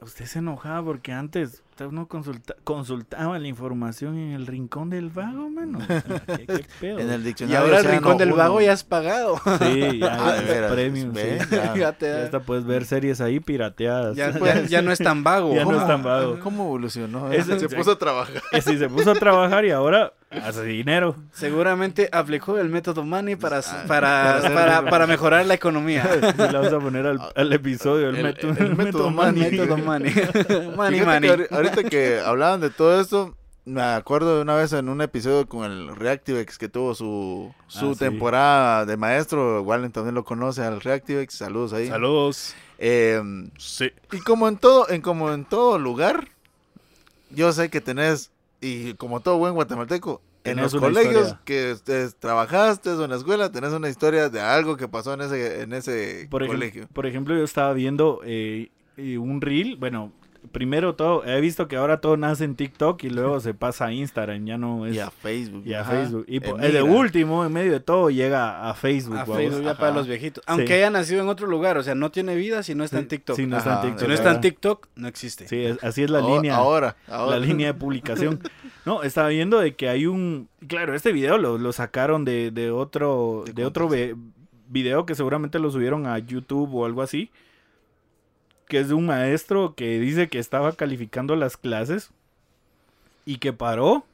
usted 0.00 0.26
se 0.26 0.38
enojaba 0.38 0.84
porque 0.84 1.10
antes, 1.10 1.63
uno 1.80 2.06
consulta, 2.06 2.54
consultaba 2.62 3.38
la 3.38 3.48
información 3.48 4.16
en 4.16 4.32
el 4.32 4.46
rincón 4.46 4.90
del 4.90 5.10
vago, 5.10 5.50
mano. 5.50 5.80
¿qué, 5.88 6.46
qué 6.46 6.64
pedo? 6.80 6.98
En 7.00 7.10
el 7.10 7.20
Y 7.22 7.24
diccionario. 7.24 7.60
ahora 7.60 7.78
el 7.80 7.84
rincón 7.84 8.16
del 8.16 8.28
uno. 8.28 8.36
vago 8.36 8.60
ya 8.60 8.72
has 8.72 8.84
pagado. 8.84 9.36
Sí, 9.60 9.98
ya, 9.98 10.14
Ah, 10.20 10.36
ya, 10.36 10.68
ve, 10.74 10.92
sí. 10.94 11.46
ya. 11.50 11.74
ya, 11.76 11.92
te 11.92 12.06
Ya 12.06 12.12
da- 12.18 12.24
hasta 12.26 12.40
puedes 12.40 12.64
ver 12.64 12.84
series 12.84 13.20
ahí 13.20 13.40
pirateadas. 13.40 14.16
ya, 14.16 14.32
pues, 14.38 14.68
ya 14.70 14.82
no 14.82 14.92
es 14.92 14.98
tan 15.00 15.24
vago. 15.24 15.52
Ya 15.54 15.64
no 15.64 15.70
es 15.72 15.76
¿Cómo- 15.78 15.86
tan 15.88 16.02
vago. 16.04 16.38
¿Cómo 16.40 16.64
evolucionó? 16.64 17.32
Ese- 17.32 17.58
se 17.58 17.68
puso 17.68 17.92
a 17.92 17.98
trabajar. 17.98 18.40
Sí, 18.62 18.78
se 18.78 18.88
puso 18.88 19.10
a 19.10 19.14
trabajar 19.14 19.64
y 19.64 19.70
ahora 19.72 20.12
hace 20.44 20.62
dinero. 20.64 21.16
Seguramente 21.32 22.08
aplicó 22.12 22.58
el 22.58 22.68
método 22.68 23.04
Money 23.04 23.36
para, 23.36 23.58
Ah, 23.58 23.84
para, 23.86 24.40
para, 24.52 24.84
para 24.90 25.06
mejorar 25.06 25.46
la 25.46 25.54
economía. 25.54 26.02
Sí, 26.12 26.20
la 26.38 26.52
vamos 26.60 26.72
a 26.72 26.80
poner 26.80 27.06
al, 27.06 27.20
al 27.34 27.52
episodio, 27.52 28.08
el, 28.10 28.16
El- 28.16 28.22
método, 28.24 28.52
el 28.52 28.58
el 28.58 28.76
método 28.76 29.10
método 29.10 29.10
método 29.10 29.10
Money. 29.10 30.12
Money, 30.76 30.98
Fíjate 31.00 31.22
money. 31.22 31.40
Ahorita 31.68 31.88
que 31.90 32.20
hablaban 32.20 32.60
de 32.60 32.70
todo 32.70 33.00
esto, 33.00 33.36
me 33.66 33.80
acuerdo 33.82 34.36
de 34.36 34.42
una 34.42 34.54
vez 34.56 34.72
en 34.74 34.88
un 34.88 35.00
episodio 35.00 35.48
con 35.48 35.64
el 35.70 35.94
Reactivex 35.96 36.58
que 36.58 36.68
tuvo 36.68 36.94
su, 36.94 37.52
su 37.68 37.90
Ah, 37.90 37.92
sí. 37.94 37.98
temporada 37.98 38.84
de 38.86 38.96
maestro. 38.96 39.62
Wallen 39.62 39.90
también 39.92 40.14
lo 40.14 40.24
conoce 40.24 40.62
al 40.62 40.80
Reactivex. 40.80 41.32
Saludos 41.34 41.72
ahí. 41.72 41.88
Saludos. 41.88 42.54
Eh, 42.78 43.22
Sí. 43.56 43.90
y 44.12 44.18
como 44.18 44.48
en 44.48 44.58
todo, 44.58 44.88
en 44.90 45.00
como 45.00 45.32
en 45.32 45.44
todo 45.46 45.78
lugar, 45.78 46.28
yo 47.30 47.52
sé 47.52 47.70
que 47.70 47.80
tenés, 47.80 48.30
y 48.60 48.94
como 48.94 49.20
todo 49.20 49.38
buen 49.38 49.54
guatemalteco, 49.54 50.20
en 50.44 50.58
los 50.60 50.74
colegios 50.74 51.14
historia. 51.28 51.40
que 51.46 51.72
estés- 51.72 52.14
trabajaste 52.18 52.90
o 52.90 53.04
en 53.04 53.10
la 53.10 53.16
escuela, 53.16 53.50
tenés 53.50 53.72
una 53.72 53.88
historia 53.88 54.28
de 54.28 54.40
algo 54.42 54.76
que 54.76 54.88
pasó 54.88 55.14
en 55.14 55.22
ese, 55.22 55.62
en 55.62 55.72
ese 55.72 56.26
Por, 56.30 56.46
colegio. 56.46 56.86
por 56.92 57.06
ejemplo, 57.06 57.34
yo 57.34 57.44
estaba 57.44 57.72
viendo 57.72 58.20
eh, 58.24 58.68
un 58.98 59.40
reel. 59.40 59.76
Bueno, 59.76 60.12
primero 60.52 60.94
todo, 60.94 61.24
he 61.24 61.40
visto 61.40 61.68
que 61.68 61.76
ahora 61.76 62.00
todo 62.00 62.16
nace 62.16 62.44
en 62.44 62.54
TikTok 62.54 63.02
y 63.04 63.10
luego 63.10 63.40
se 63.40 63.54
pasa 63.54 63.86
a 63.86 63.92
Instagram. 63.92 64.44
Ya 64.46 64.58
no 64.58 64.86
es. 64.86 64.94
Y 64.94 64.98
a 65.00 65.10
Facebook. 65.10 65.62
y 65.66 65.74
a 65.74 65.80
ajá, 65.80 65.90
Facebook. 65.92 66.24
Y 66.28 66.40
po- 66.40 66.50
emigra. 66.50 66.66
el 66.66 66.72
de 66.72 66.82
último, 66.82 67.44
en 67.44 67.52
medio 67.52 67.72
de 67.72 67.80
todo, 67.80 68.10
llega 68.10 68.68
a 68.70 68.74
Facebook. 68.74 69.16
A. 69.18 69.26
Facebook 69.26 69.62
ya 69.62 69.70
Ajá. 69.72 69.80
para 69.80 69.92
los 69.94 70.06
viejitos. 70.06 70.42
Aunque 70.46 70.66
Sí. 70.68 70.72
haya 70.74 70.90
nacido 70.90 71.22
en 71.22 71.28
otro 71.28 71.46
lugar, 71.46 71.76
o 71.78 71.82
sea, 71.82 71.94
no 71.94 72.10
tiene 72.10 72.34
vida 72.36 72.62
si 72.62 72.74
no 72.74 72.84
está 72.84 72.98
en 72.98 73.08
TikTok. 73.08 73.36
sí, 73.36 73.46
no 73.46 73.58
está 73.58 73.74
en 73.76 73.80
TikTok. 73.82 74.00
si 74.00 74.06
no 74.06 74.14
está 74.14 74.22
en 74.28 74.28
¿verdad? 74.36 74.40
TikTok, 74.42 74.86
no 74.96 75.08
existe. 75.08 75.48
Sí, 75.48 75.64
es- 75.64 75.82
así 75.84 76.02
es 76.02 76.10
la 76.10 76.20
Ahora- 76.20 76.34
línea. 76.36 76.56
Ahora, 76.56 76.96
ahora. 77.08 77.38
la 77.38 77.44
línea 77.46 77.66
de 77.68 77.74
publicación. 77.74 78.40
No, 78.84 79.02
estaba 79.02 79.28
viendo 79.28 79.60
de 79.60 79.74
que 79.74 79.88
hay 79.88 80.04
un... 80.04 80.50
Claro, 80.68 80.94
este 80.94 81.10
video 81.12 81.38
lo, 81.38 81.56
lo 81.56 81.72
sacaron 81.72 82.26
de, 82.26 82.50
de 82.50 82.70
otro, 82.70 83.44
De 83.46 83.54
de 83.54 83.64
otro 83.64 83.88
ve- 83.88 84.14
video 84.68 85.06
que 85.06 85.14
seguramente 85.14 85.58
lo 85.58 85.70
subieron 85.70 86.06
a 86.06 86.18
YouTube 86.18 86.74
o 86.74 86.84
algo 86.84 87.00
así. 87.00 87.30
Que 88.68 88.80
es 88.80 88.88
de 88.88 88.94
un 88.94 89.06
maestro 89.06 89.74
que 89.74 89.98
dice 90.00 90.28
que 90.28 90.38
estaba 90.38 90.72
calificando 90.72 91.36
las 91.36 91.56
clases 91.56 92.10
y 93.26 93.38
que 93.38 93.52
paró. 93.52 94.04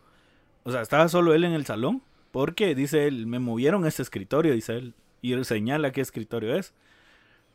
O 0.65 0.73
sea, 0.73 0.81
estaba 0.83 1.09
solo 1.09 1.35
él 1.35 1.45
en 1.45 1.53
el 1.53 1.67
salón. 1.67 2.03
Porque, 2.33 2.75
dice 2.75 3.07
él, 3.09 3.27
me 3.27 3.39
movieron 3.41 3.85
ese 3.87 4.03
escritorio, 4.03 4.53
dice 4.55 4.77
él. 4.77 4.95
Y 5.23 5.33
él 5.33 5.45
señala 5.45 5.91
qué 5.93 6.01
escritorio 6.01 6.55
es. 6.55 6.73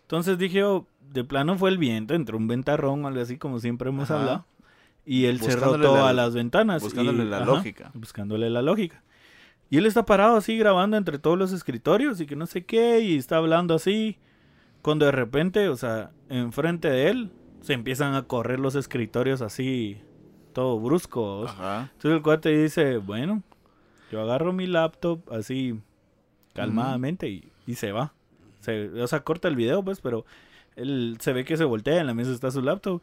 Entonces 0.03 0.37
dije, 0.37 0.63
oh, 0.63 0.85
de 1.13 1.23
plano 1.23 1.57
fue 1.57 1.69
el 1.69 1.77
viento, 1.77 2.13
entró 2.13 2.37
un 2.37 2.47
ventarrón 2.47 3.03
o 3.05 3.07
algo 3.07 3.21
así, 3.21 3.37
como 3.37 3.59
siempre 3.59 3.89
hemos 3.89 4.11
Ajá. 4.11 4.19
hablado. 4.19 4.45
Y 5.05 5.25
él 5.25 5.39
cerró 5.39 5.79
todas 5.79 6.13
la- 6.15 6.23
las 6.25 6.33
ventanas. 6.33 6.81
buscándole 6.83 7.23
y- 7.23 7.27
la 7.27 7.37
ajá, 7.37 7.45
lógica. 7.45 7.91
Buscándole 7.93 8.49
la 8.49 8.61
lógica. 8.61 9.01
Y 9.69 9.77
él 9.77 9.85
está 9.85 10.05
parado 10.05 10.35
así 10.37 10.57
grabando 10.57 10.97
entre 10.97 11.17
todos 11.19 11.37
los 11.37 11.51
escritorios 11.53 12.19
y 12.21 12.25
que 12.27 12.35
no 12.35 12.45
sé 12.45 12.65
qué, 12.65 12.99
y 13.01 13.15
está 13.17 13.37
hablando 13.37 13.73
así. 13.75 14.17
Cuando 14.85 15.05
de 15.07 15.11
repente, 15.11 15.67
o 15.69 15.75
sea, 15.75 16.11
enfrente 16.29 16.89
de 16.89 17.09
él, 17.09 17.31
se 17.61 17.73
empiezan 17.73 18.13
a 18.13 18.21
correr 18.23 18.59
los 18.59 18.75
escritorios 18.75 19.41
así, 19.41 19.97
todo 20.53 20.79
brusco. 20.79 21.45
Entonces 21.93 22.11
el 22.11 22.21
cuate 22.21 22.49
dice, 22.63 22.97
bueno, 22.97 23.41
yo 24.11 24.21
agarro 24.21 24.53
mi 24.53 24.67
laptop 24.67 25.21
así 25.33 25.79
calmadamente 26.53 27.27
y, 27.29 27.51
y 27.65 27.73
se 27.75 27.91
va. 27.91 28.13
Se, 28.59 28.89
o 29.01 29.07
sea, 29.07 29.21
corta 29.21 29.47
el 29.47 29.55
video, 29.55 29.83
pues, 29.83 29.99
pero 30.01 30.23
él 30.75 31.17
se 31.19 31.33
ve 31.33 31.45
que 31.45 31.57
se 31.57 31.63
voltea, 31.63 31.99
en 31.99 32.05
la 32.07 32.13
mesa 32.13 32.31
está 32.31 32.51
su 32.51 32.61
laptop, 32.61 33.01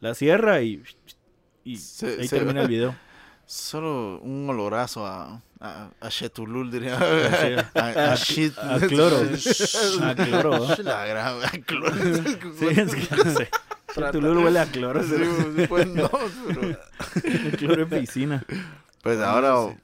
la 0.00 0.14
cierra 0.14 0.62
y, 0.62 0.82
y 1.62 1.76
Se- 1.76 2.20
ahí 2.20 2.26
se- 2.28 2.38
termina 2.38 2.62
el 2.62 2.68
video. 2.68 2.94
Solo 3.50 4.20
un 4.20 4.48
olorazo 4.48 5.04
a, 5.04 5.42
a, 5.58 5.88
a 6.00 6.08
Chetulul, 6.08 6.70
diría. 6.70 6.96
A, 7.74 8.12
a 8.12 8.14
shit. 8.14 8.56
A 8.56 8.78
cloro. 8.78 9.16
A 10.04 10.14
cloro. 10.14 10.68
La 10.84 11.02
a 11.02 11.50
cloro. 11.66 11.92
Sí, 12.56 12.66
es 12.68 12.94
que 12.94 13.16
no 13.16 13.24
sé. 13.36 13.48
Chetulul 13.92 14.38
huele 14.38 14.60
a 14.60 14.66
cloro, 14.66 15.02
Sí, 15.02 15.66
pues 15.68 15.88
no, 15.88 16.08
pero- 16.46 16.78
el 17.24 17.56
cloro 17.56 17.82
en 17.82 17.88
piscina. 17.88 18.44
Pues 19.02 19.18
ahora, 19.20 19.74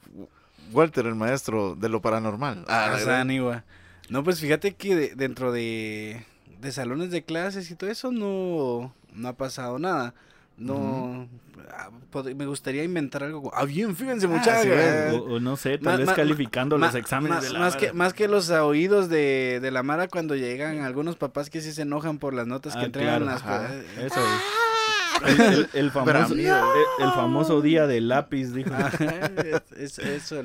Walter, 0.70 1.06
el 1.06 1.16
maestro 1.16 1.74
de 1.74 1.88
lo 1.88 2.00
paranormal. 2.00 2.64
Ah, 2.68 2.92
Ah, 2.94 3.00
Sanigua. 3.00 3.64
No, 4.08 4.22
pues 4.22 4.38
fíjate 4.38 4.76
que 4.76 4.94
de- 4.94 5.14
dentro 5.16 5.50
de, 5.50 6.24
de 6.60 6.70
salones 6.70 7.10
de 7.10 7.24
clases 7.24 7.68
y 7.72 7.74
todo 7.74 7.90
eso 7.90 8.12
no, 8.12 8.94
no 9.12 9.28
ha 9.28 9.32
pasado 9.36 9.80
nada. 9.80 10.14
No, 10.59 11.28
ah, 11.70 11.90
me 12.34 12.46
gustaría 12.46 12.82
inventar 12.82 13.22
algo. 13.24 13.42
como- 13.42 13.54
Ah, 13.54 13.64
bien, 13.66 13.94
fíjense, 13.94 14.26
muchachos. 14.26 14.62
sí, 14.64 15.16
O, 15.16 15.34
o 15.34 15.40
no 15.40 15.57
sé, 15.57 15.76
tal 15.78 15.92
Ma- 15.92 15.96
vez 15.98 16.07
ma- 16.07 16.14
calificando 16.14 16.78
Ma- 16.78 16.86
los 16.86 16.94
exámenes 16.94 17.36
más, 17.36 17.44
de 17.44 17.50
la 17.52 17.59
más 17.59 17.76
que, 17.76 17.92
más 17.92 18.14
que 18.14 18.26
los 18.28 18.48
oídos 18.50 19.09
de, 19.11 19.59
de 19.61 19.70
la 19.70 19.82
Mara 19.82 20.09
cuando 20.09 20.34
llegan 20.34 20.80
algunos 20.80 21.16
papás 21.16 21.50
que 21.50 21.61
sí 21.61 21.72
se 21.72 21.82
enojan 21.82 22.18
por 22.18 22.32
las 22.32 22.46
notas 22.46 22.74
que 22.74 22.80
Ah, 22.82 22.86
entregan 22.86 23.22
claro, 23.22 23.24
las 23.26 23.42
ajá. 23.42 23.70
Eso 24.00 24.20
es. 24.20 25.38
El, 25.40 25.40
el- 25.40 25.68
el 25.72 25.90
famoso, 25.90 26.34
el, 26.34 26.40
el 26.46 27.11
famoso 27.12 27.61
día 27.62 27.86
del 27.86 28.09
lápiz, 28.09 28.52
dijo. 28.52 28.70
Es- 29.76 29.98
eso. 29.98 30.42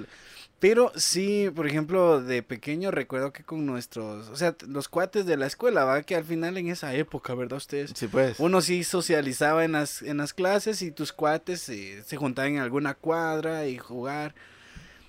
Pero 0.61 0.91
sí, 0.95 1.49
por 1.55 1.65
ejemplo, 1.65 2.21
de 2.21 2.43
pequeño 2.43 2.91
recuerdo 2.91 3.33
que 3.33 3.43
con 3.43 3.65
nuestros, 3.65 4.29
o 4.29 4.35
sea, 4.35 4.55
los 4.67 4.87
cuates 4.89 5.25
de 5.25 5.35
la 5.35 5.47
escuela, 5.47 5.85
va 5.85 6.03
que 6.03 6.15
al 6.15 6.23
final 6.23 6.55
en 6.55 6.67
esa 6.67 6.93
época, 6.93 7.33
¿verdad 7.33 7.57
ustedes? 7.57 7.93
Sí, 7.95 8.05
pues. 8.07 8.39
Uno 8.39 8.61
sí 8.61 8.83
socializaba 8.83 9.65
en 9.65 9.71
las, 9.71 10.03
en 10.03 10.17
las 10.17 10.35
clases 10.35 10.83
y 10.83 10.91
tus 10.91 11.13
cuates 11.13 11.67
eh, 11.69 12.03
se 12.05 12.15
juntaban 12.15 12.51
en 12.51 12.59
alguna 12.59 12.93
cuadra 12.93 13.65
y 13.65 13.79
jugar. 13.79 14.35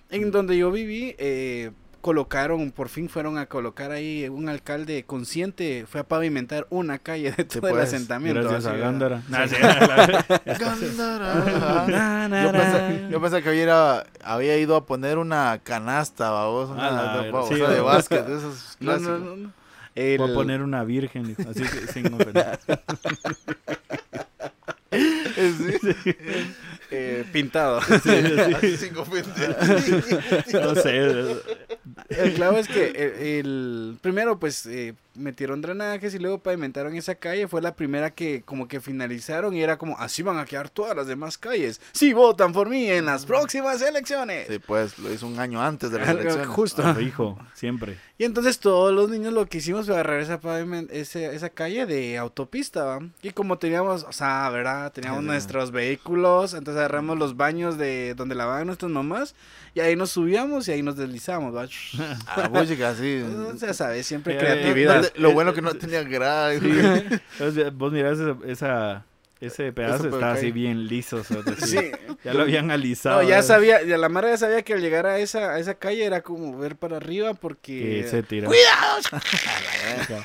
En 0.08 0.30
donde 0.30 0.56
yo 0.56 0.72
viví, 0.72 1.14
eh, 1.18 1.70
colocaron, 2.02 2.70
por 2.72 2.90
fin 2.90 3.08
fueron 3.08 3.38
a 3.38 3.46
colocar 3.46 3.92
ahí 3.92 4.28
un 4.28 4.50
alcalde 4.50 5.04
consciente, 5.04 5.86
fue 5.88 6.02
a 6.02 6.04
pavimentar 6.04 6.66
una 6.68 6.98
calle 6.98 7.32
de 7.32 7.44
todo 7.44 7.68
el 7.68 7.74
pues, 7.74 7.84
asentamiento. 7.88 8.42
Gracias 8.42 8.66
a. 8.66 8.76
Gándara. 8.76 9.22
Sí. 9.22 9.54
Sí, 9.54 9.62
Gándara. 10.60 13.08
Yo 13.08 13.20
pensé, 13.20 13.42
que 13.42 13.48
había, 13.48 14.04
había 14.22 14.58
ido 14.58 14.76
a 14.76 14.84
poner 14.84 15.16
una 15.18 15.60
canasta, 15.62 16.30
babos, 16.30 16.70
una, 16.70 16.88
Ah, 16.88 16.92
una 17.14 17.22
ver- 17.22 17.32
babosa 17.32 17.54
sí, 17.54 17.60
de 17.60 17.80
o- 17.80 17.84
básquet, 17.84 18.26
de 18.26 18.36
esos 18.38 18.76
No, 18.80 18.98
no, 18.98 19.18
no, 19.18 19.36
no. 19.36 19.52
Voy 19.94 20.04
a 20.04 20.14
El- 20.14 20.34
poner 20.34 20.62
una 20.62 20.84
virgen, 20.84 21.36
así 21.48 21.62
que 21.62 21.86
sin 21.92 22.12
ofender. 22.14 22.58
eh, 26.92 27.24
pintado. 27.32 27.78
Ofender. 28.96 29.56
No 30.52 30.74
sé. 30.74 31.36
El 32.08 32.34
clavo 32.34 32.58
es 32.58 32.68
que 32.68 32.86
el, 32.88 33.46
el- 33.46 33.98
primero 34.00 34.38
pues 34.38 34.66
eh, 34.66 34.94
metieron 35.14 35.60
drenajes 35.60 36.14
y 36.14 36.18
luego 36.18 36.38
pavimentaron 36.38 36.94
esa 36.94 37.14
calle. 37.14 37.48
Fue 37.48 37.60
la 37.62 37.74
primera 37.74 38.10
que 38.10 38.42
como 38.42 38.68
que 38.68 38.80
finalizaron 38.80 39.54
y 39.54 39.62
era 39.62 39.78
como 39.78 39.98
así 39.98 40.22
van 40.22 40.38
a 40.38 40.44
quedar 40.44 40.68
todas 40.70 40.96
las 40.96 41.06
demás 41.06 41.38
calles. 41.38 41.80
Si 41.92 42.12
votan 42.12 42.52
por 42.52 42.68
mí 42.68 42.88
en 42.90 43.06
las 43.06 43.26
próximas 43.26 43.80
elecciones. 43.82 44.46
Sí, 44.48 44.58
pues, 44.58 44.98
lo 44.98 45.12
hizo 45.12 45.26
un 45.26 45.38
año 45.38 45.60
antes 45.62 45.90
de 45.90 45.98
las 45.98 46.08
elecciones. 46.10 46.46
Justo. 46.48 46.82
Ah, 46.84 46.96
hijo, 47.00 47.38
siempre. 47.54 47.98
Y 48.18 48.24
entonces 48.24 48.58
todos 48.58 48.92
los 48.94 49.08
niños 49.10 49.32
lo 49.32 49.46
que 49.46 49.58
hicimos 49.58 49.86
fue 49.86 49.94
agarrar 49.94 50.20
esa, 50.20 50.38
ese- 50.90 51.34
esa 51.34 51.48
calle 51.50 51.86
de 51.86 52.18
autopista, 52.18 52.84
¿va? 52.84 53.00
Y 53.22 53.30
como 53.30 53.58
teníamos, 53.58 54.04
o 54.04 54.12
sea, 54.12 54.48
¿verdad? 54.50 54.92
Teníamos 54.92 55.20
Sí. 55.20 55.26
nuestros 55.26 55.70
vehículos, 55.72 56.54
entonces 56.54 56.81
agarramos 56.82 57.18
los 57.18 57.36
baños 57.36 57.78
de 57.78 58.14
donde 58.14 58.34
lavaban 58.34 58.66
nuestras 58.66 58.90
mamás 58.90 59.34
y 59.74 59.80
ahí 59.80 59.96
nos 59.96 60.10
subíamos 60.10 60.68
y 60.68 60.72
ahí 60.72 60.82
nos 60.82 60.96
deslizamos, 60.96 61.54
¿va? 61.54 61.66
Ah, 62.26 62.48
música, 62.52 62.94
sí. 62.94 63.22
O 63.54 63.56
sea, 63.56 63.72
sabes, 63.74 64.06
siempre 64.06 64.36
creatividad. 64.36 65.12
Lo 65.16 65.32
bueno 65.32 65.54
que 65.54 65.62
no 65.62 65.72
tenía 65.74 66.02
grada. 66.02 66.52
Entonces, 66.54 67.72
vos 67.74 67.92
mirás 67.92 68.18
esa, 68.18 68.36
esa- 68.46 69.04
ese 69.46 69.72
pedazo, 69.72 70.04
pero 70.04 70.14
está 70.16 70.28
cae. 70.28 70.38
así 70.38 70.50
bien 70.52 70.86
liso. 70.86 71.22
Sí. 71.24 71.90
Ya 72.24 72.34
lo 72.34 72.42
habían 72.42 72.70
alisado. 72.70 73.22
No, 73.22 73.28
ya 73.28 73.42
sabía, 73.42 73.82
ya 73.82 73.98
la 73.98 74.08
Mara 74.08 74.30
ya 74.30 74.36
sabía 74.36 74.62
que 74.62 74.74
al 74.74 74.80
llegar 74.80 75.06
a 75.06 75.18
esa, 75.18 75.50
a 75.52 75.58
esa 75.58 75.74
calle 75.74 76.04
era 76.04 76.22
como 76.22 76.56
ver 76.58 76.76
para 76.76 76.96
arriba 76.98 77.34
porque... 77.34 78.02
Que 78.02 78.08
se 78.08 78.22
tira. 78.22 78.48
¡Cuidado! 78.48 79.00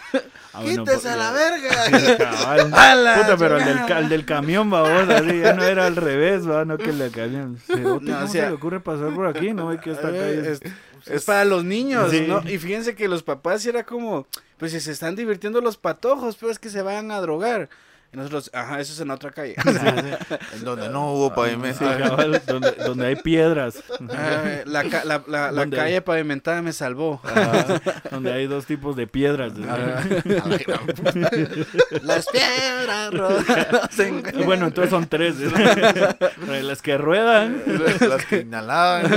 Ah, 0.54 0.62
bueno, 0.64 0.86
¡Quítese 0.86 1.02
pues, 1.02 1.14
a 1.14 1.16
la 1.18 1.32
verga! 1.32 2.18
Cabal. 2.18 2.72
¡A 2.74 2.96
la 2.96 3.16
Puta, 3.18 3.38
pero 3.38 3.58
el 3.58 3.66
del, 3.66 3.98
el 3.98 4.10
del 4.10 4.26
camión, 4.26 4.70
babos, 4.72 5.08
así, 5.10 5.40
ya 5.40 5.54
no 5.54 5.64
era 5.64 5.86
al 5.86 5.96
revés, 5.96 6.50
va, 6.50 6.66
no 6.66 6.78
que 6.80 6.90
el 6.90 6.98
del 6.98 7.12
camión. 7.12 7.60
¿cómo 7.68 8.00
No, 8.02 8.24
o 8.24 8.28
sea- 8.28 8.44
se 8.46 8.50
le 8.50 8.56
ocurre 8.56 8.80
pasar 8.80 9.14
por 9.14 9.28
aquí? 9.28 9.54
No, 9.54 9.68
ve 9.68 9.80
que 9.80 9.92
esta 9.92 10.10
Eh, 10.10 10.14
calle 10.20 10.40
es... 10.52 10.62
es, 10.64 11.08
es 11.12 11.24
para 11.26 11.46
los 11.46 11.64
niños, 11.64 12.10
Sí. 12.10 12.26
¿no? 12.28 12.42
Y 12.50 12.58
fíjense 12.58 12.96
que 12.96 13.08
los 13.08 13.22
papás 13.22 13.64
era 13.68 13.84
como, 13.84 14.26
pues 14.58 14.72
si 14.72 14.80
se 14.80 14.92
están 14.92 15.16
divirtiendo 15.16 15.62
los 15.62 15.78
patojos, 15.78 16.38
pues 16.38 16.58
que 16.58 16.70
se 16.70 16.82
van 16.82 17.12
a 17.12 17.20
drogar. 17.22 17.70
Y 18.14 18.18
nosotros, 18.18 18.50
ajá, 18.54 18.80
eso 18.80 18.94
es 18.94 19.00
en 19.02 19.12
otra 19.12 19.32
calle. 19.32 19.56
En 20.54 20.64
donde 20.64 20.90
no 20.90 21.12
hubo 21.14 21.36
pavimento. 21.36 21.80
Sí, 21.80 21.86
cabal, 22.02 22.42
donde, 22.48 22.72
donde 22.72 23.06
hay 23.08 23.16
piedras. 23.18 23.84
Ah, 24.10 24.62
la, 24.66 24.84
ca- 24.90 25.04
la, 25.06 25.22
la- 25.52 25.70
calle 25.70 26.02
pavimentada 26.02 26.62
me 26.62 26.72
salvó. 26.74 27.22
donde 28.10 28.32
hay 28.34 28.48
dos 28.48 28.66
tipos 28.66 28.96
de 28.96 29.08
piedras. 29.08 29.54
Ah. 29.68 30.02
Las 32.02 32.28
piedras 32.28 33.14
rodacen. 33.14 34.24
Bueno, 34.46 34.68
entonces 34.68 34.90
son 34.90 35.08
tres. 35.08 35.36
Las 36.48 36.82
que 36.82 36.98
ruedan. 36.98 37.62
Las 38.00 38.26
que 38.26 38.40
inhalaban. 38.42 39.12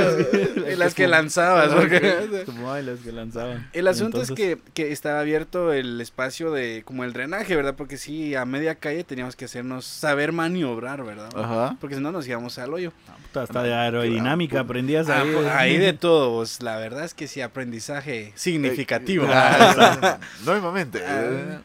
Y 0.70 0.76
las 0.76 0.94
que 0.94 1.06
lanzabas. 1.08 1.72
porque- 1.72 2.42
Como 2.46 2.72
ay, 2.72 2.84
las 2.84 2.98
que 3.00 3.12
lanzaban. 3.12 3.68
El 3.72 3.88
asunto 3.88 4.20
es 4.22 4.30
que, 4.32 4.58
que 4.74 4.92
estaba 4.92 5.20
abierto 5.20 5.72
el 5.72 6.00
espacio 6.00 6.50
de 6.50 6.82
como 6.84 7.04
el 7.04 7.12
drenaje, 7.12 7.54
¿verdad? 7.56 7.74
Porque 7.76 7.96
sí, 7.96 8.34
a 8.34 8.44
media 8.44 8.74
calle 8.74 8.89
teníamos 9.04 9.36
que 9.36 9.44
hacernos 9.46 9.84
saber 9.84 10.32
maniobrar, 10.32 11.02
¿verdad? 11.04 11.30
Ajá. 11.36 11.76
Porque 11.80 11.96
si 11.96 12.00
no 12.00 12.12
nos 12.12 12.26
íbamos 12.26 12.58
al 12.58 12.72
hoyo. 12.74 12.92
puta, 13.22 13.42
hasta 13.42 13.62
de 13.62 13.72
aerodinámica 13.74 14.60
aprendías 14.60 15.08
Ah, 15.08 15.20
ahí. 15.22 15.32
pues, 15.34 15.46
ahí 15.48 15.78
de 15.78 15.92
todo, 15.92 16.36
pues, 16.38 16.62
la 16.62 16.76
verdad 16.76 17.04
es 17.04 17.14
que 17.14 17.26
sí, 17.28 17.40
aprendizaje 17.40 18.32
significativo. 18.36 19.26
Ah, 19.32 20.18
Nuevamente. 20.44 21.02
Ah. 21.06 21.60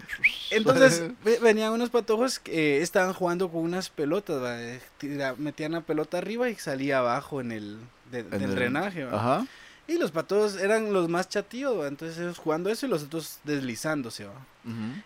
Entonces 0.51 1.03
ve- 1.25 1.39
venían 1.41 1.71
unos 1.73 1.89
patojos 1.89 2.39
que 2.39 2.77
eh, 2.77 2.81
estaban 2.81 3.13
jugando 3.13 3.49
con 3.49 3.61
unas 3.61 3.89
pelotas. 3.89 4.41
Eh, 4.59 4.79
tira- 4.99 5.35
metían 5.37 5.71
la 5.73 5.81
pelota 5.81 6.17
arriba 6.17 6.49
y 6.49 6.55
salía 6.55 6.99
abajo 6.99 7.41
en 7.41 7.51
el 7.51 7.77
de- 8.11 8.19
En 8.19 8.29
del 8.29 8.43
el- 8.43 8.55
drenaje. 8.55 9.03
Ajá. 9.11 9.45
Y 9.87 9.99
los 9.99 10.09
patojos 10.11 10.55
eran 10.57 10.93
los 10.93 11.09
más 11.09 11.29
chatíos, 11.29 11.85
entonces 11.87 12.17
ellos 12.17 12.39
jugando 12.39 12.71
eso 12.71 12.87
y 12.87 12.89
los 12.89 13.03
otros 13.03 13.37
deslizándose. 13.43 14.25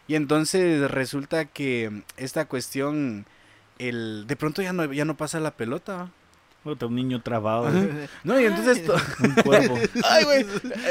Y 0.07 0.15
entonces 0.15 0.89
resulta 0.89 1.45
que 1.45 2.03
esta 2.17 2.45
cuestión, 2.45 3.25
el 3.77 4.25
de 4.27 4.35
pronto 4.35 4.61
ya 4.61 4.73
no, 4.73 4.91
ya 4.91 5.05
no 5.05 5.17
pasa 5.17 5.39
la 5.39 5.57
pelota. 5.57 6.11
Un 6.63 6.95
niño 6.95 7.21
trabado. 7.21 7.69
No, 8.23 8.39
y 8.39 8.45
entonces 8.45 8.85
to- 8.85 8.95
un 9.23 9.31
cuerpo. 9.43 9.77
Ay, 10.03 10.23
güey, 10.25 10.45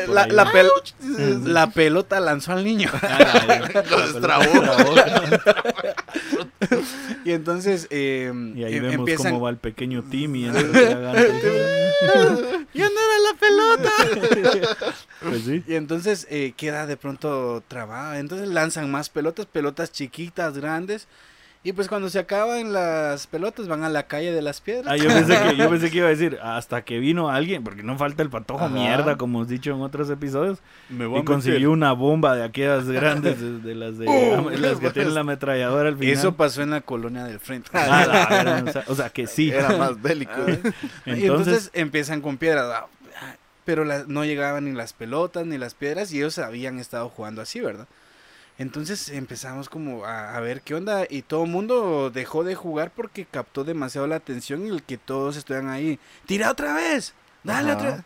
la, 0.08 0.22
ahí. 0.24 0.30
la 0.30 0.52
pel- 0.52 1.44
la 1.44 1.70
pelota 1.70 2.18
lanzó 2.20 2.52
al 2.52 2.64
niño. 2.64 2.90
Lo 3.90 4.00
destrabó. 4.00 4.44
Y 7.24 7.32
entonces 7.32 7.86
eh, 7.90 8.32
Y 8.56 8.64
ahí 8.64 8.74
em- 8.76 8.82
vemos 8.82 8.98
empiezan... 9.00 9.32
cómo 9.32 9.44
va 9.44 9.50
el 9.50 9.56
pequeño 9.58 10.02
Timmy. 10.04 10.44
¡Ya 12.74 12.88
no 12.88 13.00
era 13.00 13.18
la 13.22 13.34
pelota! 13.38 13.90
Pues 15.20 15.42
sí. 15.44 15.64
Y 15.66 15.74
entonces 15.74 16.28
eh, 16.30 16.52
queda 16.56 16.86
de 16.86 16.96
pronto 16.96 17.60
trabada. 17.66 18.20
Entonces 18.20 18.46
lanzan 18.48 18.88
más 18.90 19.08
pelotas, 19.10 19.46
pelotas 19.46 19.90
chiquitas, 19.90 20.56
grandes. 20.56 21.08
Y 21.68 21.72
pues 21.74 21.86
cuando 21.86 22.08
se 22.08 22.18
acaban 22.18 22.72
las 22.72 23.26
pelotas 23.26 23.68
van 23.68 23.84
a 23.84 23.90
la 23.90 24.04
calle 24.04 24.32
de 24.32 24.40
las 24.40 24.62
piedras. 24.62 24.86
Ah, 24.88 24.96
yo, 24.96 25.08
pensé 25.08 25.36
que, 25.38 25.56
yo 25.56 25.68
pensé 25.68 25.90
que 25.90 25.98
iba 25.98 26.06
a 26.06 26.10
decir, 26.10 26.38
hasta 26.42 26.80
que 26.82 26.98
vino 26.98 27.28
alguien, 27.28 27.62
porque 27.62 27.82
no 27.82 27.98
falta 27.98 28.22
el 28.22 28.30
patojo 28.30 28.64
Ajá. 28.64 28.74
mierda, 28.74 29.18
como 29.18 29.40
hemos 29.40 29.48
dicho 29.48 29.72
en 29.74 29.82
otros 29.82 30.08
episodios, 30.08 30.60
Me 30.88 31.04
y 31.04 31.24
consiguió 31.24 31.70
una 31.70 31.92
bomba 31.92 32.34
de 32.36 32.44
aquellas 32.44 32.86
grandes, 32.88 33.38
de, 33.38 33.58
de 33.58 33.74
las 33.74 33.98
de 33.98 34.06
Uh, 34.08 34.48
las 34.58 34.78
que 34.78 34.88
tienen 34.90 35.12
la 35.14 35.20
ametralladora 35.20 35.90
al 35.90 35.98
final. 35.98 36.14
Eso 36.14 36.36
pasó 36.36 36.62
en 36.62 36.70
la 36.70 36.80
colonia 36.80 37.24
del 37.24 37.38
frente. 37.38 37.68
Ah, 37.74 38.62
o, 38.66 38.72
sea, 38.72 38.84
o 38.86 38.94
sea, 38.94 39.10
que 39.10 39.26
sí. 39.26 39.50
Era 39.50 39.76
más 39.76 40.00
bélico. 40.00 40.32
¿eh? 40.46 40.60
y 41.04 41.10
entonces 41.10 41.26
Entonces, 41.26 41.70
empiezan 41.74 42.22
con 42.22 42.38
piedras. 42.38 42.64
ah, 42.72 42.86
ah, 43.20 43.34
Pero 43.66 43.84
la- 43.84 44.04
no 44.06 44.24
llegaban 44.24 44.64
ni 44.64 44.72
las 44.72 44.94
pelotas 44.94 45.44
ni 45.44 45.58
las 45.58 45.74
piedras 45.74 46.10
y 46.12 46.16
ellos 46.16 46.38
habían 46.38 46.78
estado 46.78 47.10
jugando 47.10 47.42
así, 47.42 47.60
¿verdad? 47.60 47.86
Entonces 48.58 49.08
empezamos 49.10 49.68
como 49.68 50.04
a, 50.04 50.36
a 50.36 50.40
ver 50.40 50.62
qué 50.62 50.74
onda 50.74 51.06
y 51.08 51.22
todo 51.22 51.44
el 51.44 51.50
mundo 51.50 52.10
dejó 52.10 52.42
de 52.42 52.56
jugar 52.56 52.90
porque 52.94 53.24
captó 53.24 53.62
demasiado 53.64 54.06
la 54.08 54.16
atención 54.16 54.66
y 54.66 54.70
el 54.70 54.82
que 54.82 54.98
todos 54.98 55.36
estuvieran 55.36 55.68
ahí. 55.70 55.98
¡Tira 56.26 56.50
otra 56.50 56.74
vez! 56.74 57.14
¡Dale 57.44 57.70
Ajá. 57.70 57.78
otra 57.78 57.90
vez! 57.96 58.04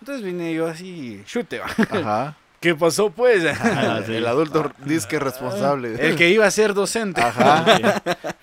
Entonces 0.00 0.24
vine 0.24 0.52
yo 0.54 0.66
así, 0.66 1.22
chute, 1.26 1.60
va. 1.60 1.66
Ajá. 1.90 2.36
¿Qué 2.62 2.74
pasó 2.76 3.10
pues? 3.10 3.44
Ah, 3.60 4.00
sí. 4.06 4.14
El 4.14 4.26
adulto 4.26 4.70
disque 4.86 5.18
responsable. 5.18 5.96
el 5.98 6.16
que 6.16 6.30
iba 6.30 6.46
a 6.46 6.50
ser 6.50 6.72
docente. 6.74 7.20
Ajá. 7.20 7.64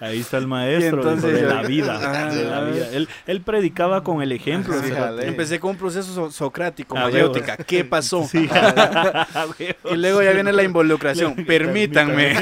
ahí 0.02 0.20
está 0.20 0.38
el 0.38 0.46
maestro 0.46 0.98
entonces 0.98 1.34
dijo, 1.36 1.48
de 1.48 1.54
la 1.56 1.62
vida. 1.64 2.00
Ah, 2.04 2.26
de 2.34 2.44
la 2.44 2.62
vida. 2.66 2.88
Él, 2.92 3.08
él 3.26 3.42
predicaba 3.42 4.04
con 4.04 4.22
el 4.22 4.32
ejemplo. 4.34 4.76
Sí. 4.84 4.92
Empecé 5.22 5.60
con 5.60 5.72
un 5.72 5.78
proceso 5.78 6.14
so- 6.14 6.32
socrático, 6.32 6.98
Ah, 6.98 7.04
mayéutica. 7.06 7.56
¿Qué 7.58 7.84
pasó? 7.86 8.28
Sí. 8.30 8.48
Ah, 8.52 9.48
Y 9.92 9.96
luego 9.96 10.22
ya 10.22 10.32
viene 10.32 10.52
la 10.52 10.64
involucración. 10.64 11.36
Permítanme. 11.48 12.36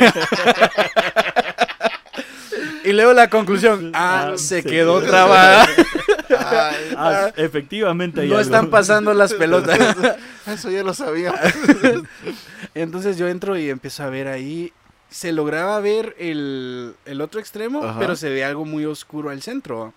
Y 2.90 2.94
luego 2.94 3.14
la 3.14 3.30
conclusión. 3.30 3.92
Ah, 3.94 4.32
Ah, 4.34 4.38
se 4.38 4.64
quedó 4.64 5.02
trabada. 5.04 5.68
Ay, 6.30 6.76
Ah, 6.98 7.32
efectivamente. 7.36 8.22
hay 8.22 8.28
No 8.30 8.36
algo. 8.38 8.46
están 8.46 8.70
pasando 8.70 9.14
las 9.14 9.34
pelotas. 9.36 9.80
eso 10.48 10.70
ya 10.70 10.84
lo 10.84 10.94
sabía. 10.94 11.34
Entonces 12.74 13.18
yo 13.18 13.28
entro 13.28 13.58
y 13.58 13.70
empiezo 13.70 14.04
a 14.04 14.10
ver 14.10 14.28
ahí. 14.28 14.72
Se 15.10 15.32
lograba 15.32 15.80
ver 15.80 16.16
el, 16.20 16.94
el 17.06 17.22
otro 17.22 17.40
extremo, 17.40 17.84
Ajá. 17.84 17.98
pero 18.00 18.16
se 18.18 18.30
ve 18.30 18.44
algo 18.44 18.66
muy 18.66 18.86
oscuro 18.86 19.30
al 19.30 19.42
centro. 19.42 19.94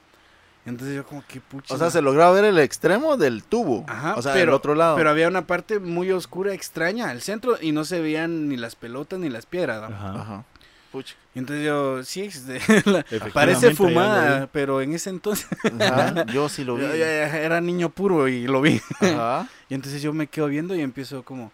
Entonces 0.66 0.94
yo 0.94 1.04
como 1.04 1.24
que 1.26 1.40
pucha. 1.40 1.74
O 1.74 1.78
sea, 1.78 1.90
se 1.90 2.00
lograba 2.02 2.30
ver 2.32 2.44
el 2.44 2.58
extremo 2.60 3.16
del 3.16 3.42
tubo. 3.42 3.84
Ajá, 3.88 4.14
o 4.16 4.22
sea, 4.22 4.34
pero- 4.34 4.52
el 4.52 4.54
otro 4.54 4.74
lado. 4.76 4.94
Pero 4.96 5.10
había 5.10 5.26
una 5.26 5.46
parte 5.46 5.80
muy 5.80 6.12
oscura, 6.12 6.52
extraña 6.54 7.10
al 7.10 7.22
centro 7.22 7.56
y 7.60 7.72
no 7.72 7.84
se 7.84 8.00
veían 8.00 8.48
ni 8.48 8.56
las 8.56 8.76
pelotas 8.76 9.18
ni 9.18 9.30
las 9.30 9.46
piedras. 9.46 9.90
¿no? 9.90 9.96
Ajá. 9.96 10.20
Ajá. 10.20 10.44
Pucha. 10.92 11.14
Y 11.34 11.38
entonces 11.38 11.64
yo, 11.64 12.02
sí, 12.02 12.22
este, 12.22 12.60
la- 12.90 13.04
parece 13.32 13.74
fumada, 13.74 14.48
pero 14.52 14.80
en 14.80 14.92
ese 14.94 15.10
entonces 15.10 15.46
Ajá. 15.80 16.26
Yo 16.26 16.48
sí 16.48 16.64
lo 16.64 16.74
vi. 16.76 16.82
yo 16.82 16.88
era 16.94 17.60
niño 17.60 17.90
puro 17.90 18.26
y 18.28 18.46
lo 18.46 18.60
vi. 18.60 18.80
Ajá. 19.00 19.48
Y 19.68 19.74
entonces 19.74 20.02
yo 20.02 20.12
me 20.12 20.26
quedo 20.26 20.48
viendo 20.48 20.74
y 20.74 20.80
empiezo 20.80 21.22
como, 21.22 21.52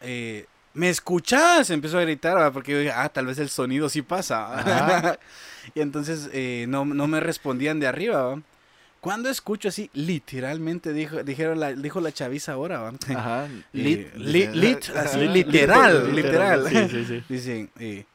eh, 0.00 0.46
¿me 0.72 0.88
escuchas? 0.88 1.68
Empiezo 1.68 1.98
a 1.98 2.02
gritar, 2.02 2.38
¿va? 2.38 2.50
porque 2.50 2.72
yo 2.72 2.78
dije, 2.78 2.90
ah, 2.90 3.10
tal 3.10 3.26
vez 3.26 3.38
el 3.38 3.50
sonido 3.50 3.90
sí 3.90 4.00
pasa. 4.00 5.18
Y 5.74 5.80
entonces 5.80 6.30
eh, 6.32 6.64
no, 6.68 6.86
no 6.86 7.06
me 7.06 7.20
respondían 7.20 7.80
de 7.80 7.86
arriba. 7.86 8.22
¿va? 8.34 8.40
Cuando 9.00 9.28
escucho 9.28 9.68
así, 9.68 9.90
literalmente 9.92 10.94
dijo, 10.94 11.22
dijeron 11.22 11.60
la, 11.60 11.74
dijo 11.74 12.00
la 12.00 12.12
chaviza 12.12 12.52
ahora, 12.52 12.78
¿va? 12.80 12.92
Ajá. 13.14 13.46
Lit, 13.74 14.08
Y- 14.14 14.18
lit, 14.18 14.50
lit, 14.54 14.88
así, 14.96 15.18
Lit- 15.18 15.44
literal, 15.46 16.14
literal. 16.16 16.66
Sí, 16.70 16.88
sí, 16.90 17.04
sí. 17.04 17.22
Dicen, 17.28 17.70
eh, 17.78 18.06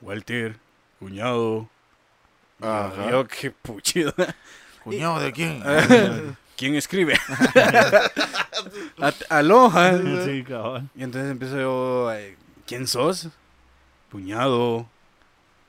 Walter, 0.00 0.56
cuñado. 0.98 1.68
Ajá. 2.60 3.10
Yo, 3.10 3.26
qué 3.26 3.50
puchido. 3.50 4.12
¿Cuñado 4.84 5.20
de 5.20 5.32
quién? 5.32 5.62
¿Quién 6.56 6.74
escribe? 6.74 7.14
At- 9.00 9.22
Aló. 9.30 9.70
Sí, 10.24 10.42
cabal. 10.44 10.88
Y 10.94 11.02
entonces 11.02 11.30
empiezo 11.30 11.58
yo, 11.58 12.12
¿quién 12.66 12.86
sos? 12.86 13.28
Cuñado. 14.10 14.86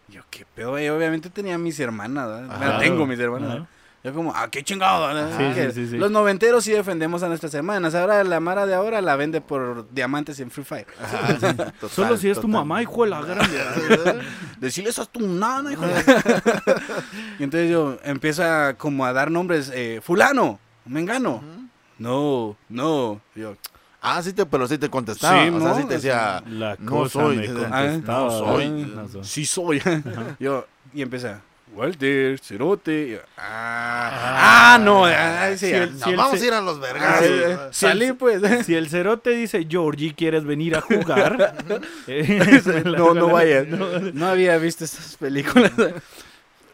Yo, 0.08 0.24
qué 0.30 0.46
pedo, 0.46 0.78
y 0.80 0.90
obviamente 0.90 1.30
tenía 1.30 1.58
mis 1.58 1.80
hermanas, 1.80 2.28
¿verdad? 2.28 2.52
Ajá. 2.52 2.80
Tengo 2.80 3.06
mis 3.06 3.20
hermanas. 3.20 3.56
Ajá. 3.58 3.68
Yo 4.04 4.14
como, 4.14 4.34
ah, 4.36 4.47
qué 4.49 4.64
chingado. 4.64 5.10
Sí, 5.38 5.54
Que 5.54 5.72
sí, 5.72 5.86
sí, 5.86 5.91
sí. 5.91 5.97
Los 5.97 6.10
noventeros 6.10 6.64
sí 6.64 6.72
defendemos 6.72 7.22
a 7.22 7.28
nuestras 7.28 7.54
hermanas. 7.54 7.93
Ahora 7.93 8.24
la 8.24 8.39
Mara 8.39 8.66
de 8.66 8.74
ahora 8.74 8.99
la 9.02 9.16
vende 9.16 9.41
por 9.41 9.88
diamantes 9.93 10.39
en 10.39 10.49
Free 10.49 10.64
Fire. 10.64 10.88
Ajá, 10.99 11.28
sí, 11.39 11.56
total, 11.80 11.89
Solo 11.89 12.18
si 12.18 12.30
es 12.30 12.39
tu 12.39 12.47
mamá, 12.47 12.82
hijo 12.82 13.04
de 13.04 13.10
la 13.12 13.22
gran. 13.22 13.47
Decirles 14.60 14.97
a 14.97 15.06
tu 15.06 15.28
nana, 15.28 15.72
hijo 15.74 15.86
de- 15.86 15.93
y 17.39 17.43
entonces 17.43 17.70
yo 17.70 17.97
empiezo 18.04 18.43
a, 18.43 18.74
como 18.74 19.06
a 19.06 19.14
dar 19.14 19.30
nombres, 19.30 19.72
eh, 19.74 19.99
fulano, 20.04 20.60
mengano. 20.86 21.36
Ujú. 21.36 21.68
No, 21.99 22.58
no. 22.70 23.22
Yo, 23.36 23.56
Ah, 24.04 24.20
sí, 24.24 24.34
te, 24.34 24.47
pero 24.47 24.68
sí 24.68 24.80
te 24.80 24.89
contestaba. 24.89 25.43
Sí, 25.43 25.49
o 25.52 25.60
sea, 25.60 25.70
no, 25.70 25.76
sí 25.78 25.84
te 25.84 25.93
decía. 25.93 26.43
La 26.47 26.76
No 26.80 26.89
cosa 26.91 27.20
soy, 27.22 27.38
me 27.38 27.45
contestaba, 27.45 27.78
Ah, 27.80 27.97
no 28.02 28.32
soy. 28.32 28.84
¿verdad? 28.84 28.95
No 29.04 29.08
soy. 29.10 29.24
sí 29.24 29.45
soy. 29.45 29.82
yo, 30.39 30.66
y 30.91 31.04
empieza, 31.04 31.41
Walter, 31.74 32.38
Cerote. 32.40 33.08
y 33.08 33.12
yo, 33.12 33.20
ah, 33.38 34.74
ah, 34.74 34.80
no. 34.84 35.06
ah, 35.06 35.50
sí, 35.56 35.68
Sí, 35.68 35.72
el- 35.74 35.98
"No, 35.98 36.06
Si 36.06 36.16
vamos 36.16 36.42
a 36.42 36.46
ir 36.46 36.54
a 36.54 36.62
los 36.62 36.78
ah, 36.78 36.82
vergas. 36.82 37.22
eh, 37.24 37.58
salí 37.72 38.12
pues. 38.14 38.42
Si 38.66 38.76
el 38.76 38.90
cerote 38.90 39.30
dice, 39.32 39.66
Georgie, 39.70 40.14
¿quieres 40.14 40.44
venir 40.44 40.76
a 40.76 40.82
jugar? 40.82 41.56
Eh, 42.08 42.62
no, 42.86 43.14
no 43.14 43.28
vayas. 43.30 43.68
No 43.68 44.28
había 44.28 44.58
visto 44.58 44.84
estas 44.84 45.16
películas. 45.18 45.72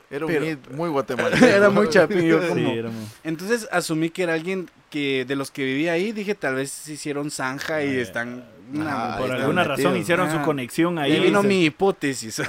Era 0.10 0.26
un 0.26 0.32
Pero- 0.32 0.46
hit 0.46 0.70
muy 0.72 0.90
guatemalteco. 0.90 1.46
Era 1.46 1.70
muy 1.70 1.90
chapillo. 1.90 2.42
Sí, 2.56 2.82
Entonces 3.24 3.68
asumí 3.72 4.10
que 4.10 4.24
era 4.24 4.34
alguien 4.34 4.70
que 4.90 5.26
de 5.26 5.36
los 5.36 5.52
que 5.52 5.64
vivía 5.66 5.92
ahí. 5.94 6.12
Dije, 6.14 6.34
tal 6.34 6.56
vez 6.56 6.72
se 6.72 6.94
hicieron 6.94 7.30
zanja 7.30 7.84
y 7.84 7.98
están. 7.98 8.46
Por 8.72 8.82
están 8.82 9.32
alguna 9.32 9.62
metidos. 9.64 9.68
razón 9.78 9.98
hicieron 9.98 10.30
su 10.32 10.38
Ah. 10.38 10.44
conexión 10.44 10.98
ahí. 11.00 11.14
Ahí 11.14 11.20
vino 11.22 11.42
mi 11.44 11.64
hipótesis. 11.66 12.42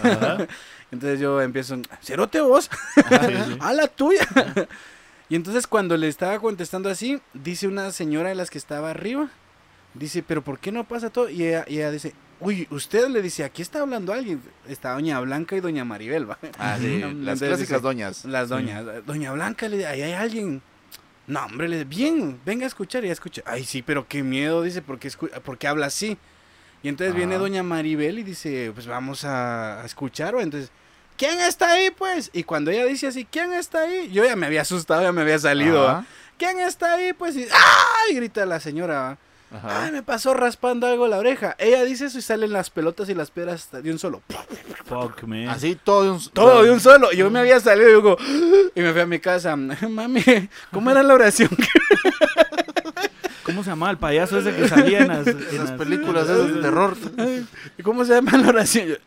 Entonces 0.91 1.21
yo 1.21 1.41
empiezo, 1.41 1.77
¿cerote 2.03 2.41
vos? 2.41 2.71
Sí. 2.97 3.59
A 3.61 3.73
la 3.73 3.89
tuya. 3.89 4.27
y 5.29 5.37
entonces 5.37 5.67
cuando 5.67 5.97
le 5.97 6.09
estaba 6.09 6.39
contestando 6.39 6.89
así, 6.89 7.21
dice 7.35 7.69
una 7.69 7.91
señora 7.93 8.31
de 8.31 8.35
las 8.35 8.51
que 8.51 8.59
estaba 8.59 8.91
arriba, 8.91 9.29
dice, 9.95 10.23
pero 10.23 10.43
¿por 10.43 10.59
qué 10.59 10.73
no 10.73 10.85
pasa 10.85 11.11
todo? 11.11 11.29
Y 11.29 11.45
ella, 11.45 11.65
y 11.69 11.77
ella 11.77 11.91
dice, 11.91 12.15
uy, 12.41 12.67
usted 12.71 13.09
le 13.09 13.23
dice, 13.23 13.45
aquí 13.45 13.63
está 13.63 13.81
hablando 13.81 14.13
alguien. 14.13 14.43
Está 14.67 14.93
doña 14.93 15.21
Blanca 15.21 15.57
y 15.57 15.61
doña 15.61 15.85
Maribel, 15.85 16.29
¿va? 16.31 16.39
Ah, 16.59 16.77
sí, 16.81 17.01
las 17.21 17.39
clásicas 17.39 17.59
dice, 17.59 17.81
doñas. 17.81 18.25
Las 18.25 18.49
doñas. 18.49 18.85
Doña 19.07 19.33
Blanca, 19.33 19.69
le 19.69 19.79
dice, 19.79 19.89
ahí 19.89 20.03
hay 20.03 20.13
alguien. 20.13 20.63
No, 21.27 21.45
hombre, 21.45 21.69
le 21.69 21.85
dice, 21.85 21.89
bien, 21.89 22.41
venga 22.45 22.65
a 22.65 22.69
escuchar 22.69 23.05
y 23.05 23.09
ya 23.09 23.13
escucha. 23.13 23.43
Ay, 23.45 23.65
sí, 23.65 23.83
pero 23.83 24.07
qué 24.09 24.23
miedo, 24.23 24.63
dice, 24.63 24.83
porque, 24.83 25.11
porque 25.45 25.67
habla 25.67 25.87
así. 25.87 26.17
Y 26.83 26.89
entonces 26.89 27.15
viene 27.15 27.39
doña 27.39 27.63
Maribel 27.63 28.19
y 28.21 28.23
dice, 28.23 28.71
pues 28.73 28.87
vamos 28.87 29.25
a, 29.25 29.83
a 29.83 29.87
escuchar, 29.87 30.35
o 30.35 30.41
entonces, 30.41 30.71
¿quién 31.17 31.41
está 31.41 31.73
ahí, 31.73 31.91
pues? 31.91 32.31
Y 32.33 32.45
cuando 32.45 32.71
ella 32.71 32.85
dice 32.85 33.09
así, 33.09 33.25
¿quién 33.25 33.53
está 33.53 33.81
ahí? 33.81 34.11
Yo 34.13 34.25
ya 34.25 34.37
me 34.37 34.47
había 34.47 34.63
asustado, 34.63 35.03
ya 35.03 35.13
me 35.13 35.23
había 35.23 35.39
salido, 35.39 36.05
¿Quién 36.39 36.61
está 36.61 36.95
ahí? 36.95 37.13
Pues, 37.13 37.35
y, 37.35 37.43
¡ay! 37.43 38.15
grita 38.15 38.47
la 38.47 38.61
señora, 38.61 39.19
ajá. 39.51 39.85
Ay, 39.85 39.91
me 39.91 40.05
pasó 40.05 40.35
raspando 40.35 40.87
algo 40.87 41.09
la 41.09 41.19
oreja. 41.19 41.57
Ella 41.59 41.83
dice 41.83 42.07
eso 42.07 42.19
y 42.19 42.23
salen 42.23 42.53
las 42.53 42.71
pelotas 42.71 43.09
y 43.09 43.15
las 43.15 43.33
piedras 43.33 43.69
de 43.73 43.91
un 43.91 43.99
solo. 43.99 44.23
Fuck, 44.85 45.25
man. 45.25 45.49
Así 45.49 45.75
todo 45.75 46.05
de 46.05 46.11
un... 46.11 46.25
Todo 46.31 46.63
de 46.63 46.71
un 46.71 46.79
solo. 46.79 47.11
Yo 47.11 47.29
me 47.29 47.41
había 47.41 47.59
salido 47.59 47.91
y 47.91 47.95
digo, 47.95 48.17
y 48.77 48.81
me 48.81 48.93
fui 48.93 49.01
a 49.01 49.07
mi 49.07 49.19
casa. 49.19 49.57
Mami, 49.91 50.23
¿cómo 50.73 50.93
era 50.93 51.03
la 51.03 51.15
oración? 51.15 51.51
¿Cómo 53.49 53.65
se 53.65 53.71
llamaba 53.71 53.91
el 53.91 53.99
payaso 53.99 54.39
ese 54.39 54.55
que 54.55 54.69
salía 54.69 55.01
en 55.01 55.09
las, 55.09 55.27
en 55.27 55.39
En 55.39 55.59
las 55.59 55.71
las- 55.71 55.79
películas 55.79 56.25
esas 56.29 56.55
de 56.55 56.61
terror. 56.61 56.97
¿Y 57.79 57.83
¿Cómo 57.83 58.05
se 58.05 58.15
llama 58.15 58.37
la 58.39 58.49
oración? 58.49 58.99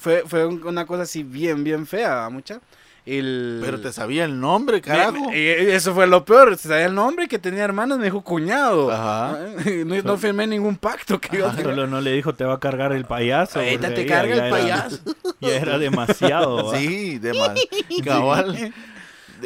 Fue, 0.00 0.22
fue 0.26 0.46
un- 0.46 0.66
una 0.66 0.86
cosa 0.86 1.02
así 1.02 1.22
bien, 1.22 1.64
bien 1.64 1.86
fea, 1.86 2.14
¿va, 2.14 2.30
mucha. 2.30 2.60
El... 3.06 3.60
Pero 3.64 3.80
te 3.80 3.90
sabía 3.90 4.26
el 4.26 4.38
nombre, 4.38 4.82
carajo. 4.82 5.30
eso 5.32 5.94
fue 5.94 6.06
lo 6.06 6.26
peor. 6.26 6.58
Sabía 6.58 6.84
el 6.86 6.94
nombre 6.94 7.26
que 7.26 7.38
tenía 7.38 7.64
hermanos, 7.64 7.96
me 7.96 8.04
dijo 8.04 8.20
cuñado. 8.22 8.90
Ajá. 8.92 9.38
No, 9.86 9.94
no 10.02 10.18
firmé 10.18 10.46
ningún 10.46 10.76
pacto 10.76 11.18
que 11.18 11.30
tenga. 11.30 11.54
Solo 11.56 11.86
no 11.86 12.02
le 12.02 12.12
dijo 12.12 12.34
te 12.34 12.44
va 12.44 12.54
a 12.54 12.60
cargar 12.60 12.92
el 12.92 13.06
payaso. 13.06 13.60
Ahorita 13.60 13.94
te 13.94 14.04
carga 14.04 14.36
ya 14.36 14.46
el 14.46 14.46
era- 14.48 14.50
payaso. 14.50 14.98
Ya 15.40 15.56
era 15.56 15.78
demasiado. 15.78 16.66
¿va? 16.66 16.76
Sí, 16.78 17.18
de 17.18 17.32
más. 17.32 17.52
Cabal. 18.04 18.74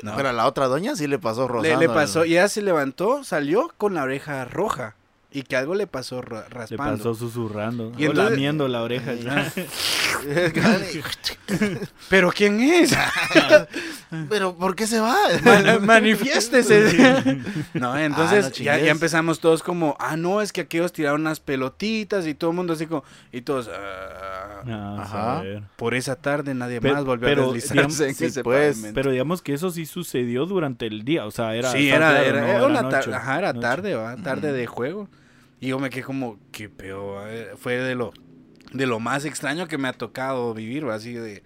No. 0.02 0.16
Pero 0.16 0.28
a 0.28 0.32
la 0.32 0.46
otra 0.46 0.66
doña 0.68 0.96
sí 0.96 1.06
le 1.06 1.18
pasó 1.18 1.42
Le, 1.42 1.52
rozando. 1.54 1.80
le 1.80 1.88
pasó, 1.88 2.24
y 2.24 2.32
ella 2.32 2.48
se 2.48 2.62
levantó, 2.62 3.24
salió 3.24 3.72
con 3.78 3.94
la 3.94 4.02
oreja 4.02 4.44
roja. 4.44 4.94
Y 5.34 5.44
que 5.44 5.56
algo 5.56 5.74
le 5.74 5.86
pasó 5.86 6.20
ra- 6.20 6.42
Le 6.42 6.54
raspando. 6.54 6.96
pasó 6.98 7.14
susurrando. 7.14 7.92
Y 7.96 8.04
o 8.06 8.10
entonces- 8.10 8.32
lamiendo 8.32 8.68
la 8.68 8.82
oreja. 8.82 9.12
¿Pero 12.10 12.30
quién 12.32 12.60
es? 12.60 12.92
Pero 14.28 14.56
¿por 14.56 14.74
qué 14.76 14.86
se 14.86 15.00
va? 15.00 15.16
Man- 15.44 15.84
manifiéstese. 15.86 17.40
no, 17.74 17.96
entonces 17.98 18.44
Ah, 18.44 18.48
no 18.50 18.64
ya, 18.64 18.78
ya 18.78 18.90
empezamos 18.90 19.40
todos 19.40 19.62
como, 19.62 19.96
ah, 19.98 20.16
no, 20.16 20.40
es 20.40 20.52
que 20.52 20.62
aquellos 20.62 20.92
tiraron 20.92 21.22
unas 21.22 21.40
pelotitas 21.40 22.26
y 22.26 22.34
todo 22.34 22.50
el 22.50 22.56
mundo 22.56 22.74
así 22.74 22.86
como, 22.86 23.04
y 23.32 23.40
todos, 23.42 23.68
ah, 23.72 24.62
Ah, 24.64 24.96
Ajá. 25.00 25.38
a 25.38 25.42
ver. 25.42 25.62
por 25.76 25.94
esa 25.94 26.14
tarde 26.16 26.54
nadie 26.54 26.80
Pe- 26.80 26.92
más 26.92 27.04
volvió 27.04 27.26
pero, 27.26 27.50
a 27.50 27.52
deslizarse 27.54 27.74
digamos, 27.74 28.00
en 28.00 28.14
sí, 28.14 28.24
ese 28.26 28.44
pues. 28.44 28.90
Pero 28.94 29.10
digamos 29.10 29.42
que 29.42 29.54
eso 29.54 29.70
sí 29.70 29.86
sucedió 29.86 30.46
durante 30.46 30.86
el 30.86 31.04
día. 31.04 31.26
O 31.26 31.30
sea, 31.32 31.54
era. 31.56 31.70
sí, 31.72 31.88
era, 31.88 32.10
claro, 32.10 32.22
era, 32.24 32.40
no, 32.40 32.46
era 32.46 32.56
era 32.58 32.66
una 32.66 32.82
noche, 32.82 32.96
tarde, 32.96 33.14
ajá, 33.16 33.38
era 33.38 33.52
noche. 33.52 33.60
tarde, 33.68 33.94
¿va? 33.94 34.16
tarde 34.16 34.52
de 34.52 34.66
juego. 34.66 35.08
Y 35.60 35.68
yo 35.68 35.78
me 35.78 35.90
quedé 35.90 36.04
como, 36.04 36.38
qué 36.52 36.68
peor, 36.68 37.28
eh, 37.28 37.50
fue 37.56 37.74
de 37.76 37.94
lo, 37.94 38.12
de 38.72 38.86
lo 38.86 39.00
más 39.00 39.24
extraño 39.24 39.66
que 39.66 39.78
me 39.78 39.88
ha 39.88 39.92
tocado 39.92 40.54
vivir, 40.54 40.88
¿va? 40.88 40.94
así 40.94 41.12
de... 41.14 41.42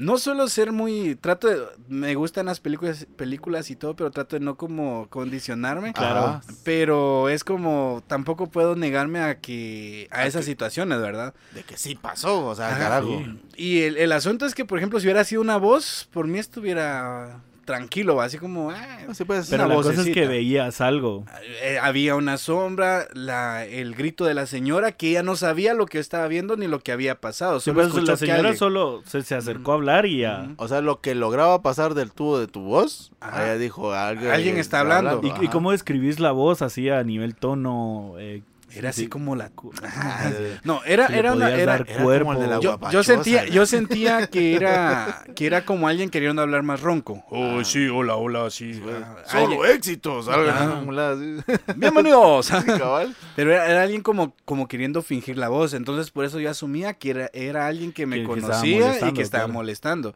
No 0.00 0.16
suelo 0.16 0.48
ser 0.48 0.72
muy, 0.72 1.14
trato 1.14 1.46
de, 1.46 1.62
me 1.88 2.14
gustan 2.14 2.46
las 2.46 2.58
películas, 2.58 3.06
películas 3.16 3.70
y 3.70 3.76
todo, 3.76 3.94
pero 3.94 4.10
trato 4.10 4.34
de 4.36 4.40
no 4.40 4.56
como 4.56 5.08
condicionarme. 5.10 5.92
Claro. 5.92 6.40
Pero 6.64 7.28
es 7.28 7.44
como, 7.44 8.02
tampoco 8.06 8.46
puedo 8.46 8.76
negarme 8.76 9.20
a 9.20 9.40
que, 9.40 10.08
a 10.10 10.24
esas 10.24 10.46
situaciones, 10.46 11.02
¿verdad? 11.02 11.34
De 11.54 11.64
que 11.64 11.76
sí 11.76 11.96
pasó, 11.96 12.46
o 12.46 12.54
sea, 12.54 12.68
Ajá, 12.68 12.78
carajo. 12.78 13.08
sí. 13.08 13.40
Y 13.56 13.82
el, 13.82 13.98
el 13.98 14.12
asunto 14.12 14.46
es 14.46 14.54
que, 14.54 14.64
por 14.64 14.78
ejemplo, 14.78 14.98
si 15.00 15.06
hubiera 15.06 15.22
sido 15.22 15.42
una 15.42 15.58
voz, 15.58 16.08
por 16.10 16.26
mí 16.26 16.38
estuviera 16.38 17.42
tranquilo, 17.70 18.20
así 18.20 18.38
como, 18.38 18.70
ah, 18.70 18.98
Así 19.08 19.24
pues. 19.24 19.48
Pero 19.48 19.64
una 19.64 19.74
la 19.74 19.74
cosa 19.76 19.90
es 19.90 19.96
que 19.98 20.02
vocecita. 20.10 20.28
veías 20.28 20.80
algo. 20.80 21.24
eh, 21.62 21.78
había 21.80 22.16
una 22.16 22.36
sombra, 22.36 23.06
la, 23.14 23.64
el 23.64 23.94
grito 23.94 24.24
de 24.24 24.34
la 24.34 24.46
señora, 24.46 24.92
que 24.92 25.10
ella 25.10 25.22
no 25.22 25.36
sabía 25.36 25.72
lo 25.74 25.86
que 25.86 25.98
estaba 25.98 26.26
viendo 26.28 26.56
ni 26.56 26.66
lo 26.66 26.80
que 26.80 26.92
había 26.92 27.20
pasado. 27.20 27.60
Sí, 27.60 27.70
Solo 27.70 27.88
pues, 27.88 28.04
la 28.04 28.16
señora 28.16 28.38
alguien- 28.40 28.56
solo 28.56 29.02
se, 29.06 29.22
se 29.22 29.34
acercó 29.34 29.72
a 29.72 29.74
hablar 29.76 30.06
y 30.06 30.18
ya. 30.20 30.48
O 30.56 30.68
sea, 30.68 30.80
lo 30.80 31.00
que 31.00 31.14
lograba 31.14 31.62
pasar 31.62 31.94
del 31.94 32.12
tubo 32.12 32.38
de 32.38 32.46
tu 32.48 32.60
voz, 32.62 33.12
Ajá. 33.20 33.44
ella 33.44 33.58
dijo, 33.58 33.92
alguien, 33.92 34.30
Alguien 34.32 34.56
está 34.58 34.80
hablando. 34.80 35.20
¿Y, 35.40 35.48
cómo 35.48 35.70
describís 35.72 36.20
la 36.20 36.32
voz 36.32 36.62
así 36.62 36.88
a 36.90 37.02
nivel 37.04 37.34
tono? 37.36 38.14
eh, 38.18 38.42
Era 38.72 38.90
así 38.90 39.02
sí, 39.02 39.08
como 39.08 39.34
la... 39.36 39.50
Ah, 39.82 40.30
No, 40.64 40.80
era, 40.84 41.06
era 41.06 41.32
una... 41.32 41.50
Era, 41.50 41.72
dar 41.72 41.80
era 41.82 41.94
como 41.94 42.04
cuerpo. 42.06 42.32
el 42.34 42.38
de 42.40 42.46
la 42.46 42.60
yo, 42.90 43.02
sentía, 43.02 43.44
yo 43.46 43.66
sentía 43.66 44.26
que 44.28 44.54
era, 44.54 45.24
que 45.34 45.46
era 45.46 45.64
como 45.64 45.88
alguien 45.88 46.08
queriendo 46.10 46.40
hablar 46.42 46.62
más 46.62 46.80
ronco. 46.80 47.24
Oh, 47.30 47.64
sí, 47.64 47.88
hola, 47.88 48.16
hola, 48.16 48.48
sí. 48.50 48.80
ah, 48.88 49.16
Solo 49.26 49.62
alguien- 49.64 49.76
éxitos. 49.76 50.28
Bienvenidos. 51.76 52.50
Cabal. 52.66 53.14
Pero 53.36 53.52
era, 53.52 53.66
era 53.70 53.82
alguien 53.82 54.02
como, 54.02 54.34
como 54.44 54.68
queriendo 54.68 55.02
fingir 55.02 55.36
la 55.38 55.48
voz, 55.48 55.74
entonces 55.74 56.10
por 56.10 56.24
eso 56.24 56.38
yo 56.40 56.50
asumía 56.50 56.94
que 56.94 57.10
era, 57.10 57.30
era 57.32 57.66
alguien 57.66 57.92
que 57.92 58.06
me 58.06 58.16
Que- 58.16 58.26
que 58.26 58.32
estaba 58.40 58.54
conocía 58.60 59.08
y 59.08 59.12
que 59.12 59.22
estaba 59.22 59.44
claro. 59.44 59.54
molestando. 59.54 60.14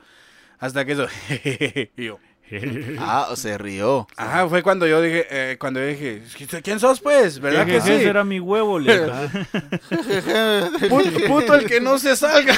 Hasta 0.58 0.84
que 0.84 0.92
eso... 0.92 1.06
y 1.96 2.04
yo, 2.04 2.18
Ah, 2.98 3.28
o 3.30 3.36
se 3.36 3.56
rió. 3.58 4.06
Ajá, 4.16 4.48
fue 4.48 4.62
cuando 4.62 4.86
yo 4.86 5.00
dije, 5.00 5.26
eh, 5.30 5.56
cuando 5.58 5.80
yo 5.80 5.86
dije, 5.86 6.22
¿quién 6.62 6.78
sos 6.78 7.00
pues? 7.00 7.40
¿Verdad 7.40 7.66
que 7.66 7.80
sí? 7.80 7.90
Ese 7.92 8.08
era 8.08 8.22
mi 8.24 8.38
huevo, 8.40 8.78
le 8.78 9.00
Puto, 10.88 11.10
puto 11.26 11.54
el 11.54 11.66
que 11.66 11.80
no 11.80 11.98
se 11.98 12.16
salga. 12.16 12.54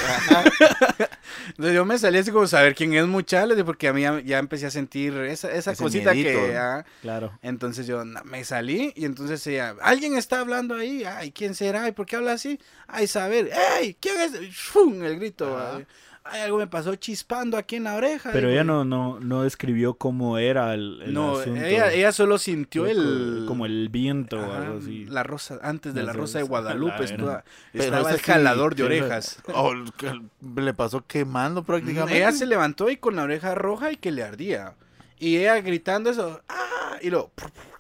Entonces 1.49 1.75
yo 1.75 1.85
me 1.85 1.99
salí 1.99 2.19
así 2.19 2.31
como 2.31 2.47
saber 2.47 2.75
quién 2.75 2.95
es 2.95 3.07
mucha, 3.07 3.47
le 3.47 3.55
dije, 3.55 3.65
porque 3.65 3.89
a 3.89 3.93
mí 3.93 4.03
ya, 4.03 4.21
ya 4.21 4.39
empecé 4.39 4.67
a 4.67 4.71
sentir 4.71 5.15
esa, 5.19 5.51
esa 5.53 5.73
Ese 5.73 5.83
cosita 5.83 6.13
miedito. 6.13 6.45
que... 6.47 6.57
ah, 6.57 6.85
Claro. 7.03 7.39
entonces 7.43 7.87
yo 7.87 8.05
na- 8.05 8.23
me 8.25 8.45
salí 8.45 8.93
y 8.97 9.05
entonces 9.05 9.47
ella, 9.47 9.75
alguien 9.81 10.17
está 10.17 10.41
hablando 10.41 10.75
ahí, 10.75 11.05
ay, 11.05 11.31
¿quién 11.33 11.55
será? 11.55 11.89
¿Y 11.89 11.93
por 11.93 12.07
qué 12.07 12.17
habla 12.17 12.33
así? 12.33 12.59
Ay, 12.89 13.07
saber, 13.07 13.51
¡ey! 13.81 13.97
¿Quién 14.01 14.21
es? 14.21 14.33
¡Fum! 14.57 15.03
El 15.03 15.17
grito. 15.19 15.85
Ay, 16.31 16.43
algo 16.43 16.59
me 16.59 16.67
pasó 16.67 16.95
chispando 16.97 17.57
aquí 17.57 17.77
en 17.77 17.85
la 17.85 17.95
oreja. 17.95 18.31
Pero 18.33 18.49
ella 18.51 18.65
no, 18.65 18.85
no, 18.85 19.21
no 19.21 19.43
describió 19.43 19.95
cómo 19.95 20.39
era 20.39 20.75
el, 20.75 21.01
el 21.03 21.15
No, 21.15 21.39
asunto. 21.39 21.61
ella, 21.63 21.93
ella 21.93 22.13
solo 22.13 22.39
sintió 22.39 22.83
Como- 22.83 22.93
el... 22.93 23.45
Como 23.47 23.67
el 23.67 23.89
viento 23.89 24.39
o 24.39 24.53
algo 24.53 24.79
así. 24.79 25.05
La 25.07 25.23
rosa, 25.23 25.59
antes 25.63 25.95
de 25.95 26.03
la 26.03 26.13
rosa 26.13 26.39
de 26.39 26.45
Guadalupe 26.45 26.99
la 26.99 27.05
estaba, 27.05 27.45
estaba 27.73 28.11
el 28.11 28.17
sí, 28.19 28.23
jalador 28.25 28.75
de 28.75 28.83
orejas. 28.83 29.43
Oh, 29.55 29.73
que 29.97 30.13
le 30.61 30.75
pasó 30.75 31.05
quemando 31.07 31.63
prácticamente. 31.63 32.17
Ella 32.19 32.33
se 32.33 32.47
levantó 32.47 32.91
y 32.91 32.97
con 32.97 33.17
la 33.17 33.23
oreja 33.23 33.55
roja 33.55 33.93
y 33.93 33.97
que 33.97 34.11
le 34.13 34.23
ardía. 34.23 34.75
Y 35.19 35.37
ella 35.37 35.61
gritando 35.61 36.11
eso, 36.11 36.43
¡ah! 36.49 36.97
Y 37.01 37.11
lo, 37.11 37.31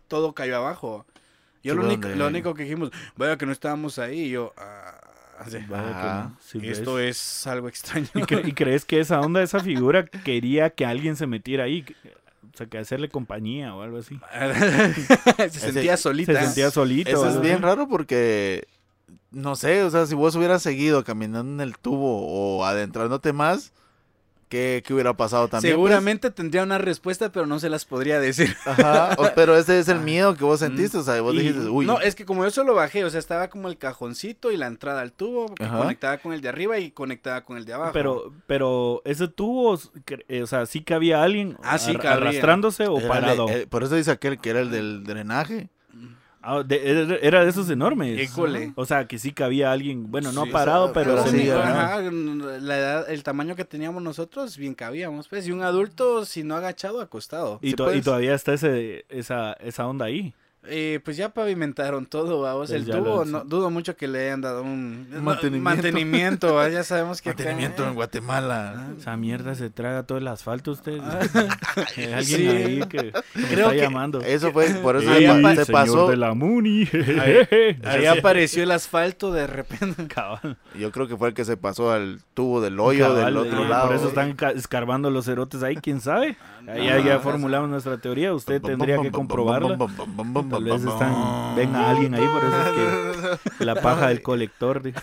todo 0.08 0.32
cayó 0.32 0.56
abajo. 0.56 1.04
Yo 1.62 1.74
lo 1.74 1.82
único, 1.84 2.08
lo 2.08 2.28
único 2.28 2.54
que 2.54 2.62
dijimos, 2.62 2.90
vaya 3.16 3.36
que 3.36 3.44
no 3.44 3.50
estábamos 3.52 3.98
ahí. 3.98 4.20
Y 4.26 4.30
yo, 4.30 4.54
ah, 4.56 4.95
sí, 6.40 6.58
esto 6.62 6.94
ves. 6.94 7.16
es 7.40 7.46
algo 7.46 7.68
extraño. 7.68 8.08
¿Y, 8.14 8.20
cre- 8.20 8.46
y 8.48 8.52
crees 8.52 8.84
que 8.84 9.00
esa 9.00 9.20
onda, 9.20 9.42
esa 9.42 9.60
figura, 9.60 10.04
quería 10.24 10.70
que 10.70 10.86
alguien 10.86 11.16
se 11.16 11.26
metiera 11.26 11.64
ahí? 11.64 11.84
O 12.52 12.56
sea, 12.56 12.66
que 12.66 12.78
hacerle 12.78 13.08
compañía 13.10 13.74
o 13.74 13.82
algo 13.82 13.98
así. 13.98 14.18
se 15.38 15.50
sentía 15.50 15.96
solita. 15.96 16.32
Se 16.32 16.44
sentía 16.46 16.70
solito. 16.70 17.10
Eso 17.10 17.28
es 17.28 17.40
bien 17.40 17.60
raro 17.62 17.86
porque, 17.88 18.66
no 19.30 19.56
sé, 19.56 19.82
o 19.82 19.90
sea, 19.90 20.06
si 20.06 20.14
vos 20.14 20.34
hubieras 20.36 20.62
seguido 20.62 21.04
caminando 21.04 21.52
en 21.62 21.68
el 21.68 21.76
tubo 21.78 22.26
o 22.26 22.64
adentrándote 22.64 23.32
más, 23.34 23.72
¿qué, 24.48 24.82
qué 24.86 24.94
hubiera 24.94 25.16
pasado 25.16 25.48
también? 25.48 25.74
pues? 25.76 25.88
Seguramente 25.90 26.30
tendría 26.30 26.62
una 26.62 26.78
respuesta, 26.78 27.32
pero 27.32 27.46
no 27.46 27.58
se 27.58 27.68
las 27.68 27.84
podría 27.84 28.20
decir. 28.20 28.56
Ajá, 28.64 29.10
o- 29.18 29.28
pero 29.34 29.56
ese 29.56 29.78
es 29.78 29.88
el 29.88 30.00
miedo 30.00 30.34
que 30.36 30.44
vos 30.44 30.60
sentiste, 30.60 30.98
o 30.98 31.02
sea, 31.02 31.20
vos 31.20 31.34
Y- 31.34 31.38
dijiste, 31.38 31.68
uy, 31.68 31.86
No, 31.86 32.00
es 32.00 32.14
que 32.14 32.24
como 32.24 32.44
yo 32.44 32.50
solo 32.50 32.74
bajé, 32.74 33.04
o 33.04 33.10
sea, 33.10 33.18
estaba 33.20 33.48
como 33.48 33.68
el 33.68 33.76
cajoncito 33.78 34.52
y 34.52 34.56
la 34.56 34.66
entrada 34.66 35.00
al 35.00 35.12
tubo, 35.12 35.46
conectaba 35.56 36.18
con 36.18 36.32
el 36.32 36.40
de 36.40 36.48
arriba 36.48 36.78
y 36.78 36.90
conectaba 36.90 37.42
con 37.44 37.56
el 37.56 37.64
de 37.64 37.72
abajo. 37.74 37.92
Pero, 37.92 38.32
pero 38.46 39.02
ese 39.04 39.28
tubo, 39.28 39.78
eh, 40.28 40.42
o 40.42 40.46
sea, 40.46 40.66
sí 40.66 40.80
que 40.82 40.94
había 40.94 41.22
alguien 41.22 41.56
Ah, 41.62 41.78
sí 41.78 41.96
arrastrándose 42.02 42.86
o 42.86 42.98
era 42.98 43.08
parado. 43.08 43.48
eh, 43.48 43.66
por 43.68 43.82
eso 43.82 43.94
dice 43.96 44.10
aquel 44.10 44.38
que 44.38 44.50
era 44.50 44.60
el 44.60 44.70
del 44.70 45.04
drenaje. 45.04 45.68
Ah, 46.48 46.62
de- 46.62 47.18
era- 47.22 47.42
de 47.42 47.50
esos 47.50 47.68
enormes. 47.70 48.18
École. 48.30 48.72
O 48.76 48.86
sea, 48.86 49.08
que 49.08 49.18
sí 49.18 49.32
que 49.32 49.42
había 49.42 49.72
alguien, 49.72 50.10
bueno, 50.12 50.30
no 50.30 50.44
Sí, 50.44 50.50
parado, 50.50 50.84
o 50.84 50.86
sea, 50.86 50.94
pero, 50.94 51.16
pero 51.24 51.26
sí. 51.26 51.50
ajá. 51.50 52.00
La 52.02 52.78
edad, 52.78 53.10
el 53.10 53.22
tamaño 53.24 53.56
que 53.56 53.64
teníamos 53.64 54.00
nosotros, 54.02 54.56
bien 54.56 54.74
cabíamos, 54.74 55.26
pues, 55.28 55.46
y 55.48 55.52
un 55.52 55.62
adulto, 55.62 56.24
si 56.24 56.44
no 56.44 56.54
agachado, 56.54 57.00
acostado. 57.00 57.58
Y, 57.62 57.72
to- 57.74 57.92
y 57.92 58.00
todavía 58.00 58.34
está 58.34 58.52
ese, 58.54 59.06
esa, 59.08 59.54
esa 59.54 59.86
onda 59.88 60.04
ahí. 60.06 60.34
Eh, 60.68 61.00
pues 61.04 61.16
ya 61.16 61.28
pavimentaron 61.30 62.06
todo, 62.06 62.40
vamos. 62.40 62.68
Pues 62.70 62.82
el 62.82 62.90
tubo, 62.90 63.24
no, 63.24 63.44
dudo 63.44 63.70
mucho 63.70 63.96
que 63.96 64.08
le 64.08 64.26
hayan 64.26 64.40
dado 64.40 64.62
un 64.62 65.06
Mantenimiento. 65.22 65.62
mantenimiento, 65.62 66.54
¿va? 66.54 66.68
ya 66.68 66.82
sabemos 66.82 67.22
que 67.22 67.30
acá- 67.30 67.44
Mantenimiento 67.44 67.86
en 67.86 67.94
Guatemala. 67.94 68.86
Esa 68.98 69.16
mierda 69.16 69.54
se 69.54 69.70
traga 69.70 70.02
todo 70.04 70.18
el 70.18 70.26
asfalto 70.28 70.72
usted. 70.72 71.00
Hay 71.96 72.04
alguien 72.12 72.24
Sí. 72.40 72.46
ahí 72.48 72.78
que, 72.80 72.86
que 72.98 73.12
me 73.34 73.46
Creo 73.48 73.58
está 73.66 73.70
que 73.72 73.80
llamando. 73.80 74.20
Eso 74.22 74.52
fue, 74.52 74.66
por 74.82 74.96
eso 74.96 75.10
Ahí 75.10 75.26
se, 75.26 75.32
se 75.56 75.64
señor 75.66 75.66
pasó. 75.72 76.08
de 76.10 76.16
la 76.16 76.34
Muni. 76.34 76.88
Ahí 77.84 78.06
apareció 78.06 78.62
el 78.62 78.70
asfalto 78.70 79.32
de 79.32 79.46
repente. 79.46 80.06
Cabal. 80.08 80.56
Yo 80.78 80.90
creo 80.90 81.06
que 81.08 81.16
fue 81.16 81.28
el 81.28 81.34
que 81.34 81.44
se 81.44 81.56
pasó 81.56 81.92
al 81.92 82.20
tubo 82.34 82.60
del 82.60 82.78
hoyo 82.80 83.06
Cabal, 83.08 83.24
del 83.24 83.36
otro 83.36 83.64
lado. 83.68 83.86
Por 83.88 83.96
eso 83.96 84.08
están 84.08 84.34
ca- 84.34 84.50
escarbando 84.50 85.10
los 85.10 85.24
cerotes 85.26 85.62
ahí, 85.62 85.76
quién 85.76 86.00
sabe. 86.00 86.36
Ahí 86.68 86.86
ya, 86.86 86.98
ya 86.98 87.18
formulamos 87.20 87.70
nuestra 87.70 87.98
teoría, 87.98 88.34
usted 88.34 88.60
tendría 88.60 88.98
que 89.00 89.10
comprobarla. 89.12 89.78
Tal 90.56 90.64
vez 90.64 90.84
están, 90.84 91.54
venga 91.56 91.90
alguien 91.90 92.14
ahí, 92.14 92.26
por 92.26 92.44
eso 92.44 92.62
es 92.62 93.48
que 93.58 93.64
la 93.64 93.74
paja 93.76 94.08
del 94.08 94.22
colector. 94.22 94.82
dijo. 94.82 94.98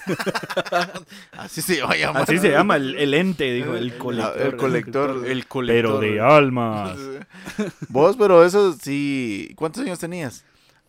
Así 1.38 1.62
se 1.62 1.82
va 1.82 1.92
a 1.92 1.96
llamar. 1.96 2.24
Así 2.24 2.38
se 2.38 2.52
llama 2.52 2.76
el, 2.78 2.96
el 2.96 3.14
ente, 3.14 3.52
dijo, 3.52 3.76
el 3.76 3.98
colector. 3.98 4.42
el 4.42 4.56
colector. 4.58 5.26
El 5.26 5.46
Pero 5.68 6.00
de 6.00 6.20
almas. 6.20 6.98
Vos, 7.90 8.16
pero 8.18 8.44
eso 8.44 8.74
sí. 8.74 9.54
¿Cuántos 9.56 9.84
años 9.84 10.00
tenías? 10.00 10.44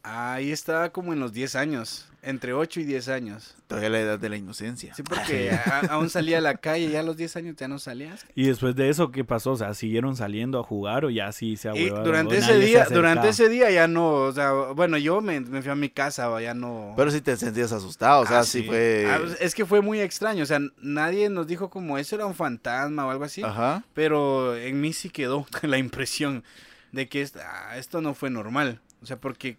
Ahí 0.06 0.52
estaba 0.52 0.90
como 0.90 1.14
en 1.14 1.20
los 1.20 1.32
10 1.32 1.56
años, 1.56 2.06
entre 2.20 2.52
8 2.52 2.80
y 2.80 2.84
10 2.84 3.08
años. 3.08 3.56
Todavía 3.68 3.88
la 3.88 4.00
edad 4.00 4.18
de 4.18 4.28
la 4.28 4.36
inocencia. 4.36 4.94
Sí, 4.94 5.02
porque 5.02 5.50
a- 5.64 5.80
aún 5.88 6.10
salía 6.10 6.36
a 6.38 6.40
la 6.42 6.58
calle, 6.58 6.90
ya 6.90 7.00
a 7.00 7.02
los 7.02 7.16
10 7.16 7.34
años 7.36 7.56
ya 7.56 7.68
no 7.68 7.78
salías. 7.78 8.26
Y 8.34 8.46
después 8.48 8.76
de 8.76 8.90
eso, 8.90 9.10
¿qué 9.10 9.24
pasó? 9.24 9.52
O 9.52 9.56
sea, 9.56 9.72
¿siguieron 9.72 10.14
saliendo 10.14 10.58
a 10.60 10.62
jugar 10.62 11.06
o 11.06 11.10
ya 11.10 11.32
sí 11.32 11.56
se 11.56 11.74
Y 11.74 11.88
durante 11.88 12.34
¿O 12.34 12.38
ese 12.38 12.58
día, 12.58 12.84
durante 12.90 13.30
ese 13.30 13.48
día 13.48 13.70
ya 13.70 13.88
no, 13.88 14.12
o 14.12 14.32
sea, 14.32 14.52
bueno, 14.52 14.98
yo 14.98 15.22
me, 15.22 15.40
me 15.40 15.62
fui 15.62 15.70
a 15.70 15.74
mi 15.74 15.88
casa, 15.88 16.38
ya 16.38 16.52
no. 16.52 16.92
Pero 16.98 17.10
si 17.10 17.22
te 17.22 17.34
sentías 17.38 17.72
asustado, 17.72 18.24
o 18.24 18.26
sea, 18.26 18.40
Ah, 18.40 18.44
sí, 18.44 18.62
fue. 18.62 19.06
Ah, 19.10 19.20
pues, 19.22 19.38
es 19.40 19.54
que 19.54 19.64
fue 19.64 19.80
muy 19.80 20.00
extraño, 20.00 20.42
o 20.42 20.46
sea, 20.46 20.60
nadie 20.82 21.30
nos 21.30 21.46
dijo 21.46 21.70
como 21.70 21.96
eso 21.96 22.14
era 22.14 22.26
un 22.26 22.34
fantasma 22.34 23.06
o 23.06 23.10
algo 23.10 23.24
así, 23.24 23.42
Ajá. 23.42 23.82
pero 23.94 24.54
en 24.54 24.82
mí 24.82 24.92
sí 24.92 25.08
quedó 25.08 25.46
la 25.62 25.78
impresión 25.78 26.44
de 26.92 27.08
que 27.08 27.22
est- 27.22 27.38
ah, 27.38 27.78
esto 27.78 28.02
no 28.02 28.12
fue 28.12 28.28
normal, 28.28 28.82
o 29.02 29.06
sea, 29.06 29.16
porque 29.18 29.56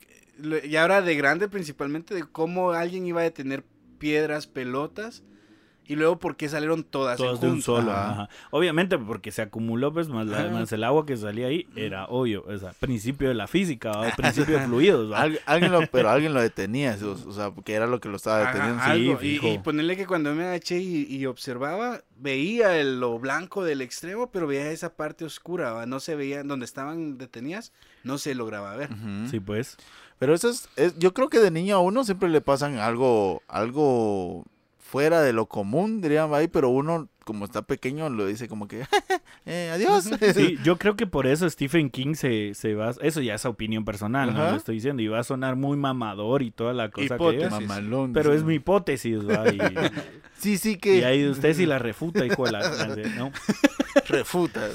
y 0.64 0.76
ahora 0.76 1.02
de 1.02 1.16
grande 1.16 1.48
principalmente 1.48 2.14
de 2.14 2.24
cómo 2.24 2.72
alguien 2.72 3.06
iba 3.08 3.22
a 3.22 3.24
detener 3.24 3.64
piedras, 4.00 4.48
pelotas 4.48 5.24
y 5.88 5.96
luego 5.96 6.18
por 6.18 6.36
qué 6.36 6.50
salieron 6.50 6.84
todas, 6.84 7.20
en 7.20 7.26
Todos 7.28 7.42
de 7.42 7.48
un 7.52 7.62
solo. 7.62 7.92
Ajá. 7.92 8.12
ajá. 8.24 8.30
Obviamente, 8.50 8.98
porque 8.98 9.32
se 9.32 9.44
acumuló, 9.44 9.94
pues, 9.94 10.10
más, 10.10 10.26
la- 10.26 10.40
Ajá. 10.40 10.50
más 10.50 10.72
el 10.72 10.84
agua 10.84 11.06
que 11.06 11.16
salía 11.16 11.46
ahí, 11.46 11.68
era 11.76 12.06
obvio. 12.08 12.44
O 12.48 12.58
sea, 12.58 12.74
principio 12.74 13.28
de 13.30 13.36
la 13.36 13.46
física, 13.46 13.92
¿va? 13.92 14.10
principio 14.18 14.58
de 14.58 14.66
fluidos. 14.66 15.14
alguien 15.46 15.72
lo, 15.72 15.86
pero 15.92 16.10
alguien 16.10 16.34
lo 16.34 16.42
detenía, 16.42 16.98
o, 17.04 17.12
o 17.12 17.32
sea, 17.32 17.52
porque 17.52 17.74
era 17.74 17.86
lo 17.86 18.00
que 18.00 18.10
lo 18.10 18.16
estaba 18.16 18.50
Ajá, 18.50 18.54
deteniendo. 18.88 19.20
sí, 19.20 19.40
y, 19.44 19.48
y 19.54 19.58
ponerle 19.60 19.96
que 19.96 20.08
cuando 20.08 20.34
me 20.34 20.46
agaché 20.46 20.80
y, 20.80 21.06
y 21.08 21.28
observaba, 21.28 22.02
veía 22.18 22.80
el- 22.80 23.00
lo 23.00 23.20
blanco 23.20 23.64
del 23.64 23.82
extremo, 23.82 24.32
pero 24.32 24.48
veía 24.48 24.72
esa 24.72 24.96
parte 24.96 25.24
oscura, 25.24 25.72
¿va? 25.74 25.86
no 25.86 26.00
se 26.00 26.16
veía, 26.16 26.42
donde 26.42 26.66
estaban 26.66 27.20
detenidas, 27.20 27.74
no 28.04 28.18
se 28.18 28.34
lograba 28.34 28.76
ver. 28.76 28.90
Sí, 29.30 29.40
pues. 29.40 29.78
Pero 30.20 30.34
eso 30.34 30.50
es, 30.50 30.70
es- 30.76 30.98
yo 30.98 31.14
creo 31.14 31.30
que 31.30 31.40
de 31.40 31.52
niño 31.52 31.76
a 31.76 31.80
uno 31.80 32.04
siempre 32.04 32.30
le 32.30 32.42
pasan 32.42 32.78
algo, 32.78 33.42
algo 33.48 34.46
fuera 34.80 35.22
de 35.22 35.34
lo 35.34 35.48
común, 35.48 36.00
dirían 36.02 36.34
ahí, 36.34 36.48
pero 36.48 36.70
uno 36.70 37.10
como 37.26 37.44
está 37.44 37.64
pequeño 37.64 38.08
lo 38.10 38.28
dice 38.28 38.48
como 38.48 38.68
que, 38.68 38.86
eh, 39.48 39.72
adiós. 39.74 40.08
Sí, 40.36 40.58
yo 40.64 40.78
creo 40.78 40.96
que 40.96 41.08
por 41.08 41.26
eso 41.26 41.50
Stephen 41.50 41.90
King 41.90 42.14
se, 42.14 42.54
se 42.54 42.76
va. 42.76 42.94
Eso 43.02 43.20
ya 43.20 43.34
es 43.34 43.46
opinión 43.46 43.84
personal, 43.84 44.32
no 44.34 44.52
lo 44.52 44.56
estoy 44.56 44.76
diciendo. 44.76 45.02
Y 45.02 45.08
va 45.08 45.20
a 45.20 45.24
sonar 45.24 45.56
muy 45.56 45.76
mamador 45.76 46.44
y 46.44 46.52
toda 46.52 46.74
la 46.74 46.92
cosa 46.92 47.08
que 47.10 47.16
Hipótesis. 47.16 47.46
es. 47.46 47.52
Mamalón. 47.52 48.14
Pero 48.14 48.32
es 48.34 48.44
mi 48.44 48.56
hipótesis. 48.56 49.18
Y, 49.18 49.60
Sí, 50.38 50.58
sí 50.58 50.72
y 50.74 50.78
que 50.78 51.04
ahí 51.06 51.28
usted 51.28 51.56
sí 51.56 51.66
la 51.66 51.80
refuta, 51.80 52.24
hijo 52.26 52.46
de 52.46 52.52
la. 52.52 52.88
¿no? 53.18 53.32
refuta. 54.08 54.70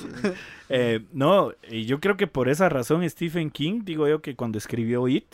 Eh, 0.72 1.04
no, 1.12 1.52
y 1.68 1.84
yo 1.84 1.98
creo 2.00 2.16
que 2.16 2.26
por 2.28 2.48
esa 2.48 2.68
razón 2.68 3.08
Stephen 3.10 3.50
King, 3.50 3.80
digo 3.84 4.06
yo 4.08 4.22
que 4.22 4.36
cuando 4.36 4.56
escribió 4.56 5.08
It, 5.08 5.26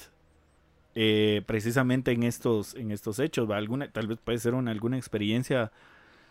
eh, 0.95 1.43
precisamente 1.47 2.13
en 2.13 2.23
estos, 2.23 2.75
en 2.75 2.91
estos 2.91 3.19
hechos, 3.19 3.49
¿va? 3.51 3.59
alguna, 3.59 3.91
tal 3.93 4.07
vez 4.07 4.19
puede 4.23 4.39
ser 4.39 4.55
una, 4.55 4.71
alguna 4.71 4.97
experiencia. 4.97 5.71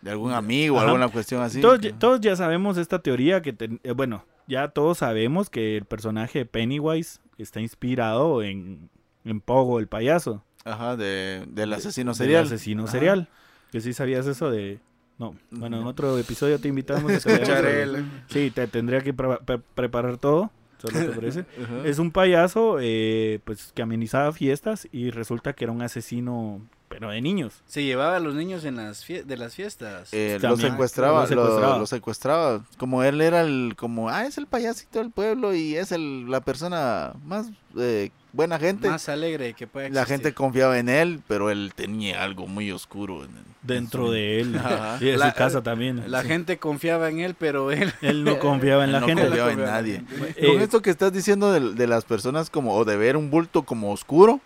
De 0.02 0.10
algún 0.10 0.32
amigo, 0.32 0.76
Ajá. 0.78 0.86
alguna 0.88 1.08
cuestión 1.08 1.40
así. 1.42 1.60
todos, 1.60 1.78
que- 1.78 1.90
ya- 1.92 1.98
todos 1.98 2.20
ya 2.20 2.36
sabemos 2.36 2.76
esta 2.78 2.98
teoría 3.00 3.40
que, 3.42 3.54
eh, 3.82 3.92
bueno, 3.92 4.24
ya 4.48 4.68
todos 4.68 4.98
sabemos 4.98 5.48
que 5.50 5.76
el 5.76 5.84
personaje 5.84 6.40
de 6.40 6.46
Pennywise 6.46 7.20
está 7.38 7.60
inspirado 7.60 8.42
en, 8.42 8.90
en 9.24 9.40
Pogo, 9.40 9.78
el 9.78 9.86
payaso. 9.88 10.42
Ajá, 10.64 10.96
de, 10.96 11.44
del 11.48 11.72
asesino 11.72 12.10
del 12.10 12.16
serial. 12.16 12.44
asesino 12.46 12.82
Ajá. 12.84 12.92
serial. 12.92 13.28
Que 13.70 13.80
sí 13.80 13.92
sabías 13.92 14.26
eso 14.26 14.50
de... 14.50 14.80
No, 15.18 15.34
bueno, 15.50 15.80
en 15.80 15.86
otro 15.86 16.18
episodio 16.18 16.58
te 16.58 16.68
invitamos 16.68 17.10
a 17.10 17.14
Escuchar 17.16 17.64
el- 17.64 18.04
Sí, 18.28 18.50
te 18.50 18.66
tendría 18.66 19.00
que 19.00 19.14
pre- 19.14 19.38
pre- 19.44 19.60
preparar 19.74 20.18
todo. 20.18 20.50
Solo 20.78 20.98
te 20.98 21.08
parece. 21.08 21.46
Es 21.84 21.98
un 21.98 22.10
payaso 22.10 22.76
eh, 22.80 23.40
pues 23.44 23.72
que 23.74 23.80
amenizaba 23.82 24.32
fiestas 24.32 24.86
y 24.92 25.10
resulta 25.10 25.54
que 25.54 25.64
era 25.64 25.72
un 25.72 25.80
asesino, 25.80 26.60
pero 26.90 27.08
de 27.08 27.22
niños. 27.22 27.62
Se 27.66 27.82
llevaba 27.82 28.16
a 28.16 28.20
los 28.20 28.34
niños 28.34 28.62
en 28.66 28.76
las 28.76 29.08
fie- 29.08 29.24
de 29.24 29.36
las 29.38 29.54
fiestas. 29.54 30.10
Eh, 30.12 30.38
lo 30.42 30.50
También. 30.50 30.72
secuestraba, 30.72 31.14
Lo 31.14 31.20
lo 31.22 31.26
secuestraba. 31.28 31.78
lo 31.78 31.86
secuestraba. 31.86 32.64
Como 32.76 33.02
él 33.02 33.22
era 33.22 33.40
el, 33.40 33.72
como, 33.74 34.10
ah, 34.10 34.26
es 34.26 34.36
el 34.36 34.46
payasito 34.46 34.98
del 34.98 35.10
pueblo 35.10 35.54
y 35.54 35.76
es 35.76 35.92
el, 35.92 36.30
la 36.30 36.42
persona 36.42 37.14
más 37.24 37.48
eh, 37.78 38.10
buena 38.36 38.58
gente. 38.58 38.88
más 38.88 39.08
alegre 39.08 39.54
que 39.54 39.66
puede 39.66 39.90
la 39.90 40.02
existir. 40.02 40.22
gente 40.24 40.34
confiaba 40.34 40.78
en 40.78 40.88
él, 40.88 41.22
pero 41.26 41.50
él 41.50 41.72
tenía 41.74 42.22
algo 42.22 42.46
muy 42.46 42.70
oscuro. 42.70 43.24
en- 43.24 43.30
en 43.36 43.44
Dentro 43.62 44.06
su- 44.06 44.12
de 44.12 44.40
él 44.40 44.56
Ajá. 44.56 44.98
y 45.00 45.06
de 45.06 45.16
La- 45.16 45.30
su 45.30 45.36
casa 45.36 45.62
también. 45.62 46.04
La 46.10 46.22
Sí. 46.22 46.28
gente 46.28 46.58
confiaba 46.58 47.08
en 47.08 47.18
él, 47.20 47.34
pero 47.36 47.72
él 47.72 47.92
Él 48.02 48.22
no 48.22 48.38
confiaba 48.38 48.84
en 48.84 48.92
la 48.92 49.00
no 49.00 49.06
gente. 49.06 49.22
en 49.22 49.28
confiaba 49.28 49.52
en 49.52 49.60
nadie. 49.62 50.02
la 50.20 50.26
Eh, 50.36 50.46
Con 50.52 50.60
esto 50.60 50.82
que 50.82 50.90
estás 50.90 51.12
diciendo 51.12 51.50
de, 51.50 51.74
de 51.74 51.86
las 51.88 52.04
personas 52.04 52.48
como, 52.50 52.74
o 52.76 52.84
de 52.84 52.96
ver 52.96 53.16
un 53.16 53.30
bulto 53.30 53.64
como 53.64 53.90
oscuro, 53.90 54.40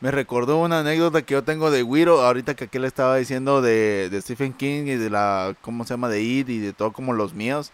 me 0.00 0.10
recordó 0.10 0.58
una 0.60 0.80
anécdota 0.80 1.22
que 1.22 1.34
yo 1.34 1.44
tengo 1.44 1.70
de 1.70 1.82
Wiro, 1.82 2.22
ahorita 2.22 2.54
que 2.54 2.64
aquí 2.64 2.78
le 2.78 2.86
estaba 2.88 3.16
diciendo 3.16 3.62
de, 3.62 4.08
de 4.10 4.20
Stephen 4.22 4.52
King 4.52 4.82
y 4.86 4.96
de 4.96 5.08
la, 5.08 5.54
¿cómo 5.60 5.84
se 5.84 5.90
llama? 5.94 6.08
De 6.08 6.20
It 6.22 6.48
y 6.48 6.58
de 6.58 6.72
todo 6.72 6.92
como 6.92 7.12
los 7.12 7.32
míos. 7.34 7.70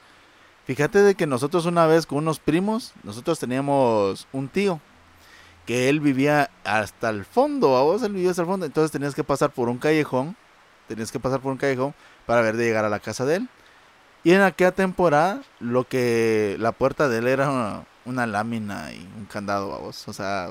Fíjate 0.67 1.01
de 1.01 1.15
que 1.15 1.27
nosotros 1.27 1.65
una 1.67 1.87
vez 1.87 2.07
con 2.07 2.19
unos 2.19 2.39
primos, 2.39 2.93
nosotros 3.03 3.39
teníamos 3.41 4.29
un 4.33 4.49
tío 4.49 4.81
que 5.71 5.89
él 5.89 6.01
vivía 6.01 6.51
hasta 6.65 7.11
el 7.11 7.25
fondo, 7.25 7.77
a 7.77 7.83
vos 7.83 8.03
él 8.03 8.13
vivía 8.13 8.31
hasta 8.31 8.43
el 8.43 8.49
fondo, 8.49 8.67
entonces 8.67 8.91
tenías 8.91 9.15
que 9.15 9.23
pasar 9.23 9.51
por 9.51 9.69
un 9.69 9.79
callejón, 9.79 10.35
tenías 10.89 11.13
que 11.13 11.21
pasar 11.21 11.39
por 11.39 11.53
un 11.53 11.59
callejón 11.59 11.95
para 12.27 12.41
ver 12.41 12.57
de 12.57 12.65
llegar 12.65 12.85
a 12.85 12.89
la 12.89 12.99
casa 12.99 13.25
de 13.25 13.37
él. 13.37 13.49
Y 14.25 14.33
en 14.33 14.41
aquella 14.43 14.73
temporada, 14.73 15.43
lo 15.61 15.85
que 15.85 16.57
la 16.59 16.73
puerta 16.73 17.09
de 17.09 17.19
él 17.19 17.29
era 17.29 17.49
una, 17.51 17.85
una 18.05 18.27
lámina 18.27 18.93
y 18.93 18.99
un 19.17 19.27
candado, 19.27 19.79
vos. 19.79 20.09
O 20.09 20.13
sea, 20.13 20.49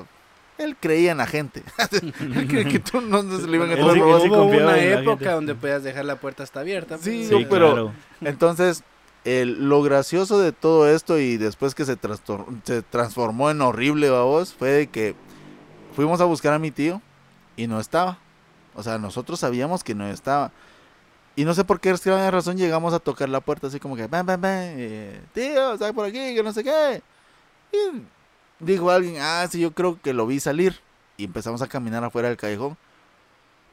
él 0.56 0.74
creía 0.80 1.12
en 1.12 1.18
la 1.18 1.26
gente. 1.26 1.62
él 1.92 2.46
creía 2.48 2.64
que 2.70 2.78
tú 2.78 3.02
no 3.02 3.20
se 3.22 3.46
le 3.46 3.56
iban 3.58 3.68
a 3.68 3.74
entrar 3.74 3.92
sí- 3.92 4.00
sí 4.00 4.28
hubo 4.28 4.36
confiaba 4.38 4.72
una 4.72 4.78
época 4.82 5.32
donde 5.34 5.54
podías 5.54 5.82
dejar 5.84 6.06
la 6.06 6.16
puerta 6.16 6.42
hasta 6.44 6.60
abierta. 6.60 6.94
pues. 6.96 7.04
Sí, 7.04 7.26
Sí, 7.28 7.46
pero 7.50 7.66
claro. 7.72 7.92
entonces 8.22 8.82
lo 9.24 9.82
gracioso 9.82 10.38
de 10.38 10.52
todo 10.52 10.88
esto 10.88 11.18
y 11.18 11.36
después 11.36 11.74
que 11.74 11.84
se, 11.84 11.96
transformó 11.96 13.50
en 13.50 13.60
horrible, 13.60 14.10
vos, 14.10 14.54
fue 14.54 14.70
de 14.70 14.86
que 14.86 15.14
fuimos 15.94 16.20
a 16.20 16.24
buscar 16.24 16.52
a 16.52 16.58
mi 16.58 16.70
tío 16.70 17.02
y 17.56 17.66
no 17.66 17.80
estaba. 17.80 18.18
O 18.74 18.82
sea, 18.82 18.98
nosotros 18.98 19.40
sabíamos 19.40 19.84
que 19.84 19.94
no 19.94 20.06
estaba. 20.06 20.52
Y 21.36 21.44
no 21.44 21.54
sé 21.54 21.64
por 21.64 21.80
qué 21.80 21.90
extraña 21.90 22.30
razón 22.30 22.56
llegamos 22.56 22.92
a 22.92 22.98
tocar 22.98 23.28
la 23.28 23.40
puerta 23.40 23.66
así 23.66 23.78
como 23.78 23.96
que, 23.96 24.06
ven, 24.06 24.26
ven, 24.26 24.40
ven, 24.40 25.28
tío, 25.32 25.74
está 25.74 25.92
por 25.92 26.06
aquí, 26.06 26.34
que 26.34 26.42
no 26.42 26.52
sé 26.52 26.64
qué. 26.64 27.02
Y 27.72 28.02
dijo 28.58 28.90
alguien, 28.90 29.16
ah, 29.20 29.46
sí, 29.50 29.60
yo 29.60 29.72
creo 29.72 30.00
que 30.00 30.12
lo 30.12 30.26
vi 30.26 30.40
salir. 30.40 30.80
Y 31.16 31.24
empezamos 31.24 31.62
a 31.62 31.66
caminar 31.66 32.02
afuera 32.02 32.28
del 32.28 32.36
callejón. 32.36 32.76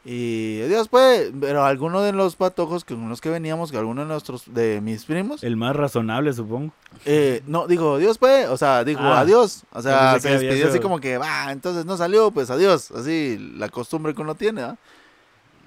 Y 0.09 0.59
Dios 0.69 0.87
pues, 0.87 1.31
pero 1.41 1.65
alguno 1.65 2.01
de 2.01 2.13
los 2.13 2.37
patojos 2.37 2.85
que 2.85 2.95
con 2.95 3.09
los 3.09 3.19
que 3.19 3.29
veníamos, 3.29 3.71
que 3.71 3.77
alguno 3.77 4.03
de 4.03 4.07
nuestros, 4.07 4.43
de 4.53 4.79
mis 4.79 5.03
primos, 5.03 5.43
El 5.43 5.57
más 5.57 5.75
razonable, 5.75 6.31
supongo. 6.31 6.71
eh, 7.03 7.43
no, 7.45 7.67
digo, 7.67 7.97
Dios 7.97 8.17
pues, 8.17 8.47
o 8.47 8.55
sea, 8.55 8.85
dijo 8.85 9.01
Ah. 9.03 9.19
adiós. 9.19 9.63
O 9.73 9.81
sea, 9.81 10.17
se 10.21 10.29
despidió 10.29 10.69
así 10.69 10.79
como 10.79 11.01
que, 11.01 11.17
va, 11.17 11.51
entonces 11.51 11.85
no 11.85 11.97
salió, 11.97 12.31
pues 12.31 12.49
adiós. 12.49 12.89
Así, 12.91 13.37
la 13.57 13.67
costumbre 13.67 14.13
que 14.15 14.21
uno 14.21 14.35
tiene, 14.35 14.61
¿ah? 14.61 14.77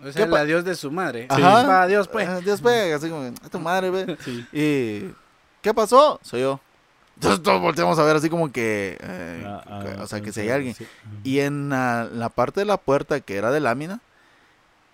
O 0.01 0.05
sea, 0.05 0.13
¿Qué 0.15 0.23
el 0.23 0.35
adiós 0.35 0.65
de 0.65 0.75
su 0.75 0.91
madre. 0.91 1.27
Ajá. 1.29 1.67
Va, 1.67 1.83
adiós, 1.83 2.09
pues. 2.09 2.27
Ah, 2.27 2.41
Dios 2.41 2.63
pues, 2.63 2.95
así 2.95 3.11
como, 3.11 3.23
a 3.25 3.49
tu 3.51 3.61
madre, 3.61 3.91
ve. 3.91 4.17
Sí. 4.25 4.47
Y, 4.55 5.15
¿qué 5.61 5.75
pasó? 5.75 6.19
Soy 6.23 6.41
yo. 6.41 6.59
Entonces 7.17 7.43
todos 7.43 7.61
volteamos 7.61 7.99
a 7.99 8.05
ver 8.05 8.17
así 8.17 8.31
como 8.31 8.51
que, 8.51 8.97
eh, 8.99 9.45
Ah, 9.47 9.63
ah, 9.67 9.85
o 10.01 10.07
sea, 10.07 10.23
que 10.23 10.33
si 10.33 10.41
sí, 10.41 10.41
hay 10.41 10.49
alguien. 10.49 10.75
sí. 10.75 10.87
Y 11.25 11.41
en 11.41 11.69
la, 11.69 12.09
la 12.11 12.31
parte 12.31 12.61
de 12.61 12.65
la 12.65 12.79
puerta 12.79 13.21
que 13.21 13.37
era 13.37 13.51
de 13.51 13.61
lámina, 13.61 14.01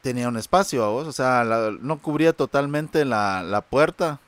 tenía 0.07 0.29
un 0.29 0.37
espacio, 0.37 0.85
¿a 0.85 0.89
vos? 0.89 1.09
O 1.09 1.13
sea, 1.13 1.43
la- 1.43 1.73
no 1.81 1.99
cubría 1.99 2.33
totalmente 2.33 3.05
la, 3.05 3.43
la 3.43 3.61
puerta, 3.61 4.21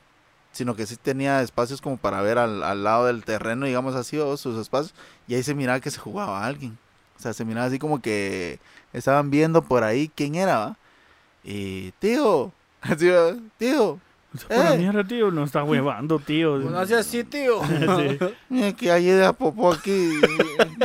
sino 0.50 0.74
que 0.74 0.86
sí 0.86 0.96
tenía 0.96 1.40
espacios 1.40 1.80
como 1.80 1.96
para 1.98 2.20
ver 2.20 2.36
al, 2.38 2.64
al 2.64 2.82
lado 2.82 3.06
del 3.06 3.24
terreno, 3.24 3.64
digamos 3.66 3.94
así, 3.94 4.18
o 4.18 4.36
sus 4.36 4.58
espacios. 4.58 4.92
Y 5.28 5.34
ahí 5.36 5.42
se 5.44 5.54
miraba 5.54 5.78
que 5.78 5.92
se 5.92 6.00
jugaba 6.00 6.44
alguien. 6.44 6.76
O 7.16 7.20
sea, 7.22 7.32
se 7.32 7.44
miraba 7.44 7.66
así 7.68 7.78
como 7.78 8.02
que 8.02 8.58
estaban 8.92 9.30
viendo 9.30 9.62
por 9.62 9.84
ahí 9.84 10.10
quién 10.14 10.34
era, 10.34 10.58
¿va? 10.58 10.76
Y, 11.44 11.92
tío, 12.00 12.50
así, 12.80 13.08
tío, 13.56 14.00
Por 14.48 14.56
la 14.58 14.74
Eh. 14.74 14.78
mierda, 14.78 15.04
tío, 15.04 15.30
no 15.30 15.44
está 15.44 15.62
huevando, 15.62 16.18
tío. 16.18 16.58
No 16.58 16.76
hace 16.78 16.96
así, 16.96 17.22
tío. 17.22 17.60
Sí. 17.68 18.18
mira 18.48 18.72
que 18.72 18.90
hay 18.90 19.04
de 19.06 19.32
popó 19.32 19.72
aquí. 19.72 20.12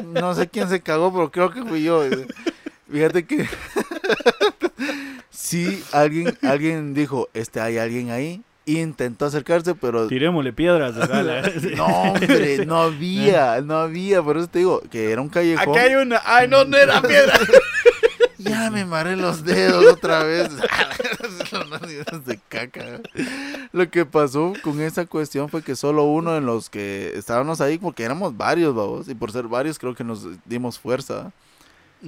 No 0.05 0.35
sé 0.35 0.47
quién 0.47 0.69
se 0.69 0.81
cagó, 0.81 1.11
pero 1.11 1.31
creo 1.31 1.49
que 1.49 1.63
fui 1.63 1.81
yo. 1.83 2.03
Fíjate 2.93 3.25
que 3.25 3.49
sí, 5.31 5.83
alguien, 5.91 6.37
alguien 6.43 6.93
dijo, 6.93 7.27
este, 7.33 7.59
hay 7.59 7.79
alguien 7.79 8.11
ahí. 8.11 8.43
Intentó 8.67 9.25
acercarse, 9.25 9.73
pero 9.73 10.07
Tirémosle 10.07 10.53
piedras. 10.53 10.93
no, 11.75 11.85
hombre, 11.85 12.67
no 12.67 12.83
había, 12.83 13.61
no 13.61 13.77
había. 13.77 14.21
Por 14.21 14.37
eso 14.37 14.47
te 14.47 14.59
digo 14.59 14.79
que 14.91 15.11
era 15.11 15.21
un 15.21 15.29
callejón. 15.29 15.69
Aquí 15.69 15.79
hay 15.79 15.95
una. 15.95 16.21
Ay, 16.23 16.47
no, 16.47 16.65
no 16.65 16.77
era 16.77 17.01
piedra. 17.01 17.33
Ya 18.37 18.69
me 18.69 18.83
maré 18.83 19.15
los 19.15 19.45
dedos 19.45 19.85
otra 19.85 20.21
vez. 20.23 20.49
De 22.25 22.39
caca. 22.49 22.99
Lo 23.71 23.89
que 23.89 24.05
pasó 24.05 24.51
con 24.61 24.81
esa 24.81 25.05
cuestión 25.05 25.47
fue 25.47 25.63
que 25.63 25.77
solo 25.77 26.03
uno 26.03 26.33
de 26.33 26.41
los 26.41 26.69
que 26.69 27.13
estábamos 27.15 27.61
ahí, 27.61 27.77
porque 27.77 28.03
éramos 28.03 28.35
varios, 28.35 28.75
babos, 28.75 29.07
y 29.07 29.15
por 29.15 29.31
ser 29.31 29.47
varios 29.47 29.79
creo 29.79 29.95
que 29.95 30.03
nos 30.03 30.27
dimos 30.45 30.77
fuerza. 30.77 31.31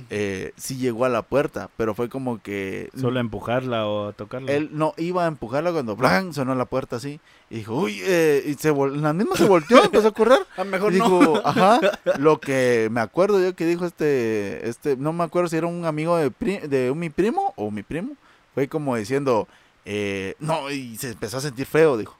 Eh, 0.09 0.51
sí 0.57 0.75
llegó 0.77 1.05
a 1.05 1.09
la 1.09 1.21
puerta, 1.21 1.69
pero 1.77 1.95
fue 1.95 2.09
como 2.09 2.41
que 2.41 2.89
Solo 2.99 3.17
a 3.17 3.21
empujarla 3.21 3.87
o 3.87 4.09
a 4.09 4.13
tocarla. 4.13 4.51
él 4.51 4.69
no 4.73 4.93
iba 4.97 5.23
a 5.23 5.27
empujarla 5.27 5.71
cuando 5.71 5.95
¡blan! 5.95 6.33
sonó 6.33 6.53
la 6.53 6.65
puerta 6.65 6.97
así 6.97 7.19
y 7.49 7.55
dijo, 7.59 7.75
uy, 7.75 7.99
eh", 8.03 8.43
y 8.45 8.55
se 8.55 8.73
vol- 8.73 8.95
la 8.97 9.13
misma 9.13 9.35
se 9.37 9.45
volteó, 9.45 9.83
empezó 9.85 10.09
a 10.09 10.11
correr 10.11 10.39
A 10.57 10.63
mejor 10.65 10.93
y 10.93 10.97
no. 10.99 11.05
dijo, 11.05 11.41
ajá, 11.45 11.79
lo 12.17 12.39
que 12.41 12.89
me 12.91 12.99
acuerdo 12.99 13.41
yo 13.41 13.55
que 13.55 13.65
dijo 13.65 13.85
este, 13.85 14.67
este, 14.67 14.97
no 14.97 15.13
me 15.13 15.23
acuerdo 15.23 15.47
si 15.49 15.55
era 15.57 15.67
un 15.67 15.85
amigo 15.85 16.17
de, 16.17 16.29
pri- 16.29 16.67
de 16.67 16.93
mi 16.93 17.09
primo 17.09 17.53
o 17.55 17.71
mi 17.71 17.81
primo, 17.83 18.17
fue 18.53 18.67
como 18.67 18.95
diciendo, 18.97 19.47
eh, 19.85 20.35
no, 20.39 20.69
y 20.71 20.97
se 20.97 21.11
empezó 21.11 21.37
a 21.37 21.41
sentir 21.41 21.65
feo, 21.67 21.95
dijo. 21.97 22.17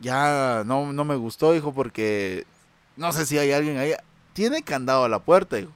Ya 0.00 0.62
no, 0.66 0.92
no 0.92 1.04
me 1.04 1.16
gustó, 1.16 1.52
dijo, 1.52 1.72
porque 1.72 2.44
no 2.96 3.12
sé 3.12 3.26
si 3.26 3.38
hay 3.38 3.52
alguien 3.52 3.78
ahí. 3.78 3.92
Tiene 4.32 4.62
candado 4.62 5.04
a 5.04 5.08
la 5.08 5.18
puerta, 5.20 5.56
dijo. 5.56 5.70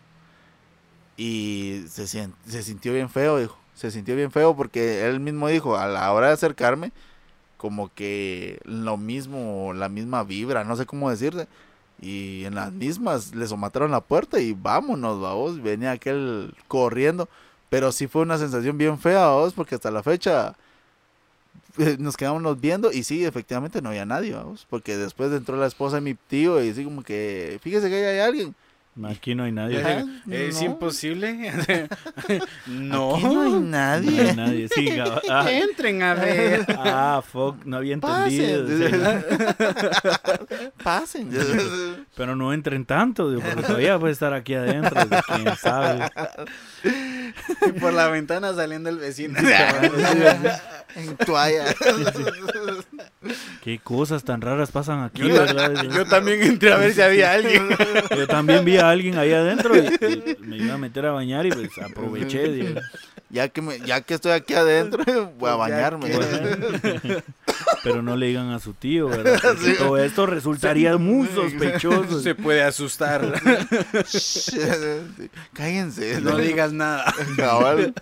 Y 1.18 1.84
se, 1.90 2.06
se 2.06 2.62
sintió 2.62 2.94
bien 2.94 3.10
feo, 3.10 3.38
dijo. 3.38 3.58
Se 3.74 3.90
sintió 3.90 4.16
bien 4.16 4.30
feo 4.30 4.56
porque 4.56 5.06
él 5.06 5.20
mismo 5.20 5.48
dijo, 5.48 5.76
a 5.76 5.86
la 5.88 6.10
hora 6.12 6.28
de 6.28 6.34
acercarme, 6.34 6.92
como 7.58 7.92
que 7.94 8.60
lo 8.64 8.96
mismo, 8.96 9.72
la 9.74 9.88
misma 9.88 10.24
vibra, 10.24 10.64
no 10.64 10.76
sé 10.76 10.86
cómo 10.86 11.10
decirte. 11.10 11.48
Y 12.00 12.44
en 12.44 12.54
las 12.54 12.72
mismas 12.72 13.34
les 13.34 13.52
mataron 13.56 13.90
la 13.90 14.00
puerta 14.00 14.40
y 14.40 14.52
vámonos, 14.52 15.20
vamos. 15.20 15.60
Venía 15.62 15.92
aquel 15.92 16.54
corriendo. 16.68 17.28
Pero 17.68 17.92
sí 17.92 18.06
fue 18.06 18.22
una 18.22 18.38
sensación 18.38 18.78
bien 18.78 18.98
fea, 18.98 19.26
vamos, 19.26 19.52
porque 19.52 19.74
hasta 19.74 19.90
la 19.90 20.02
fecha 20.02 20.54
eh, 21.78 21.96
nos 21.98 22.16
quedamos 22.16 22.60
viendo 22.60 22.90
y 22.92 23.04
sí, 23.04 23.24
efectivamente 23.24 23.82
no 23.82 23.90
había 23.90 24.06
nadie, 24.06 24.32
vamos. 24.34 24.66
Porque 24.70 24.96
después 24.96 25.32
entró 25.32 25.56
la 25.56 25.66
esposa 25.66 25.96
de 25.96 26.02
mi 26.02 26.14
tío 26.14 26.62
y 26.62 26.70
así 26.70 26.84
como 26.84 27.02
que, 27.02 27.58
fíjese 27.62 27.88
que 27.90 28.06
hay 28.06 28.20
alguien. 28.20 28.54
Aquí 29.06 29.34
no 29.34 29.44
hay 29.44 29.52
nadie. 29.52 29.80
Ajá. 29.80 30.04
Es 30.30 30.60
No. 30.60 30.66
imposible. 30.66 31.52
no. 32.66 33.14
Aquí 33.16 33.24
no 33.24 33.42
hay 33.42 33.50
No 33.52 33.60
nadie. 33.60 34.20
hay 34.30 34.36
nadie. 34.36 34.68
Sí, 34.74 34.88
ah, 35.30 35.46
Entren 35.50 36.02
a 36.02 36.14
ver. 36.14 36.64
ah, 36.78 37.22
fuck, 37.26 37.64
no 37.64 37.76
había 37.76 37.94
entendido. 37.94 38.66
Pasen. 40.82 41.30
sí. 41.30 41.38
Pasen. 41.38 42.06
Pero 42.16 42.34
no 42.36 42.52
entren 42.52 42.84
tanto, 42.84 43.30
digo, 43.30 43.42
porque 43.42 43.62
todavía 43.62 43.98
puede 43.98 44.12
estar 44.12 44.32
aquí 44.32 44.54
adentro, 44.54 45.00
quién 45.34 45.56
sabe. 45.56 46.10
Y 47.68 47.72
por 47.78 47.92
la 47.92 48.08
ventana 48.08 48.52
saliendo 48.54 48.88
el 48.90 48.98
vecino. 48.98 49.38
En 50.94 51.16
toalla. 51.16 51.74
Qué 53.62 53.78
cosas 53.78 54.24
tan 54.24 54.40
raras 54.40 54.70
pasan 54.70 55.02
aquí, 55.02 55.22
Yo, 55.22 55.34
¿verdad? 55.34 55.82
yo 55.94 56.06
también 56.06 56.42
entré 56.42 56.72
a 56.72 56.76
ver 56.76 56.94
si 56.94 57.02
había 57.02 57.32
alguien. 57.32 57.68
Yo 58.16 58.26
también 58.26 58.64
vi 58.64 58.76
a 58.78 58.90
alguien 58.90 59.18
ahí 59.18 59.32
adentro 59.32 59.76
y, 59.76 59.80
y 59.80 60.36
me 60.40 60.56
iba 60.56 60.74
a 60.74 60.78
meter 60.78 61.06
a 61.06 61.12
bañar 61.12 61.46
y 61.46 61.50
pues 61.50 61.70
aproveché. 61.78 62.74
Ya 63.30 63.48
que, 63.48 63.60
me, 63.60 63.78
ya 63.80 64.00
que 64.00 64.14
estoy 64.14 64.32
aquí 64.32 64.54
adentro, 64.54 65.04
voy 65.38 65.50
a 65.50 65.54
bañarme. 65.56 66.10
que-. 66.10 67.22
Pero 67.84 68.02
no 68.02 68.16
le 68.16 68.26
digan 68.26 68.50
a 68.50 68.58
su 68.58 68.72
tío, 68.72 69.08
¿verdad? 69.08 69.38
Todo 69.78 69.98
esto 69.98 70.26
resultaría 70.26 70.96
muy 70.96 71.28
sospechoso. 71.28 72.20
Se 72.20 72.34
puede 72.34 72.62
asustar. 72.62 73.40
Cállense. 75.52 76.20
No 76.22 76.38
digas 76.38 76.72
nada. 76.72 77.12
Cabal. 77.36 77.94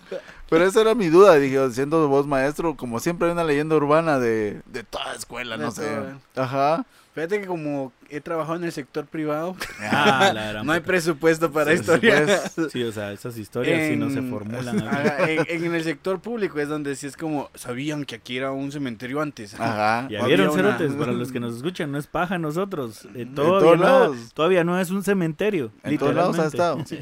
Pero 0.49 0.65
esa 0.65 0.81
era 0.81 0.95
mi 0.95 1.07
duda, 1.07 1.35
dije, 1.35 1.69
siendo 1.71 2.07
vos 2.07 2.25
maestro, 2.27 2.75
como 2.75 2.99
siempre 2.99 3.27
hay 3.27 3.33
una 3.33 3.43
leyenda 3.43 3.75
urbana 3.75 4.17
de, 4.19 4.61
de 4.65 4.83
toda 4.83 5.13
escuela, 5.13 5.57
De 5.57 5.65
no 5.65 5.71
sé. 5.71 5.87
todo. 5.87 6.43
Ajá. 6.43 6.85
Fíjate 7.17 7.41
que 7.41 7.47
como 7.47 7.91
he 8.09 8.21
trabajado 8.21 8.57
en 8.57 8.63
el 8.65 8.71
sector 8.71 9.05
privado, 9.07 9.55
Ah, 9.81 10.31
la 10.33 10.51
gran 10.51 10.65
no 10.67 10.71
hay 10.71 10.81
presupuesto 10.81 11.51
para 11.51 11.71
Sí, 11.71 11.79
historias. 11.81 12.53
Sí, 12.71 12.83
o 12.83 12.91
sea, 12.91 13.11
esas 13.11 13.37
historias 13.37 13.87
sí 13.89 13.95
no 13.95 14.09
se 14.11 14.19
En- 14.19 14.29
formulan. 14.29 14.79
Ajá, 14.87 15.29
en, 15.29 15.45
en 15.65 15.73
el 15.75 15.83
sector 15.83 16.19
público 16.19 16.59
es 16.59 16.69
donde 16.69 16.95
sí 16.95 17.07
es 17.07 17.17
como, 17.17 17.49
sabían 17.55 18.05
que 18.05 18.15
aquí 18.15 18.37
era 18.37 18.51
un 18.51 18.71
cementerio 18.71 19.19
antes. 19.19 19.55
Ajá. 19.59 20.07
Ya 20.09 20.23
vieron, 20.25 20.49
una- 20.49 20.55
cerotes, 20.77 20.93
para 20.93 21.11
los 21.11 21.31
que 21.31 21.39
nos 21.41 21.55
escuchan, 21.57 21.91
no 21.91 21.97
es 21.97 22.05
paja 22.07 22.37
nosotros. 22.37 23.05
Eh, 23.15 23.23
En 23.23 23.33
todavía, 23.35 23.59
todos 23.59 23.77
no, 23.79 23.83
lados. 23.83 24.17
todavía 24.35 24.63
no 24.63 24.79
es 24.79 24.91
un 24.91 25.03
cementerio. 25.03 25.71
En 25.83 25.97
todos 25.97 26.13
lados 26.13 26.37
ha 26.39 26.45
estado. 26.45 26.83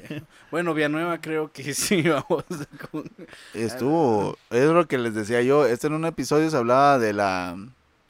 Bueno, 0.52 0.74
Villanueva 0.74 1.20
creo 1.20 1.52
que 1.52 1.74
sí, 1.74 2.02
vamos. 2.04 2.46
con- 2.90 3.12
Estuvo, 3.54 4.38
es 4.50 4.70
lo 4.70 4.88
que 4.88 4.98
les 4.98 5.14
decía 5.14 5.42
yo, 5.42 5.66
este 5.66 5.88
en 5.88 5.94
un 5.94 6.06
episodio 6.06 6.50
se 6.50 6.56
hablaba 6.58 7.00
de 7.00 7.14
la, 7.14 7.58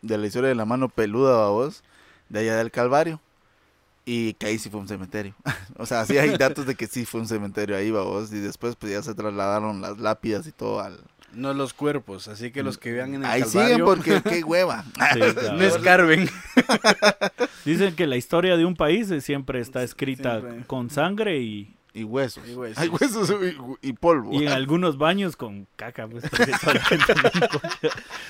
de 0.01 0.18
la 0.18 0.28
historia 0.28 0.49
de 0.49 0.56
la 0.56 0.66
mano 0.66 0.89
peluda, 0.89 1.47
vos, 1.49 1.84
de 2.30 2.39
allá 2.39 2.57
del 2.57 2.71
Calvario. 2.71 3.19
Y 4.07 4.34
que 4.34 4.45
ahí 4.45 4.59
sí 4.59 4.69
fue 4.69 4.80
un 4.80 4.88
cementerio. 4.88 5.34
o 5.78 5.86
sea, 5.86 6.05
sí 6.05 6.17
hay 6.17 6.38
datos 6.38 6.67
de 6.67 6.76
que 6.76 6.86
sí 6.86 7.05
fue 7.05 7.21
un 7.21 7.28
cementerio 7.28 7.76
ahí, 7.76 7.89
vos. 7.89 8.32
Y 8.32 8.39
después 8.39 8.76
pues 8.76 8.91
ya 8.91 9.01
se 9.01 9.15
trasladaron 9.15 9.82
las 9.82 9.97
lápidas 9.97 10.45
y 10.47 10.51
todo 10.51 10.80
al... 10.80 10.99
No 11.34 11.53
los 11.53 11.73
cuerpos, 11.73 12.30
así 12.30 12.51
que 12.51 12.63
los 12.63 12.78
que 12.78 12.93
vean 12.93 13.13
en 13.13 13.26
el 13.26 13.30
Ahí 13.30 13.41
Calvario, 13.41 13.69
siguen 13.69 13.86
porque 13.86 14.21
qué 14.21 14.43
hueva. 14.43 14.86
Sí, 15.13 15.19
claro. 15.19 15.53
no 15.57 15.63
escarben. 15.63 16.30
Dicen 17.65 17.95
que 17.95 18.07
la 18.07 18.15
historia 18.15 18.55
de 18.55 18.63
un 18.63 18.76
país 18.76 19.11
siempre 19.21 19.59
está 19.59 19.84
escrita 19.84 20.39
Siempre. 20.39 20.65
con 20.65 20.89
sangre 20.89 21.39
y, 21.39 21.74
y 21.96 22.04
huesos. 22.04 22.43
Y 22.48 22.54
huesos. 22.54 22.78
Hay 22.78 22.89
huesos 22.89 23.34
y, 23.82 23.88
y 23.89 23.93
polvo. 23.93 24.32
y 24.34 24.43
en 24.46 24.50
algunos 24.52 24.98
baños 24.98 25.36
con 25.36 25.66
caca. 25.78 26.08
Pues. 26.08 26.24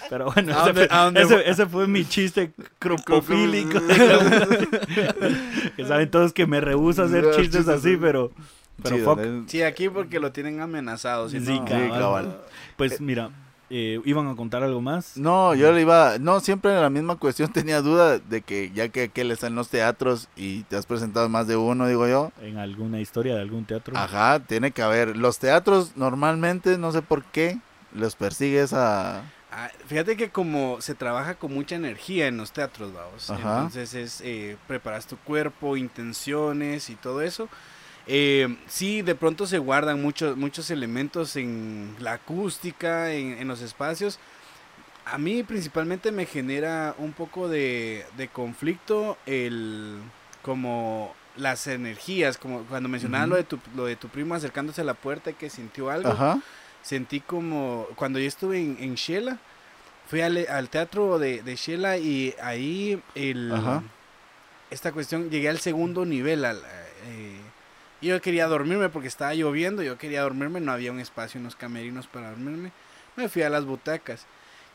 Pero 0.09 0.31
bueno, 0.31 0.53
¿A 0.57 0.69
ese 0.69 0.87
dónde- 0.87 0.87
fue, 0.87 1.21
ese- 1.21 1.27
fue? 1.35 1.49
ese 1.49 1.65
fue 1.65 1.87
mi 1.87 2.05
chiste 2.05 2.51
cropofílico. 2.79 3.79
que 5.75 5.85
saben 5.85 6.09
todos 6.11 6.33
que 6.33 6.45
me 6.47 6.61
rehúso 6.61 7.03
a 7.03 7.05
hacer 7.05 7.25
chistes 7.35 7.67
así, 7.67 7.97
pero, 7.97 8.31
pero 8.83 8.95
Sí, 8.97 9.01
fuck. 9.03 9.17
¿verdad? 9.17 9.41
Sí, 9.47 9.61
aquí 9.63 9.89
porque 9.89 10.19
lo 10.19 10.31
tienen 10.31 10.61
amenazado. 10.61 11.29
Si 11.29 11.39
Sí, 11.39 11.59
no- 11.59 11.65
cabal. 11.65 11.89
cabal. 11.89 12.37
Pues 12.77 13.01
mira, 13.01 13.29
eh, 13.69 13.99
iban 14.05 14.27
a 14.27 14.35
contar 14.35 14.63
algo 14.63 14.81
más. 14.81 15.17
No, 15.17 15.55
yo 15.55 15.71
le 15.71 15.81
iba, 15.81 16.17
no, 16.19 16.39
siempre 16.39 16.73
en 16.73 16.81
la 16.81 16.89
misma 16.89 17.15
cuestión 17.15 17.51
tenía 17.53 17.81
duda 17.81 18.19
de 18.19 18.41
que 18.41 18.71
ya 18.73 18.89
que 18.89 19.03
aquel 19.03 19.31
está 19.31 19.47
en 19.47 19.55
los 19.55 19.69
teatros 19.69 20.27
y 20.35 20.63
te 20.63 20.75
has 20.75 20.85
presentado 20.85 21.25
en 21.25 21.31
más 21.31 21.47
de 21.47 21.55
uno, 21.55 21.87
digo 21.87 22.07
yo, 22.07 22.31
En 22.41 22.57
alguna 22.57 22.99
historia 22.99 23.35
de 23.35 23.41
algún 23.41 23.65
teatro. 23.65 23.97
Ajá, 23.97 24.39
tiene 24.39 24.71
que 24.71 24.81
haber. 24.81 25.17
Los 25.17 25.39
teatros 25.39 25.95
normalmente, 25.95 26.77
no 26.77 26.91
sé 26.91 27.01
por 27.01 27.23
qué, 27.23 27.59
los 27.93 28.15
persigue 28.15 28.61
esa... 28.61 29.23
Ah, 29.51 29.69
fíjate 29.87 30.17
que 30.17 30.31
como 30.31 30.81
se 30.81 30.95
trabaja 30.95 31.35
con 31.35 31.53
mucha 31.53 31.75
energía 31.75 32.27
en 32.27 32.35
los 32.35 32.51
teatros, 32.51 32.93
vamos. 32.93 33.29
Ajá. 33.29 33.59
Entonces 33.59 33.93
es 33.93 34.21
eh, 34.21 34.57
preparas 34.67 35.07
tu 35.07 35.15
cuerpo, 35.17 35.77
intenciones 35.77 36.89
y 36.89 36.95
todo 36.95 37.21
eso. 37.21 37.47
Eh, 38.07 38.55
sí, 38.67 39.01
de 39.01 39.15
pronto 39.15 39.47
se 39.47 39.57
guardan 39.57 40.01
muchos 40.01 40.37
muchos 40.37 40.69
elementos 40.69 41.35
en 41.35 41.95
la 41.99 42.13
acústica, 42.13 43.11
en, 43.11 43.37
en 43.39 43.47
los 43.47 43.61
espacios. 43.61 44.19
A 45.05 45.17
mí 45.17 45.43
principalmente 45.43 46.11
me 46.11 46.25
genera 46.25 46.95
un 46.97 47.13
poco 47.13 47.47
de, 47.47 48.05
de 48.17 48.27
conflicto 48.27 49.17
el 49.25 49.97
como 50.41 51.13
las 51.35 51.67
energías, 51.67 52.37
como 52.37 52.63
cuando 52.63 52.89
mencionabas 52.89 53.27
Ujú. 53.27 53.31
lo 53.31 53.35
de 53.37 53.43
tu 53.43 53.59
lo 53.75 53.85
de 53.85 53.95
tu 53.95 54.07
primo 54.09 54.35
acercándose 54.35 54.81
a 54.81 54.83
la 54.83 54.93
puerta 54.93 55.31
y 55.31 55.33
que 55.33 55.49
sintió 55.49 55.89
algo 55.89 56.09
Ajá, 56.11 56.39
sentí 56.83 57.19
como 57.19 57.87
cuando 57.95 58.19
yo 58.19 58.27
estuve 58.27 58.59
en, 58.59 58.77
en 58.79 58.95
Shela, 58.95 59.37
fui 60.07 60.21
al, 60.21 60.45
al 60.47 60.69
teatro 60.69 61.17
de, 61.19 61.41
de 61.41 61.55
Shela 61.55 61.97
y 61.97 62.35
ahí 62.41 63.01
el, 63.15 63.51
Ajá. 63.51 63.83
esta 64.69 64.91
cuestión, 64.91 65.29
llegué 65.29 65.49
al 65.49 65.59
segundo 65.59 66.05
nivel. 66.05 66.45
Al, 66.45 66.57
eh, 67.07 67.39
y 68.01 68.07
yo 68.07 68.21
quería 68.21 68.47
dormirme 68.47 68.89
porque 68.89 69.07
estaba 69.07 69.33
lloviendo, 69.33 69.81
yo 69.81 69.97
quería 69.97 70.21
dormirme, 70.21 70.59
no 70.59 70.71
había 70.71 70.91
un 70.91 70.99
espacio 70.99 71.37
en 71.37 71.45
los 71.45 71.55
camerinos 71.55 72.07
para 72.07 72.29
dormirme. 72.29 72.71
Me 73.15 73.29
fui 73.29 73.41
a 73.41 73.49
las 73.49 73.65
butacas. 73.65 74.25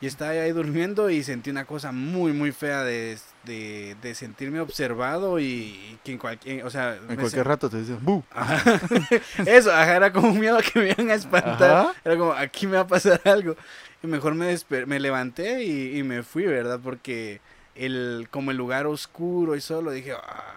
Y 0.02 0.06
estaba 0.06 0.30
ahí 0.30 0.52
durmiendo 0.52 1.10
y 1.10 1.22
sentí 1.22 1.50
una 1.50 1.66
cosa 1.66 1.92
muy, 1.92 2.32
muy 2.32 2.52
fea 2.52 2.82
de, 2.84 3.18
de, 3.44 3.96
de 4.00 4.14
sentirme 4.14 4.58
observado 4.60 5.38
y, 5.38 5.98
que 6.02 6.12
en 6.12 6.18
cualquier, 6.18 6.64
o 6.64 6.70
sea... 6.70 6.98
En 7.06 7.16
cualquier 7.16 7.46
rato 7.46 7.68
te 7.68 7.80
dicen, 7.80 7.98
¡bu! 8.00 8.24
Eso, 9.44 9.70
ajá, 9.70 9.96
era 9.96 10.10
como 10.10 10.28
un 10.28 10.40
miedo 10.40 10.58
que 10.72 10.78
me 10.78 10.90
iban 10.92 11.10
a 11.10 11.14
espantar. 11.14 11.88
Era 12.02 12.16
como, 12.16 12.32
aquí 12.32 12.66
me 12.66 12.76
va 12.76 12.82
a 12.82 12.86
pasar 12.86 13.20
algo. 13.26 13.56
Y 14.02 14.06
mejor 14.06 14.34
me, 14.34 14.56
me 14.86 14.98
levanté 15.00 15.64
y, 15.64 15.98
y 15.98 16.02
me 16.02 16.22
fui, 16.22 16.44
¿verdad? 16.44 16.80
Porque 16.82 17.42
el, 17.74 18.28
como 18.30 18.52
el 18.52 18.56
lugar 18.56 18.86
oscuro 18.86 19.54
y 19.54 19.60
solo, 19.60 19.90
dije, 19.90 20.14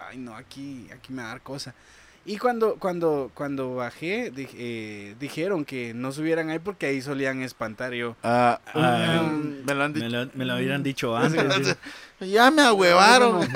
ay, 0.08 0.16
no, 0.16 0.34
aquí, 0.34 0.88
aquí 0.90 1.12
me 1.12 1.20
va 1.20 1.28
a 1.28 1.32
dar 1.32 1.42
cosa. 1.42 1.74
Y 2.26 2.38
cuando, 2.38 2.76
cuando, 2.76 3.30
cuando 3.34 3.74
bajé, 3.74 4.32
eh, 4.36 5.14
dijeron 5.20 5.66
que 5.66 5.92
no 5.92 6.10
subieran 6.10 6.48
ahí 6.48 6.58
porque 6.58 6.86
ahí 6.86 7.02
solían 7.02 7.42
espantar 7.42 7.92
yo. 7.92 8.16
Ah, 8.22 8.60
ah 8.72 9.22
mm, 9.30 9.66
me 9.66 9.74
lo 9.74 9.84
han 9.84 9.92
dicho. 9.92 10.30
Me 10.32 10.44
lo, 10.46 10.56
hubieran 10.56 10.82
dicho 10.82 11.14
antes. 11.16 11.76
ya 12.20 12.50
me 12.50 12.62
ahuevaron. 12.62 13.46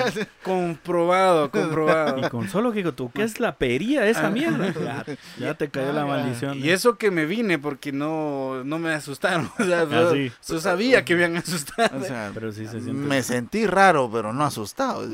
comprobado, 0.43 1.49
comprobado. 1.51 2.27
Y 2.27 2.29
con 2.29 2.47
solo 2.47 2.71
que 2.71 2.83
tú, 2.91 3.11
¿qué 3.11 3.23
es 3.23 3.39
la 3.39 3.55
pería 3.55 4.05
esa 4.07 4.27
ah. 4.27 4.31
mierda? 4.31 5.05
Ya, 5.39 5.55
te 5.55 5.69
cayó 5.69 5.91
la 5.91 6.05
maldición. 6.05 6.59
Y 6.59 6.69
eso 6.69 6.95
que 6.97 7.09
me 7.09 7.25
vine 7.25 7.57
porque 7.57 7.91
no, 7.91 8.63
no 8.63 8.77
me 8.77 8.91
asustaron. 8.91 9.49
O 9.57 9.63
sea, 9.63 9.87
ah, 9.89 10.13
yo, 10.47 10.59
sabía 10.59 11.03
que 11.03 11.15
me 11.15 11.25
habían 11.25 11.41
asustado. 11.41 12.01
pero 12.35 12.51
sí 12.51 12.67
se 12.67 12.79
Me 12.79 13.23
sentí 13.23 13.65
raro, 13.65 14.11
pero 14.13 14.31
no 14.31 14.45
asustado. 14.45 15.07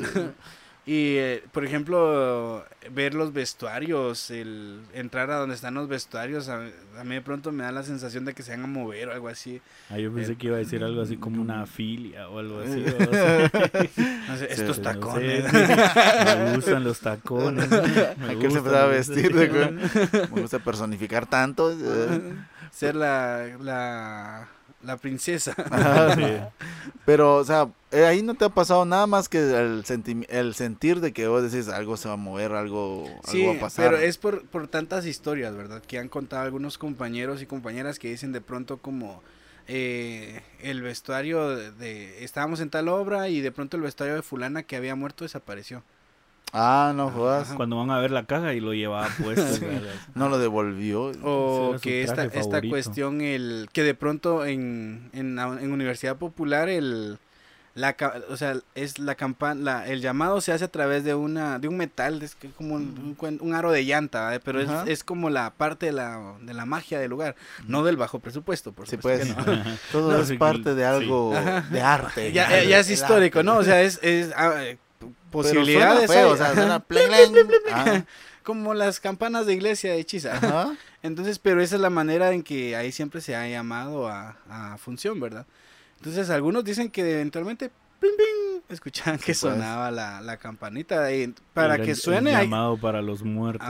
Y, 0.88 1.18
eh, 1.18 1.44
por 1.52 1.66
ejemplo, 1.66 2.64
ver 2.92 3.16
los 3.16 3.34
vestuarios, 3.34 4.30
el 4.30 4.82
entrar 4.94 5.32
a 5.32 5.38
donde 5.38 5.56
están 5.56 5.74
los 5.74 5.88
vestuarios, 5.88 6.48
a, 6.48 6.60
mí 7.04 7.16
de 7.16 7.22
pronto 7.22 7.52
me 7.52 7.64
da 7.64 7.72
la 7.72 7.82
sensación 7.82 8.24
de 8.24 8.36
que 8.36 8.44
se 8.44 8.52
van 8.52 8.66
a 8.66 8.68
mover 8.68 9.10
o 9.10 9.14
algo 9.14 9.28
así. 9.28 9.62
Ah, 9.90 9.98
yo 9.98 10.14
pensé 10.14 10.36
que 10.36 10.48
iba 10.48 10.58
a 10.58 10.60
decir 10.60 10.84
algo 10.84 11.02
así 11.02 11.18
como 11.18 11.42
una 11.42 11.66
filia 11.66 12.30
o 12.30 12.38
algo 12.38 12.60
así. 12.60 12.86
estos 14.48 14.80
tacones. 14.80 15.52
me 15.52 16.56
gustan 16.56 16.84
los 16.84 17.00
tacones. 17.00 17.68
Me 18.18 18.38
qué 18.38 18.52
se 18.52 18.60
va 18.60 18.84
a 18.84 18.88
vestir? 18.88 19.34
me 20.36 20.42
gusta 20.42 20.60
personificar 20.60 21.26
tanto. 21.26 21.76
Ser 22.72 22.96
la, 22.96 23.58
la 23.60 24.50
la 24.86 24.98
princesa. 24.98 25.56
Pero, 27.06 27.36
o 27.36 27.44
sea, 27.44 27.70
eh, 27.92 28.06
ahí 28.06 28.22
no 28.22 28.34
te 28.36 28.46
ha 28.46 28.50
pasado 28.50 28.86
nada 28.86 29.08
más 29.08 29.30
que 29.30 29.38
el, 29.38 29.84
el 30.30 30.56
sentir 30.56 31.02
de 31.02 31.14
que 31.14 31.28
vos 31.28 31.50
decís 31.50 31.68
algo 31.70 31.98
se 31.98 32.08
va 32.08 32.16
a 32.16 32.18
mover, 32.18 32.54
algo, 32.54 33.08
algo 33.28 33.48
va 33.48 33.54
a 33.54 33.60
pasar. 33.60 33.92
Pero 33.92 34.02
es 34.02 34.18
por, 34.18 34.46
por 34.48 34.68
tantas 34.68 35.06
historias, 35.06 35.56
¿verdad? 35.56 35.82
Que 35.82 36.00
han 36.00 36.10
contado 36.10 36.44
algunos 36.44 36.78
compañeros 36.78 37.42
y 37.42 37.46
compañeras 37.46 38.00
que 38.00 38.10
dicen 38.10 38.32
de 38.32 38.42
pronto 38.42 38.78
como 38.78 39.22
eh, 39.68 40.42
el 40.60 40.82
vestuario 40.82 41.50
de, 41.72 42.24
Estábamos 42.24 42.60
en 42.60 42.70
tal 42.70 42.88
obra 42.88 43.30
y 43.30 43.42
de 43.42 43.52
pronto 43.52 43.78
el 43.78 43.84
vestuario 43.84 44.16
de 44.16 44.22
fulana 44.22 44.64
que 44.64 44.76
había 44.76 44.96
muerto 44.96 45.26
desapareció. 45.26 45.84
Ah, 46.54 46.94
no 46.96 47.10
jodas. 47.10 47.50
Cuando 47.54 47.78
van 47.78 47.92
a 47.92 48.00
ver 48.00 48.12
la 48.12 48.26
caja 48.26 48.54
y 48.54 48.60
lo 48.60 48.74
llevaba 48.74 49.08
puesto. 49.24 49.66
no 50.14 50.30
lo 50.30 50.38
devolvió. 50.38 51.12
O 51.24 51.76
que 51.82 52.04
esta, 52.04 52.26
esta 52.26 52.62
cuestión, 52.62 53.22
el 53.22 53.70
que 53.74 53.84
de 53.84 53.94
pronto 53.94 54.46
en, 54.46 55.10
en, 55.14 55.38
en 55.38 55.72
Universidad 55.72 56.18
Popular 56.18 56.70
el 56.70 57.20
la 57.76 57.96
o 58.30 58.38
sea 58.38 58.56
es 58.74 59.00
la 59.00 59.16
campana 59.16 59.86
el 59.86 60.00
llamado 60.00 60.40
se 60.40 60.54
hace 60.54 60.64
a 60.64 60.70
través 60.70 61.04
de 61.04 61.14
una 61.14 61.60
de 61.60 61.68
un 61.68 61.76
metal 61.76 62.24
es 62.24 62.38
como 62.56 62.76
un, 62.76 63.18
un, 63.42 63.54
aro 63.54 63.70
de 63.72 63.84
llanta 63.84 64.40
pero 64.46 64.62
es, 64.62 64.70
es, 64.88 65.04
como 65.04 65.30
la 65.30 65.52
parte 65.52 65.88
de 65.88 65.92
la, 65.92 66.36
de 66.42 66.54
la 66.54 66.66
magia 66.66 67.00
del 67.00 67.10
lugar 67.10 67.36
no 67.68 67.84
del 67.84 67.98
bajo 67.98 68.20
presupuesto 68.20 68.72
por 68.72 68.88
sí, 68.88 68.96
pues, 68.96 69.28
todo 69.92 70.18
es 70.22 70.32
parte 70.38 70.74
de 70.74 70.86
algo 70.86 71.34
de 71.70 71.82
arte 71.82 72.32
ya, 72.32 72.64
ya, 72.64 72.80
es 72.80 72.90
histórico 72.90 73.44
no 73.44 73.58
o 73.58 73.64
sea 73.64 73.82
es, 73.82 74.00
es 74.02 74.34
ah, 75.08 75.28
posibilidades. 75.32 76.12
Como 78.44 78.74
las 78.76 79.00
campanas 79.00 79.48
de 79.48 79.54
iglesia 79.54 79.92
de 79.92 80.00
hechiza. 80.00 80.78
Entonces, 81.02 81.40
pero 81.40 81.62
esa 81.62 81.76
es 81.76 81.82
la 81.82 81.90
manera 81.90 82.32
en 82.32 82.44
que 82.44 82.76
ahí 82.76 82.92
siempre 82.92 83.22
se 83.22 83.36
ha 83.36 83.48
llamado 83.48 84.08
a, 84.08 84.78
función, 84.78 85.20
¿verdad? 85.20 85.46
Entonces, 85.98 86.30
algunos 86.30 86.64
dicen 86.64 86.92
que 86.92 87.02
eventualmente 87.02 87.72
escuchaban 88.70 89.18
que 89.18 89.26
pues. 89.28 89.40
sonaba 89.40 89.90
la, 89.90 90.38
campanita. 90.38 91.08
Para 91.54 91.80
que 91.80 91.96
suene 91.96 92.34
el 92.34 92.42
llamado 92.42 92.78
para 92.78 93.02
los 93.02 93.24
muertos. 93.24 93.68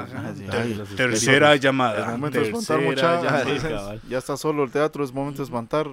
Tercera 0.97 1.55
llamada 1.55 2.17
ya 4.09 4.17
está 4.17 4.35
solo 4.35 4.65
el 4.65 4.71
teatro 4.71 5.03
es 5.05 5.13
momento 5.13 5.37
de 5.37 5.45
espantar 5.45 5.87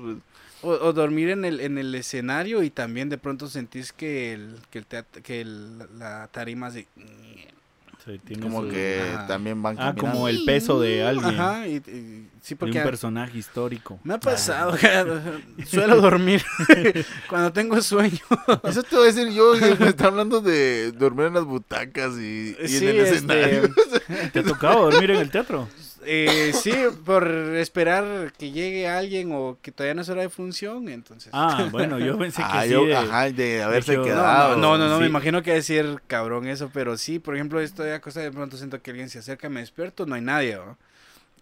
o, 0.62 0.92
dormir 0.92 1.30
en 1.30 1.44
el, 1.44 1.60
en 1.60 1.78
el 1.78 1.94
escenario 1.94 2.62
y 2.62 2.70
también 2.70 3.08
de 3.08 3.18
pronto 3.18 3.48
sentís 3.48 3.92
que 3.92 4.32
el, 4.32 4.56
que 4.70 4.78
el 4.78 4.86
que 5.22 5.40
el, 5.40 5.78
la 5.98 6.28
tarima 6.28 6.70
se... 6.70 6.86
como 8.40 8.68
que 8.68 9.02
también 9.26 9.62
van 9.62 9.76
Ah, 9.78 9.94
como 9.98 10.28
el 10.28 10.44
peso 10.44 10.80
de 10.80 11.04
alguien. 11.04 11.34
Ajá, 11.34 11.66
y, 11.66 11.82
sí, 12.40 12.54
porque... 12.54 12.74
De 12.74 12.78
un 12.80 12.84
personaje 12.84 13.38
histórico. 13.38 13.98
Me 14.04 14.14
ha 14.14 14.20
pasado, 14.20 14.76
suelo 15.66 16.00
dormir 16.00 16.44
cuando 17.28 17.52
tengo 17.52 17.80
sueño. 17.82 18.20
Eso 18.62 18.82
te 18.82 18.96
voy 18.96 19.08
a 19.08 19.12
decir 19.12 19.32
yo, 19.32 19.54
me 19.78 19.88
está 19.88 20.06
hablando 20.06 20.40
de 20.40 20.92
dormir 20.92 21.26
en 21.26 21.34
las 21.34 21.44
butacas 21.44 22.14
y, 22.18 22.56
y 22.60 22.76
en 22.76 22.88
el 22.88 23.00
este, 23.00 23.16
escenario. 23.16 23.70
¿Te 24.32 24.40
ha 24.40 24.42
tocado 24.44 24.90
dormir 24.90 25.10
en 25.10 25.18
el 25.18 25.30
teatro? 25.30 25.68
Eh, 26.04 26.52
sí, 26.54 26.72
por 27.04 27.28
esperar 27.56 28.32
que 28.36 28.50
llegue 28.50 28.88
alguien 28.88 29.30
o 29.32 29.58
que 29.62 29.70
todavía 29.70 29.94
no 29.94 30.02
es 30.02 30.08
hora 30.08 30.22
de 30.22 30.28
función, 30.28 30.88
entonces. 30.88 31.30
Ah, 31.32 31.68
bueno, 31.70 31.98
yo 31.98 32.18
pensé 32.18 32.42
que 32.42 32.48
ah, 32.48 32.62
sí. 32.64 32.70
de, 32.70 32.96
ajá, 32.96 33.30
de 33.30 33.62
haberse 33.62 34.00
quedado. 34.00 34.56
No, 34.56 34.78
no, 34.78 34.88
no, 34.88 34.98
me 34.98 35.06
imagino 35.06 35.42
que 35.42 35.52
decir 35.52 36.00
cabrón 36.06 36.46
eso, 36.48 36.70
pero 36.72 36.96
sí, 36.96 37.18
por 37.18 37.34
ejemplo, 37.34 37.60
estoy 37.60 37.98
cosa 38.00 38.20
de 38.20 38.32
pronto 38.32 38.56
siento 38.56 38.82
que 38.82 38.90
alguien 38.90 39.08
se 39.08 39.18
acerca, 39.18 39.48
me 39.48 39.60
despierto, 39.60 40.06
no 40.06 40.14
hay 40.14 40.22
nadie, 40.22 40.58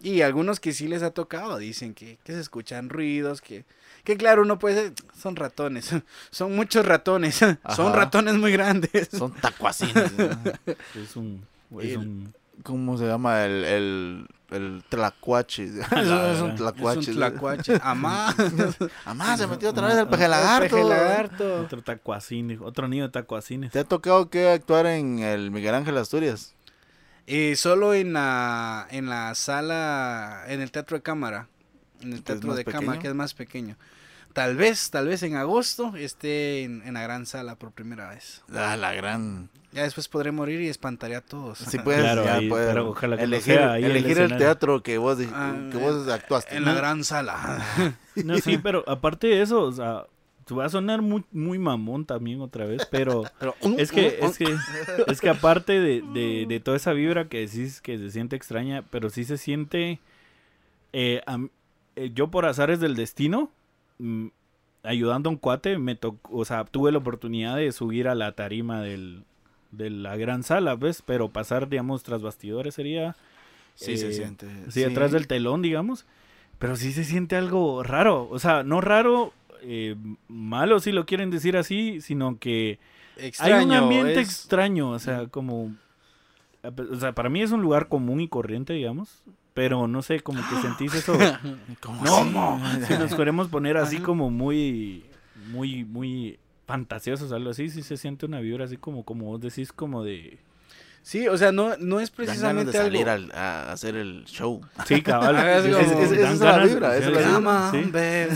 Y 0.01 0.21
algunos 0.21 0.59
que 0.59 0.73
sí 0.73 0.87
les 0.87 1.03
ha 1.03 1.11
tocado 1.11 1.57
dicen 1.57 1.93
que, 1.93 2.17
que 2.23 2.33
se 2.33 2.39
escuchan 2.39 2.89
ruidos, 2.89 3.41
que, 3.41 3.65
que 4.03 4.17
claro, 4.17 4.43
uno 4.43 4.59
puede 4.59 4.75
ser, 4.75 4.93
son 5.19 5.35
ratones, 5.35 5.89
son 6.31 6.55
muchos 6.55 6.85
ratones, 6.85 7.39
son 7.75 7.93
ratones 7.93 8.35
muy 8.35 8.51
grandes. 8.51 9.09
Son 9.11 9.33
tacuacines. 9.33 10.11
es 10.95 11.15
un... 11.15 11.49
Es 11.79 11.95
un 11.95 12.33
¿Cómo 12.63 12.97
se 12.97 13.05
llama? 13.07 13.45
El, 13.45 13.65
el, 13.65 14.27
el 14.51 14.83
tlacuache. 14.87 15.63
es 15.91 16.41
un 16.41 16.55
tlacuache. 16.55 16.99
Es 16.99 17.07
un 17.07 17.15
tlacuache. 17.15 17.79
Amá. 17.81 18.35
Amá, 19.05 19.37
se 19.37 19.47
metió 19.47 19.69
otra 19.69 19.87
vez 19.87 19.97
el 19.97 20.07
peje 20.09 20.27
lagarto. 20.27 20.77
El 20.77 20.89
lagarto. 20.89 21.61
Otro 21.61 21.81
tacuacine, 21.81 22.57
otro 22.61 22.87
niño 22.87 23.03
de 23.03 23.09
tacuacines. 23.09 23.71
¿Te 23.71 23.79
ha 23.79 23.83
tocado 23.83 24.29
que 24.29 24.49
actuar 24.49 24.85
en 24.85 25.19
el 25.19 25.51
Miguel 25.51 25.73
Ángel 25.73 25.97
Asturias? 25.97 26.53
Eh, 27.27 27.55
solo 27.55 27.93
en 27.93 28.13
la, 28.13 28.87
en 28.91 29.07
la 29.07 29.33
sala, 29.35 30.43
en 30.47 30.61
el 30.61 30.71
teatro 30.71 30.97
de 30.97 31.03
cámara. 31.03 31.47
En 32.01 32.13
el 32.13 32.23
teatro 32.23 32.55
de 32.55 32.65
cámara, 32.65 32.99
que 32.99 33.07
es 33.07 33.13
más 33.13 33.33
pequeño. 33.33 33.77
Tal 34.33 34.55
vez, 34.55 34.89
tal 34.91 35.07
vez 35.07 35.23
en 35.23 35.35
agosto 35.35 35.95
esté 35.95 36.63
en, 36.63 36.81
en 36.85 36.93
la 36.93 37.01
gran 37.01 37.25
sala 37.25 37.55
por 37.55 37.71
primera 37.71 38.09
vez. 38.09 38.41
Ah, 38.53 38.75
la 38.77 38.93
gran. 38.93 39.49
Ya 39.73 39.83
después 39.83 40.09
podré 40.09 40.31
morir 40.31 40.59
y 40.61 40.67
espantaré 40.67 41.15
a 41.15 41.21
todos. 41.21 41.59
Sí, 41.59 41.79
puedes, 41.79 42.01
claro, 42.01 42.25
ya 42.25 42.39
pero 42.49 42.89
ojalá 42.89 43.15
que 43.15 43.23
elegir, 43.23 43.57
elegir 43.57 44.19
el, 44.19 44.37
teatro 44.37 44.83
que 44.83 44.97
vos, 44.97 45.17
ah, 45.33 45.55
que 45.71 45.77
vos 45.77 46.07
actuaste. 46.09 46.57
En 46.57 46.65
la 46.65 46.73
gran 46.73 47.03
sala. 47.03 47.63
No, 48.25 48.37
sí, 48.39 48.57
pero 48.57 48.83
aparte 48.87 49.27
de 49.27 49.41
eso, 49.41 49.61
o 49.61 49.71
sea, 49.71 50.05
te 50.43 50.53
va 50.53 50.65
a 50.65 50.69
sonar 50.69 51.01
muy, 51.01 51.23
muy 51.31 51.57
mamón 51.57 52.05
también 52.05 52.41
otra 52.41 52.65
vez, 52.65 52.85
pero, 52.91 53.23
es, 53.77 53.89
que, 53.89 54.19
es, 54.21 54.37
que, 54.37 54.53
es 55.07 55.21
que 55.21 55.29
aparte 55.29 55.79
de, 55.79 56.01
de, 56.13 56.45
de, 56.45 56.59
toda 56.59 56.75
esa 56.75 56.91
vibra 56.91 57.29
que 57.29 57.39
decís 57.39 57.79
que 57.79 57.97
se 57.97 58.11
siente 58.11 58.35
extraña, 58.35 58.83
pero 58.91 59.09
sí 59.09 59.23
se 59.23 59.37
siente... 59.37 60.01
Eh, 60.91 61.21
eh, 61.95 62.11
yo 62.13 62.27
por 62.27 62.45
azares 62.45 62.81
del 62.81 62.95
destino, 62.97 63.49
mm, 63.99 64.27
ayudando 64.83 65.29
a 65.29 65.31
un 65.31 65.37
cuate, 65.37 65.77
me 65.77 65.95
tocó, 65.95 66.37
o 66.37 66.43
sea, 66.43 66.65
tuve 66.65 66.91
la 66.91 66.97
oportunidad 66.97 67.55
de 67.55 67.71
subir 67.71 68.09
a 68.09 68.15
la 68.15 68.33
tarima 68.33 68.81
del, 68.81 69.23
de 69.71 69.89
la 69.89 70.15
gran 70.17 70.43
sala, 70.43 70.75
¿ves? 70.75 71.01
Pero 71.05 71.29
pasar, 71.29 71.69
digamos, 71.69 72.03
tras 72.03 72.21
bastidores 72.21 72.75
sería... 72.75 73.15
Sí, 73.75 73.97
se 73.97 74.09
eh, 74.09 74.13
siente. 74.13 74.47
Sí, 74.69 74.81
detrás 74.81 75.11
del 75.11 75.27
telón, 75.27 75.61
digamos. 75.61 76.05
Pero 76.59 76.75
sí 76.75 76.91
se 76.91 77.03
siente 77.03 77.35
algo 77.35 77.81
raro. 77.83 78.27
O 78.29 78.37
sea, 78.37 78.63
no 78.63 78.81
raro, 78.81 79.33
eh, 79.63 79.95
malo 80.27 80.79
si 80.79 80.91
lo 80.91 81.05
quieren 81.05 81.31
decir 81.31 81.57
así, 81.57 82.01
sino 82.01 82.37
que 82.37 82.79
hay 83.39 83.53
un 83.53 83.71
ambiente 83.71 84.19
extraño. 84.19 84.91
O 84.91 84.99
sea, 84.99 85.27
como... 85.27 85.73
O 86.63 86.95
sea, 86.99 87.13
para 87.13 87.29
mí 87.29 87.41
es 87.41 87.51
un 87.51 87.61
lugar 87.61 87.87
común 87.87 88.21
y 88.21 88.27
corriente, 88.27 88.73
digamos. 88.73 89.23
Pero 89.53 89.87
no 89.87 90.01
sé, 90.01 90.21
como 90.21 90.41
que 90.47 90.55
sentís 90.61 90.93
eso. 90.93 91.17
¿Cómo? 91.81 92.61
Si 92.87 92.93
nos 92.93 93.13
queremos 93.15 93.47
poner 93.47 93.77
así 93.77 93.97
como 93.99 94.29
muy, 94.29 95.05
muy, 95.51 95.83
muy 95.83 96.39
fantasiosos, 96.71 97.31
algo 97.31 97.49
así, 97.51 97.69
sí 97.69 97.81
se 97.83 97.97
siente 97.97 98.25
una 98.25 98.39
vibra 98.39 98.65
así 98.65 98.77
como, 98.77 99.03
como 99.03 99.25
vos 99.25 99.41
decís, 99.41 99.71
como 99.73 100.03
de... 100.03 100.39
Sí, 101.03 101.27
o 101.27 101.35
sea, 101.35 101.51
no, 101.51 101.75
no 101.79 101.99
es 101.99 102.11
Dan 102.15 102.27
ganas 102.27 102.37
precisamente 102.37 102.71
de 102.71 102.77
salir 102.77 103.09
algo... 103.09 103.33
al- 103.33 103.37
a 103.39 103.71
hacer 103.71 103.95
el 103.95 104.23
show. 104.25 104.61
Sí, 104.85 105.01
cabal. 105.01 105.35
Es 105.47 105.65
Es- 105.65 105.75
como- 105.75 106.01
es- 106.03 106.11
es- 106.11 106.11
esa 106.11 106.21
dan 106.21 106.33
es 106.33 106.39
la 106.41 106.65
vibra, 106.65 106.97
es 106.97 107.07
la. 107.11 107.21
Llama, 107.31 107.71
sí. 107.71 107.77
hombre. 107.77 108.27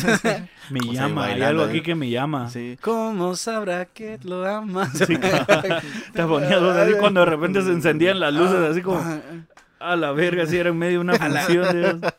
Me 0.72 0.80
llama, 0.91 1.26
hay 1.26 1.41
algo 1.44 1.62
aquí 1.64 1.82
que 1.82 1.94
me 1.94 2.10
llama. 2.10 2.49
Sí. 2.49 2.78
¿Cómo 2.82 3.36
sabrá 3.36 3.86
que 3.86 4.18
lo 4.24 4.44
amas? 4.48 4.91
Sí, 4.98 5.16
cabal. 5.16 5.84
Te 6.12 6.24
ponías 6.26 6.53
así 6.62 6.94
cuando 6.99 7.20
de 7.20 7.26
repente 7.28 7.62
se 7.62 7.72
encendían 7.72 8.20
las 8.20 8.34
luces, 8.34 8.57
así 8.57 8.82
como 8.82 8.99
a 9.80 9.95
la 9.95 10.11
verga, 10.11 10.43
así 10.43 10.57
era 10.57 10.69
en 10.69 10.77
medio 10.77 10.99
de 10.99 11.02
una 11.02 11.15
función. 11.18 11.64
de- 12.02 12.11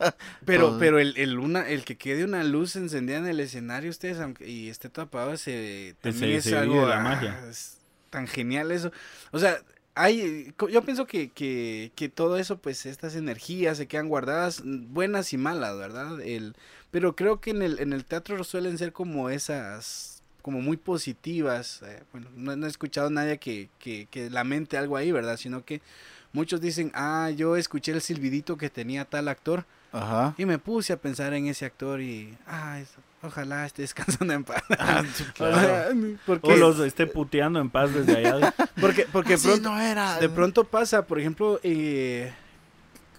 Pero, 0.44 0.76
pero 0.78 0.98
el, 0.98 1.16
el, 1.16 1.38
una, 1.38 1.68
el 1.68 1.84
que 1.84 1.96
quede 1.96 2.24
una 2.24 2.44
luz 2.44 2.76
encendida 2.76 3.18
en 3.18 3.26
el 3.26 3.40
escenario, 3.40 3.90
ustedes, 3.90 4.18
aunque, 4.20 4.48
y 4.48 4.68
esté 4.68 4.88
todo 4.88 5.06
apagado, 5.06 5.36
se, 5.36 5.94
también 6.00 6.32
Se- 6.32 6.36
es 6.36 6.44
se 6.44 6.56
algo 6.56 6.86
la 6.86 6.98
ah, 6.98 7.00
magia. 7.00 7.48
es 7.48 7.78
tan 8.10 8.26
genial 8.26 8.70
eso. 8.72 8.92
O 9.32 9.38
sea, 9.38 9.58
hay, 9.94 10.52
yo 10.70 10.82
pienso 10.82 11.06
que, 11.06 11.30
que, 11.30 11.90
que 11.94 12.08
todo 12.08 12.36
eso, 12.36 12.58
pues 12.58 12.84
estas 12.86 13.16
energías 13.16 13.78
se 13.78 13.86
quedan 13.86 14.08
guardadas, 14.08 14.62
buenas 14.64 15.32
y 15.32 15.38
malas, 15.38 15.76
¿verdad? 15.78 16.20
El, 16.20 16.54
pero 16.90 17.16
creo 17.16 17.40
que 17.40 17.50
en 17.50 17.62
el, 17.62 17.78
en 17.80 17.92
el 17.94 18.04
teatro 18.04 18.44
suelen 18.44 18.76
ser 18.78 18.92
como 18.92 19.30
esas, 19.30 20.22
como 20.42 20.60
muy 20.60 20.76
positivas. 20.76 21.82
eh, 21.86 22.02
bueno, 22.12 22.28
no, 22.36 22.54
no 22.56 22.66
he 22.66 22.68
escuchado 22.68 23.06
a 23.08 23.10
nadie 23.10 23.38
que, 23.38 23.70
que, 23.78 24.06
que 24.10 24.28
lamente 24.30 24.76
algo 24.76 24.96
ahí, 24.98 25.10
¿verdad? 25.12 25.38
Sino 25.38 25.64
que 25.64 25.80
muchos 26.32 26.60
dicen, 26.60 26.90
ah, 26.94 27.30
yo 27.34 27.56
escuché 27.56 27.92
el 27.92 28.00
silbidito 28.00 28.56
que 28.56 28.70
tenía 28.70 29.04
tal 29.04 29.28
actor. 29.28 29.64
Ajá. 29.92 30.34
Y 30.36 30.44
me 30.46 30.58
puse 30.58 30.92
a 30.92 30.96
pensar 30.96 31.32
en 31.34 31.46
ese 31.46 31.64
actor 31.64 32.00
y, 32.00 32.36
ay, 32.46 32.84
ojalá 33.22 33.64
esté 33.66 33.82
descansando 33.82 34.34
en 34.34 34.44
paz. 34.44 34.62
Ah, 34.78 35.02
claro. 35.34 35.94
porque, 36.26 36.52
O 36.52 36.56
los 36.56 36.78
esté 36.80 37.06
puteando 37.06 37.60
en 37.60 37.70
paz 37.70 37.94
desde 37.94 38.16
allá. 38.26 38.54
porque, 38.80 39.06
porque 39.10 39.34
Así 39.34 39.48
pronto, 39.48 39.70
no 39.70 39.80
era. 39.80 40.18
de 40.18 40.28
pronto 40.28 40.64
pasa, 40.64 41.06
por 41.06 41.18
ejemplo, 41.18 41.58
eh, 41.62 42.32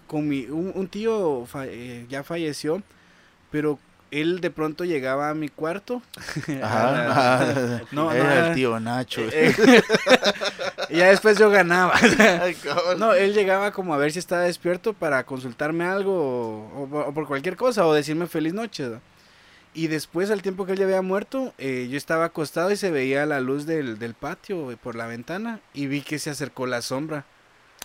con 0.05 0.27
mi, 0.27 0.45
un, 0.45 0.71
un 0.75 0.87
tío 0.87 1.45
fa- 1.47 1.65
eh, 1.67 2.05
ya 2.09 2.23
falleció, 2.23 2.83
pero 3.51 3.79
él 4.11 4.39
de 4.39 4.51
pronto 4.51 4.85
llegaba 4.85 5.29
a 5.29 5.33
mi 5.33 5.49
cuarto. 5.49 6.01
Ajá. 6.63 7.81
No, 7.91 8.11
era 8.11 8.41
no, 8.41 8.47
el 8.49 8.55
tío 8.55 8.79
Nacho. 8.79 9.21
Eh, 9.31 9.53
y 10.89 10.97
ya 10.97 11.07
después 11.09 11.37
yo 11.37 11.49
ganaba. 11.49 11.93
Ay. 12.41 12.55
No, 12.97 13.13
él 13.13 13.33
llegaba 13.33 13.71
como 13.71 13.93
a 13.93 13.97
ver 13.97 14.11
si 14.11 14.19
estaba 14.19 14.41
despierto 14.43 14.93
para 14.93 15.25
consultarme 15.25 15.85
algo 15.85 16.13
o, 16.13 16.83
o- 16.91 17.07
o 17.09 17.13
por 17.13 17.27
cualquier 17.27 17.55
cosa 17.55 17.85
o 17.85 17.93
decirme 17.93 18.27
feliz 18.27 18.53
noche. 18.53 18.83
¿no? 18.87 19.01
Y 19.73 19.87
después, 19.87 20.31
al 20.31 20.41
tiempo 20.41 20.65
que 20.65 20.71
él 20.71 20.79
ya 20.79 20.85
había 20.85 21.01
muerto, 21.01 21.53
eh, 21.57 21.87
yo 21.91 21.97
estaba 21.97 22.25
acostado 22.25 22.71
y 22.71 22.77
se 22.77 22.89
veía 22.89 23.25
la 23.25 23.39
luz 23.41 23.65
del, 23.65 23.99
del 23.99 24.13
patio 24.15 24.75
por 24.81 24.95
la 24.95 25.05
ventana 25.07 25.59
y 25.73 25.87
vi 25.87 26.01
que 26.01 26.17
se 26.19 26.29
acercó 26.31 26.65
la 26.65 26.81
sombra. 26.81 27.25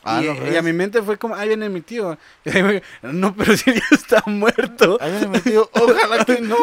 Ah, 0.05 0.21
y, 0.23 0.27
¿no 0.27 0.37
crees? 0.37 0.55
y 0.55 0.57
a 0.57 0.63
mi 0.63 0.73
mente 0.73 1.01
fue 1.03 1.17
como, 1.17 1.35
ahí 1.35 1.49
viene 1.49 1.69
mi 1.69 1.81
tío. 1.81 2.19
Y 2.45 2.51
ahí 2.51 2.63
me- 2.63 2.83
no, 3.13 3.35
pero 3.37 3.57
si 3.57 3.71
él 3.71 3.77
ya 3.77 3.97
está 3.97 4.23
muerto. 4.27 4.99
Ahí 5.01 5.11
viene 5.13 5.29
mi 5.29 5.39
tío. 5.41 5.71
Ojalá 5.75 6.25
que 6.25 6.41
no. 6.41 6.57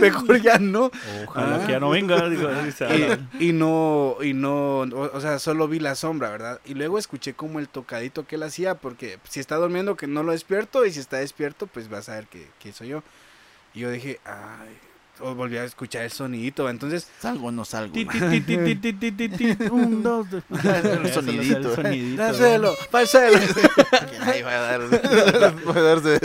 Mejor 0.00 0.40
ya 0.40 0.58
no. 0.58 0.90
Ojalá 1.26 1.56
Ah. 1.56 1.66
que 1.66 1.72
ya 1.72 1.80
no 1.80 1.90
venga. 1.90 2.28
digo. 2.28 2.48
Y, 3.40 3.48
y 3.48 3.52
no, 3.52 4.16
y 4.22 4.32
no, 4.32 4.80
o, 4.82 5.10
o 5.16 5.20
sea, 5.20 5.38
solo 5.38 5.66
vi 5.68 5.80
la 5.80 5.94
sombra, 5.94 6.30
¿verdad? 6.30 6.60
Y 6.64 6.74
luego 6.74 6.98
escuché 6.98 7.34
como 7.34 7.58
el 7.58 7.68
tocadito 7.68 8.26
que 8.26 8.36
él 8.36 8.42
hacía, 8.44 8.74
porque 8.76 9.18
si 9.28 9.40
está 9.40 9.56
durmiendo 9.56 9.96
que 9.96 10.06
no 10.06 10.22
lo 10.22 10.32
despierto, 10.32 10.86
y 10.86 10.92
si 10.92 11.00
está 11.00 11.16
despierto, 11.18 11.66
pues 11.66 11.88
vas 11.88 12.08
a 12.08 12.14
ver 12.14 12.26
que, 12.26 12.46
que 12.60 12.72
soy 12.72 12.88
yo. 12.88 13.02
Y 13.74 13.80
yo 13.80 13.90
dije, 13.90 14.20
ay, 14.24 14.68
volví 15.20 15.56
a 15.56 15.64
escuchar 15.64 16.02
el 16.02 16.10
sonidito. 16.10 16.68
Entonces. 16.68 17.08
Salgo 17.18 17.48
o 17.48 17.52
no 17.52 17.64
salgo. 17.64 17.94
Un, 19.70 20.02
Dáselo. 22.16 22.72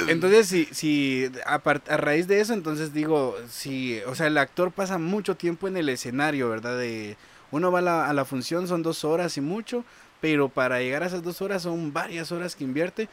Entonces, 0.08 0.48
si, 0.48 0.66
si 0.72 1.32
a, 1.46 1.60
raíz 1.98 2.28
de 2.28 2.42
eso, 2.42 2.54
entonces 2.54 2.94
digo, 2.94 3.36
si, 3.50 4.00
o 4.08 4.16
sea, 4.16 4.28
el 4.28 4.38
actor 4.38 4.72
pasa 4.72 4.98
mucho 4.98 5.36
tiempo 5.36 5.68
en 5.68 5.78
el 5.78 5.90
escenario, 5.90 6.50
¿verdad? 6.50 6.78
De, 6.78 7.18
uno 7.52 7.72
va 7.72 7.80
a 7.80 7.82
la, 7.82 8.10
a 8.10 8.14
la 8.14 8.26
función, 8.26 8.68
son 8.68 8.84
dos 8.84 9.04
horas 9.04 9.38
y 9.38 9.42
mucho, 9.42 9.84
pero 10.22 10.50
para 10.50 10.80
llegar 10.80 11.04
a 11.04 11.08
esas 11.08 11.24
dos 11.24 11.42
horas 11.42 11.64
son 11.64 11.94
varias 11.94 12.32
horas 12.32 12.56
que 12.56 12.64
invierte 12.64 13.10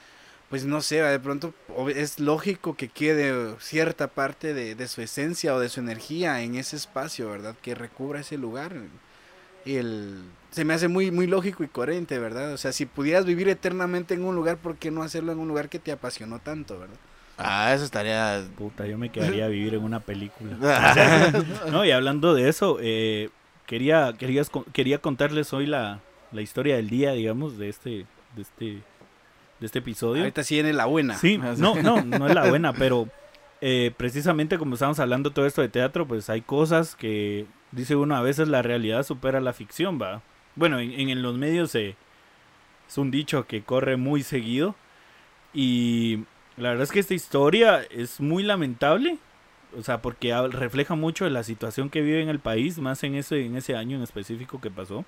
pues 0.50 0.64
no 0.64 0.80
sé, 0.80 1.02
de 1.02 1.18
pronto 1.18 1.52
es 1.94 2.20
lógico 2.20 2.76
que 2.76 2.88
quede 2.88 3.56
cierta 3.58 4.06
parte 4.06 4.54
de, 4.54 4.76
de 4.76 4.86
su 4.88 5.02
esencia 5.02 5.54
o 5.54 5.58
de 5.60 5.68
su 5.68 5.80
energía 5.80 6.40
en 6.42 6.54
ese 6.54 6.76
espacio, 6.76 7.28
¿verdad? 7.30 7.56
Que 7.62 7.74
recubra 7.74 8.20
ese 8.20 8.38
lugar. 8.38 8.72
Y 9.64 9.76
el, 9.76 10.22
se 10.52 10.64
me 10.64 10.74
hace 10.74 10.86
muy, 10.86 11.10
muy 11.10 11.26
lógico 11.26 11.64
y 11.64 11.68
coherente, 11.68 12.20
¿verdad? 12.20 12.52
O 12.52 12.58
sea, 12.58 12.70
si 12.70 12.86
pudieras 12.86 13.24
vivir 13.24 13.48
eternamente 13.48 14.14
en 14.14 14.24
un 14.24 14.36
lugar, 14.36 14.58
¿por 14.58 14.76
qué 14.76 14.92
no 14.92 15.02
hacerlo 15.02 15.32
en 15.32 15.40
un 15.40 15.48
lugar 15.48 15.68
que 15.68 15.80
te 15.80 15.90
apasionó 15.90 16.38
tanto, 16.38 16.78
¿verdad? 16.78 16.96
Ah, 17.38 17.72
eso 17.74 17.84
estaría. 17.84 18.46
Puta, 18.56 18.86
yo 18.86 18.96
me 18.96 19.10
quedaría 19.10 19.46
a 19.46 19.48
vivir 19.48 19.74
en 19.74 19.82
una 19.82 19.98
película. 20.00 20.56
No, 21.72 21.84
y 21.84 21.90
hablando 21.90 22.34
de 22.34 22.48
eso, 22.48 22.78
eh, 22.80 23.30
quería, 23.66 24.14
querías, 24.16 24.48
co- 24.48 24.64
quería 24.72 24.98
contarles 24.98 25.52
hoy 25.52 25.66
la, 25.66 26.00
la 26.30 26.40
historia 26.40 26.76
del 26.76 26.88
día, 26.88 27.12
digamos, 27.12 27.58
de 27.58 27.68
este, 27.68 27.90
de 28.36 28.42
este, 28.42 28.78
de 29.60 29.66
este 29.66 29.78
episodio. 29.80 30.22
Ahorita 30.22 30.42
sí 30.42 30.54
viene 30.54 30.72
la 30.72 30.86
buena. 30.86 31.16
Sí, 31.16 31.38
no, 31.58 31.74
no, 31.74 32.02
no 32.02 32.26
es 32.26 32.34
la 32.34 32.48
buena, 32.48 32.72
pero 32.72 33.08
eh, 33.60 33.92
precisamente 33.96 34.58
como 34.58 34.74
estamos 34.74 34.98
hablando 35.00 35.30
todo 35.30 35.46
esto 35.46 35.62
de 35.62 35.68
teatro, 35.68 36.06
pues 36.06 36.28
hay 36.30 36.42
cosas 36.42 36.94
que, 36.94 37.46
dice 37.72 37.96
uno, 37.96 38.16
a 38.16 38.20
veces 38.20 38.48
la 38.48 38.62
realidad 38.62 39.02
supera 39.02 39.40
la 39.40 39.52
ficción, 39.52 40.00
va. 40.00 40.22
Bueno, 40.54 40.78
en, 40.78 40.92
en 40.92 41.22
los 41.22 41.36
medios 41.36 41.74
eh, 41.74 41.96
es 42.88 42.98
un 42.98 43.10
dicho 43.10 43.46
que 43.46 43.62
corre 43.62 43.96
muy 43.96 44.22
seguido 44.22 44.74
y 45.52 46.24
la 46.56 46.70
verdad 46.70 46.84
es 46.84 46.92
que 46.92 47.00
esta 47.00 47.14
historia 47.14 47.82
es 47.90 48.20
muy 48.20 48.42
lamentable, 48.42 49.18
o 49.76 49.82
sea, 49.82 50.00
porque 50.00 50.34
refleja 50.50 50.94
mucho 50.94 51.24
de 51.24 51.30
la 51.30 51.42
situación 51.42 51.90
que 51.90 52.00
vive 52.00 52.22
en 52.22 52.28
el 52.28 52.40
país, 52.40 52.78
más 52.78 53.02
en 53.04 53.14
ese, 53.14 53.44
en 53.44 53.56
ese 53.56 53.76
año 53.76 53.96
en 53.96 54.02
específico 54.02 54.60
que 54.60 54.70
pasó. 54.70 55.04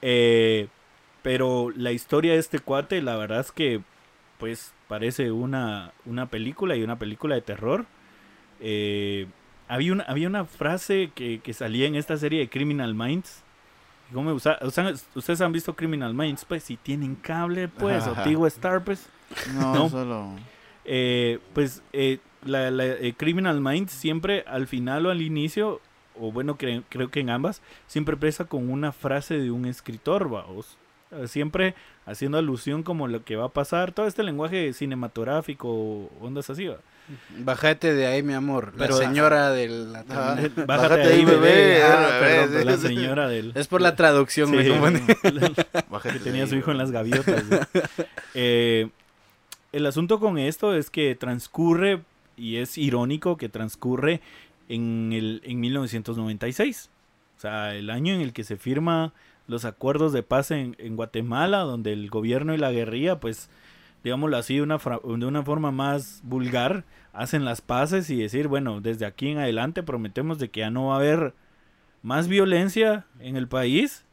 Eh, 0.00 0.68
pero 1.28 1.70
la 1.76 1.92
historia 1.92 2.32
de 2.32 2.38
este 2.38 2.58
cuate, 2.58 3.02
la 3.02 3.14
verdad 3.16 3.40
es 3.40 3.52
que 3.52 3.82
pues 4.38 4.72
parece 4.88 5.30
una, 5.30 5.92
una 6.06 6.24
película 6.24 6.74
y 6.74 6.82
una 6.82 6.98
película 6.98 7.34
de 7.34 7.42
terror. 7.42 7.84
Eh, 8.60 9.26
había, 9.68 9.92
una, 9.92 10.04
había 10.04 10.26
una 10.26 10.46
frase 10.46 11.10
que, 11.14 11.40
que 11.40 11.52
salía 11.52 11.86
en 11.86 11.96
esta 11.96 12.16
serie 12.16 12.40
de 12.40 12.48
Criminal 12.48 12.94
Minds. 12.94 13.42
¿Cómo 14.10 14.30
me? 14.30 14.32
O 14.32 14.36
Ustedes 15.16 15.40
han 15.42 15.52
visto 15.52 15.76
Criminal 15.76 16.14
Minds, 16.14 16.46
pues 16.46 16.62
si 16.64 16.78
tienen 16.78 17.14
cable, 17.14 17.68
pues, 17.68 18.06
o 18.06 18.12
Ajá. 18.12 18.22
Tigo 18.24 18.46
Star, 18.46 18.82
pues. 18.82 19.06
No, 19.54 19.74
No. 19.74 19.88
solo. 19.90 20.30
Eh, 20.86 21.40
pues 21.52 21.82
eh, 21.92 22.20
la, 22.46 22.70
la, 22.70 22.86
eh, 22.86 23.12
Criminal 23.14 23.60
Minds 23.60 23.92
siempre 23.92 24.44
al 24.46 24.66
final 24.66 25.04
o 25.04 25.10
al 25.10 25.20
inicio, 25.20 25.82
o 26.18 26.32
bueno, 26.32 26.56
cre- 26.56 26.84
creo 26.88 27.10
que 27.10 27.20
en 27.20 27.28
ambas, 27.28 27.60
siempre 27.86 28.14
empieza 28.14 28.46
con 28.46 28.70
una 28.70 28.92
frase 28.92 29.36
de 29.38 29.50
un 29.50 29.66
escritor, 29.66 30.30
vamos. 30.30 30.78
Eh, 31.12 31.28
Siempre 31.28 31.74
haciendo 32.06 32.38
alusión 32.38 32.82
como 32.82 33.08
lo 33.08 33.24
que 33.24 33.36
va 33.36 33.46
a 33.46 33.50
pasar, 33.50 33.92
todo 33.92 34.06
este 34.06 34.22
lenguaje 34.22 34.72
cinematográfico, 34.72 36.10
ondas 36.20 36.50
así, 36.50 36.66
va. 36.66 36.76
Bájate 37.38 37.94
de 37.94 38.06
ahí, 38.06 38.22
mi 38.22 38.34
amor. 38.34 38.72
Pero- 38.76 38.98
la 38.98 39.06
señora 39.06 39.50
de 39.50 39.68
la 39.68 40.04
terminal. 40.04 40.52
Bájate 40.66 41.02
ahí, 41.02 41.24
bebé. 41.24 41.82
Ah, 41.82 42.08
Ah, 42.10 42.20
bebé, 42.46 42.64
La 42.66 42.76
señora 42.76 43.28
del... 43.28 43.52
Es 43.54 43.66
por 43.66 43.80
la 43.80 43.96
traducción, 43.96 44.50
Sí, 44.50 44.56
me. 44.56 44.66
Bájate 45.88 46.12
que 46.14 46.18
de 46.18 46.24
tenía 46.24 46.42
ahí, 46.44 46.48
su 46.50 46.56
hijo 46.56 46.70
en 46.70 46.78
las 46.78 46.90
gaviotas. 46.90 47.44
Eh, 48.34 48.88
el 49.72 49.86
asunto 49.86 50.20
con 50.20 50.38
esto 50.38 50.74
es 50.74 50.90
que 50.90 51.14
transcurre, 51.14 52.02
y 52.36 52.56
es 52.56 52.76
irónico 52.78 53.36
que 53.36 53.48
transcurre 53.48 54.20
en, 54.68 55.10
el, 55.12 55.40
en 55.44 55.60
1996. 55.60 56.90
O 57.36 57.40
sea, 57.40 57.74
el 57.74 57.88
año 57.90 58.14
en 58.14 58.20
el 58.20 58.32
que 58.32 58.44
se 58.44 58.56
firma 58.56 59.12
los 59.48 59.64
acuerdos 59.64 60.12
de 60.12 60.22
paz 60.22 60.52
en, 60.52 60.76
en 60.78 60.94
Guatemala, 60.94 61.58
donde 61.60 61.92
el 61.92 62.08
gobierno 62.10 62.54
y 62.54 62.58
la 62.58 62.70
guerrilla, 62.70 63.18
pues, 63.18 63.50
digámoslo 64.04 64.36
así, 64.36 64.56
de 64.56 64.62
una, 64.62 64.78
de 64.78 65.26
una 65.26 65.42
forma 65.42 65.72
más 65.72 66.20
vulgar, 66.22 66.84
hacen 67.12 67.44
las 67.44 67.60
paces 67.60 68.08
y 68.10 68.16
decir, 68.20 68.46
bueno, 68.46 68.80
desde 68.80 69.06
aquí 69.06 69.28
en 69.28 69.38
adelante 69.38 69.82
prometemos 69.82 70.38
de 70.38 70.50
que 70.50 70.60
ya 70.60 70.70
no 70.70 70.88
va 70.88 70.94
a 70.94 70.98
haber 70.98 71.34
más 72.02 72.28
violencia 72.28 73.06
en 73.18 73.36
el 73.36 73.48
país 73.48 74.04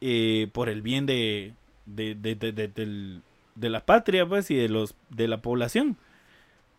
eh, 0.00 0.48
por 0.52 0.68
el 0.68 0.82
bien 0.82 1.06
de, 1.06 1.54
de, 1.86 2.14
de, 2.14 3.22
de 3.54 3.70
la 3.70 3.86
patria 3.86 4.26
pues 4.26 4.50
y 4.50 4.56
de 4.56 4.68
los 4.68 4.94
de 5.10 5.28
la 5.28 5.40
población 5.40 5.96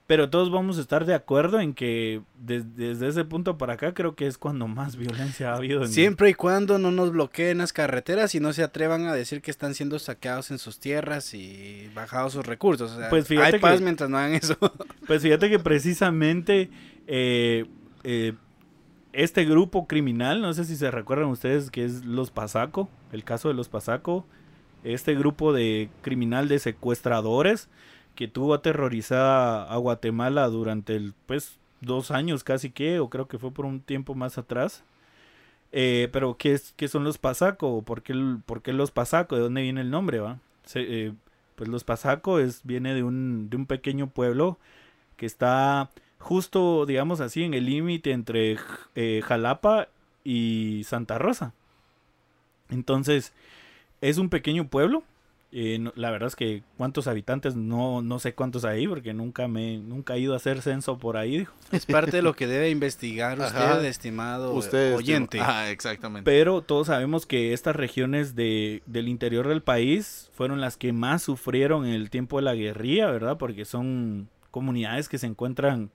pero 0.06 0.30
todos 0.30 0.52
vamos 0.52 0.78
a 0.78 0.82
estar 0.82 1.06
de 1.06 1.14
acuerdo 1.14 1.60
en 1.62 1.74
que 1.74 2.22
des- 2.38 2.76
desde 2.76 3.08
ese 3.08 3.24
punto 3.24 3.58
para 3.58 3.74
acá 3.74 3.94
creo 3.94 4.16
que 4.16 4.28
es 4.28 4.38
cuando 4.38 4.68
más 4.68 4.98
violencia 4.98 5.52
ha 5.54 5.56
habido 5.56 5.82
en 5.84 5.88
Siempre 5.90 6.30
y 6.30 6.34
cuando 6.34 6.78
no 6.78 6.92
nos 6.92 7.12
bloqueen 7.12 7.60
las 7.60 7.72
carreteras 7.72 8.36
y 8.36 8.40
no 8.42 8.52
se 8.52 8.64
atrevan 8.64 9.06
a 9.08 9.14
decir 9.14 9.42
que 9.42 9.50
están 9.50 9.74
siendo 9.76 9.98
saqueados 10.00 10.52
en 10.52 10.58
sus 10.60 10.80
tierras 10.80 11.34
y 11.34 11.90
bajados 11.96 12.34
sus 12.34 12.46
recursos. 12.46 12.92
O 12.92 12.98
sea, 12.98 13.10
Pues 13.10 13.28
fíjate 13.28 13.56
hay 13.56 13.62
paz 13.62 13.78
que- 13.80 13.84
mientras 13.86 14.10
no 14.10 14.18
hagan 14.18 14.34
eso. 14.34 14.58
Pues 15.08 15.22
fíjate 15.22 15.50
que 15.50 15.60
precisamente 15.60 16.70
eh, 17.08 17.66
eh, 18.04 18.34
este 19.14 19.46
grupo 19.46 19.88
criminal, 19.88 20.42
no 20.42 20.54
sé 20.54 20.66
si 20.66 20.76
se 20.76 20.92
recuerdan 20.92 21.28
ustedes 21.28 21.72
que 21.72 21.86
es 21.86 22.04
los 22.04 22.30
Pasaco, 22.32 22.90
el 23.14 23.24
caso 23.24 23.48
de 23.48 23.54
los 23.54 23.70
Pasaco, 23.70 24.26
este 24.84 25.16
grupo 25.16 25.54
de 25.54 25.90
criminal 26.02 26.50
de 26.50 26.60
secuestradores 26.60 27.70
que 28.16 28.28
tuvo 28.28 28.54
aterrorizada 28.54 29.64
a 29.64 29.78
Guatemala 29.78 30.48
durante 30.48 31.12
pues, 31.26 31.58
dos 31.82 32.12
años 32.12 32.44
casi 32.44 32.70
que, 32.70 33.00
o 33.00 33.10
creo 33.10 33.28
que 33.28 33.40
fue 33.40 33.52
por 33.52 33.66
un 33.66 33.82
tiempo 33.82 34.16
más 34.16 34.38
atrás. 34.38 34.84
Eh, 35.72 36.10
pero, 36.12 36.38
¿qué, 36.38 36.54
es, 36.54 36.74
¿qué 36.78 36.88
son 36.88 37.04
los 37.04 37.18
Pasaco? 37.18 37.82
¿Por 37.82 38.04
qué, 38.04 38.14
¿Por 38.46 38.62
qué 38.62 38.74
los 38.74 38.92
Pasaco? 38.92 39.36
¿De 39.36 39.42
dónde 39.42 39.64
viene 39.64 39.82
el 39.82 39.90
nombre, 39.90 40.20
va? 40.20 40.40
Eh, 40.76 41.14
pues 41.56 41.70
los 41.70 41.84
Pasaco 41.84 42.40
es, 42.40 42.62
viene 42.64 42.94
de 42.94 43.04
un, 43.04 43.50
de 43.50 43.58
un 43.58 43.66
pequeño 43.66 44.08
pueblo 44.08 44.60
que 45.18 45.26
está 45.26 45.90
justo, 46.20 46.86
digamos 46.86 47.22
así, 47.22 47.44
en 47.44 47.54
el 47.54 47.66
límite 47.66 48.12
entre 48.12 48.58
eh, 48.96 49.22
Jalapa 49.24 49.90
y 50.24 50.84
Santa 50.86 51.18
Rosa. 51.18 51.54
Entonces, 52.70 53.34
es 54.02 54.18
un 54.18 54.30
pequeño 54.30 54.68
pueblo. 54.68 55.04
Eh, 55.56 55.80
la 55.94 56.10
verdad 56.10 56.30
es 56.30 56.36
que 56.36 56.64
cuántos 56.78 57.06
habitantes 57.06 57.56
no, 57.56 58.02
no 58.02 58.18
sé 58.18 58.34
cuántos 58.34 58.66
hay 58.66 58.88
porque 58.88 59.14
nunca 59.14 59.48
me 59.48 59.78
nunca 59.78 60.16
he 60.16 60.20
ido 60.20 60.34
a 60.34 60.38
hacer 60.38 60.64
censo 60.64 60.98
por 60.98 61.16
ahí. 61.16 61.46
Es 61.72 61.86
parte 61.86 62.18
de 62.18 62.22
lo 62.24 62.36
que 62.36 62.48
debe 62.48 62.72
investigar 62.72 63.40
usted, 63.40 63.86
estimado 63.86 64.56
oyente. 64.96 65.40
Ah, 65.40 65.70
exactamente. 65.70 66.30
Pero 66.30 66.64
todos 66.64 66.88
sabemos 66.88 67.28
que 67.28 67.54
estas 67.54 67.76
regiones 67.76 68.36
de, 68.36 68.82
del 68.88 69.08
interior 69.08 69.48
del 69.48 69.62
país 69.62 70.32
fueron 70.34 70.60
las 70.60 70.76
que 70.76 70.92
más 70.92 71.22
sufrieron 71.22 71.86
en 71.86 71.94
el 71.94 72.10
tiempo 72.10 72.38
de 72.38 72.44
la 72.44 72.56
guerrilla, 72.56 73.12
¿verdad? 73.12 73.38
Porque 73.38 73.66
son 73.66 74.30
comunidades 74.50 75.08
que 75.08 75.20
se 75.20 75.28
encuentran 75.28 75.92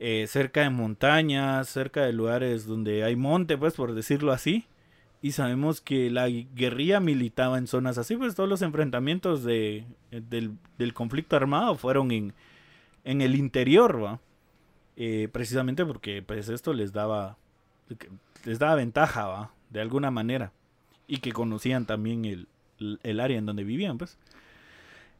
eh, 0.00 0.26
cerca 0.28 0.60
de 0.60 0.70
montañas, 0.70 1.66
cerca 1.68 2.02
de 2.02 2.12
lugares 2.12 2.66
donde 2.66 3.04
hay 3.04 3.16
monte, 3.16 3.56
pues 3.56 3.72
por 3.72 3.94
decirlo 3.94 4.32
así 4.32 4.66
y 5.22 5.32
sabemos 5.32 5.80
que 5.80 6.10
la 6.10 6.28
guerrilla 6.28 6.98
militaba 6.98 7.56
en 7.56 7.68
zonas 7.68 7.96
así, 7.96 8.16
pues 8.16 8.34
todos 8.34 8.48
los 8.48 8.60
enfrentamientos 8.60 9.44
de, 9.44 9.86
del, 10.10 10.58
conflicto 10.94 11.36
armado 11.36 11.76
fueron 11.76 12.10
en, 12.10 12.34
en 13.04 13.20
el 13.20 13.36
interior, 13.36 14.02
¿va? 14.02 14.20
Eh, 14.96 15.28
precisamente 15.32 15.86
porque 15.86 16.22
pues 16.22 16.48
esto 16.48 16.72
les 16.72 16.92
daba, 16.92 17.38
les 18.44 18.58
daba 18.58 18.74
ventaja, 18.74 19.26
¿va? 19.26 19.52
De 19.70 19.80
alguna 19.80 20.10
manera, 20.10 20.52
y 21.06 21.18
que 21.18 21.30
conocían 21.30 21.86
también 21.86 22.24
el, 22.24 22.48
el 23.04 23.20
área 23.20 23.38
en 23.38 23.46
donde 23.46 23.62
vivían, 23.62 23.98
pues. 23.98 24.18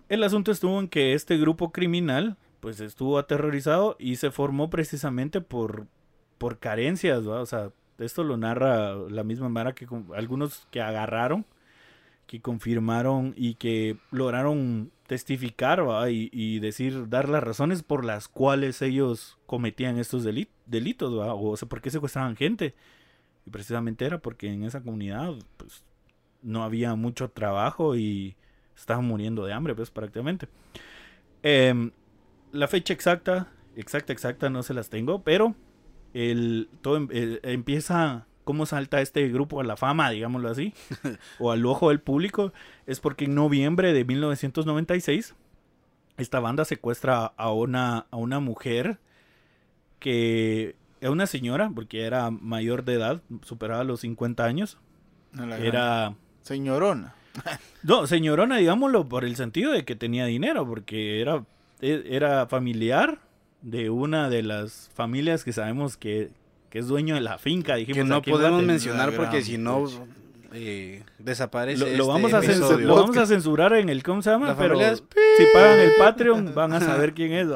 El 0.09 0.24
asunto 0.24 0.51
estuvo 0.51 0.81
en 0.81 0.89
que 0.89 1.15
este 1.15 1.39
grupo 1.39 1.70
criminal, 1.70 2.37
pues 2.59 2.81
estuvo 2.81 3.19
aterrorizado 3.19 3.97
y 4.01 4.16
se 4.16 4.33
formó 4.33 4.69
precisamente 4.69 5.41
por, 5.41 5.87
por 6.39 6.59
carencias, 6.59 7.27
¿va? 7.27 7.41
O 7.41 7.47
sea, 7.47 7.70
esto 8.03 8.24
lo 8.24 8.37
narra 8.37 8.95
la 8.95 9.24
misma 9.24 9.49
Mara 9.49 9.74
que 9.74 9.87
algunos 10.15 10.66
que 10.70 10.81
agarraron, 10.81 11.47
que 12.27 12.41
confirmaron 12.41 13.35
y 13.37 13.55
que 13.55 13.97
lograron 14.11 14.91
testificar 15.07 15.83
Y, 16.11 16.59
decir, 16.61 17.09
dar 17.09 17.29
las 17.29 17.43
razones 17.43 17.83
por 17.83 18.05
las 18.05 18.29
cuales 18.29 18.81
ellos 18.81 19.39
cometían 19.47 19.99
estos 19.99 20.24
delitos, 20.24 21.12
o 21.12 21.57
sea, 21.57 21.69
por 21.69 21.83
qué 21.83 21.91
secuestraban 21.91 22.37
gente. 22.37 22.74
Y 23.45 23.51
precisamente 23.51 24.05
era 24.07 24.19
porque 24.19 24.49
en 24.49 24.65
esa 24.65 24.81
comunidad 24.81 25.35
pues, 25.57 25.85
no 26.43 26.62
había 26.62 26.95
mucho 26.95 27.29
trabajo 27.31 27.97
y 27.97 28.37
estaban 28.77 29.05
muriendo 29.05 29.45
de 29.45 29.53
hambre, 29.53 29.74
pues 29.74 29.91
prácticamente. 29.91 30.49
Em, 31.43 31.91
la 32.53 32.69
fecha 32.69 32.95
exacta, 32.95 33.49
exacta, 33.77 34.12
exacta, 34.12 34.49
no 34.49 34.62
se 34.62 34.74
las 34.74 34.89
tengo, 34.91 35.23
pero 35.23 35.55
el, 36.14 36.68
todo 36.80 36.97
em, 36.97 37.09
empieza, 37.43 38.26
cómo 38.44 38.66
salta 38.66 39.01
este 39.01 39.28
grupo 39.28 39.60
a 39.60 39.64
la 39.64 39.76
fama, 39.76 40.10
digámoslo 40.10 40.48
así, 40.51 40.74
o 41.39 41.52
al 41.52 41.64
ojo 41.66 41.89
del 41.89 42.01
público, 42.01 42.52
es 42.86 43.01
porque 43.01 43.26
en 43.26 43.34
noviembre 43.34 43.93
de 43.93 44.05
1996 44.05 45.34
esta 46.18 46.40
banda 46.40 46.64
secuestra 46.64 47.26
a 47.36 47.52
una, 47.52 48.06
a 48.10 48.16
una 48.16 48.40
mujer 48.40 48.98
que 49.98 50.76
era 51.01 51.10
una 51.10 51.26
señora, 51.26 51.70
porque 51.74 52.05
era 52.05 52.30
mayor 52.30 52.84
de 52.84 52.94
edad, 52.94 53.22
superaba 53.43 53.84
los 53.84 54.01
50 54.01 54.44
años. 54.44 54.78
era... 55.59 56.14
Señorona. 56.43 57.14
no, 57.82 58.06
señorona, 58.06 58.56
digámoslo, 58.59 59.09
por 59.09 59.24
el 59.24 59.36
sentido 59.36 59.72
de 59.72 59.84
que 59.84 59.97
tenía 59.97 60.26
dinero, 60.26 60.66
porque 60.66 61.20
era, 61.20 61.44
e, 61.80 62.05
era 62.10 62.47
familiar 62.47 63.20
de 63.62 63.90
una 63.90 64.28
de 64.28 64.43
las 64.43 64.90
familias 64.94 65.44
que 65.44 65.52
sabemos 65.52 65.97
que, 65.97 66.30
es 66.72 66.89
dueño 66.89 67.14
de 67.14 67.20
la 67.20 67.39
finca. 67.39 67.76
Dijimos 67.76 67.98
que 67.98 68.05
no 68.05 68.22
podemos 68.22 68.62
mencionar 68.62 69.14
porque 69.14 69.43
si 69.43 69.59
no 69.59 69.86
eh, 70.55 71.02
desaparece. 71.18 71.80
Lo, 71.80 71.86
este 71.86 72.02
vamos 72.02 72.32
a 72.32 72.40
lo, 72.78 72.94
vamos 72.94 73.16
a 73.16 73.26
censurar 73.26 73.74
en 73.74 73.89
el, 73.89 74.02
¿cómo 74.02 74.22
se 74.22 74.30
llama? 74.30 74.56
Pero 74.56 74.78
si 74.78 75.44
pagan 75.52 75.80
el 75.80 75.93
Patreon 75.98 76.55
van 76.55 76.72
a 76.72 76.80
saber 76.80 77.14
quién 77.14 77.32
es. 77.32 77.47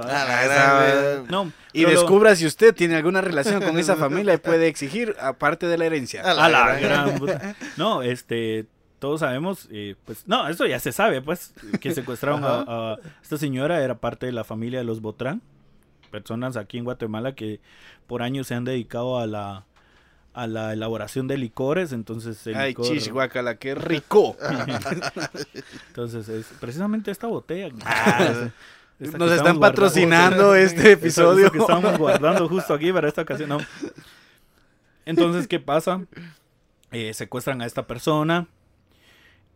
no, 1.30 1.52
y 1.72 1.84
descubra 1.84 2.36
si 2.36 2.46
usted 2.46 2.74
tiene 2.74 2.96
alguna 2.96 3.20
relación 3.20 3.62
con 3.62 3.78
esa 3.78 3.96
familia 3.96 4.34
y 4.34 4.38
puede 4.38 4.68
exigir 4.68 5.16
aparte 5.20 5.66
de 5.66 5.78
la 5.78 5.86
herencia. 5.86 6.22
A 6.22 6.48
la, 6.48 6.78
gran 6.78 7.18
No, 7.76 8.02
este, 8.02 8.66
todos 8.98 9.20
sabemos, 9.20 9.68
eh, 9.70 9.94
pues, 10.04 10.26
no, 10.26 10.48
eso 10.48 10.66
ya 10.66 10.78
se 10.78 10.92
sabe, 10.92 11.20
pues, 11.20 11.52
que 11.80 11.92
secuestraron 11.94 12.44
a, 12.44 12.64
a, 12.66 12.96
esta 13.22 13.36
señora, 13.36 13.82
era 13.82 13.96
parte 13.96 14.26
de 14.26 14.32
la 14.32 14.44
familia 14.44 14.78
de 14.78 14.84
los 14.84 15.00
Botrán 15.00 15.42
personas 16.20 16.56
aquí 16.56 16.78
en 16.78 16.84
Guatemala 16.84 17.34
que 17.34 17.60
por 18.06 18.22
años 18.22 18.46
se 18.46 18.54
han 18.54 18.64
dedicado 18.64 19.18
a 19.18 19.26
la 19.26 19.66
a 20.32 20.46
la 20.46 20.74
elaboración 20.74 21.28
de 21.28 21.38
licores, 21.38 21.92
entonces 21.92 22.46
el 22.46 22.56
Ay, 22.56 22.74
licor... 22.76 23.58
qué 23.58 23.74
rico. 23.74 24.36
entonces, 25.88 26.28
es 26.28 26.46
precisamente 26.60 27.10
esta 27.10 27.26
botella. 27.26 27.74
Ah, 27.86 28.50
nos 28.98 29.32
están 29.32 29.58
patrocinando 29.58 30.54
este 30.54 30.92
episodio. 30.92 31.50
que 31.50 31.58
estamos 31.58 31.96
guardando 31.96 32.48
justo 32.50 32.74
aquí 32.74 32.92
para 32.92 33.08
esta 33.08 33.22
ocasión. 33.22 33.58
Entonces, 35.06 35.48
¿qué 35.48 35.58
pasa? 35.58 36.04
Eh, 36.92 37.14
secuestran 37.14 37.62
a 37.62 37.66
esta 37.66 37.86
persona. 37.86 38.46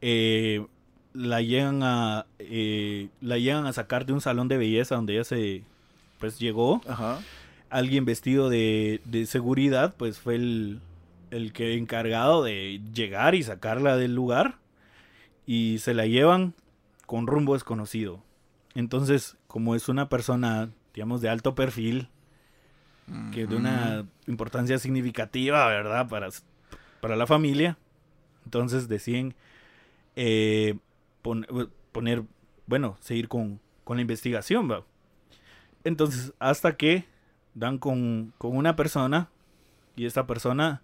Eh, 0.00 0.64
la 1.12 1.42
llegan 1.42 1.82
a 1.82 2.24
eh, 2.38 3.08
la 3.20 3.36
llegan 3.36 3.66
a 3.66 3.72
sacar 3.74 4.06
de 4.06 4.14
un 4.14 4.22
salón 4.22 4.48
de 4.48 4.56
belleza 4.56 4.94
donde 4.94 5.14
ella 5.14 5.24
se 5.24 5.62
pues 6.20 6.38
llegó. 6.38 6.80
Alguien 7.70 8.04
vestido 8.04 8.48
de, 8.48 9.00
seguridad, 9.26 9.94
pues 9.96 10.18
fue 10.18 10.36
el, 10.36 10.80
el 11.30 11.52
que 11.52 11.76
encargado 11.76 12.44
de 12.44 12.80
llegar 12.94 13.34
y 13.34 13.42
sacarla 13.42 13.96
del 13.96 14.14
lugar. 14.14 14.58
Y 15.46 15.78
se 15.78 15.94
la 15.94 16.06
llevan 16.06 16.54
con 17.06 17.26
rumbo 17.26 17.54
desconocido. 17.54 18.22
Entonces, 18.74 19.36
como 19.48 19.74
es 19.74 19.88
una 19.88 20.08
persona, 20.08 20.70
digamos, 20.94 21.20
de 21.20 21.28
alto 21.28 21.56
perfil, 21.56 22.08
que 23.32 23.46
de 23.46 23.56
una 23.56 24.06
importancia 24.28 24.78
significativa, 24.78 25.66
¿verdad? 25.66 26.08
Para, 26.08 26.28
para 27.00 27.16
la 27.16 27.26
familia. 27.26 27.76
Entonces 28.44 28.86
deciden 28.86 29.34
eh, 30.14 30.76
poner, 31.22 32.22
bueno, 32.66 32.96
seguir 33.00 33.26
con, 33.26 33.60
con 33.82 33.96
la 33.96 34.02
investigación, 34.02 34.70
¿va? 34.70 34.84
Entonces, 35.84 36.32
hasta 36.38 36.76
que 36.76 37.06
dan 37.54 37.78
con, 37.78 38.32
una 38.40 38.76
persona 38.76 39.28
y 39.96 40.06
esta 40.06 40.26
persona, 40.26 40.82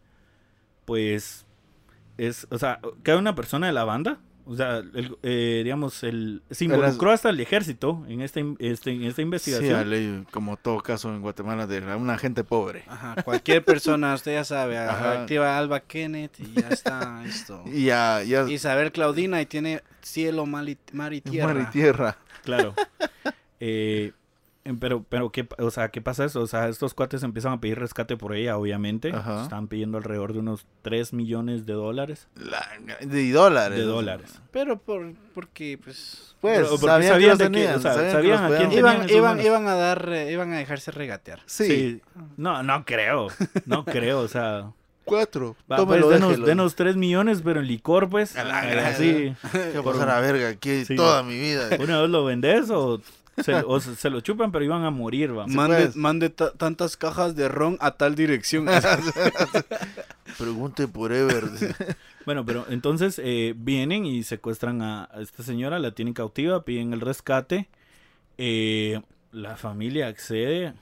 pues, 0.85 1.47
es, 2.19 2.47
o 2.51 2.59
sea, 2.59 2.81
queda 3.03 3.19
una 3.19 3.35
persona 3.35 3.67
de 3.67 3.73
la 3.73 3.85
banda. 3.85 4.21
O 4.49 4.55
sea, 4.55 4.81
eh, 5.25 5.63
digamos, 5.65 6.05
el, 6.05 6.41
se 6.53 6.67
involucró 6.67 7.11
hasta 7.11 7.31
el 7.31 7.41
ejército 7.41 8.05
en 8.09 8.21
esta, 8.21 8.41
este, 8.61 8.93
en 8.93 9.03
esta 9.03 9.21
investigación. 9.21 9.91
Sí, 9.91 10.25
como 10.31 10.57
todo 10.57 10.81
caso 10.81 11.13
en 11.13 11.21
Guatemala 11.21 11.67
de 11.67 11.81
una 11.97 12.17
gente 12.17 12.45
pobre. 12.45 12.85
Ajá, 12.87 13.21
cualquier 13.25 13.65
persona, 13.65 14.15
usted 14.15 14.35
ya 14.35 14.45
sabe, 14.45 14.79
activa 14.79 15.59
Alba 15.59 15.81
Kenneth 15.81 16.39
y 16.39 16.61
ya 16.61 16.69
está 16.69 17.25
esto. 17.27 17.65
Y 17.67 17.87
ya, 17.87 18.23
ya. 18.23 18.49
Isabel 18.49 18.93
Claudina 18.93 19.43
y 19.43 19.47
tiene 19.47 19.83
cielo, 20.01 20.47
mar 20.47 20.69
y, 20.69 20.79
mar 20.93 21.13
y 21.13 21.21
tierra. 21.23 21.53
Mar 21.53 21.67
y 21.69 21.73
tierra. 21.73 22.19
Claro. 22.45 22.75
Eh, 23.59 24.13
pero, 24.81 25.05
pero 25.09 25.31
¿qué, 25.31 25.47
o 25.59 25.71
sea, 25.71 25.89
¿qué 25.89 26.01
pasa 26.01 26.25
eso? 26.25 26.41
O 26.41 26.47
sea, 26.47 26.69
estos 26.69 26.95
cuates 26.95 27.23
empiezan 27.23 27.53
a 27.53 27.61
pedir 27.61 27.79
rescate 27.79 28.17
por 28.17 28.35
ella, 28.35 28.57
obviamente. 28.57 29.13
Están 29.43 29.69
pidiendo 29.69 29.99
alrededor 29.99 30.33
de 30.33 30.41
unos 30.41 30.67
3 30.83 31.13
millones 31.13 31.67
de 31.67 31.75
dólares. 31.75 32.29
de 33.01 33.33
dólares. 33.33 33.79
De 33.79 33.85
dólares. 33.85 34.41
Pero 34.51 34.79
por, 34.79 35.15
porque, 35.35 35.79
pues... 35.83 36.35
Pues, 36.41 36.69
sabían, 36.81 37.39
de 37.39 37.51
que, 37.51 37.69
o 37.69 37.81
sea, 37.81 38.13
sabían, 38.13 38.45
a 38.45 38.57
quién 38.57 38.71
iban, 38.71 39.09
iban, 39.09 39.41
iban, 39.41 39.67
a 39.67 39.75
dar, 39.75 40.09
eh, 40.13 40.31
iban 40.31 40.53
a 40.53 40.59
dejarse 40.59 40.91
regatear. 40.91 41.41
Sí. 41.47 42.03
No, 42.37 42.63
no 42.63 42.85
creo. 42.85 43.29
No 43.65 43.85
creo, 43.85 44.21
o 44.21 44.29
sea... 44.29 44.71
Cuatro. 45.07 45.55
Va, 45.71 45.87
pues, 45.87 46.09
denos, 46.09 46.45
denos, 46.45 46.75
tres 46.75 46.97
millones, 46.97 47.41
pero 47.43 47.61
en 47.61 47.69
licor, 47.69 48.09
pues. 48.09 48.37
A 48.37 48.43
la 48.43 48.89
así. 48.89 49.35
Que 49.73 49.81
por... 49.81 49.97
la 49.97 50.19
verga 50.19 50.49
aquí 50.49 50.85
toda 50.97 51.23
mi 51.23 51.39
vida. 51.39 51.69
¿Una 51.79 52.01
vez 52.01 52.11
lo 52.11 52.25
vendes 52.25 52.71
o 52.71 53.01
se, 53.43 53.55
o 53.55 53.81
se, 53.81 54.11
lo 54.11 54.21
chupan, 54.21 54.51
pero 54.53 54.65
iban 54.65 54.85
a 54.85 54.91
morir, 54.91 55.37
va. 55.37 55.47
Mande, 55.47 55.91
mande 55.95 56.31
tantas 56.31 56.97
cajas 56.97 57.35
de 57.37 57.49
ron 57.49 57.77
a 57.81 57.93
tal 57.93 58.15
dirección. 58.15 58.67
Pregunte 60.39 60.89
por 60.89 61.13
Ever. 61.13 61.45
Bueno, 62.25 62.45
pero 62.45 62.67
entonces 62.69 63.21
eh, 63.23 63.55
vienen 63.57 64.05
y 64.07 64.23
secuestran 64.23 64.83
a, 64.83 65.05
a 65.13 65.21
esta 65.21 65.43
señora, 65.43 65.79
la 65.79 65.93
tienen 65.93 66.15
cautiva, 66.15 66.65
piden 66.65 66.93
el 66.93 67.01
rescate. 67.01 67.69
eh, 68.39 69.01
la 69.33 69.57
familia 69.57 70.07
accede 70.09 70.73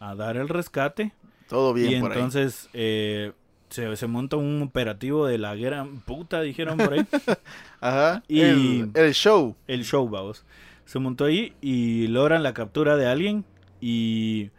a 0.00 0.14
dar 0.14 0.36
el 0.36 0.48
rescate. 0.48 1.12
Todo 1.48 1.72
bien 1.74 1.92
y 1.94 2.00
por 2.00 2.12
ahí. 2.12 2.18
entonces 2.18 2.68
eh, 2.72 3.32
se, 3.70 3.96
se 3.96 4.06
monta 4.06 4.36
un 4.36 4.62
operativo 4.62 5.26
de 5.26 5.38
la 5.38 5.54
gran 5.56 6.00
puta, 6.00 6.40
dijeron 6.40 6.78
por 6.78 6.92
ahí. 6.94 7.06
Ajá. 7.80 8.22
y- 8.28 8.40
El, 8.40 8.90
el 8.94 9.14
show. 9.14 9.56
el 9.66 9.84
show, 9.84 10.08
vamos. 10.08 10.44
Se 10.84 10.98
montó 10.98 11.24
ahí 11.26 11.54
y 11.60 12.06
logran 12.08 12.42
la 12.42 12.52
captura 12.54 12.96
de 12.96 13.06
alguien 13.06 13.44
y 13.80 14.50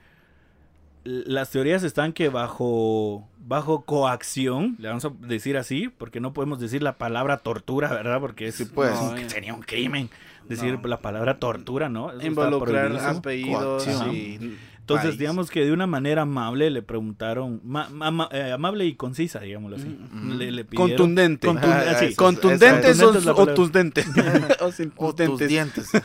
las 1.03 1.51
teorías 1.51 1.83
están 1.83 2.13
que 2.13 2.29
bajo 2.29 3.27
bajo 3.47 3.81
coacción, 3.85 4.75
le 4.79 4.87
vamos 4.87 5.05
a 5.05 5.11
decir 5.19 5.55
así, 5.55 5.87
porque 5.89 6.19
no 6.19 6.33
podemos 6.33 6.59
decir 6.59 6.81
la 6.81 6.97
palabra 6.97 7.37
tortura, 7.37 7.89
¿verdad? 7.93 8.19
Porque 8.19 8.47
es, 8.47 8.55
Sí, 8.55 8.65
pues. 8.65 8.91
es 8.93 8.99
un- 8.99 9.21
No, 9.21 9.29
sería 9.29 9.53
un 9.53 9.61
crimen 9.61 10.09
decir 10.49 10.79
No. 10.81 10.87
la 10.87 10.99
palabra 11.01 11.39
tortura, 11.39 11.89
¿no? 11.89 12.11
Eso 12.11 12.25
Involucrar 12.25 12.95
apellidos 12.97 13.87
y 14.13 14.57
Entonces, 14.79 15.07
país. 15.11 15.19
digamos 15.19 15.49
que 15.49 15.65
de 15.65 15.71
una 15.71 15.87
manera 15.87 16.21
amable 16.23 16.69
le 16.69 16.81
preguntaron, 16.83 17.59
ma- 17.63 17.89
ma- 17.89 18.11
ma- 18.11 18.29
eh, 18.31 18.51
amable 18.51 18.85
y 18.85 18.93
concisa, 18.95 19.39
digámoslo 19.39 19.77
así. 19.77 19.87
Ujú. 19.87 20.33
Le, 20.35 20.51
le 20.51 20.63
pidieron- 20.65 20.89
Contundente. 20.97 21.47
Contun- 21.47 21.71
Ah, 21.71 22.01
eso- 22.01 22.15
Contundentes 22.15 22.99
Contundente 22.99 24.03
o, 24.05 24.05
o 24.63 24.67
o 24.67 24.71
sin 24.71 24.93
O 24.97 25.15
tus 25.15 25.39
dientes. 25.47 25.91
de 25.91 26.03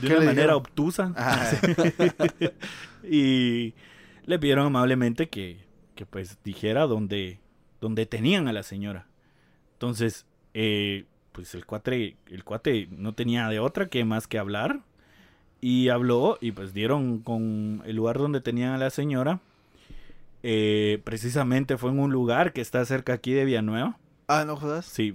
¿Qué 0.00 0.14
una 0.16 0.24
manera 0.26 0.56
obtusa. 0.56 1.12
Y 3.02 3.74
le 4.26 4.38
pidieron 4.38 4.66
amablemente 4.66 5.28
que, 5.28 5.64
que 5.94 6.06
pues 6.06 6.38
dijera 6.44 6.82
dónde, 6.86 7.40
dónde 7.80 8.06
tenían 8.06 8.48
a 8.48 8.52
la 8.52 8.62
señora. 8.62 9.06
Entonces, 9.74 10.26
eh, 10.54 11.04
pues 11.32 11.54
el 11.54 11.66
cuate, 11.66 12.16
el 12.28 12.44
cuate 12.44 12.88
no 12.90 13.14
tenía 13.14 13.48
de 13.48 13.58
otra 13.60 13.88
que 13.88 14.04
más 14.04 14.26
que 14.26 14.38
hablar. 14.38 14.80
Y 15.62 15.90
habló 15.90 16.38
y 16.40 16.52
pues 16.52 16.72
dieron 16.72 17.18
con 17.18 17.82
el 17.84 17.96
lugar 17.96 18.16
donde 18.18 18.40
tenían 18.40 18.72
a 18.72 18.78
la 18.78 18.88
señora. 18.88 19.40
Eh, 20.42 21.00
precisamente 21.04 21.76
fue 21.76 21.90
en 21.90 21.98
un 21.98 22.12
lugar 22.12 22.54
que 22.54 22.62
está 22.62 22.82
cerca 22.86 23.12
aquí 23.12 23.32
de 23.32 23.44
Villanueva. 23.44 23.98
Ah, 24.26 24.44
no 24.46 24.56
jodas. 24.56 24.86
Sí. 24.86 25.14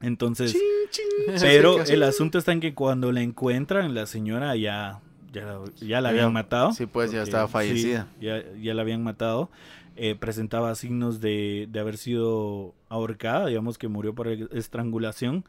Entonces, 0.00 0.52
Chin, 0.52 0.60
chin. 0.90 1.34
pero 1.40 1.82
el 1.82 2.02
asunto 2.02 2.36
está 2.36 2.52
en 2.52 2.60
que 2.60 2.74
cuando 2.74 3.10
la 3.10 3.22
encuentran, 3.22 3.94
la 3.94 4.04
señora 4.04 4.54
ya, 4.54 5.00
ya, 5.32 5.60
ya 5.80 6.02
la 6.02 6.10
habían 6.10 6.32
matado. 6.32 6.72
sí, 6.72 6.84
pues, 6.84 7.10
ya 7.10 7.22
estaba 7.22 7.46
sí, 7.46 7.52
fallecida. 7.52 8.08
ya, 8.20 8.42
ya 8.60 8.74
la 8.74 8.82
habían 8.82 9.02
matado. 9.02 9.50
Eh, 9.96 10.16
presentaba 10.16 10.74
signos 10.74 11.20
de, 11.20 11.68
de 11.70 11.78
haber 11.78 11.98
sido 11.98 12.74
ahorcada, 12.88 13.46
digamos 13.46 13.78
que 13.78 13.86
murió 13.86 14.14
por 14.14 14.26
estrangulación. 14.28 15.44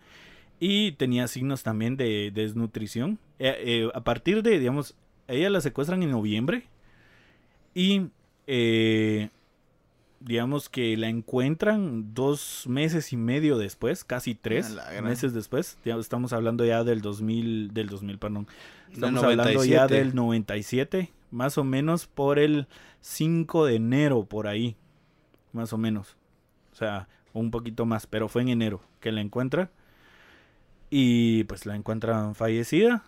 Y 0.60 0.94
tenía 0.94 1.28
signos 1.28 1.64
también 1.64 1.98
de, 1.98 2.32
desnutrición. 2.34 3.18
Eh, 3.40 3.56
eh, 3.60 3.90
a 3.94 4.04
partir 4.04 4.44
de, 4.44 4.60
digamos, 4.60 4.96
ella 5.28 5.50
la 5.50 5.62
secuestran 5.62 6.04
en 6.04 6.12
noviembre. 6.12 6.68
Y 7.74 8.10
digamos 10.20 10.70
que 10.70 10.96
la 10.96 11.10
encuentran 11.10 12.14
dos 12.14 12.66
meses 12.68 13.12
y 13.12 13.18
medio 13.18 13.58
después, 13.58 14.04
casi 14.04 14.34
tres 14.36 14.78
meses 15.04 15.34
después. 15.34 15.78
Estamos 15.84 16.32
hablando 16.34 16.66
ya 16.66 16.84
del 16.84 17.02
2000, 17.02 17.74
del 17.74 17.90
2000, 17.90 18.18
perdón. 18.18 18.48
Estamos 18.94 19.24
hablando 19.24 19.64
ya 19.66 19.88
97. 19.88 19.94
del 19.96 20.16
97, 20.16 21.12
más 21.32 21.58
o 21.58 21.64
menos 21.64 22.06
por 22.06 22.40
el 22.40 22.68
5 23.06 23.66
de 23.68 23.76
enero, 23.76 24.26
por 24.26 24.48
ahí, 24.48 24.76
más 25.54 25.72
o 25.74 25.78
menos. 25.78 26.18
O 26.72 26.76
sea, 26.76 27.08
un 27.34 27.52
poquito 27.52 27.86
más, 27.86 28.08
pero 28.08 28.28
fue 28.28 28.42
en 28.42 28.50
enero 28.50 28.82
que 29.00 29.12
la 29.12 29.22
encuentran. 29.22 29.70
Y 30.90 31.44
pues 31.44 31.68
la 31.68 31.76
encuentran 31.76 32.34
fallecida. 32.34 33.04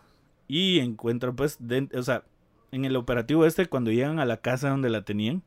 Y 0.48 0.80
encuentran 0.80 1.36
pues, 1.36 1.58
o 1.96 2.04
sea, 2.04 2.24
en 2.72 2.86
el 2.86 2.96
operativo 2.96 3.44
este, 3.44 3.66
cuando 3.66 3.92
llegan 3.92 4.20
a 4.20 4.26
la 4.26 4.38
casa 4.38 4.70
donde 4.70 4.92
la 4.92 5.02
tenían, 5.02 5.42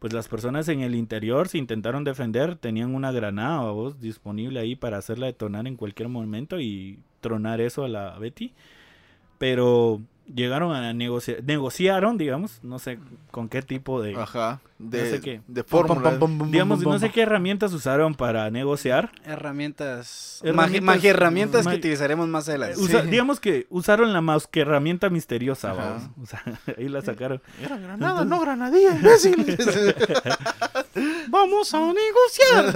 pues 0.00 0.12
las 0.12 0.26
personas 0.26 0.68
en 0.68 0.80
el 0.80 0.96
interior 0.96 1.46
se 1.46 1.58
intentaron 1.58 2.02
defender, 2.02 2.56
tenían 2.56 2.96
una 2.96 3.12
granada 3.12 3.70
vos 3.70 4.00
disponible 4.00 4.58
ahí 4.58 4.74
para 4.74 4.98
hacerla 4.98 5.26
detonar 5.26 5.68
en 5.68 5.76
cualquier 5.76 6.08
momento 6.08 6.58
y 6.58 6.98
tronar 7.20 7.60
eso 7.60 7.84
a 7.84 7.88
la 7.88 8.18
Betty. 8.18 8.54
Pero 9.38 10.02
llegaron 10.32 10.74
a 10.74 10.92
negociar, 10.94 11.42
negociaron, 11.44 12.16
digamos, 12.18 12.60
no 12.62 12.78
sé 12.78 12.98
con 13.30 13.48
qué 13.48 13.62
tipo 13.62 14.00
de, 14.02 14.14
Ajá. 14.16 14.60
De, 14.78 15.02
No 15.04 15.10
sé 15.10 15.20
qué. 15.20 15.40
de 15.46 15.64
fórmula. 15.64 16.18
digamos, 16.46 16.80
no 16.82 16.98
sé 16.98 17.10
qué 17.10 17.22
herramientas 17.22 17.72
usaron 17.72 18.14
para 18.14 18.50
negociar. 18.50 19.10
Herramientas. 19.24 20.40
Herramientas- 20.42 20.82
Magia, 20.84 21.10
herramientas 21.10 21.66
que 21.66 21.76
utilizaremos 21.76 22.28
más 22.28 22.48
adelante. 22.48 22.78
Usa- 22.80 23.02
Sí. 23.02 23.08
Digamos 23.10 23.40
que 23.40 23.66
usaron 23.70 24.12
la 24.12 24.20
mouse 24.20 24.46
que 24.46 24.60
herramienta 24.60 25.10
misteriosa, 25.10 25.72
Ajá. 25.72 25.84
vamos. 25.84 26.02
O 26.22 26.26
sea, 26.26 26.42
ahí 26.78 26.88
la 26.88 27.02
sacaron. 27.02 27.40
Era 27.62 27.76
granada, 27.78 28.24
no 28.24 28.40
granadilla, 28.40 28.96
imbécil. 28.96 29.44
Vamos 31.28 31.74
a 31.74 31.80
negociar. 31.92 32.74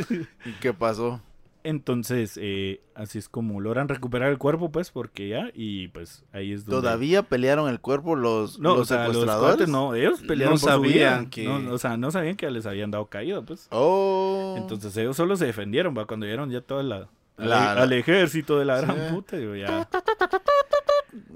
¿Y 0.44 0.52
qué 0.60 0.72
pasó? 0.72 1.20
Entonces, 1.62 2.38
eh, 2.40 2.80
así 2.94 3.18
es 3.18 3.28
como 3.28 3.60
logran 3.60 3.88
recuperar 3.88 4.30
el 4.30 4.38
cuerpo, 4.38 4.70
pues, 4.72 4.90
porque 4.90 5.28
ya, 5.28 5.50
y 5.54 5.88
pues 5.88 6.24
ahí 6.32 6.52
es 6.52 6.64
donde... 6.64 6.80
¿Todavía 6.82 7.22
pelearon 7.24 7.68
el 7.68 7.80
cuerpo 7.80 8.16
los, 8.16 8.58
No, 8.58 8.70
los 8.70 8.80
o 8.80 8.84
sea, 8.86 8.98
los 9.08 9.08
secuestradores? 9.16 9.56
cuates 9.56 9.68
no, 9.68 9.94
ellos 9.94 10.20
pelearon 10.26 10.54
No 10.54 10.60
por 10.60 10.70
su 10.70 10.76
sabían 10.76 11.20
vida. 11.24 11.30
que- 11.30 11.44
No, 11.44 11.74
o 11.74 11.78
sea, 11.78 11.96
no 11.98 12.10
sabían 12.10 12.36
que 12.36 12.50
les 12.50 12.64
habían 12.64 12.90
dado 12.90 13.06
caída, 13.06 13.42
pues. 13.42 13.68
Oh. 13.70 14.54
Entonces 14.56 14.96
ellos 14.96 15.16
solo 15.16 15.36
se 15.36 15.44
defendieron, 15.46 15.94
va, 15.96 16.06
cuando 16.06 16.24
vieron 16.26 16.50
ya 16.50 16.62
toda 16.62 16.82
la... 16.82 17.08
al- 17.36 17.48
La- 17.50 17.72
al 17.72 17.92
ejército 17.92 18.58
de 18.58 18.64
la 18.64 18.80
gran 18.80 18.96
Sí. 18.96 19.14
puta, 19.14 19.36
digo, 19.36 19.54
ya 19.54 19.86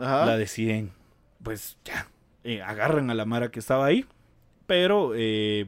Ajá. 0.01 0.27
la 0.27 0.37
deciden, 0.39 0.93
pues 1.43 1.77
ya, 1.85 2.09
eh, 2.45 2.63
agarran 2.63 3.11
a 3.11 3.15
la 3.15 3.25
Mara 3.27 3.51
que 3.51 3.59
estaba 3.59 3.85
ahí, 3.87 4.07
pero 4.67 5.13
eh, 5.15 5.67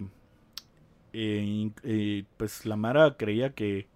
eh, 1.13 1.71
eh, 1.83 2.25
pues 2.37 2.65
la 2.67 2.77
Mara 2.77 3.17
creía 3.17 3.51
que, 3.51 3.89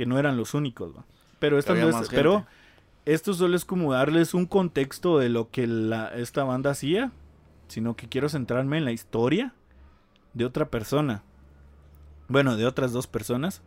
que 0.00 0.06
no 0.06 0.18
eran 0.18 0.38
los 0.38 0.54
únicos, 0.54 0.96
¿va? 0.96 1.04
Pero 1.40 1.58
esto 1.58 1.72
había 1.72 1.84
no 1.84 1.90
es, 1.90 2.08
pero 2.16 2.46
esto 3.04 3.34
solo 3.34 3.54
es 3.54 3.66
como 3.66 3.92
darles 3.92 4.32
un 4.32 4.46
contexto 4.46 5.18
de 5.18 5.28
lo 5.28 5.50
que 5.50 5.66
la, 5.66 6.08
esta 6.08 6.42
banda 6.42 6.70
hacía, 6.70 7.12
sino 7.68 7.96
que 7.96 8.08
quiero 8.08 8.30
centrarme 8.30 8.78
en 8.78 8.86
la 8.86 8.92
historia 8.92 9.52
de 10.32 10.46
otra 10.46 10.70
persona. 10.70 11.22
Bueno, 12.28 12.56
de 12.56 12.64
otras 12.64 12.92
dos 12.92 13.08
personas. 13.08 13.60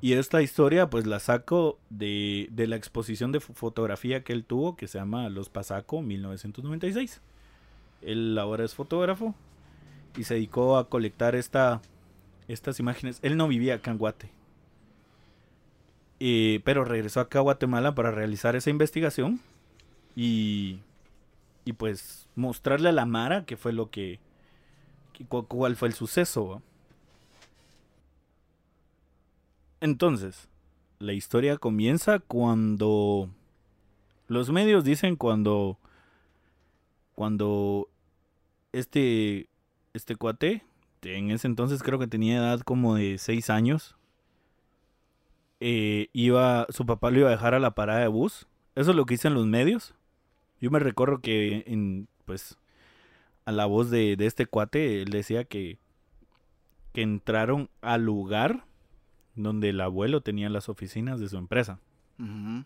Y 0.00 0.14
esta 0.14 0.40
historia 0.40 0.88
pues 0.88 1.06
la 1.06 1.18
saco 1.20 1.78
de, 1.90 2.48
de 2.52 2.66
la 2.66 2.76
exposición 2.76 3.30
de 3.32 3.40
fo- 3.40 3.52
fotografía 3.52 4.24
que 4.24 4.32
él 4.32 4.46
tuvo, 4.46 4.76
que 4.76 4.88
se 4.88 4.96
llama 4.96 5.28
Los 5.28 5.50
Pasaco 5.50 6.00
1996. 6.00 7.20
Él 8.00 8.38
ahora 8.38 8.64
es 8.64 8.74
fotógrafo 8.74 9.34
y 10.16 10.24
se 10.24 10.32
dedicó 10.36 10.78
a 10.78 10.88
colectar 10.88 11.34
esta, 11.34 11.82
estas 12.48 12.80
imágenes. 12.80 13.18
Él 13.20 13.36
no 13.36 13.46
vivía 13.46 13.74
acá 13.74 13.90
en 13.90 13.98
Guate. 13.98 14.30
Eh, 16.20 16.60
pero 16.64 16.84
regresó 16.84 17.20
acá 17.20 17.38
a 17.38 17.42
Guatemala 17.42 17.94
para 17.94 18.10
realizar 18.10 18.54
esa 18.54 18.70
investigación 18.70 19.40
y, 20.16 20.80
y 21.64 21.72
pues 21.74 22.28
mostrarle 22.36 22.90
a 22.90 22.92
la 22.92 23.06
Mara 23.06 23.44
qué 23.46 23.56
fue 23.56 23.72
lo 23.72 23.90
que, 23.90 24.20
que- 25.14 25.24
cu- 25.26 25.46
cuál 25.46 25.76
fue 25.76 25.88
el 25.88 25.94
suceso. 25.94 26.62
Entonces, 29.80 30.48
la 30.98 31.12
historia 31.12 31.56
comienza 31.56 32.18
cuando 32.18 33.28
los 34.28 34.50
medios 34.50 34.84
dicen 34.84 35.16
cuando 35.16 35.78
cuando 37.14 37.88
este 38.72 39.48
este 39.94 40.16
cuate 40.16 40.62
en 41.02 41.30
ese 41.30 41.46
entonces 41.48 41.82
creo 41.82 41.98
que 41.98 42.06
tenía 42.06 42.38
edad 42.38 42.60
como 42.60 42.94
de 42.94 43.18
6 43.18 43.50
años 43.50 43.96
eh, 45.60 46.08
iba 46.12 46.66
su 46.70 46.86
papá 46.86 47.10
lo 47.10 47.20
iba 47.20 47.28
a 47.28 47.32
dejar 47.32 47.54
a 47.54 47.58
la 47.60 47.72
parada 47.72 48.00
de 48.00 48.08
bus 48.08 48.46
eso 48.74 48.90
es 48.90 48.96
lo 48.96 49.04
que 49.06 49.14
dicen 49.14 49.34
los 49.34 49.46
medios 49.46 49.94
yo 50.60 50.70
me 50.70 50.78
recuerdo 50.78 51.20
que 51.20 51.64
en 51.66 52.08
pues 52.24 52.58
a 53.44 53.52
la 53.52 53.66
voz 53.66 53.90
de, 53.90 54.16
de 54.16 54.26
este 54.26 54.46
cuate 54.46 55.02
él 55.02 55.10
decía 55.10 55.44
que 55.44 55.78
que 56.92 57.02
entraron 57.02 57.68
al 57.82 58.04
lugar 58.04 58.64
donde 59.36 59.68
el 59.70 59.80
abuelo 59.80 60.20
tenía 60.22 60.48
las 60.50 60.68
oficinas 60.68 61.20
de 61.20 61.28
su 61.28 61.36
empresa. 61.38 61.78
Ujú. 62.18 62.64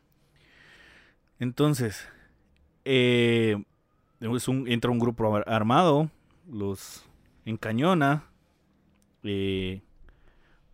Entonces, 1.39 2.09
eh, 2.85 3.63
es 4.21 4.49
un- 4.49 4.67
entra 4.69 4.91
un 4.91 4.99
grupo 4.99 5.37
ar- 5.37 5.45
armado, 5.47 6.11
los 6.51 7.05
encañona. 7.45 8.25
eh, 9.27 9.81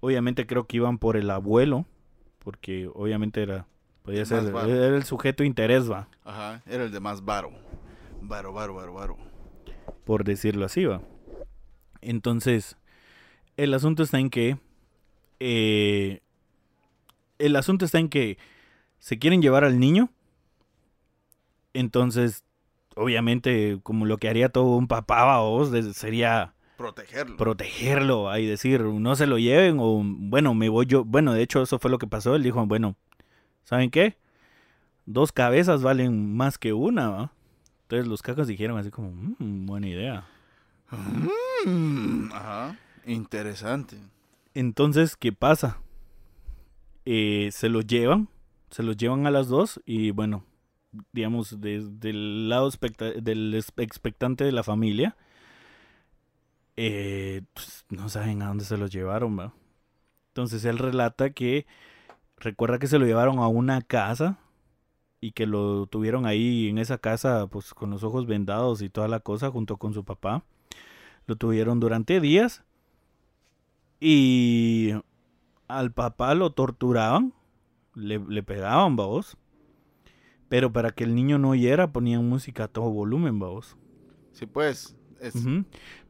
obviamente 0.01 0.45
creo 0.47 0.67
que 0.67 0.77
iban 0.79 0.99
por 0.99 1.17
el 1.17 1.31
abuelo, 1.31 1.87
porque 2.51 2.91
obviamente 2.93 3.43
era, 3.43 3.67
podía 4.03 4.21
El 4.21 4.27
ser, 4.27 4.45
era 4.49 4.97
el 4.97 5.05
sujeto 5.05 5.45
de 5.45 5.47
interés, 5.47 5.89
va, 5.89 6.09
Ajá. 6.25 6.63
Era 6.67 6.83
el 6.85 6.91
de 6.91 6.99
más 6.99 7.25
varo. 7.25 7.53
Varo, 8.21 8.53
varo, 8.53 8.75
varo, 8.75 8.93
varo. 8.93 9.17
por 10.05 10.25
decirlo 10.25 10.65
así, 10.65 10.85
va. 10.85 11.01
Entonces, 12.01 12.77
El 13.57 13.73
asunto 13.75 14.03
está 14.03 14.19
en 14.19 14.31
que. 14.31 14.59
eh, 15.39 16.21
el 17.39 17.55
asunto 17.57 17.85
está 17.85 17.99
en 18.01 18.09
que 18.09 18.37
se 18.99 19.19
quieren 19.19 19.43
llevar 19.43 19.65
al 19.65 19.79
niño. 19.79 20.11
Entonces, 21.73 22.45
obviamente, 22.97 23.79
como 23.83 24.07
lo 24.07 24.19
que 24.19 24.29
haría 24.29 24.49
todo 24.49 24.77
un 24.77 24.89
papá 24.89 25.41
o 25.41 25.51
vos, 25.51 25.71
sería 25.97 26.55
Protegerlo. 26.81 27.37
protegerlo 27.37 28.39
y 28.39 28.47
decir, 28.47 28.81
no 28.81 29.15
se 29.15 29.27
lo 29.27 29.39
lleven 29.39 29.77
o, 29.81 30.03
bueno, 30.03 30.55
me 30.55 30.71
voy 30.71 30.87
yo. 30.87 31.05
Bueno, 31.05 31.35
de 31.35 31.43
hecho, 31.43 31.61
eso 31.63 31.79
fue 31.79 31.91
lo 31.91 31.99
que 31.99 32.07
pasó. 32.07 32.35
Él 32.35 32.43
dijo, 32.43 32.65
bueno, 32.65 32.97
¿saben 33.65 33.91
qué? 33.91 34.17
Dos 35.05 35.31
cabezas 35.31 35.83
valen 35.83 36.35
más 36.35 36.57
que 36.57 36.73
una, 36.73 37.11
¿va? 37.11 37.33
Entonces 37.83 38.09
los 38.09 38.23
cacos 38.23 38.47
dijeron 38.47 38.79
así 38.79 38.91
como, 38.91 39.11
"Mm, 39.11 39.67
buena 39.67 39.89
idea. 39.89 40.25
Mm, 41.67 42.33
Ajá. 42.33 42.77
Interesante. 43.07 43.97
Entonces, 44.55 45.17
¿qué 45.17 45.33
pasa? 45.33 45.79
Eh, 47.05 47.51
se 47.53 47.69
los 47.69 47.87
llevan, 47.87 48.29
se 48.71 48.83
los 48.83 48.97
llevan 48.97 49.27
a 49.27 49.31
las 49.31 49.49
dos 49.49 49.81
y 49.85 50.11
bueno, 50.13 50.45
digamos, 51.13 51.61
desde 51.61 52.11
el 52.11 52.49
lado 52.49 52.69
expecta- 52.69 53.13
del 53.21 53.55
expectante 53.55 54.45
de 54.45 54.53
la 54.53 54.63
familia, 54.63 55.17
eh, 56.83 57.43
pues, 57.53 57.85
no 57.91 58.09
saben 58.09 58.41
a 58.41 58.49
dónde 58.49 58.65
se 58.65 58.79
los 58.79 58.91
llevaron, 58.91 59.39
¿va? 59.39 59.53
Entonces 60.29 60.65
él 60.65 60.79
relata 60.79 61.29
que 61.29 61.67
recuerda 62.39 62.79
que 62.79 62.87
se 62.87 62.99
lo 62.99 63.05
llevaron 63.05 63.39
a 63.39 63.49
una 63.49 63.83
casa 63.83 64.39
y 65.21 65.33
que 65.33 65.45
lo 65.45 65.87
tuvieron 65.89 66.25
ahí 66.25 66.69
en 66.71 66.79
esa 66.79 66.97
casa, 66.97 67.49
pues 67.49 67.75
con 67.75 67.91
los 67.91 68.03
ojos 68.03 68.27
vendados 68.27 68.81
y 68.81 68.89
toda 68.89 69.09
la 69.09 69.21
cosa, 69.21 69.51
junto 69.51 69.77
con 69.77 69.93
su 69.93 70.05
papá. 70.07 70.43
Lo 71.27 71.37
tuvieron 71.37 71.81
durante 71.81 72.19
días 72.19 72.65
y 74.01 74.95
al 75.69 75.93
papá 75.93 76.35
lo 76.35 76.53
torturaban, 76.53 77.35
le, 77.95 78.43
pegaban, 78.43 78.97
vamos. 78.97 79.37
Pero 80.49 80.73
para 80.73 80.93
que 80.93 81.05
el 81.05 81.15
niño 81.15 81.39
no 81.39 81.51
oyera, 81.51 81.93
ponían 81.93 82.27
música 82.27 82.65
a 82.65 82.69
todo 82.69 82.89
volumen, 82.89 83.39
vamos. 83.39 83.77
Sí, 84.33 84.47
pues. 84.47 84.97
Es. 85.21 85.35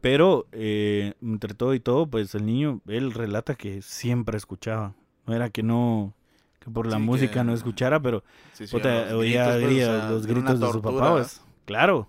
Pero 0.01 0.47
eh, 0.53 1.15
entre 1.21 1.55
todo 1.55 1.75
y 1.75 1.81
todo, 1.81 2.07
pues 2.09 2.35
el 2.35 2.47
niño, 2.47 2.81
él 2.87 3.13
relata 3.13 3.55
que 3.55 3.83
siempre 3.83 4.37
escuchaba. 4.37 4.95
No 5.27 5.35
era 5.35 5.51
que 5.51 5.63
no, 5.63 6.15
que 6.61 6.71
por 6.71 6.87
la 6.87 6.97
Sí, 6.97 7.03
música 7.03 7.33
que- 7.41 7.45
no 7.45 7.53
escuchara, 7.55 8.01
pero 8.01 8.23
sí, 8.53 8.67
sí, 8.67 8.75
puta, 8.77 9.07
los 9.07 9.13
oía 9.15 9.45
gritos, 9.57 9.61
pues, 9.63 9.73
oía 9.73 9.91
o 9.97 10.01
sea, 10.01 10.11
los 10.11 10.27
gritos 10.27 10.61
de 10.61 10.73
su 10.73 10.83
papá, 10.83 11.13
pues. 11.13 11.43
Claro. 11.65 12.09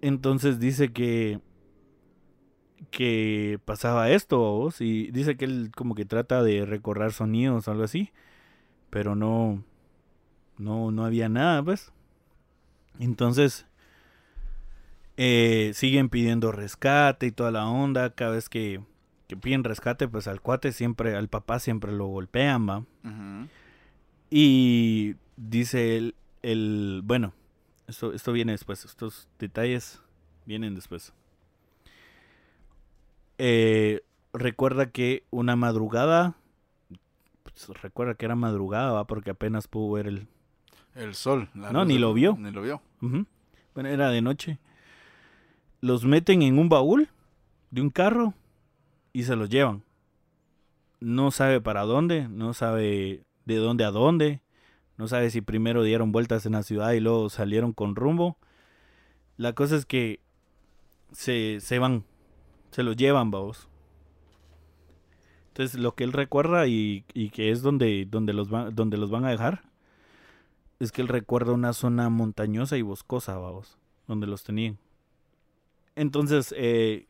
Entonces 0.00 0.58
dice 0.58 0.92
que 0.92 1.40
que 2.90 3.60
pasaba 3.66 4.10
esto 4.10 4.38
vos 4.38 4.80
y 4.80 5.10
dice 5.12 5.36
que 5.36 5.44
él 5.44 5.70
como 5.76 5.94
que 5.94 6.04
trata 6.06 6.42
de 6.42 6.64
recorrer 6.64 7.12
sonidos 7.12 7.68
o 7.68 7.70
algo 7.70 7.84
así, 7.84 8.10
pero 8.88 9.14
no 9.14 9.62
no 10.56 10.90
no 10.90 11.04
había 11.04 11.28
nada, 11.28 11.62
pues. 11.62 11.92
Entonces 12.98 13.66
eh, 15.22 15.72
siguen 15.74 16.08
pidiendo 16.08 16.50
rescate 16.50 17.26
y 17.26 17.30
toda 17.30 17.50
la 17.50 17.66
onda, 17.68 18.08
cada 18.14 18.30
vez 18.30 18.48
que 18.48 18.80
que 19.28 19.36
piden 19.36 19.62
rescate, 19.62 20.08
pues 20.08 20.26
al 20.26 20.40
cuate 20.40 20.72
siempre, 20.72 21.14
al 21.14 21.28
papá 21.28 21.60
siempre 21.60 21.92
lo 21.92 22.06
golpean, 22.06 22.68
va. 22.68 22.84
Y 24.28 25.14
dice 25.36 25.96
el, 25.96 26.16
el 26.42 27.02
bueno, 27.04 27.32
esto, 27.86 28.12
esto 28.12 28.32
viene 28.32 28.50
después, 28.50 28.84
estos 28.84 29.28
detalles 29.38 30.02
vienen 30.46 30.74
después. 30.74 31.12
Eh, 33.38 34.00
recuerda 34.32 34.90
que 34.90 35.22
una 35.30 35.54
madrugada, 35.54 36.34
pues, 37.44 37.68
recuerda 37.80 38.14
que 38.14 38.24
era 38.24 38.34
madrugada, 38.34 38.90
¿va? 38.90 39.06
porque 39.06 39.30
apenas 39.30 39.68
pudo 39.68 39.92
ver 39.92 40.08
el... 40.08 40.26
El 40.96 41.14
sol. 41.14 41.50
la 41.54 41.70
No, 41.70 41.84
ni 41.84 41.98
lo 41.98 42.14
vio. 42.14 42.36
Ni 42.36 42.50
lo 42.50 42.62
vio. 42.62 42.82
Bueno, 43.00 43.88
era 43.88 44.08
de 44.08 44.22
noche. 44.22 44.58
Los 45.80 46.04
meten 46.04 46.42
en 46.42 46.58
un 46.58 46.68
baúl 46.68 47.08
de 47.70 47.80
un 47.80 47.90
carro 47.90 48.34
y 49.12 49.24
se 49.24 49.36
los 49.36 49.48
llevan. 49.48 49.82
No 51.00 51.30
sabe 51.30 51.60
para 51.60 51.82
dónde, 51.82 52.28
no 52.28 52.52
sabe 52.52 53.24
de 53.46 53.56
dónde 53.56 53.84
a 53.84 53.90
dónde, 53.90 54.42
no 54.98 55.08
sabe 55.08 55.30
si 55.30 55.40
primero 55.40 55.82
dieron 55.82 56.12
vueltas 56.12 56.44
en 56.44 56.52
la 56.52 56.62
ciudad 56.62 56.92
y 56.92 57.00
luego 57.00 57.30
salieron 57.30 57.72
con 57.72 57.96
rumbo. 57.96 58.36
La 59.38 59.54
cosa 59.54 59.76
es 59.76 59.86
que 59.86 60.20
se, 61.12 61.60
se 61.60 61.78
van, 61.78 62.04
se 62.70 62.82
los 62.82 62.96
llevan, 62.96 63.30
vamos. 63.30 63.68
Entonces 65.48 65.80
lo 65.80 65.94
que 65.94 66.04
él 66.04 66.12
recuerda 66.12 66.66
y, 66.66 67.04
y 67.14 67.30
que 67.30 67.50
es 67.50 67.62
donde, 67.62 68.06
donde, 68.08 68.34
los 68.34 68.50
van, 68.50 68.74
donde 68.74 68.98
los 68.98 69.10
van 69.10 69.24
a 69.24 69.30
dejar 69.30 69.62
es 70.78 70.92
que 70.92 71.02
él 71.02 71.08
recuerda 71.08 71.52
una 71.52 71.72
zona 71.72 72.08
montañosa 72.08 72.76
y 72.76 72.82
boscosa, 72.82 73.36
vamos, 73.36 73.78
donde 74.06 74.26
los 74.26 74.44
tenían. 74.44 74.78
Entonces, 75.96 76.54
eh, 76.56 77.08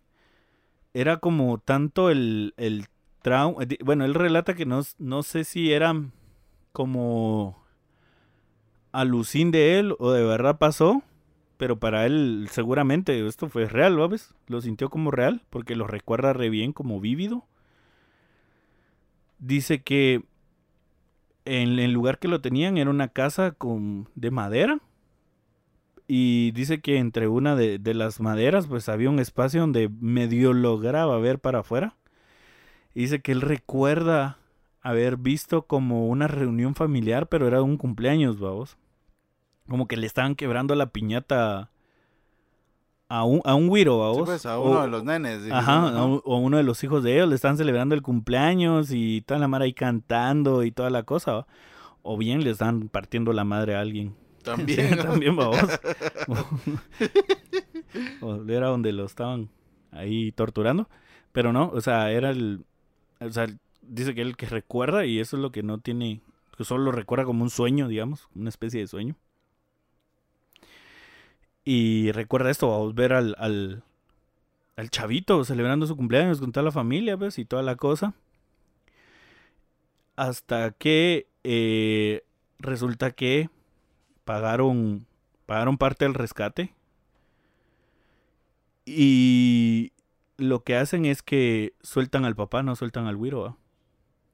era 0.95 1.19
como 1.19 1.59
tanto 1.59 2.11
el, 2.11 2.55
el 2.57 2.87
trauma. 3.23 3.65
Bueno, 3.85 4.05
él 4.05 4.15
relata 4.15 4.55
que 4.55 4.67
no, 4.67 4.83
no 4.99 5.23
sé 5.23 5.45
si 5.45 5.73
era 5.73 5.95
como 6.73 7.65
alucín 8.93 9.51
de 9.51 9.79
él 9.79 9.95
o 9.99 10.11
de 10.13 10.25
verdad 10.25 10.59
pasó, 10.59 11.03
pero 11.57 11.79
para 11.79 12.07
él 12.07 12.49
seguramente 12.51 13.27
esto 13.27 13.49
fue 13.49 13.67
real, 13.67 13.97
¿sabes? 13.97 14.35
Lo 14.47 14.61
sintió 14.61 14.91
como 14.91 15.11
real 15.11 15.43
porque 15.51 15.77
lo 15.77 15.87
recuerda 15.87 16.33
re 16.33 16.51
bien, 16.51 16.73
como 16.73 17.01
vívido. 17.01 17.45
Dice 19.39 19.83
que 19.83 20.23
en 21.45 21.79
el 21.79 21.93
lugar 21.93 22.19
que 22.19 22.29
lo 22.29 22.41
tenían 22.41 22.79
era 22.79 22.91
una 22.91 23.09
casa 23.09 23.53
con, 23.53 24.09
de 24.15 24.31
madera. 24.31 24.81
Y 26.13 26.51
dice 26.51 26.81
que 26.81 26.99
entre 26.99 27.29
una 27.29 27.55
de, 27.55 27.79
de 27.79 27.95
las 27.95 28.19
maderas 28.21 28.67
pues 28.67 28.89
había 28.89 29.09
un 29.11 29.21
espacio 29.21 29.61
donde 29.61 29.89
medio 30.01 30.53
lograba 30.53 31.17
ver 31.19 31.39
para 31.39 31.61
afuera. 31.61 31.95
Y 32.95 33.03
dice 33.03 33.21
que 33.21 33.31
él 33.31 33.41
recuerda 33.43 34.39
haber 34.83 35.17
visto 35.17 35.63
como 35.63 36.09
una 36.09 36.27
reunión 36.27 36.75
familiar, 36.75 37.29
pero 37.29 37.47
era 37.47 37.63
un 37.63 37.77
cumpleaños, 37.77 38.41
vamos. 38.41 38.77
Como 39.69 39.87
que 39.87 39.97
le 39.97 40.09
estaban 40.09 40.35
quebrando 40.35 40.75
la 40.75 40.87
piñata 40.87 41.71
a 43.09 43.25
un, 43.25 43.41
a 43.45 43.55
un 43.55 43.69
güiro, 43.69 43.95
Sí, 43.95 44.01
vamos. 44.01 44.29
pues, 44.29 44.47
a 44.47 44.59
uno 44.59 44.81
O- 44.81 44.83
de 44.83 44.89
los 44.89 45.05
nenes. 45.05 45.43
Ajá, 45.53 45.95
o 46.05 46.37
uno 46.39 46.57
de 46.57 46.65
los 46.65 46.83
hijos 46.83 47.05
de 47.05 47.15
ellos 47.15 47.29
le 47.29 47.37
están 47.37 47.57
celebrando 47.57 47.95
el 47.95 48.03
cumpleaños 48.03 48.91
y 48.91 49.21
toda 49.21 49.39
la 49.39 49.47
madre 49.47 49.67
ahí 49.67 49.75
cantando 49.75 50.65
y 50.65 50.73
toda 50.73 50.91
la 50.91 51.05
cosa. 51.05 51.33
¿va? 51.35 51.47
O 52.03 52.17
bien 52.17 52.43
le 52.43 52.51
están 52.51 52.89
partiendo 52.89 53.33
la 53.33 53.45
madre 53.45 53.77
a 53.77 53.81
alguien. 53.81 54.17
También. 54.43 54.99
También, 54.99 55.37
vamos. 55.37 55.59
o 58.21 58.45
era 58.49 58.69
donde 58.69 58.93
lo 58.93 59.05
estaban 59.05 59.51
ahí 59.91 60.33
torturando. 60.33 60.89
Pero 61.33 61.53
no, 61.53 61.71
o 61.71 61.81
sea, 61.81 62.11
era 62.11 62.31
el. 62.31 62.65
O 63.21 63.31
sea, 63.31 63.47
dice 63.83 64.15
que 64.15 64.23
él 64.23 64.37
que 64.37 64.47
recuerda 64.47 65.05
y 65.05 65.21
eso 65.21 65.37
es 65.37 65.43
lo 65.43 65.53
que 65.53 65.63
no 65.63 65.79
tiene. 65.79 66.21
Que 66.57 66.65
solo 66.65 66.85
lo 66.85 66.93
recuerda 66.93 67.25
como 67.25 67.43
un 67.43 67.51
sueño, 67.51 67.89
digamos, 67.89 68.29
una 68.35 68.49
especie 68.49 68.81
de 68.81 68.87
sueño. 68.87 69.17
Y 71.65 72.11
recuerda 72.13 72.51
esto, 72.51 72.69
vamos 72.69 72.93
a 72.93 72.97
ver 72.97 73.13
al, 73.13 73.35
al, 73.39 73.83
al 74.77 74.91
chavito 74.91 75.45
celebrando 75.45 75.87
su 75.87 75.97
cumpleaños 75.97 76.41
con 76.41 76.53
toda 76.53 76.65
la 76.65 76.73
familia, 76.73 77.17
pues, 77.17 77.39
y 77.39 77.45
toda 77.45 77.63
la 77.63 77.77
cosa. 77.77 78.15
Hasta 80.17 80.73
que 80.73 81.29
eh, 81.45 82.25
resulta 82.59 83.13
que 83.13 83.49
pagaron, 84.25 85.07
pagaron 85.47 85.79
parte 85.79 86.05
del 86.05 86.15
rescate. 86.15 86.75
Y 88.85 89.93
lo 90.37 90.63
que 90.65 90.77
hacen 90.77 91.05
es 91.05 91.23
que 91.23 91.75
sueltan 91.83 92.25
al 92.25 92.35
papá, 92.37 92.63
no 92.63 92.75
sueltan 92.77 93.07
al 93.07 93.17
¿va? 93.43 93.57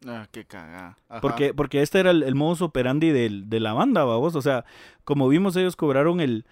Ah, 0.07 0.29
qué 0.31 0.45
cagada. 0.45 0.97
Porque, 1.21 1.53
porque 1.55 1.83
este 1.83 1.99
era 1.99 2.11
el, 2.11 2.23
el 2.23 2.35
modus 2.35 2.63
operandi 2.63 3.11
del- 3.11 3.49
de 3.49 3.61
la 3.61 3.73
banda, 3.73 4.05
vamos. 4.05 4.35
O 4.37 4.43
sea, 4.43 4.65
como 5.05 5.29
vimos, 5.29 5.57
ellos 5.57 5.75
cobraron 5.75 6.21
el, 6.21 6.45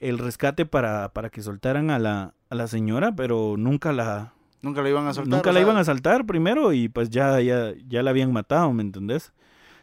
el 0.00 0.18
rescate 0.18 0.64
para, 0.66 1.12
para 1.12 1.30
que 1.30 1.42
soltaran 1.42 1.90
a 1.90 1.98
la, 1.98 2.34
a 2.50 2.54
la 2.54 2.66
señora, 2.68 3.14
pero 3.16 3.56
nunca 3.58 3.92
la, 3.92 4.34
Nunca 4.62 4.82
la 4.82 4.90
iban 4.90 5.06
a 5.06 5.14
soltar. 5.14 5.32
nunca 5.38 5.50
la 5.50 5.54
sea, 5.54 5.62
iban 5.62 5.76
a 5.78 5.84
saltar 5.84 6.26
primero 6.26 6.72
y 6.72 6.88
pues 6.88 7.10
ya, 7.10 7.40
ya, 7.40 7.72
ya 7.88 8.02
la 8.02 8.10
habían 8.10 8.32
matado, 8.32 8.72
¿me 8.72 8.82
entendés? 8.82 9.32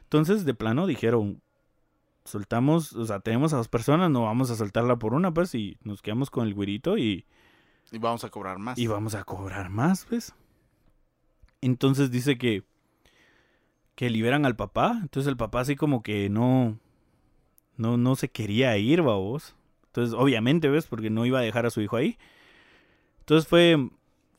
Entonces, 0.03 0.45
de 0.45 0.53
plano 0.53 0.87
dijeron, 0.87 1.41
soltamos, 2.27 2.93
o 2.93 3.05
sea, 3.05 3.19
tenemos 3.19 3.53
a 3.53 3.57
dos 3.57 3.67
personas, 3.67 4.09
no 4.11 4.23
vamos 4.23 4.49
a 4.51 4.55
soltarla 4.55 4.97
por 4.97 5.13
una, 5.13 5.33
pues, 5.33 5.55
y 5.55 5.77
nos 5.83 6.01
quedamos 6.01 6.29
con 6.29 6.47
el 6.47 6.53
güirito 6.53 6.97
y, 6.97 7.25
Y 7.91 7.97
vamos 7.97 8.23
a 8.23 8.29
cobrar 8.29 8.59
más. 8.59 8.77
y 8.77 8.87
vamos 8.87 9.15
a 9.15 9.23
cobrar 9.23 9.69
más, 9.69 10.07
¿ves? 10.09 10.33
Entonces 11.61 12.11
dice 12.11 12.37
que 12.37 12.63
que 13.95 14.11
liberan 14.11 14.45
al 14.45 14.55
papá, 14.55 14.99
entonces 15.01 15.27
el 15.27 15.37
papá 15.37 15.61
así 15.61 15.75
como 15.75 16.03
que 16.03 16.29
no 16.29 16.77
no 17.77 17.97
no 17.97 18.15
se 18.15 18.29
quería 18.29 18.77
ir, 18.77 19.01
vos. 19.01 19.55
Entonces, 19.87 20.13
obviamente, 20.13 20.69
¿ves? 20.69 20.85
Porque 20.85 21.09
no 21.09 21.25
iba 21.25 21.39
a 21.39 21.41
dejar 21.41 21.65
a 21.65 21.71
su 21.71 21.81
hijo 21.81 21.95
ahí. 21.95 22.17
Entonces 23.21 23.47
fue 23.49 23.89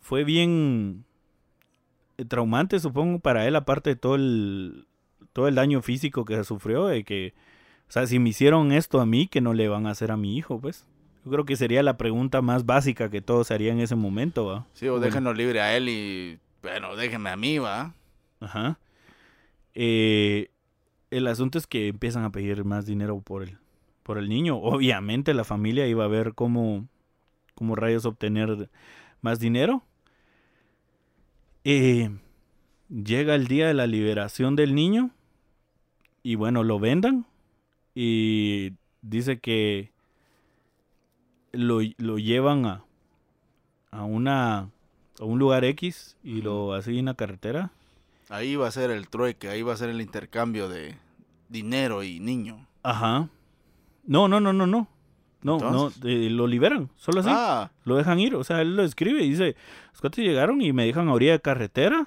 fue 0.01 0.25
bien 0.25 1.05
traumante, 2.29 2.81
supongo, 2.81 3.21
para 3.21 3.47
él, 3.47 3.57
aparte 3.57 3.91
de 3.91 3.97
todo 3.97 4.15
el, 4.17 4.87
todo 5.33 5.49
el 5.49 5.55
daño 5.55 5.83
físico 5.83 6.25
que 6.25 6.43
sufrió, 6.45 6.87
de 6.87 7.05
que, 7.05 7.35
o 7.89 7.93
sea, 7.93 8.07
si 8.07 8.19
me 8.19 8.29
hicieron 8.29 8.71
esto 8.73 9.01
a 9.01 9.07
mí, 9.07 9.29
que 9.29 9.41
no 9.41 9.55
le 9.55 9.69
van 9.69 9.87
a 9.87 9.91
hacer 9.91 10.11
a 10.11 10.17
mi 10.19 10.37
hijo, 10.37 10.61
pues. 10.61 10.85
Yo 11.25 11.33
creo 11.33 11.45
que 11.47 11.57
sería 11.57 11.83
la 11.83 11.97
pregunta 11.97 12.43
más 12.43 12.67
básica 12.67 13.11
que 13.11 13.23
todos 13.23 13.51
harían 13.51 13.79
en 13.79 13.85
ese 13.85 13.95
momento, 13.95 14.47
¿va? 14.47 14.67
Sí, 14.75 14.89
o 14.89 15.01
déjenlo 15.01 15.33
libre 15.33 15.63
a 15.63 15.75
él 15.75 15.89
y, 15.89 16.39
bueno, 16.63 16.97
déjenme 16.97 17.31
a 17.31 17.37
mí, 17.37 17.59
¿va? 17.59 17.95
Ajá. 18.41 18.79
Eh, 19.75 20.51
el 21.11 21.27
asunto 21.27 21.57
es 21.57 21.67
que 21.67 21.89
empiezan 21.89 22.25
a 22.25 22.31
pedir 22.31 22.63
más 22.65 22.85
dinero 22.85 23.21
por 23.21 23.43
el, 23.43 23.57
por 24.03 24.19
el 24.19 24.29
niño. 24.29 24.57
Obviamente 24.57 25.33
la 25.33 25.45
familia 25.45 25.87
iba 25.87 26.05
a 26.05 26.09
ver 26.09 26.35
cómo, 26.35 26.87
cómo 27.55 27.75
rayos 27.75 28.05
obtener 28.05 28.69
más 29.23 29.41
dinero. 29.41 29.83
Eh, 31.65 32.11
llega 32.91 33.35
el 33.35 33.49
día 33.49 33.67
de 33.67 33.75
la 33.75 33.87
liberación 33.87 34.57
del 34.57 34.75
niño 34.75 35.11
y 36.23 36.35
bueno, 36.35 36.65
lo 36.65 36.79
vendan 36.79 37.27
y 38.01 38.75
dice 39.03 39.41
que 39.41 39.91
lo, 41.51 41.81
lo 41.97 42.19
llevan 42.19 42.65
a, 42.65 42.85
a 43.91 44.05
una 44.05 44.69
a 45.19 45.25
un 45.25 45.41
lugar 45.41 45.65
X 45.65 46.17
y 46.23 46.43
lo 46.43 46.75
así 46.75 46.97
en 47.01 47.07
la 47.07 47.15
carretera. 47.15 47.73
Ahí 48.29 48.55
va 48.55 48.69
a 48.69 48.71
ser 48.71 48.93
el 48.93 49.09
trueque, 49.09 49.49
ahí 49.49 49.63
va 49.63 49.73
a 49.73 49.77
ser 49.77 49.89
el 49.89 50.01
intercambio 50.01 50.69
de 50.69 50.95
dinero 51.49 52.05
y 52.05 52.21
niño. 52.21 52.65
Ajá. 52.85 53.29
No, 54.05 54.29
no, 54.29 54.39
no, 54.39 54.53
no, 54.53 54.69
no. 54.69 54.87
No, 55.43 55.55
Entonces. 55.55 56.05
no, 56.05 56.09
eh, 56.09 56.31
lo 56.31 56.47
liberan, 56.47 56.91
solo 56.95 57.19
así. 57.21 57.29
Ah, 57.33 57.71
Lo 57.85 57.97
dejan 57.97 58.21
ir, 58.21 58.37
o 58.37 58.45
sea, 58.45 58.61
él 58.61 58.77
lo 58.77 58.85
escribe 58.85 59.25
y 59.25 59.31
dice, 59.31 59.57
los 59.91 60.01
cuates 60.01 60.25
llegaron 60.25 60.63
y 60.63 60.73
me 60.73 60.87
dejan 60.87 61.09
a 61.09 61.15
orilla 61.15 61.33
de 61.33 61.41
carretera 61.41 62.07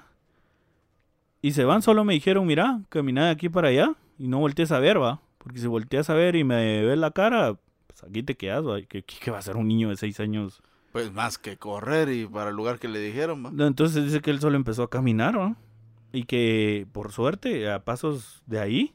y 1.42 1.52
se 1.52 1.64
van, 1.64 1.82
solo 1.82 2.02
me 2.04 2.14
dijeron, 2.14 2.46
mira, 2.46 2.80
camina 2.88 3.26
de 3.26 3.30
aquí 3.32 3.50
para 3.50 3.68
allá 3.68 3.94
y 4.18 4.28
no 4.28 4.38
voltees 4.38 4.72
a 4.72 4.78
ver, 4.78 5.00
va, 5.02 5.20
porque 5.42 5.58
si 5.58 5.66
volteas 5.66 6.08
a 6.10 6.14
ver 6.14 6.36
y 6.36 6.44
me 6.44 6.82
ves 6.82 6.98
la 6.98 7.10
cara, 7.10 7.58
pues 7.86 8.04
aquí 8.04 8.22
te 8.22 8.36
quedas, 8.36 8.64
¿Qué, 8.88 9.02
qué- 9.02 9.30
va 9.30 9.38
a 9.38 9.42
ser 9.42 9.56
un 9.56 9.68
niño 9.68 9.88
de 9.88 9.96
seis 9.96 10.20
años? 10.20 10.62
pues 10.92 11.10
más 11.10 11.38
que 11.38 11.56
correr 11.56 12.10
y 12.10 12.26
para 12.26 12.50
el 12.50 12.56
lugar 12.56 12.78
que 12.78 12.86
le 12.86 13.00
dijeron, 13.00 13.44
¿va? 13.44 13.50
No, 13.50 13.66
Entonces 13.66 14.04
dice 14.04 14.20
que 14.20 14.30
él 14.30 14.40
solo 14.40 14.56
empezó 14.56 14.82
a 14.82 14.90
caminar, 14.90 15.38
¿va? 15.38 15.56
Y 16.12 16.24
que 16.24 16.86
por 16.92 17.12
suerte, 17.12 17.70
a 17.70 17.82
pasos 17.84 18.42
de 18.46 18.60
ahí, 18.60 18.94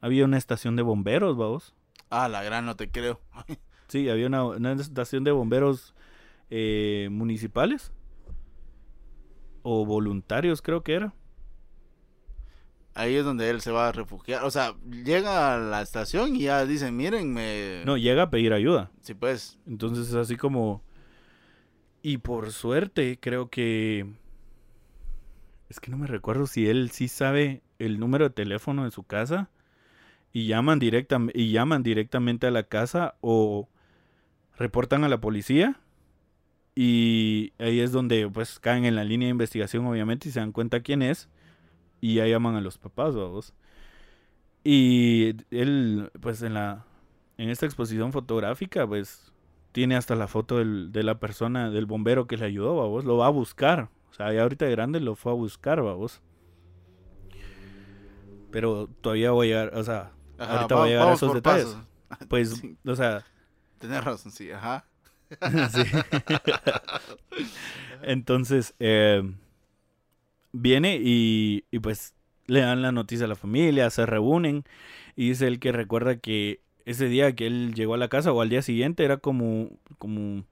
había 0.00 0.24
una 0.24 0.38
estación 0.38 0.74
de 0.74 0.82
bomberos, 0.82 1.36
vamos. 1.36 1.74
Ah, 2.10 2.28
la 2.28 2.42
gran 2.42 2.66
no 2.66 2.74
te 2.76 2.90
creo. 2.90 3.20
Sí, 3.88 4.08
había 4.08 4.26
una, 4.26 4.44
una 4.44 4.72
estación 4.72 5.22
de 5.22 5.30
bomberos 5.30 5.94
eh, 6.50 7.06
municipales. 7.12 7.92
O 9.62 9.84
voluntarios, 9.86 10.62
creo 10.62 10.82
que 10.82 10.94
era. 10.94 11.14
Ahí 12.98 13.14
es 13.14 13.26
donde 13.26 13.50
él 13.50 13.60
se 13.60 13.70
va 13.70 13.88
a 13.88 13.92
refugiar. 13.92 14.42
O 14.44 14.50
sea, 14.50 14.74
llega 14.90 15.54
a 15.54 15.58
la 15.58 15.82
estación 15.82 16.34
y 16.34 16.44
ya 16.44 16.64
dicen, 16.64 16.96
miren, 16.96 17.30
me... 17.30 17.82
No, 17.84 17.98
llega 17.98 18.22
a 18.22 18.30
pedir 18.30 18.54
ayuda. 18.54 18.90
Sí, 19.02 19.12
pues. 19.12 19.58
Entonces 19.66 20.08
es 20.08 20.14
así 20.14 20.36
como... 20.36 20.82
Y 22.00 22.16
por 22.18 22.52
suerte, 22.52 23.18
creo 23.20 23.50
que... 23.50 24.06
Es 25.68 25.78
que 25.78 25.90
no 25.90 25.98
me 25.98 26.06
recuerdo 26.06 26.46
si 26.46 26.68
él 26.68 26.90
sí 26.90 27.08
sabe 27.08 27.60
el 27.78 28.00
número 28.00 28.24
de 28.24 28.34
teléfono 28.34 28.84
de 28.84 28.90
su 28.90 29.02
casa. 29.02 29.50
Y 30.32 30.46
llaman, 30.46 30.80
directam- 30.80 31.32
y 31.34 31.50
llaman 31.52 31.82
directamente 31.82 32.46
a 32.46 32.50
la 32.50 32.62
casa 32.62 33.16
o 33.20 33.68
reportan 34.56 35.04
a 35.04 35.10
la 35.10 35.20
policía. 35.20 35.78
Y 36.74 37.52
ahí 37.58 37.80
es 37.80 37.92
donde 37.92 38.26
pues 38.30 38.58
caen 38.58 38.86
en 38.86 38.96
la 38.96 39.04
línea 39.04 39.26
de 39.26 39.32
investigación 39.32 39.84
obviamente 39.84 40.30
y 40.30 40.32
se 40.32 40.40
dan 40.40 40.52
cuenta 40.52 40.80
quién 40.80 41.02
es. 41.02 41.28
Y 42.00 42.14
ya 42.16 42.26
llaman 42.26 42.56
a 42.56 42.60
los 42.60 42.78
papás, 42.78 43.14
vamos. 43.14 43.54
Y 44.64 45.34
él, 45.50 46.10
pues 46.20 46.42
en 46.42 46.54
la... 46.54 46.84
En 47.38 47.50
esta 47.50 47.66
exposición 47.66 48.12
fotográfica, 48.12 48.86
pues 48.86 49.30
tiene 49.72 49.94
hasta 49.96 50.14
la 50.16 50.26
foto 50.26 50.56
del- 50.58 50.90
de 50.90 51.02
la 51.02 51.18
persona, 51.18 51.70
del 51.70 51.84
bombero 51.86 52.26
que 52.26 52.36
le 52.38 52.46
ayudó, 52.46 52.76
vamos. 52.76 53.04
Lo 53.04 53.18
va 53.18 53.26
a 53.26 53.30
buscar. 53.30 53.90
O 54.10 54.14
sea, 54.14 54.32
ya 54.32 54.42
ahorita 54.42 54.64
de 54.64 54.70
grande 54.70 55.00
lo 55.00 55.14
fue 55.16 55.32
a 55.32 55.34
buscar, 55.34 55.82
vamos. 55.82 56.22
Pero 58.50 58.88
todavía 59.02 59.32
voy 59.32 59.52
a 59.52 59.64
llegar, 59.64 59.78
o 59.78 59.84
sea, 59.84 60.12
Ajá, 60.38 60.56
ahorita 60.56 60.74
va- 60.74 60.80
voy 60.80 60.88
a 60.88 60.92
llegar 60.92 61.08
a 61.08 61.12
esos 61.14 61.34
detalles. 61.34 61.66
pasos. 61.66 62.28
Pues, 62.28 62.50
Sí, 62.60 62.76
o 62.86 62.96
sea, 62.96 63.24
tenés 63.78 64.02
razón, 64.04 64.32
sí, 64.32 64.50
ajá. 64.50 64.86
sí. 65.70 65.82
Entonces, 68.02 68.74
eh, 68.78 69.22
viene 70.60 70.98
y, 71.02 71.64
y 71.70 71.78
pues 71.78 72.14
le 72.46 72.60
dan 72.60 72.82
la 72.82 72.92
noticia 72.92 73.26
a 73.26 73.28
la 73.28 73.34
familia, 73.34 73.90
se 73.90 74.06
reúnen 74.06 74.64
y 75.16 75.30
dice 75.30 75.46
él 75.46 75.58
que 75.58 75.72
recuerda 75.72 76.16
que 76.16 76.60
ese 76.84 77.08
día 77.08 77.34
que 77.34 77.46
él 77.46 77.74
llegó 77.74 77.94
a 77.94 77.98
la 77.98 78.08
casa 78.08 78.32
o 78.32 78.40
al 78.40 78.48
día 78.48 78.62
siguiente 78.62 79.04
era 79.04 79.16
como, 79.16 79.70
como, 79.98 80.44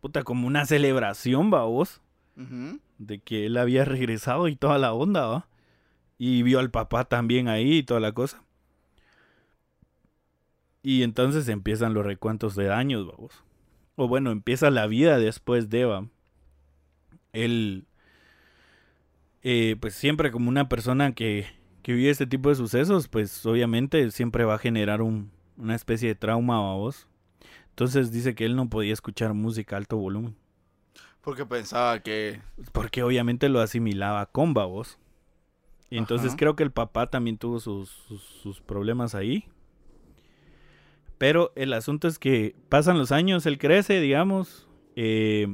puta, 0.00 0.22
como 0.22 0.46
una 0.46 0.64
celebración, 0.64 1.52
va 1.52 1.64
vos, 1.64 2.00
de 2.98 3.18
que 3.20 3.46
él 3.46 3.56
había 3.58 3.84
regresado 3.84 4.48
y 4.48 4.56
toda 4.56 4.78
la 4.78 4.92
onda, 4.94 5.26
va. 5.26 5.48
Y 6.16 6.42
vio 6.42 6.60
al 6.60 6.70
papá 6.70 7.04
también 7.04 7.48
ahí 7.48 7.78
y 7.78 7.82
toda 7.82 8.00
la 8.00 8.12
cosa. 8.12 8.42
Y 10.82 11.02
entonces 11.02 11.48
empiezan 11.48 11.92
los 11.92 12.06
recuentos 12.06 12.54
de 12.54 12.64
daños, 12.64 13.06
vamos. 13.06 13.44
O 13.96 14.08
bueno, 14.08 14.30
empieza 14.30 14.70
la 14.70 14.86
vida 14.86 15.18
después 15.18 15.68
de 15.68 15.80
Eva. 15.80 16.06
Él, 17.32 17.84
eh, 19.44 19.76
pues 19.78 19.94
siempre 19.94 20.32
como 20.32 20.48
una 20.48 20.68
persona 20.68 21.12
que, 21.14 21.46
que 21.82 21.92
vive 21.92 22.10
este 22.10 22.26
tipo 22.26 22.48
de 22.48 22.56
sucesos, 22.56 23.06
pues 23.06 23.44
obviamente 23.46 24.10
siempre 24.10 24.44
va 24.44 24.54
a 24.54 24.58
generar 24.58 25.02
un, 25.02 25.30
una 25.56 25.74
especie 25.76 26.08
de 26.08 26.14
trauma, 26.16 26.58
vos. 26.74 27.06
Entonces 27.70 28.10
dice 28.10 28.34
que 28.34 28.44
él 28.44 28.56
no 28.56 28.68
podía 28.68 28.92
escuchar 28.92 29.34
música 29.34 29.76
a 29.76 29.78
alto 29.78 29.96
volumen. 29.96 30.34
Porque 31.20 31.46
pensaba 31.46 32.00
que... 32.00 32.40
Porque 32.72 33.02
obviamente 33.02 33.48
lo 33.48 33.60
asimilaba 33.60 34.26
con 34.26 34.54
babos. 34.54 34.98
Y 35.90 35.98
entonces 35.98 36.28
Ajá. 36.28 36.36
creo 36.36 36.56
que 36.56 36.62
el 36.62 36.70
papá 36.70 37.08
también 37.10 37.38
tuvo 37.38 37.60
sus, 37.60 37.88
sus, 37.90 38.22
sus 38.22 38.60
problemas 38.60 39.14
ahí. 39.14 39.44
Pero 41.18 41.52
el 41.56 41.72
asunto 41.72 42.08
es 42.08 42.18
que 42.18 42.54
pasan 42.68 42.98
los 42.98 43.12
años, 43.12 43.46
él 43.46 43.58
crece, 43.58 44.00
digamos. 44.00 44.68
eh, 44.96 45.48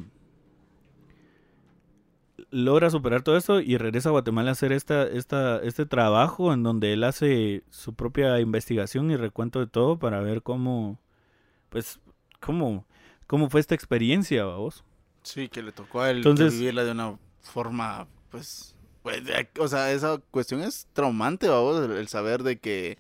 logra 2.51 2.91
superar 2.91 3.23
todo 3.23 3.37
esto 3.37 3.61
y 3.61 3.77
regresa 3.77 4.09
a 4.09 4.13
Guatemala 4.13 4.51
a 4.51 4.53
hacer 4.53 4.73
esta, 4.73 5.05
esta, 5.07 5.59
este 5.63 5.87
trabajo 5.87 6.53
en 6.53 6.63
donde 6.63 6.93
él 6.93 7.05
hace 7.05 7.63
su 7.71 7.95
propia 7.95 8.41
investigación 8.41 9.11
y 9.11 9.17
recuento 9.17 9.61
de 9.61 9.67
todo 9.67 9.99
para 9.99 10.21
ver 10.21 10.43
cómo, 10.43 10.99
pues, 11.69 12.01
cómo, 12.41 12.87
cómo 13.27 13.49
fue 13.51 13.61
esta 13.61 13.75
experiencia, 13.75 14.45
vamos. 14.45 14.85
Sí, 15.23 15.49
que 15.49 15.63
le 15.63 15.73
tocó 15.73 16.01
a 16.01 16.11
él 16.11 16.19
Entonces- 16.19 16.55
vivirla 16.59 16.85
de 16.85 16.93
una 16.93 17.19
forma, 17.43 18.07
pues, 18.31 18.75
pues, 19.03 19.25
de- 19.25 19.49
o 19.59 19.69
sea, 19.69 19.93
esa 19.93 20.19
cuestión 20.31 20.61
es 20.63 20.89
traumante, 20.93 21.49
vamos, 21.49 21.85
el, 21.85 21.93
el 21.93 22.09
saber 22.09 22.43
de 22.43 22.59
que 22.59 22.99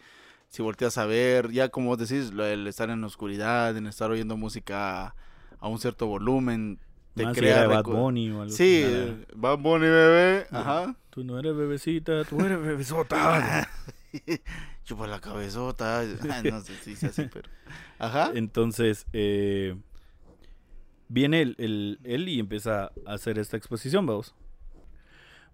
si 0.49 0.63
volteas 0.63 0.99
a 0.99 1.07
ver, 1.07 1.51
ya 1.51 1.69
como 1.69 1.89
vos 1.89 1.99
decís, 1.99 2.33
el 2.37 2.67
estar 2.67 2.91
en 2.91 3.01
la 3.01 3.07
oscuridad, 3.07 3.77
en 3.77 3.87
estar 3.87 4.11
oyendo 4.11 4.37
música 4.37 5.15
a 5.61 5.69
un 5.69 5.79
cierto 5.79 6.07
volumen, 6.07 6.79
te 7.15 7.25
Más 7.25 7.35
si 7.35 7.41
crea 7.41 7.63
de 7.63 7.67
Bad 7.67 7.85
Bunny 7.85 8.31
o 8.31 8.43
algo 8.43 8.55
Sí, 8.55 8.83
así. 8.85 8.93
eh, 8.95 9.25
Bad 9.35 9.59
Bunny, 9.59 9.87
bebé, 9.87 10.47
ajá. 10.51 10.95
Tú 11.11 11.25
no 11.25 11.39
eres 11.39 11.57
bebecita, 11.57 12.25
tú 12.25 12.41
eres 12.45 12.61
bebesota. 12.61 13.69
Chupa 14.85 15.07
la 15.07 15.21
cabezota, 15.21 16.01
ah, 16.01 16.43
no 16.43 16.61
sé 16.61 16.75
si 16.83 16.91
dice 16.91 17.07
así, 17.07 17.27
pero... 17.33 17.49
Ajá. 17.99 18.33
Entonces, 18.35 19.07
eh, 19.13 19.77
viene 21.09 21.43
el- 21.43 21.99
él 22.05 22.29
y 22.29 22.41
empieza 22.41 22.91
a 23.07 23.13
hacer 23.13 23.39
esta 23.39 23.57
exposición, 23.57 24.07
vamos. 24.07 24.35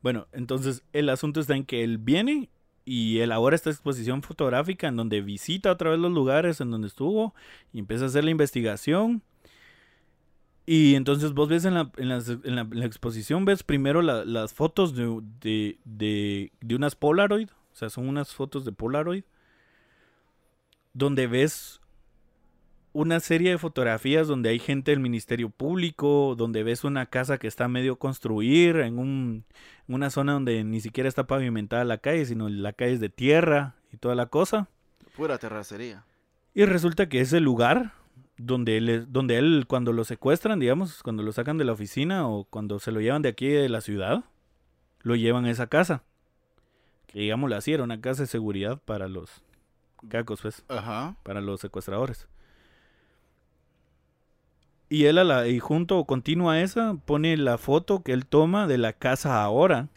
Bueno, 0.03 0.27
entonces 0.33 0.83
el 0.93 1.09
asunto 1.09 1.41
está 1.41 1.57
en 1.57 1.65
que 1.65 1.83
él 1.83 1.99
viene 1.99 2.49
y 2.85 3.19
elabora 3.19 3.57
esta 3.57 3.71
exposición 3.71 4.23
fotográfica 4.23 4.87
en 4.89 4.97
donde 4.97 5.21
visita 5.21 5.73
otra 5.73 5.91
vez 5.91 5.99
los 5.99 6.13
lugares 6.13 6.61
en 6.61 6.71
donde 6.71 6.87
estuvo 6.89 7.35
y 7.73 7.81
empieza 7.81 8.05
a 8.05 8.09
hacer 8.09 8.25
la 8.25 8.31
investigación. 8.31 9.23
Y 10.67 10.97
entonces 10.97 11.33
vos 11.33 11.49
ves 11.49 11.65
en 11.65 11.75
la, 11.75 11.93
en 11.97 12.09
las- 12.09 12.29
en 12.29 12.57
la- 12.57 12.63
en 12.63 12.81
la 12.81 12.87
exposición, 12.87 13.45
ves 13.45 13.63
primero 13.63 14.03
la- 14.03 14.25
las 14.25 14.53
fotos 14.53 14.97
de, 14.97 15.21
de, 15.41 15.79
de, 15.85 16.53
de 16.61 16.75
unas 16.75 16.97
Polaroid, 16.97 17.49
o 17.73 17.75
sea, 17.77 17.89
son 17.89 18.09
unas 18.09 18.35
fotos 18.35 18.65
de 18.65 18.73
Polaroid, 18.73 19.23
donde 20.93 21.27
ves 21.27 21.81
una 22.93 23.21
serie 23.21 23.51
de 23.51 23.59
fotografías 23.59 24.27
donde 24.27 24.49
hay 24.49 24.59
gente 24.59 24.91
del 24.91 25.01
Ministerio 25.01 25.51
Público, 25.51 26.35
donde 26.37 26.63
ves 26.63 26.83
una 26.83 27.05
casa 27.07 27.37
que 27.37 27.47
está 27.47 27.67
a 27.67 27.69
medio 27.69 27.97
construir, 27.97 28.77
en, 28.77 28.99
un, 28.99 29.45
en 29.87 29.95
una 29.95 30.09
zona 30.09 30.33
donde 30.33 30.65
ni 30.65 30.81
siquiera 30.81 31.07
está 31.09 31.27
pavimentada 31.27 31.85
la 31.85 31.99
calle, 31.99 32.25
sino 32.25 32.49
la 32.49 32.73
calle 32.73 32.95
es 32.95 33.01
de 33.01 33.11
tierra 33.11 33.75
y 33.93 33.99
toda 33.99 34.15
la 34.15 34.27
cosa. 34.27 34.69
Pura 35.15 35.37
terracería. 35.37 36.05
Y 36.55 36.65
resulta 36.65 37.07
que 37.11 37.21
ese 37.21 37.39
lugar 37.41 37.93
donde 38.37 38.77
él, 38.77 39.07
donde 39.09 39.39
él 39.39 39.65
cuando 39.67 39.93
lo 39.93 40.05
secuestran, 40.05 40.59
digamos, 40.59 41.03
cuando 41.03 41.23
lo 41.23 41.33
sacan 41.33 41.59
de 41.59 41.65
la 41.65 41.73
oficina 41.73 42.29
o 42.29 42.45
cuando 42.45 42.79
se 42.79 42.93
lo 42.93 43.01
llevan 43.01 43.23
de 43.23 43.31
aquí 43.31 43.49
de 43.49 43.69
la 43.69 43.81
ciudad, 43.81 44.25
lo 45.01 45.17
llevan 45.17 45.47
a 45.47 45.51
esa 45.51 45.67
casa. 45.69 46.03
Que 47.07 47.21
digamos 47.21 47.51
así, 47.53 47.73
era 47.73 47.83
una 47.83 48.01
casa 48.01 48.23
de 48.23 48.27
seguridad 48.27 48.81
para 48.85 49.09
los 49.09 49.43
cacos, 50.09 50.43
pues, 50.43 50.65
Ajá. 50.69 51.17
para 51.23 51.41
los 51.41 51.61
secuestradores. 51.61 52.29
Y 54.89 55.07
él 55.07 55.19
a 55.19 55.25
la, 55.25 55.49
y 55.49 55.59
junto, 55.59 56.05
continua 56.05 56.55
a 56.55 56.61
esa, 56.61 56.95
pone 56.95 57.37
la 57.37 57.59
foto 57.59 58.03
que 58.03 58.13
él 58.13 58.27
toma 58.27 58.67
de 58.67 58.79
la 58.79 58.93
casa 58.93 59.43
ahora. 59.43 59.89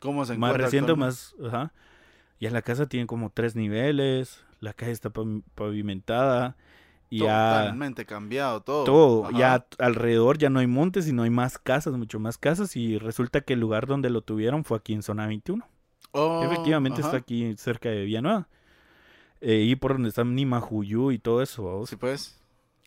¿Cómo 0.00 0.24
se 0.24 0.36
más 0.36 0.50
encuentra 0.50 0.66
reciente, 0.66 0.92
actualmente? 0.92 1.24
más, 1.40 1.52
ajá. 1.52 1.72
Ya 2.38 2.50
la 2.50 2.62
casa 2.62 2.86
tiene 2.86 3.06
como 3.06 3.30
tres 3.30 3.56
niveles, 3.56 4.44
la 4.60 4.74
calle 4.74 4.92
está 4.92 5.10
pavimentada 5.54 6.56
y 7.08 7.20
Totalmente 7.20 8.04
cambiado 8.04 8.62
todo. 8.62 8.84
todo, 8.84 9.24
Ajá. 9.26 9.38
ya 9.38 9.66
alrededor 9.78 10.38
ya 10.38 10.50
no 10.50 10.58
hay 10.60 10.66
montes 10.66 11.06
y 11.08 11.12
no 11.12 11.22
hay 11.22 11.30
más 11.30 11.58
casas, 11.58 11.94
mucho 11.94 12.18
más 12.18 12.36
casas 12.38 12.76
y 12.76 12.98
resulta 12.98 13.40
que 13.42 13.52
el 13.54 13.60
lugar 13.60 13.86
donde 13.86 14.10
lo 14.10 14.22
tuvieron 14.22 14.64
fue 14.64 14.78
aquí 14.78 14.92
en 14.92 15.02
zona 15.02 15.26
21. 15.26 15.66
Oh, 16.12 16.42
Efectivamente 16.44 17.00
ajá. 17.00 17.08
está 17.08 17.18
aquí 17.18 17.54
cerca 17.58 17.88
de 17.90 18.04
Villanueva. 18.04 18.48
Eh, 19.40 19.62
y 19.68 19.76
por 19.76 19.92
donde 19.92 20.08
está 20.08 20.24
Nimajuyú 20.24 21.10
y 21.12 21.18
todo 21.18 21.42
eso, 21.42 21.64
¿vamos? 21.64 21.90
Sí, 21.90 21.96
pues. 21.96 22.40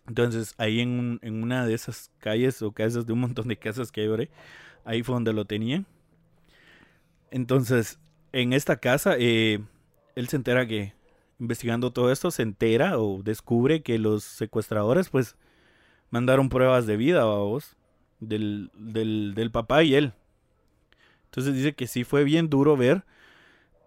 Entonces, 0.07 0.55
ahí 0.57 0.79
en, 0.81 0.89
un- 0.99 1.19
en 1.21 1.43
una 1.43 1.65
de 1.65 1.75
esas 1.75 2.11
calles 2.17 2.61
o 2.63 2.71
casas 2.71 3.05
de 3.05 3.13
un 3.13 3.19
montón 3.19 3.47
de 3.47 3.57
casas 3.57 3.91
que 3.91 4.01
hay 4.01 4.29
ahí 4.83 5.03
fue 5.03 5.13
donde 5.13 5.31
lo 5.33 5.45
tenían. 5.45 5.85
Entonces, 7.31 7.99
en 8.31 8.53
esta 8.53 8.77
casa, 8.77 9.15
eh, 9.17 9.59
él 10.15 10.27
se 10.27 10.35
entera 10.35 10.67
que, 10.67 10.93
investigando 11.39 11.91
todo 11.91 12.11
esto, 12.11 12.31
se 12.31 12.43
entera 12.43 12.99
o 12.99 13.23
descubre 13.23 13.81
que 13.81 13.97
los 13.97 14.23
secuestradores, 14.23 15.09
pues, 15.09 15.35
mandaron 16.09 16.49
pruebas 16.49 16.85
de 16.85 16.97
vida, 16.97 17.23
vos, 17.25 17.75
del, 18.19 18.71
del, 18.75 19.33
del 19.35 19.51
papá 19.51 19.83
y 19.83 19.95
él. 19.95 20.13
Entonces 21.25 21.53
dice 21.53 21.73
que 21.75 21.87
sí 21.87 22.03
fue 22.03 22.23
bien 22.23 22.49
duro 22.49 22.75
ver 22.75 23.03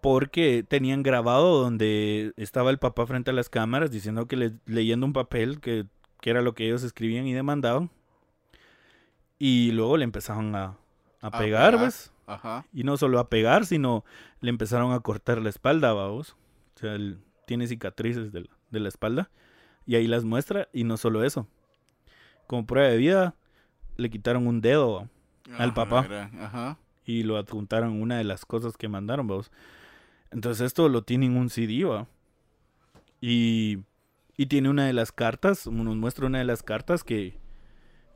porque 0.01 0.65
tenían 0.67 1.03
grabado 1.03 1.61
donde 1.61 2.33
estaba 2.37 2.69
el 2.71 2.79
papá 2.79 3.05
frente 3.05 3.31
a 3.31 3.33
las 3.33 3.49
cámaras 3.49 3.91
diciendo 3.91 4.27
que 4.27 4.35
le- 4.37 4.53
leyendo 4.65 5.05
un 5.05 5.13
papel 5.13 5.59
que, 5.59 5.85
que 6.21 6.29
era 6.29 6.41
lo 6.41 6.53
que 6.55 6.65
ellos 6.65 6.83
escribían 6.83 7.27
y 7.27 7.33
demandaban. 7.33 7.89
Y 9.39 9.71
luego 9.71 9.97
le 9.97 10.03
empezaron 10.05 10.55
a, 10.55 10.77
a 11.21 11.27
A 11.27 11.31
pegar, 11.31 11.71
pegar. 11.73 11.79
pues. 11.79 12.11
Ajá. 12.25 12.65
Y 12.73 12.83
no 12.83 12.95
solo 12.95 13.19
a 13.19 13.29
pegar, 13.29 13.65
sino 13.65 14.05
le 14.39 14.49
empezaron 14.49 14.93
a 14.93 14.99
cortar 15.01 15.41
la 15.41 15.49
espalda, 15.49 15.91
vamos. 15.93 16.35
O 16.75 16.79
sea, 16.79 16.95
él 16.95 17.19
tiene 17.45 17.67
cicatrices 17.67 18.31
de 18.31 18.41
la, 18.41 18.49
de 18.71 18.79
la 18.79 18.89
espalda. 18.89 19.29
Y 19.85 19.95
ahí 19.95 20.07
las 20.07 20.23
muestra. 20.23 20.69
Y 20.73 20.83
no 20.83 20.97
solo 20.97 21.23
eso. 21.23 21.47
Como 22.47 22.65
prueba 22.65 22.89
de 22.89 22.97
vida, 22.97 23.35
le 23.97 24.09
quitaron 24.09 24.47
un 24.47 24.61
dedo. 24.61 25.09
Al 25.57 25.69
Ajá, 25.69 25.73
papá. 25.73 26.29
Ajá. 26.39 26.77
y 27.05 27.23
lo 27.23 27.37
adjuntaron 27.37 28.01
una 28.01 28.17
de 28.17 28.23
las 28.23 28.45
cosas 28.45 28.77
que 28.77 28.87
mandaron. 28.87 29.29
Entonces 30.31 30.65
esto 30.65 30.87
lo 30.89 31.03
tiene 31.03 31.25
en 31.25 31.35
un 31.37 31.49
CD, 31.49 31.83
¿va? 31.83 32.07
Y, 33.21 33.79
y 34.37 34.45
tiene 34.47 34.69
una 34.69 34.85
de 34.85 34.93
las 34.93 35.11
cartas, 35.11 35.67
nos 35.67 35.95
muestra 35.95 36.25
una 36.27 36.39
de 36.39 36.45
las 36.45 36.63
cartas 36.63 37.03
que, 37.03 37.37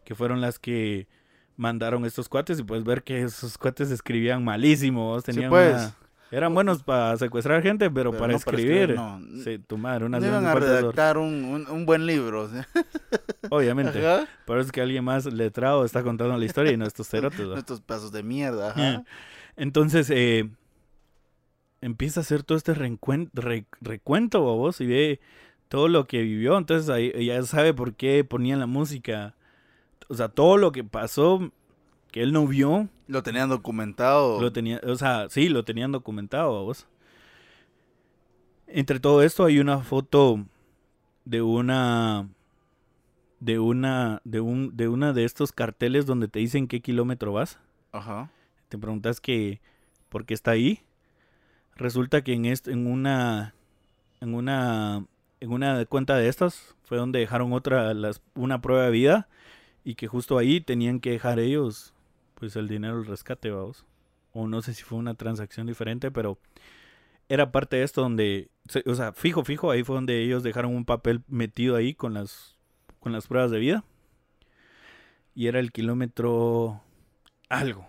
que 0.06 0.16
fueron 0.16 0.42
las 0.42 0.58
que 0.60 1.08
mandaron 1.56 2.06
estos 2.06 2.30
cuates 2.30 2.60
y 2.60 2.64
puedes 2.64 2.84
ver 2.86 3.04
que 3.04 3.22
esos 3.24 3.58
cuates 3.58 3.92
escribían 3.92 4.44
malísimo, 4.44 5.06
¿vos? 5.10 5.24
tenían 5.24 5.50
pues. 5.50 5.76
una- 5.76 5.96
eran 6.32 6.54
buenos 6.54 6.84
para 6.84 7.16
secuestrar 7.18 7.62
gente, 7.62 7.90
pero, 7.90 8.12
Pero 8.12 8.20
para, 8.22 8.34
no 8.34 8.40
para 8.40 8.58
escribir, 8.58 8.92
escribir, 8.92 8.96
no. 8.96 9.22
sí, 9.44 9.60
tu 9.60 9.78
madre, 9.78 10.06
unas 10.06 10.22
No 10.22 10.28
iban 10.28 10.46
a 10.46 10.56
redactar 10.56 11.18
un, 11.18 11.46
un, 11.46 11.68
un 11.70 11.86
buen 11.86 12.06
libro. 12.06 12.50
obviamente. 13.50 14.06
Ajá. 14.06 14.28
Pero 14.46 14.62
es 14.62 14.72
que 14.72 14.82
alguien 14.82 15.04
más 15.04 15.26
letrado 15.26 15.86
está 15.86 16.04
contando 16.04 16.38
la 16.38 16.46
historia 16.46 16.72
y 16.72 16.78
no 16.78 16.86
estos 16.86 17.08
cerotes. 17.08 17.48
Estos 17.58 17.82
pasos 17.82 18.12
de 18.12 18.24
mierda. 18.24 18.72
Ajá. 18.72 19.04
Entonces, 19.56 20.10
eh, 20.10 20.50
empieza 21.82 22.20
a 22.20 22.24
hacer 22.24 22.44
todo 22.44 22.58
este 22.58 22.74
re- 22.74 23.66
recuento, 23.82 24.42
vos, 24.42 24.82
y 24.82 24.86
ve 24.86 25.20
todo 25.68 25.88
lo 25.88 26.08
que 26.08 26.22
vivió. 26.22 26.58
Entonces, 26.58 26.90
ahí 26.90 27.12
ya 27.26 27.42
sabe 27.44 27.74
por 27.74 27.94
qué 27.96 28.24
ponían 28.24 28.60
la 28.60 28.68
música. 28.68 29.36
O 30.10 30.16
sea, 30.16 30.30
todo 30.30 30.58
lo 30.58 30.72
que 30.72 30.84
pasó 30.84 31.52
que 32.18 32.24
él 32.24 32.34
no 32.34 32.48
vio, 32.48 32.90
Lo 33.08 33.22
tenían 33.22 33.48
documentado. 33.50 34.42
lo 34.42 34.52
tenía, 34.52 34.82
o 34.88 34.96
sea, 34.96 35.28
sí, 35.30 35.50
lo 35.50 35.64
tenían 35.64 35.92
documentado, 35.92 36.64
vos. 36.66 36.88
Entre 38.68 39.00
todo 39.00 39.22
esto 39.22 39.46
hay 39.46 39.60
una 39.60 39.80
foto 39.80 40.44
de 41.26 41.42
una 41.44 42.28
de 43.40 43.60
una 43.60 44.20
de 44.24 44.40
un 44.42 44.76
de 44.76 44.88
una 44.88 45.14
de 45.14 45.26
estos 45.26 45.52
carteles 45.52 46.06
donde 46.08 46.28
te 46.28 46.40
dicen 46.40 46.68
qué 46.68 46.82
kilómetro 46.82 47.34
vas 47.34 47.60
Ajá. 47.92 48.32
te 48.68 48.78
preguntas 48.80 49.22
que 49.22 49.62
por 50.10 50.26
qué 50.26 50.34
está 50.34 50.52
ahí. 50.52 50.80
Resulta 51.76 52.24
que 52.24 52.34
en 52.34 52.46
est- 52.46 52.68
en 52.68 52.88
una 52.88 53.54
en 54.22 54.34
una 54.34 55.06
en 55.40 55.52
una 55.52 55.86
cuenta 55.86 56.16
de 56.16 56.28
estas 56.28 56.76
fue 56.84 56.98
donde 56.98 57.20
dejaron 57.20 57.54
otra 57.54 57.94
las 57.94 58.22
una 58.34 58.60
prueba 58.62 58.86
de 58.86 58.92
vida 58.92 59.28
y 59.84 59.94
que 59.96 60.08
justo 60.08 60.38
ahí 60.40 60.60
tenían 60.62 61.00
que 61.00 61.12
dejar 61.12 61.40
ellos 61.40 61.94
pues 62.40 62.56
el 62.56 62.68
dinero 62.68 62.98
del 62.98 63.06
rescate, 63.06 63.50
vamos. 63.50 63.86
O 64.34 64.48
no 64.48 64.62
sé 64.62 64.74
si 64.74 64.84
fue 64.84 65.00
una 65.00 65.16
transacción 65.16 65.68
diferente, 65.68 66.12
pero 66.12 66.38
era 67.30 67.52
parte 67.52 67.78
de 67.78 67.84
esto 67.84 68.02
donde 68.02 68.50
o 68.86 68.96
sea, 68.96 69.14
fijo 69.14 69.44
fijo 69.44 69.72
ahí 69.72 69.84
fue 69.84 69.96
donde 69.96 70.24
ellos 70.24 70.44
dejaron 70.44 70.76
un 70.76 70.86
papel 70.86 71.22
metido 71.28 71.76
ahí 71.76 71.94
con 71.94 72.14
las 72.14 72.58
con 73.00 73.12
las 73.12 73.28
pruebas 73.28 73.52
de 73.52 73.60
vida. 73.60 73.84
Y 75.34 75.48
era 75.48 75.60
el 75.60 75.72
kilómetro 75.72 76.82
algo. 77.50 77.88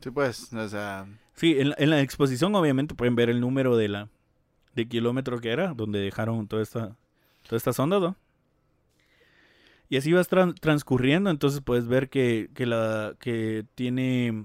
Sí, 0.00 0.10
pues. 0.10 0.52
O 0.52 0.68
sea. 0.68 1.06
Sí, 1.34 1.58
en 1.58 1.70
la, 1.70 1.76
en 1.78 1.90
la 1.90 2.00
exposición 2.00 2.54
obviamente 2.54 2.94
pueden 2.94 3.16
ver 3.16 3.28
el 3.28 3.40
número 3.40 3.76
de 3.76 3.88
la 3.88 4.08
de 4.74 4.88
kilómetro 4.88 5.40
que 5.40 5.50
era, 5.50 5.74
donde 5.74 5.98
dejaron 5.98 6.46
toda 6.46 6.62
esta 6.62 6.96
todas 7.42 7.60
estas 7.60 7.78
ondas, 7.78 8.00
¿no? 8.00 8.16
Y 9.94 9.96
así 9.96 10.12
vas 10.12 10.28
tran- 10.28 10.58
transcurriendo, 10.58 11.30
entonces 11.30 11.60
puedes 11.60 11.86
ver 11.86 12.08
que, 12.08 12.50
que 12.54 12.66
la 12.66 13.14
que 13.20 13.64
tiene 13.76 14.44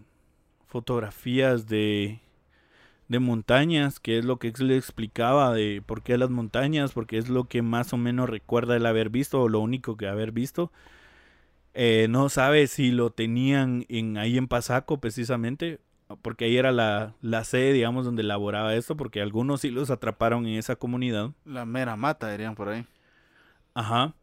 fotografías 0.68 1.68
de 1.68 2.20
de 3.08 3.20
montañas, 3.20 4.00
que 4.00 4.20
es 4.20 4.26
lo 4.26 4.38
que 4.38 4.54
le 4.60 4.78
explicaba 4.78 5.54
de 5.54 5.82
por 5.86 6.04
qué 6.04 6.18
las 6.20 6.30
montañas, 6.30 6.94
porque 6.94 7.18
es 7.18 7.30
lo 7.30 7.46
que 7.46 7.64
más 7.64 7.94
o 7.94 7.98
menos 7.98 8.30
recuerda 8.30 8.76
el 8.76 8.86
haber 8.86 9.10
visto 9.10 9.42
o 9.42 9.50
lo 9.50 9.60
único 9.60 9.98
que 9.98 10.08
haber 10.08 10.32
visto. 10.32 10.72
Eh, 11.74 12.08
no 12.10 12.30
sabe 12.30 12.68
si 12.68 12.92
lo 12.92 13.10
tenían 13.12 13.86
en, 13.90 14.18
ahí 14.18 14.38
en 14.38 14.48
Pasaco 14.48 15.00
precisamente, 15.00 15.80
porque 16.22 16.46
ahí 16.46 16.58
era 16.58 16.72
la, 16.72 17.16
la 17.22 17.44
sede, 17.44 17.74
digamos, 17.74 18.06
donde 18.06 18.22
elaboraba 18.24 18.76
esto, 18.76 18.98
porque 18.98 19.22
algunos 19.22 19.62
sí 19.62 19.72
los 19.72 19.90
atraparon 19.90 20.46
en 20.48 20.58
esa 20.60 20.76
comunidad. 20.76 21.32
La 21.46 21.66
mera 21.66 21.96
mata, 21.96 22.32
dirían 22.32 22.56
por 22.56 22.70
ahí. 22.70 22.86
Ajá. 23.74 24.14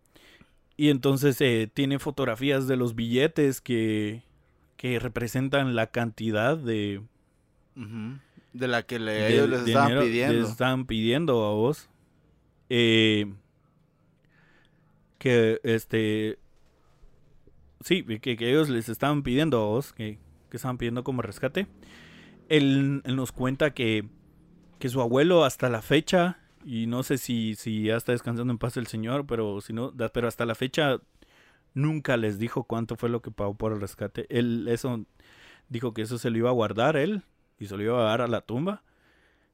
Y 0.77 0.90
entonces 0.90 1.40
eh, 1.40 1.70
tiene 1.73 1.98
fotografías 1.98 2.66
de 2.69 2.77
los 2.77 2.94
billetes 2.94 3.61
que, 3.61 4.23
que 4.77 4.98
representan 4.98 5.74
la 5.74 5.89
cantidad 5.89 6.57
de. 6.57 7.03
De 8.53 8.69
la 8.69 8.82
que 8.85 8.98
le, 8.98 9.12
de 9.12 9.35
ellos 9.35 9.48
les 9.48 9.66
estaban 9.66 9.89
dinero 9.89 10.07
pidiendo. 10.07 10.35
les 10.35 10.51
estaban 10.51 10.86
pidiendo 10.86 11.44
a 11.44 11.53
vos. 11.53 11.89
Eh, 12.69 13.32
que 15.19 15.61
este. 15.62 16.39
Sí, 17.81 18.05
que, 18.05 18.36
que 18.36 18.51
ellos 18.51 18.69
les 18.69 18.89
estaban 18.89 19.23
pidiendo 19.23 19.61
a 19.61 19.66
vos, 19.66 19.93
que, 19.93 20.19
que 20.51 20.57
estaban 20.57 20.77
pidiendo 20.78 21.05
como 21.05 21.23
rescate. 21.23 21.66
Él, 22.48 23.03
él 23.05 23.16
nos 23.16 23.32
cuenta 23.32 23.73
que, 23.73 24.09
que 24.78 24.89
su 24.89 25.01
abuelo 25.01 25.44
hasta 25.44 25.69
la 25.69 25.82
fecha, 25.82 26.39
y 26.68 26.86
no 26.88 27.02
sé 27.05 27.16
si, 27.16 27.55
si 27.55 27.84
ya 27.84 27.97
está 27.97 28.10
descansando 28.10 28.51
en 28.52 28.59
paz 28.59 28.76
el 28.76 28.88
señor, 28.88 29.24
pero 29.26 29.60
si 29.60 29.72
no, 29.72 29.93
da- 29.93 30.09
pero 30.09 30.26
hasta 30.26 30.44
la 30.44 30.56
fecha 30.56 30.98
nunca 31.74 32.16
les 32.16 32.38
dijo 32.38 32.64
cuánto 32.64 32.97
fue 32.97 33.09
lo 33.09 33.22
que 33.22 33.30
pagó 33.30 33.55
por 33.55 33.72
el 33.72 33.80
rescate. 33.80 34.26
Él 34.36 34.66
eso 34.68 35.05
dijo 35.68 35.94
que 35.94 36.02
eso 36.02 36.18
se 36.18 36.30
lo 36.30 36.38
iba 36.38 36.51
a 36.51 36.55
guardar 36.55 36.97
él 36.97 37.22
y 37.59 37.66
se 37.66 37.76
lo 37.76 37.82
iba 37.84 38.01
a 38.01 38.05
dar 38.05 38.20
a 38.20 38.26
la 38.28 38.40
tumba, 38.40 38.82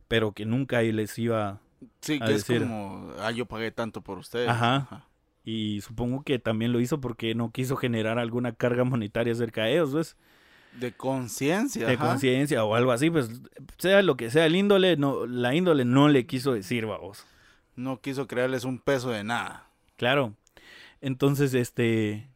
pero 0.09 0.33
que 0.33 0.47
nunca 0.47 0.81
les 0.83 1.19
iba 1.19 1.61
Sí, 2.01 2.19
a 2.21 2.27
que 2.27 2.33
es 2.35 2.47
decir- 2.47 2.63
como, 2.63 3.13
ah, 3.19 3.31
yo 3.33 3.45
pagué 3.47 3.71
tanto 3.73 4.01
por 4.03 4.19
ustedes. 4.19 4.49
Ajá. 4.49 5.07
y 5.45 5.81
supongo 5.81 6.23
que 6.23 6.39
también 6.39 6.73
lo 6.73 6.79
hizo 6.81 7.01
porque 7.01 7.35
no 7.35 7.51
quiso 7.51 7.75
generar 7.77 8.19
alguna 8.21 8.53
carga 8.53 8.85
monetaria 8.85 9.35
cerca 9.35 9.65
de 9.65 9.73
ellos, 9.75 9.93
¿ves? 9.93 10.17
De 10.79 10.93
conciencia. 10.93 11.87
De 11.87 11.99
conciencia 11.99 12.65
o 12.65 12.75
algo 12.75 12.93
así, 12.93 13.11
pues 13.11 13.43
sea 13.79 14.03
lo 14.03 14.17
que 14.17 14.31
sea 14.31 14.47
el 14.47 14.57
índole, 14.57 14.97
no 14.97 15.27
la 15.27 15.55
índole 15.55 15.85
no 15.85 16.09
le 16.09 16.27
quiso 16.27 16.53
decir, 16.55 16.87
vamos. 16.87 17.27
No 17.77 18.01
quiso 18.01 18.27
crearles 18.27 18.65
un 18.65 18.79
peso 18.79 19.11
de 19.11 19.25
nada. 19.25 19.69
Claro. 19.97 20.35
Entonces, 21.01 21.55
este 21.55 22.29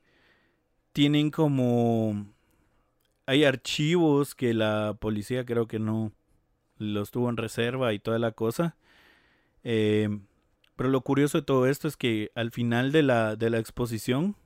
tienen 0.92 1.30
como 1.30 2.26
hay 3.26 3.44
archivos 3.44 4.34
que 4.34 4.54
la 4.54 4.96
policía 4.98 5.44
creo 5.44 5.66
que 5.66 5.78
no 5.78 6.12
los 6.78 7.10
tuvo 7.10 7.28
en 7.28 7.36
reserva 7.36 7.92
y 7.92 7.98
toda 7.98 8.18
la 8.18 8.32
cosa. 8.32 8.76
Eh, 9.64 10.08
pero 10.76 10.90
lo 10.90 11.00
curioso 11.00 11.38
de 11.38 11.44
todo 11.44 11.66
esto 11.66 11.88
es 11.88 11.96
que 11.96 12.30
al 12.34 12.50
final 12.50 12.92
de 12.92 13.02
la, 13.02 13.36
de 13.36 13.50
la 13.50 13.58
exposición 13.58 14.36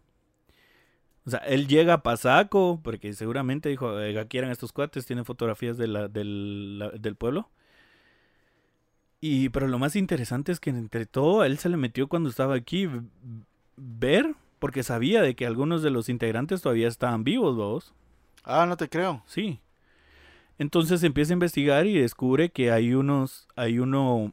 O 1.26 1.30
sea, 1.30 1.40
él 1.40 1.66
llega 1.68 1.94
a 1.94 2.02
Pasaco, 2.02 2.80
porque 2.82 3.12
seguramente 3.12 3.68
dijo, 3.68 3.98
"Eh, 4.00 4.18
aquí 4.18 4.38
eran 4.38 4.50
estos 4.50 4.72
cuates, 4.72 5.06
tienen 5.06 5.24
fotografías 5.24 5.76
de 5.76 5.86
la- 5.86 6.08
del, 6.08 6.78
la- 6.78 6.90
del 6.90 7.14
pueblo. 7.16 7.48
Y, 9.20 9.50
pero 9.50 9.68
lo 9.68 9.78
más 9.78 9.96
interesante 9.96 10.50
es 10.50 10.60
que 10.60 10.70
entre 10.70 11.04
todo, 11.06 11.44
él 11.44 11.58
se 11.58 11.68
le 11.68 11.76
metió 11.76 12.08
cuando 12.08 12.30
estaba 12.30 12.54
aquí 12.54 12.88
ver, 13.76 14.34
porque 14.58 14.82
sabía 14.82 15.20
de 15.22 15.34
que 15.34 15.46
algunos 15.46 15.82
de 15.82 15.90
los 15.90 16.08
integrantes 16.08 16.62
todavía 16.62 16.88
estaban 16.88 17.22
vivos, 17.22 17.54
vos. 17.56 17.92
Ah, 18.44 18.64
no 18.66 18.76
te 18.78 18.88
creo. 18.88 19.22
Sí. 19.26 19.60
Entonces 20.58 21.02
empieza 21.02 21.32
a 21.32 21.34
investigar 21.34 21.86
y 21.86 21.98
descubre 21.98 22.50
que 22.50 22.70
hay 22.70 22.94
unos, 22.94 23.46
hay 23.56 23.78
uno, 23.78 24.32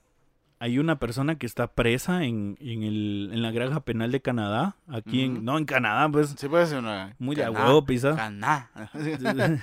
hay 0.60 0.80
una 0.80 0.98
persona 1.00 1.38
que 1.38 1.46
está 1.46 1.68
presa 1.68 2.24
en, 2.24 2.58
en, 2.60 2.84
el, 2.84 3.30
en 3.32 3.42
la 3.42 3.52
granja 3.52 3.82
penal 3.82 4.12
de 4.12 4.22
Canadá, 4.22 4.76
aquí 4.88 5.22
en, 5.24 5.46
no 5.46 5.58
en 5.58 5.66
Canadá, 5.66 6.10
pues, 6.10 6.36
Sí 6.38 6.48
puede 6.48 6.66
ser 6.66 6.80
una... 6.80 7.16
muy 7.20 7.36
de 7.36 7.48
huevo 7.50 7.86
pisa. 7.86 8.16
Caná. 8.16 8.70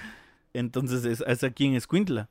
Entonces 0.53 1.05
es, 1.05 1.25
es 1.27 1.43
aquí 1.45 1.66
en 1.66 1.75
Escuintla. 1.75 2.29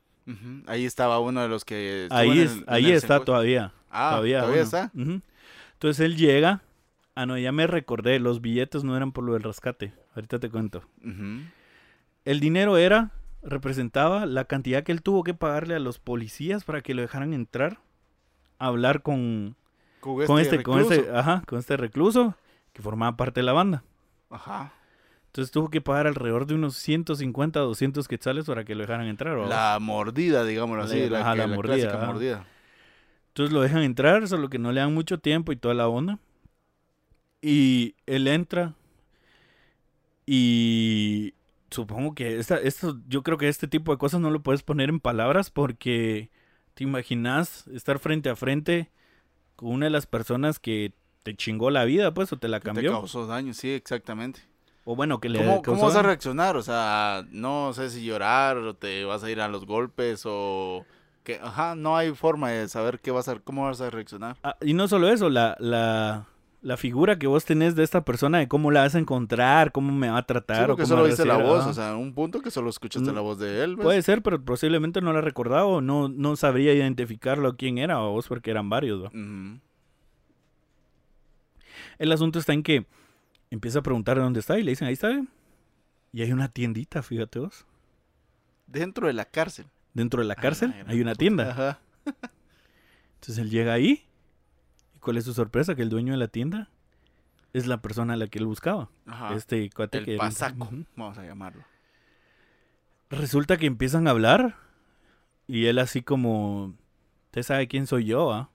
Ahí 0.66 0.86
estaba 0.86 1.18
uno 1.20 1.42
de 1.42 1.48
los 1.48 1.64
que... 1.66 2.08
Ahí, 2.10 2.40
es, 2.40 2.52
el- 2.52 2.64
ahí 2.66 2.90
está 2.90 3.20
todavía. 3.20 3.72
Ah, 3.90 4.10
todavía, 4.12 4.40
todavía, 4.40 4.62
está. 4.62 4.90
Entonces 4.94 6.00
él 6.04 6.16
llega. 6.16 6.62
Ah, 7.14 7.26
no, 7.26 7.36
ya 7.36 7.52
me 7.52 7.66
recordé. 7.66 8.18
Los 8.18 8.40
billetes 8.40 8.82
no 8.84 8.96
eran 8.96 9.12
por 9.12 9.24
lo 9.24 9.34
del 9.34 9.42
rescate. 9.42 9.92
Ahorita 10.14 10.38
te 10.38 10.48
cuento. 10.48 10.82
El 12.24 12.40
dinero 12.40 12.78
era, 12.78 13.10
representaba 13.42 14.24
la 14.24 14.46
cantidad 14.46 14.82
que 14.82 14.92
él 14.92 15.02
tuvo 15.02 15.22
que 15.22 15.34
pagarle 15.34 15.74
a 15.74 15.78
los 15.78 15.98
policías 15.98 16.64
para 16.64 16.80
que 16.80 16.94
lo 16.94 17.02
dejaran 17.02 17.34
entrar 17.34 17.78
hablar 18.66 19.02
con, 19.02 19.56
Con 20.00 20.24
con 20.26 20.38
este 20.40 20.56
este, 20.56 20.62
con 20.64 20.80
este, 20.80 20.96
recluso. 20.96 21.18
ajá, 21.18 21.42
con 21.46 21.58
este 21.58 21.76
recluso 21.76 22.34
que 22.72 22.82
formaba 22.82 23.16
parte 23.16 23.40
de 23.40 23.44
la 23.46 23.52
banda. 23.52 23.84
Ajá. 24.30 24.72
Entonces 25.26 25.50
tuvo 25.50 25.68
que 25.68 25.80
pagar 25.80 26.06
alrededor 26.06 26.46
de 26.46 26.54
unos 26.54 26.76
150, 26.76 27.58
200 27.60 28.06
quetzales 28.06 28.44
para 28.46 28.64
que 28.64 28.74
lo 28.74 28.82
dejaran 28.82 29.06
entrar. 29.06 29.36
¿o? 29.36 29.46
La 29.48 29.78
mordida, 29.80 30.44
digámoslo 30.44 30.84
así. 30.84 31.00
La- 31.00 31.08
La, 31.10 31.20
ajá, 31.20 31.34
la 31.36 31.46
la 31.48 31.54
mordida, 31.56 31.74
clásica 31.76 31.96
ajá. 32.02 32.06
mordida. 32.12 32.46
Entonces 33.28 33.52
lo 33.52 33.60
dejan 33.62 33.82
entrar, 33.82 34.28
solo 34.28 34.48
que 34.48 34.60
no 34.60 34.70
le 34.70 34.80
dan 34.80 34.94
mucho 34.94 35.18
tiempo 35.18 35.50
y 35.50 35.56
toda 35.56 35.74
la 35.74 35.88
onda. 35.88 36.18
Y 37.42 37.96
él 38.06 38.28
entra. 38.28 38.74
Y 40.26 41.34
supongo 41.70 42.14
que 42.14 42.38
esta, 42.38 42.56
esto, 42.58 42.98
yo 43.08 43.22
creo 43.22 43.36
que 43.38 43.48
este 43.48 43.68
tipo 43.68 43.92
de 43.92 43.98
cosas 43.98 44.20
no 44.20 44.30
lo 44.30 44.40
puedes 44.42 44.62
poner 44.62 44.88
en 44.88 45.00
palabras 45.00 45.50
porque 45.50 46.30
te 46.74 46.84
imaginas 46.84 47.66
estar 47.68 47.98
frente 47.98 48.28
a 48.30 48.36
frente 48.36 48.90
con 49.56 49.70
una 49.70 49.86
de 49.86 49.90
las 49.90 50.06
personas 50.06 50.58
que 50.58 50.92
te 51.22 51.34
chingó 51.34 51.70
la 51.70 51.84
vida, 51.84 52.12
pues, 52.12 52.32
o 52.32 52.36
te 52.36 52.48
la 52.48 52.58
Que 52.60 52.64
te 52.64 52.74
cambió. 52.74 52.92
causó 52.92 53.26
daño, 53.26 53.54
sí, 53.54 53.70
exactamente. 53.70 54.40
O 54.84 54.94
bueno, 54.96 55.18
que 55.20 55.30
le 55.30 55.38
¿Cómo, 55.38 55.62
causó 55.62 55.80
¿Cómo 55.80 55.86
vas 55.86 55.96
a 55.96 56.02
reaccionar? 56.02 56.56
O 56.56 56.62
sea, 56.62 57.24
no 57.30 57.72
sé 57.72 57.88
si 57.88 58.04
llorar 58.04 58.58
o 58.58 58.74
te 58.74 59.04
vas 59.04 59.24
a 59.24 59.30
ir 59.30 59.40
a 59.40 59.48
los 59.48 59.64
golpes 59.66 60.22
o... 60.26 60.84
Que, 61.22 61.40
ajá, 61.42 61.74
no 61.74 61.96
hay 61.96 62.12
forma 62.12 62.50
de 62.50 62.68
saber 62.68 63.00
qué 63.00 63.10
vas 63.10 63.28
a, 63.28 63.36
cómo 63.38 63.64
vas 63.64 63.80
a 63.80 63.88
reaccionar. 63.88 64.36
Ah, 64.42 64.56
y 64.60 64.74
no 64.74 64.86
solo 64.88 65.08
eso, 65.08 65.30
la, 65.30 65.56
la, 65.58 66.26
la 66.64 66.78
figura 66.78 67.18
que 67.18 67.26
vos 67.26 67.44
tenés 67.44 67.76
de 67.76 67.82
esta 67.84 68.06
persona, 68.06 68.38
de 68.38 68.48
cómo 68.48 68.70
la 68.70 68.80
vas 68.80 68.94
a 68.94 68.98
encontrar, 68.98 69.70
cómo 69.70 69.92
me 69.92 70.08
va 70.08 70.16
a 70.16 70.26
tratar. 70.26 70.56
Sí, 70.56 70.62
o 70.62 70.66
porque 70.68 70.82
cómo 70.84 70.94
solo 70.94 71.04
viste 71.04 71.26
la 71.26 71.36
voz, 71.36 71.66
o 71.66 71.74
sea, 71.74 71.94
un 71.94 72.14
punto 72.14 72.40
que 72.40 72.50
solo 72.50 72.70
escuchaste 72.70 73.12
Mm, 73.12 73.14
la 73.14 73.20
voz 73.20 73.38
de 73.38 73.62
él. 73.62 73.76
¿ves? 73.76 73.84
Puede 73.84 74.00
ser, 74.00 74.22
pero 74.22 74.42
posiblemente 74.42 75.02
no 75.02 75.12
la 75.12 75.20
recordaba 75.20 75.66
o 75.66 75.82
no, 75.82 76.08
no 76.08 76.36
sabría 76.36 76.72
identificarlo 76.72 77.54
quién 77.58 77.76
era 77.76 78.00
o 78.02 78.12
vos 78.12 78.28
porque 78.28 78.50
eran 78.50 78.70
varios. 78.70 79.04
¿va? 79.04 79.08
Ujú. 79.08 79.60
El 81.98 82.12
asunto 82.12 82.38
está 82.38 82.54
en 82.54 82.62
que 82.62 82.86
empieza 83.50 83.80
a 83.80 83.82
preguntar 83.82 84.16
dónde 84.16 84.40
está 84.40 84.58
y 84.58 84.62
le 84.62 84.72
dicen, 84.72 84.88
ahí 84.88 84.94
está. 84.94 85.10
¿eh?". 85.10 85.22
Y 86.14 86.22
hay 86.22 86.32
una 86.32 86.48
tiendita, 86.48 87.02
fíjate 87.02 87.40
vos. 87.40 87.66
Dentro 88.66 89.06
de 89.06 89.12
la 89.12 89.26
cárcel. 89.26 89.66
Dentro 89.92 90.22
de 90.22 90.26
la 90.28 90.34
cárcel 90.34 90.74
Ah, 90.78 90.84
hay 90.88 91.02
una 91.02 91.14
tienda. 91.14 91.50
Ajá. 91.50 91.78
Entonces 93.16 93.36
él 93.38 93.50
llega 93.50 93.74
ahí. 93.74 94.06
¿Y 95.04 95.06
cuál 95.06 95.18
es 95.18 95.24
su 95.24 95.34
sorpresa? 95.34 95.74
Que 95.74 95.82
el 95.82 95.90
dueño 95.90 96.12
de 96.12 96.18
la 96.18 96.28
tienda 96.28 96.70
es 97.52 97.66
la 97.66 97.82
persona 97.82 98.14
a 98.14 98.16
la 98.16 98.26
que 98.28 98.38
él 98.38 98.46
buscaba. 98.46 98.88
Ajá. 99.06 99.34
Este 99.34 99.68
cuate 99.70 99.98
el 99.98 100.04
que... 100.06 100.16
pasaco, 100.16 100.64
Ujú. 100.64 100.84
vamos 100.96 101.18
a 101.18 101.24
llamarlo. 101.26 101.62
Resulta 103.10 103.56
que 103.58 103.66
empiezan 103.66 104.06
a 104.08 104.12
hablar 104.12 104.56
y 105.46 105.66
él 105.66 105.78
así 105.78 106.02
como, 106.02 106.74
¿usted 107.26 107.42
sabe 107.42 107.68
quién 107.68 107.86
soy 107.86 108.06
yo? 108.06 108.32
ah?". 108.32 108.50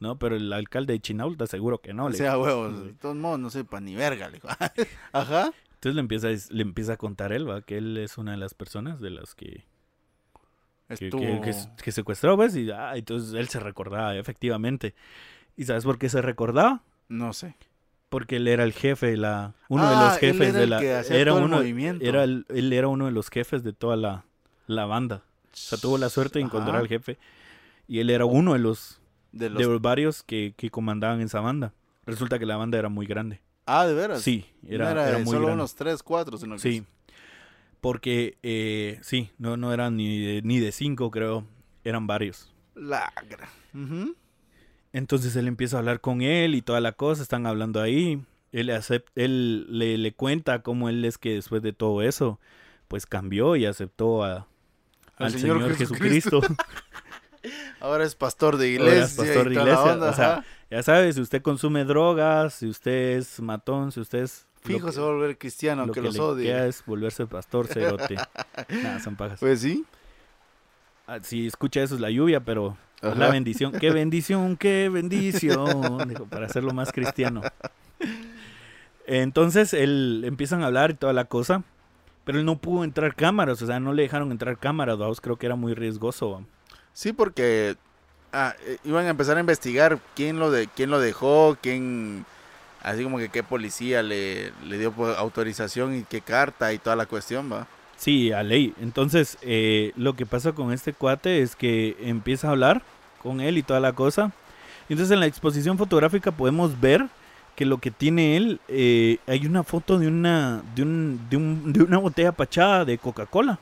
No, 0.00 0.18
pero 0.18 0.36
el 0.36 0.52
alcalde 0.52 0.92
de 0.92 1.00
Chinaulta 1.00 1.46
seguro 1.46 1.80
que 1.80 1.94
no. 1.94 2.04
o 2.06 2.08
le 2.10 2.16
sea, 2.16 2.38
huevos, 2.38 2.84
de 2.84 2.92
todos 2.92 3.16
modos 3.16 3.38
no 3.40 3.48
sepa 3.50 3.80
ni 3.80 3.94
verga, 3.94 4.28
le 4.28 4.34
dijo. 4.34 4.48
Ajá. 5.12 5.50
Entonces 5.74 5.94
le 5.94 6.00
empieza, 6.00 6.28
le 6.54 6.62
empieza 6.62 6.92
a 6.94 6.96
contar 6.98 7.32
él, 7.32 7.48
¿va? 7.48 7.62
Que 7.62 7.78
él 7.78 7.96
es 7.96 8.16
una 8.18 8.32
de 8.32 8.36
las 8.36 8.54
personas 8.54 9.00
de 9.00 9.10
las 9.10 9.34
que, 9.34 9.64
que, 10.88 11.10
que, 11.10 11.40
que- 11.42 11.54
que 11.82 11.92
secuestró, 11.92 12.36
¿ves? 12.36 12.54
Y 12.56 12.70
ah, 12.70 12.92
entonces 12.96 13.34
él 13.34 13.48
se 13.48 13.60
recordaba, 13.60 14.14
efectivamente. 14.16 14.94
¿Y 15.56 15.64
sabes 15.64 15.84
por 15.84 15.98
qué 15.98 16.08
se 16.08 16.20
recordaba? 16.22 16.82
No 17.08 17.32
sé. 17.32 17.56
Porque 18.08 18.36
él 18.36 18.46
era 18.48 18.64
el 18.64 18.72
jefe 18.72 19.06
de 19.08 19.16
la... 19.16 19.54
Uno 19.68 19.88
de 19.88 19.94
Ah, 19.96 20.04
los 20.04 20.14
él 20.22 20.32
jefes 20.32 20.48
era 20.50 20.58
de 20.58 20.64
el 20.64 20.70
la... 20.70 20.80
que 20.80 20.94
hacía 20.94 21.16
Era 21.16 21.30
todo 21.32 21.38
el 21.40 21.44
uno, 21.46 21.56
movimiento. 21.58 22.04
era 22.04 22.24
el- 22.24 22.46
él 22.48 22.72
era 22.72 22.88
uno 22.88 23.06
de 23.06 23.12
los 23.12 23.28
jefes 23.28 23.62
de 23.64 23.72
toda 23.72 23.96
la, 23.96 24.24
la 24.66 24.86
banda. 24.86 25.22
O 25.52 25.56
sea, 25.56 25.78
tuvo 25.78 25.98
la 25.98 26.08
suerte 26.10 26.38
de 26.38 26.44
encontrar 26.44 26.76
Ajá. 26.76 26.80
al 26.82 26.88
jefe. 26.88 27.18
Y 27.88 27.98
él 28.00 28.10
era 28.10 28.24
uno 28.24 28.52
de 28.54 28.58
los 28.60 29.00
De 29.32 29.50
los... 29.50 29.58
de 29.62 29.68
los 29.68 29.80
varios 29.80 30.22
que, 30.22 30.54
que 30.56 30.70
comandaban 30.70 31.20
esa 31.20 31.40
banda. 31.40 31.72
Resulta 32.06 32.38
que 32.38 32.46
la 32.46 32.56
banda 32.56 32.78
era 32.78 32.88
muy 32.88 33.06
grande. 33.06 33.40
Ah, 33.66 33.86
de 33.86 33.94
veras. 33.94 34.20
Sí, 34.22 34.44
era, 34.68 34.92
no 34.94 35.00
era, 35.00 35.18
muy 35.18 35.26
solo 35.26 35.38
grande. 35.46 35.54
unos 35.54 35.74
3, 35.74 36.02
4, 36.02 36.36
sino 36.38 36.54
que... 36.56 36.60
Sí. 36.60 36.84
Porque, 37.80 38.38
eh, 38.42 38.98
sí, 39.02 39.30
no, 39.38 39.56
no 39.56 39.72
eran 39.72 39.96
ni 39.96 40.18
de, 40.24 40.42
ni 40.42 40.58
de 40.58 40.72
cinco, 40.72 41.10
creo. 41.10 41.44
Eran 41.84 42.06
varios. 42.06 42.52
La... 42.74 43.12
gra- 43.28 43.48
Ujú. 43.74 44.14
Entonces 44.94 45.34
él 45.36 45.46
empieza 45.48 45.76
a 45.76 45.80
hablar 45.80 46.00
con 46.00 46.22
él 46.22 46.54
y 46.54 46.62
toda 46.62 46.80
la 46.80 46.92
cosa. 46.92 47.22
Están 47.22 47.46
hablando 47.46 47.82
ahí. 47.82 48.22
Él, 48.52 48.68
le 48.68 48.76
acep- 48.76 49.04
él 49.16 49.66
le, 49.68 49.98
le 49.98 50.12
cuenta 50.14 50.62
cómo 50.62 50.88
él 50.88 51.04
es 51.04 51.18
que 51.18 51.34
después 51.34 51.60
de 51.62 51.72
todo 51.72 52.00
eso, 52.00 52.38
pues 52.88 53.04
cambió 53.04 53.56
y 53.56 53.66
aceptó 53.66 54.22
a, 54.24 54.46
Al 55.16 55.26
al 55.26 55.30
Señor 55.32 55.58
Señor, 55.58 55.76
Jesucristo. 55.76 56.40
Jesucristo. 56.40 56.64
Ahora 57.80 58.04
es 58.04 58.14
pastor 58.14 58.56
de 58.56 58.66
Ahora 58.78 58.90
iglesia. 58.90 59.04
es 59.04 59.14
pastor 59.14 59.48
de 59.48 59.54
iglesia, 59.54 59.82
onda, 59.82 60.10
o 60.10 60.14
sea, 60.14 60.32
ajá. 60.38 60.44
ya 60.70 60.82
sabes, 60.82 61.16
si 61.16 61.20
usted 61.20 61.42
consume 61.42 61.84
drogas, 61.84 62.54
si 62.54 62.66
usted 62.68 63.18
es 63.18 63.40
matón, 63.40 63.92
si 63.92 64.00
usted 64.00 64.20
es... 64.22 64.46
Fijo 64.62 64.86
que- 64.86 64.92
se 64.92 65.00
va 65.00 65.08
a 65.08 65.10
volver 65.10 65.36
cristiano, 65.36 65.78
lo 65.82 65.82
aunque 65.86 66.00
que 66.00 66.06
los 66.06 66.18
odie. 66.18 66.66
es 66.68 66.82
volverse 66.86 67.26
pastor, 67.26 67.66
cerote. 67.66 68.14
Nada, 68.82 69.00
son 69.00 69.16
pajas. 69.16 69.40
Pues 69.40 69.60
sí. 69.60 69.84
Ah, 71.06 71.18
Si 71.22 71.46
escucha 71.46 71.82
eso 71.82 71.96
es 71.96 72.00
la 72.00 72.10
lluvia, 72.10 72.40
pero 72.40 72.78
Ajá. 73.04 73.14
la 73.14 73.30
bendición. 73.30 73.72
¡Qué 73.72 73.90
bendición, 73.90 74.56
qué 74.56 74.88
bendición! 74.88 75.98
Dijo, 76.08 76.26
para 76.26 76.46
hacerlo 76.46 76.72
más 76.72 76.92
cristiano. 76.92 77.42
Entonces, 79.06 79.74
él 79.74 80.22
empiezan 80.26 80.62
a 80.62 80.66
hablar 80.66 80.92
y 80.92 80.94
toda 80.94 81.12
la 81.12 81.26
cosa, 81.26 81.62
pero 82.24 82.38
él 82.38 82.46
no 82.46 82.56
pudo 82.56 82.84
entrar 82.84 83.14
cámaras, 83.14 83.60
o 83.60 83.66
sea, 83.66 83.80
no 83.80 83.92
le 83.92 84.02
dejaron 84.02 84.32
entrar 84.32 84.58
cámaras, 84.58 84.96
vamos, 84.96 85.20
creo 85.20 85.36
que 85.36 85.46
era 85.46 85.56
muy 85.56 85.74
riesgoso. 85.74 86.30
va. 86.30 86.40
Sí, 86.94 87.12
porque 87.12 87.76
ah, 88.32 88.54
eh, 88.66 88.78
iban 88.84 89.04
a 89.06 89.10
empezar 89.10 89.36
a 89.36 89.40
investigar 89.40 89.98
quién 90.14 90.38
lo 90.38 90.50
de 90.50 90.68
quién 90.68 90.90
lo 90.90 91.00
dejó, 91.00 91.58
quién 91.60 92.24
así 92.82 93.02
como 93.02 93.18
que 93.18 93.28
qué 93.28 93.42
policía 93.42 94.02
le, 94.02 94.52
le 94.66 94.78
dio 94.78 94.92
pues, 94.92 95.16
autorización 95.18 95.94
y 95.96 96.02
qué 96.04 96.20
carta 96.20 96.72
y 96.72 96.78
toda 96.78 96.96
la 96.96 97.06
cuestión, 97.06 97.52
va. 97.52 97.66
Sí, 97.96 98.32
a 98.32 98.42
ley. 98.42 98.74
Entonces, 98.80 99.38
eh, 99.42 99.92
lo 99.96 100.14
que 100.14 100.26
pasa 100.26 100.52
con 100.52 100.72
este 100.72 100.92
cuate 100.92 101.42
es 101.42 101.56
que 101.56 101.96
empieza 102.00 102.48
a 102.48 102.50
hablar 102.50 102.82
con 103.24 103.40
él 103.40 103.58
y 103.58 103.64
toda 103.64 103.80
la 103.80 103.92
cosa. 103.92 104.30
Entonces, 104.88 105.10
en 105.12 105.18
la 105.20 105.26
exposición 105.26 105.76
fotográfica 105.78 106.30
podemos 106.30 106.78
ver 106.80 107.08
que 107.56 107.64
lo 107.64 107.78
que 107.78 107.90
tiene 107.90 108.36
él, 108.36 108.60
eh, 108.68 109.18
hay 109.26 109.46
una 109.46 109.62
foto 109.64 109.98
de 109.98 110.06
una, 110.08 110.62
de, 110.76 110.82
un, 110.82 111.20
de, 111.30 111.36
un- 111.36 111.72
de 111.72 111.82
una 111.82 111.98
botella 111.98 112.30
pachada 112.32 112.84
de 112.84 112.98
Coca-Cola. 112.98 113.58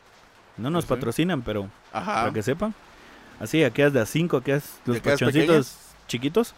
No 0.58 0.68
nos 0.68 0.84
Sí. 0.84 0.88
patrocinan, 0.90 1.40
pero 1.42 1.68
Ajá. 1.92 2.14
para 2.22 2.32
que 2.32 2.42
sepan. 2.42 2.74
Así, 3.40 3.62
aquellas 3.64 3.92
de 3.92 4.00
a 4.00 4.06
5, 4.06 4.36
aquellas 4.36 4.80
los 4.84 4.94
¿De 4.94 4.98
aquellas 5.00 5.20
pachoncitos 5.20 5.46
pequeñas? 5.46 5.94
chiquitos. 6.08 6.54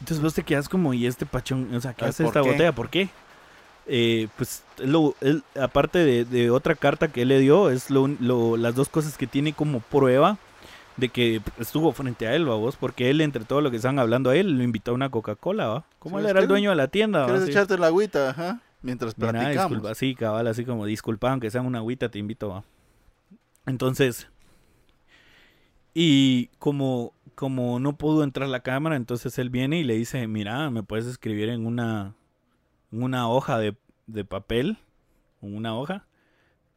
Entonces 0.00 0.22
vos 0.22 0.34
te 0.34 0.42
quedas 0.42 0.68
como, 0.68 0.92
¿y 0.94 1.06
este 1.06 1.26
pachón? 1.26 1.74
O 1.74 1.80
sea, 1.80 1.94
¿qué 1.94 2.04
hace 2.06 2.22
¿por 2.24 2.30
esta 2.30 2.42
qué? 2.42 2.50
botella? 2.50 2.72
¿Por 2.72 2.88
qué? 2.90 3.08
Eh, 3.86 4.28
pues, 4.36 4.62
es 4.78 4.88
lo, 4.88 5.14
él, 5.20 5.42
aparte 5.60 5.98
de, 6.00 6.24
de 6.24 6.50
otra 6.50 6.74
carta 6.74 7.08
que 7.08 7.22
él 7.22 7.28
le 7.28 7.38
dio, 7.38 7.70
es 7.70 7.88
lo- 7.90 8.56
las 8.56 8.74
dos 8.74 8.88
cosas 8.88 9.16
que 9.16 9.26
tiene 9.26 9.52
como 9.52 9.80
prueba 9.80 10.38
de 10.96 11.08
que 11.10 11.40
estuvo 11.58 11.92
frente 11.92 12.26
a 12.26 12.34
él, 12.34 12.48
¿va 12.48 12.54
vos? 12.54 12.76
Porque 12.76 13.10
él, 13.10 13.20
entre 13.20 13.44
todo 13.44 13.60
lo 13.60 13.70
que 13.70 13.76
estaban 13.76 13.98
hablando 13.98 14.30
a 14.30 14.36
él, 14.36 14.52
lo 14.56 14.62
invitó 14.62 14.92
a 14.92 14.94
una 14.94 15.10
Coca-Cola, 15.10 15.66
¿va? 15.66 15.84
Como 15.98 16.18
él 16.18 16.26
era 16.26 16.40
el 16.40 16.48
dueño 16.48 16.70
de 16.70 16.76
la 16.76 16.88
tienda, 16.88 17.20
¿va? 17.20 17.26
¿Quieres 17.26 17.44
Sí. 17.44 17.50
echarte 17.50 17.76
la 17.78 17.88
agüita? 17.88 18.30
Ajá. 18.30 18.60
Mientras 18.82 19.16
Mira, 19.18 19.32
platicamos. 19.32 19.70
disculpa, 19.72 19.94
sí, 19.94 20.14
cabal, 20.14 20.46
así 20.46 20.64
como 20.64 20.86
disculpa, 20.86 21.30
aunque 21.30 21.50
sea 21.50 21.60
una 21.60 21.78
agüita, 21.78 22.08
te 22.08 22.18
invito 22.18 22.54
a. 22.54 22.64
Entonces, 23.66 24.28
y 25.94 26.46
como, 26.58 27.12
como 27.34 27.80
no 27.80 27.96
pudo 27.96 28.22
entrar 28.22 28.48
la 28.48 28.60
cámara, 28.60 28.96
entonces 28.96 29.38
él 29.38 29.50
viene 29.50 29.80
y 29.80 29.84
le 29.84 29.94
dice, 29.94 30.26
mira, 30.26 30.70
me 30.70 30.82
puedes 30.82 31.06
escribir 31.06 31.48
en 31.48 31.66
una, 31.66 32.14
en 32.92 33.02
una 33.02 33.28
hoja 33.28 33.58
de, 33.58 33.74
de 34.06 34.24
papel, 34.24 34.76
una 35.40 35.76
hoja. 35.76 36.04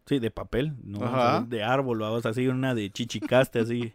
Sí, 0.10 0.18
de 0.18 0.32
papel, 0.32 0.74
no 0.84 1.06
Ajá. 1.06 1.46
de 1.48 1.64
árbol, 1.64 2.00
vamos 2.00 2.26
así, 2.26 2.48
una 2.48 2.74
de 2.74 2.90
chichicaste 2.90 3.60
así. 3.60 3.94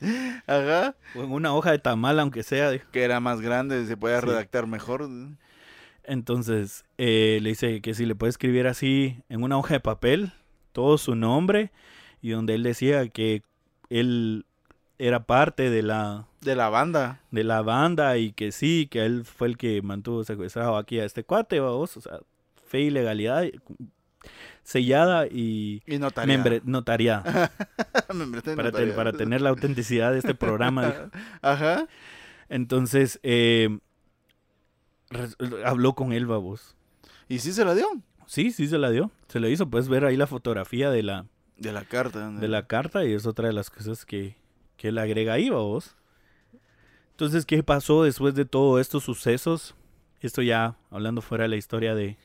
Ajá. 0.46 0.94
O 1.14 1.22
en 1.22 1.32
una 1.32 1.54
hoja 1.54 1.72
de 1.72 1.78
tamal, 1.78 2.18
aunque 2.18 2.42
sea. 2.42 2.70
dijo. 2.70 2.86
Que 2.92 3.02
era 3.02 3.20
más 3.20 3.42
grande, 3.42 3.84
se 3.84 3.94
podía 3.98 4.20
Sí. 4.22 4.26
redactar 4.26 4.66
mejor. 4.66 5.06
Entonces, 6.04 6.84
eh, 6.96 7.40
le 7.42 7.50
dice 7.50 7.80
que 7.82 7.92
si 7.92 8.06
le 8.06 8.14
puede 8.14 8.30
escribir 8.30 8.66
así 8.66 9.18
en 9.28 9.42
una 9.42 9.58
hoja 9.58 9.74
de 9.74 9.80
papel, 9.80 10.32
todo 10.72 10.96
su 10.96 11.14
nombre, 11.14 11.70
y 12.22 12.30
donde 12.30 12.54
él 12.54 12.62
decía 12.62 13.06
que 13.08 13.42
él 13.90 14.46
era 14.98 15.24
parte 15.26 15.68
de 15.68 15.82
la, 15.82 16.26
De 16.40 16.54
la 16.56 16.70
banda. 16.70 17.20
de 17.30 17.44
la 17.44 17.60
banda 17.60 18.16
y 18.16 18.32
que 18.32 18.50
sí, 18.50 18.88
que 18.90 19.04
él 19.04 19.24
fue 19.26 19.48
el 19.48 19.58
que 19.58 19.82
mantuvo 19.82 20.24
secuestrado 20.24 20.78
aquí 20.78 20.98
a 21.00 21.04
este 21.04 21.22
cuate, 21.24 21.60
vamos, 21.60 21.96
o 21.98 22.00
sea, 22.00 22.20
fe 22.66 22.80
y 22.80 22.90
legalidad 22.90 23.44
sellada 24.62 25.26
y 25.26 25.82
Y 25.86 25.98
membre- 25.98 26.62
notariada 26.64 27.50
para, 28.94 29.12
tener 29.12 29.40
la 29.40 29.50
autenticidad 29.50 30.12
de 30.12 30.18
este 30.18 30.34
programa. 30.34 30.86
dijo. 30.86 31.10
Ajá. 31.42 31.86
Entonces, 32.48 33.20
eh, 33.22 33.78
habló 35.64 35.94
con 35.94 36.12
él, 36.12 36.26
babos. 36.26 36.76
¿Y 37.28 37.38
sí 37.38 37.52
se 37.52 37.64
la 37.64 37.74
dio? 37.74 37.86
Sí, 38.26 38.50
sí 38.52 38.66
se 38.68 38.78
la 38.78 38.90
dio. 38.90 39.10
Se 39.28 39.40
lo 39.40 39.48
hizo. 39.48 39.68
Puedes 39.68 39.88
ver 39.88 40.04
ahí 40.04 40.16
la 40.16 40.26
fotografía 40.26 40.90
de 40.90 41.02
la, 41.02 41.26
De 41.56 41.72
la 41.72 41.84
carta. 41.84 42.30
de 42.30 42.48
la 42.48 42.66
carta 42.66 43.04
y 43.04 43.12
es 43.12 43.26
otra 43.26 43.48
de 43.48 43.52
las 43.52 43.70
cosas 43.70 44.04
que, 44.04 44.36
que 44.76 44.88
él 44.88 44.98
agrega 44.98 45.34
ahí, 45.34 45.50
vos. 45.50 45.96
Entonces, 47.12 47.44
¿qué 47.44 47.62
pasó 47.62 48.04
después 48.04 48.34
de 48.34 48.44
todos 48.44 48.80
estos 48.80 49.04
sucesos? 49.04 49.74
Esto 50.20 50.42
ya 50.42 50.76
hablando 50.90 51.22
fuera 51.22 51.42
de 51.44 51.48
la 51.48 51.56
historia 51.56 51.94
de, 51.94 52.16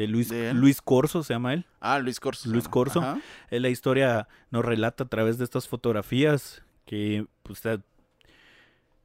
de 0.00 0.08
Luis, 0.08 0.28
De. 0.30 0.54
Luis 0.54 0.80
Corso, 0.82 1.22
se 1.22 1.34
llama 1.34 1.54
él. 1.54 1.64
Ah, 1.80 1.98
Luis 1.98 2.20
Corso. 2.20 2.48
Luis 2.50 2.68
Corso. 2.68 3.00
Ajá. 3.00 3.20
Él 3.50 3.62
la 3.62 3.68
historia 3.68 4.28
nos 4.50 4.64
relata 4.64 5.04
a 5.04 5.08
través 5.08 5.38
de 5.38 5.44
estas 5.44 5.68
fotografías 5.68 6.62
que, 6.86 7.26
pues, 7.42 7.62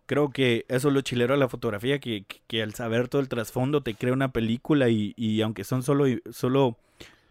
creo 0.06 0.30
que 0.30 0.66
eso 0.68 0.88
es 0.90 0.94
lo 0.94 1.02
chilero 1.02 1.34
de 1.34 1.40
la 1.40 1.50
fotografía, 1.50 2.00
que, 2.00 2.24
que, 2.26 2.42
que 2.48 2.62
al 2.64 2.74
saber 2.74 3.08
todo 3.08 3.22
el 3.22 3.28
trasfondo 3.28 3.82
te 3.82 3.96
crea 3.96 4.14
una 4.14 4.32
película 4.32 4.90
y, 4.90 5.14
y 5.18 5.42
aunque 5.42 5.64
son 5.64 5.84
solo, 5.84 6.06
solo 6.32 6.78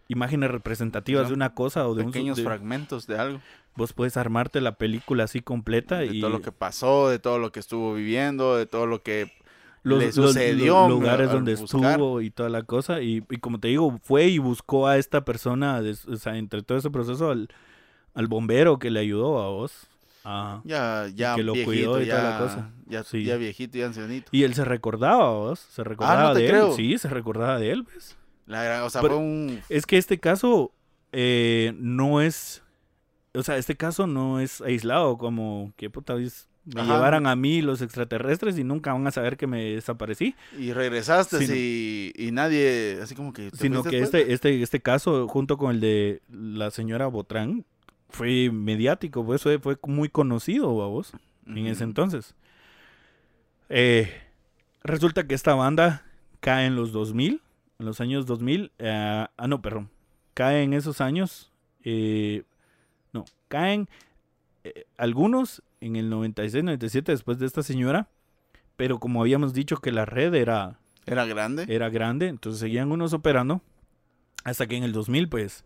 imágenes 0.08 0.50
representativas 0.50 1.22
Son 1.22 1.30
de 1.30 1.34
una 1.34 1.54
cosa 1.54 1.88
o 1.88 1.94
de 1.94 2.04
Pequeños 2.04 2.38
un... 2.38 2.44
de- 2.44 2.50
fragmentos 2.50 3.06
de 3.06 3.18
algo. 3.18 3.40
vos 3.76 3.92
puedes 3.92 4.16
armarte 4.16 4.60
la 4.60 4.72
película 4.76 5.24
así 5.24 5.40
completa 5.40 5.98
De 5.98 6.06
y 6.06 6.20
todo 6.20 6.30
lo 6.30 6.42
que 6.42 6.52
pasó, 6.52 7.08
de 7.08 7.18
todo 7.18 7.38
lo 7.38 7.52
que 7.52 7.60
estuvo 7.60 7.94
viviendo, 7.94 8.56
de 8.56 8.66
todo 8.66 8.86
lo 8.86 9.02
que 9.02 9.32
los, 9.85 9.98
le 10.01 10.06
los- 10.06 10.15
sucedió. 10.15 10.81
los 10.89 10.90
lugares 10.90 11.31
donde 11.31 11.55
buscar. 11.55 11.93
estuvo 11.93 12.20
y 12.20 12.31
toda 12.31 12.48
la 12.48 12.62
cosa. 12.65 13.01
Y, 13.01 13.24
y 13.31 13.36
como 13.39 13.61
te 13.61 13.69
digo, 13.69 13.98
fue 14.02 14.24
y 14.27 14.39
buscó 14.39 14.86
a 14.89 14.98
esta 14.98 15.24
persona, 15.24 15.81
de- 15.81 15.97
o 16.09 16.16
sea, 16.16 16.36
entre 16.36 16.62
todo 16.62 16.77
ese 16.78 16.90
proceso, 16.90 17.31
al, 17.31 17.48
al 18.15 18.27
bombero 18.27 18.78
que 18.81 18.90
le 18.90 18.98
ayudó 19.01 19.40
a 19.43 19.48
vos. 19.51 19.86
a- 20.24 20.61
Ya, 20.65 21.06
ya 21.15 21.35
que 21.36 21.43
lo 21.43 21.52
viejito, 21.52 21.70
cuidó 21.93 22.01
y 22.02 22.06
ya, 22.06 22.16
toda 22.16 22.31
la 22.31 22.39
cosa. 22.39 22.70
Ya, 22.86 23.05
Sí. 23.05 23.24
ya 23.24 23.36
viejito 23.36 23.78
y 23.78 23.82
ancianito. 23.82 24.28
Y 24.32 24.43
él 24.44 24.55
se 24.55 24.65
recordaba, 24.65 25.31
vos. 25.31 25.59
Se 25.61 25.85
recordaba 25.85 26.24
Ah, 26.24 26.28
no 26.28 26.35
te 26.35 26.40
de 26.43 26.48
creo. 26.48 26.69
él. 26.70 26.73
Sí, 26.74 26.98
se 26.98 27.09
recordaba 27.09 27.59
de 27.59 27.70
él, 27.70 27.85
pues. 27.85 28.16
La 28.47 28.62
gran- 28.65 28.82
o 28.82 28.90
sea, 28.90 29.01
Pero- 29.02 29.15
fue 29.16 29.23
un... 29.23 29.61
Es 29.69 29.86
que 29.86 29.97
este 29.98 30.19
caso 30.19 30.73
eh, 31.12 31.73
no 31.78 32.20
es. 32.20 32.62
O 33.35 33.43
sea, 33.43 33.56
este 33.56 33.77
caso 33.77 34.06
no 34.06 34.40
es 34.40 34.61
aislado, 34.61 35.16
como 35.19 35.73
que 35.77 35.90
puta 35.90 36.15
vez 36.15 36.48
me 36.66 36.80
Ajá. 36.80 36.94
llevaran 36.94 37.26
a 37.26 37.36
mí 37.36 37.60
los 37.62 37.82
extraterrestres 37.82 38.58
y 38.58 38.64
nunca 38.64 38.92
van 38.92 39.06
a 39.06 39.10
saber 39.10 39.36
que 39.36 39.46
me 39.46 39.74
desaparecí. 39.74 40.34
Y 40.58 40.72
regresaste 40.72 41.38
Sino- 41.38 41.54
y, 41.54 42.12
y 42.16 42.30
nadie, 42.32 42.98
así 43.02 43.14
como 43.14 43.32
que... 43.32 43.50
¿te 43.50 43.56
Sino 43.58 43.82
que 43.82 44.00
después? 44.00 44.22
este, 44.22 44.32
este, 44.32 44.62
este 44.62 44.80
caso, 44.80 45.28
junto 45.28 45.58
con 45.58 45.72
el 45.72 45.80
de 45.80 46.22
la 46.30 46.70
señora 46.70 47.06
Botrán, 47.06 47.64
fue 48.08 48.50
mediático, 48.50 49.24
pues 49.26 49.42
fue, 49.42 49.58
fue 49.58 49.76
muy 49.86 50.08
conocido, 50.08 50.68
vos, 50.70 51.12
en 51.46 51.66
ese 51.66 51.84
entonces. 51.84 52.34
Eh, 53.68 54.10
resulta 54.82 55.26
que 55.26 55.34
esta 55.34 55.54
banda 55.54 56.04
cae 56.40 56.66
en 56.66 56.76
los 56.76 56.92
2000, 56.92 57.40
en 57.78 57.86
los 57.86 58.00
años 58.00 58.26
2000. 58.26 58.70
eh, 58.78 59.26
ah, 59.36 59.48
no, 59.48 59.60
perdón. 59.62 59.90
Cae 60.34 60.62
en 60.62 60.72
esos 60.74 61.00
años. 61.00 61.50
eh, 61.84 62.42
no, 63.12 63.24
caen 63.48 63.88
eh, 64.64 64.84
algunos 64.96 65.62
en 65.86 65.97
el 65.97 66.09
96, 66.11 66.65
97 66.65 67.12
después 67.12 67.39
de 67.39 67.47
esta 67.47 67.62
señora. 67.62 68.09
Pero 68.77 68.98
como 68.98 69.20
habíamos 69.20 69.52
dicho 69.55 69.77
que 69.77 69.93
la 69.93 70.05
red 70.05 70.35
era, 70.35 70.78
Era 71.06 71.24
grande. 71.27 71.66
era 71.69 71.89
grande, 71.90 72.28
entonces 72.28 72.59
seguían 72.61 72.90
unos 72.90 73.12
operando. 73.12 73.61
Hasta 74.44 74.66
que 74.66 74.77
en 74.77 74.82
el 74.85 74.93
2000, 74.93 75.28
pues, 75.28 75.65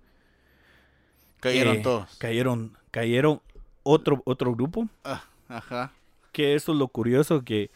Cayeron 1.40 1.76
eh, 1.76 1.80
todos. 1.82 2.16
cayeron, 2.18 2.76
cayeron 2.90 3.40
otro, 3.84 4.22
otro 4.24 4.54
grupo. 4.54 4.88
Ah, 5.04 5.24
ajá. 5.48 5.92
que 6.32 6.54
esto 6.54 6.72
es 6.72 6.78
lo 6.78 6.88
curioso 6.88 7.42
que 7.42 7.70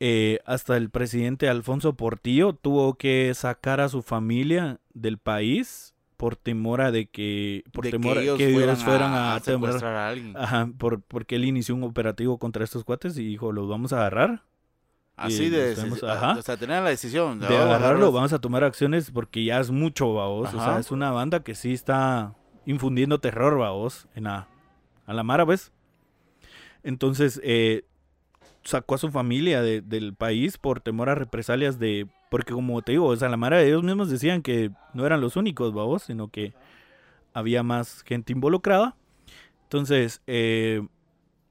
eh, 0.00 0.38
hasta 0.46 0.76
el 0.76 0.90
presidente 0.90 1.48
Alfonso 1.48 1.94
Portillo 1.94 2.52
tuvo 2.52 2.94
que 2.94 3.32
sacar 3.34 3.80
a 3.80 3.88
su 3.88 4.02
familia 4.02 4.78
del 4.94 5.18
país 5.18 5.94
por 6.18 6.36
temor 6.36 6.82
a 6.82 6.90
de 6.90 7.06
que 7.06 7.64
por 7.72 7.84
de 7.84 7.92
temor 7.92 8.18
a 8.18 8.20
que 8.20 8.24
ellos 8.24 8.36
que 8.38 8.52
fueran, 8.52 8.76
fueran 8.76 9.12
a, 9.14 9.36
a, 9.36 9.40
secuestrar 9.40 9.94
a 9.94 10.08
alguien. 10.08 10.36
Ajá, 10.36 10.68
por, 10.76 11.00
porque 11.00 11.36
él 11.36 11.46
inició 11.46 11.74
un 11.74 11.84
operativo 11.84 12.38
contra 12.38 12.64
estos 12.64 12.84
cuates 12.84 13.16
y 13.16 13.24
dijo, 13.24 13.52
los 13.52 13.68
vamos 13.68 13.94
a 13.94 13.98
agarrar. 13.98 14.42
Así 15.16 15.48
de... 15.48 15.74
ajá. 16.08 16.36
O 16.38 16.42
sea, 16.42 16.56
tener 16.56 16.82
la 16.82 16.90
decisión. 16.90 17.40
De 17.40 17.46
"Oh, 17.46 17.48
agarrarlo, 17.48 17.74
agarrarlos". 17.74 18.12
vamos 18.12 18.32
a 18.32 18.40
tomar 18.40 18.62
acciones 18.64 19.10
porque 19.10 19.44
ya 19.44 19.58
es 19.58 19.70
mucho, 19.70 20.12
vaos. 20.12 20.48
O 20.48 20.58
sea, 20.58 20.72
Ajá. 20.72 20.80
es 20.80 20.90
una 20.90 21.10
banda 21.10 21.42
que 21.42 21.54
sí 21.54 21.72
está 21.72 22.34
infundiendo 22.66 23.18
terror, 23.20 23.58
vaos, 23.58 24.06
en 24.14 24.24
la, 24.24 24.48
a 25.06 25.14
la 25.14 25.22
Mara, 25.22 25.44
¿ves? 25.44 25.72
Entonces, 26.82 27.40
eh, 27.42 27.84
sacó 28.68 28.94
a 28.94 28.98
su 28.98 29.10
familia 29.10 29.62
de- 29.62 29.80
del 29.80 30.14
país 30.14 30.58
por 30.58 30.80
temor 30.80 31.08
a 31.08 31.14
represalias 31.14 31.78
de... 31.78 32.06
Porque 32.30 32.52
como 32.52 32.82
te 32.82 32.92
digo, 32.92 33.06
o 33.06 33.14
la 33.16 33.36
Mara 33.36 33.62
ellos 33.62 33.82
mismos 33.82 34.10
decían 34.10 34.42
que 34.42 34.70
no 34.92 35.06
eran 35.06 35.20
los 35.20 35.36
únicos, 35.36 35.72
vaos, 35.72 36.02
sino 36.02 36.28
que 36.28 36.52
había 37.32 37.62
más 37.62 38.02
gente 38.02 38.32
involucrada. 38.32 38.94
Entonces, 39.62 40.20
eh, 40.26 40.86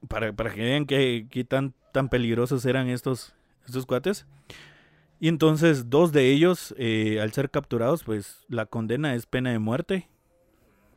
para, 0.06 0.32
para 0.32 0.54
que 0.54 0.60
vean 0.62 0.86
qué 0.86 1.26
qué 1.30 1.44
tan, 1.44 1.74
tan 1.92 2.08
peligrosos 2.08 2.64
eran 2.64 2.88
estos, 2.88 3.34
estos 3.66 3.86
cuates. 3.86 4.26
Y 5.18 5.26
entonces 5.26 5.90
dos 5.90 6.12
de 6.12 6.30
ellos, 6.30 6.74
eh, 6.78 7.20
al 7.20 7.32
ser 7.32 7.50
capturados, 7.50 8.04
pues 8.04 8.44
la 8.48 8.66
condena 8.66 9.14
es 9.16 9.26
pena 9.26 9.50
de 9.50 9.58
muerte. 9.58 10.08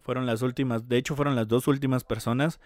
Fueron 0.04 0.28
las 0.28 0.44
últimas, 0.44 0.88
de 0.88 0.98
hecho 0.98 1.16
fueron 1.16 1.36
las 1.36 1.48
dos 1.48 1.68
últimas 1.68 2.04
personas 2.04 2.60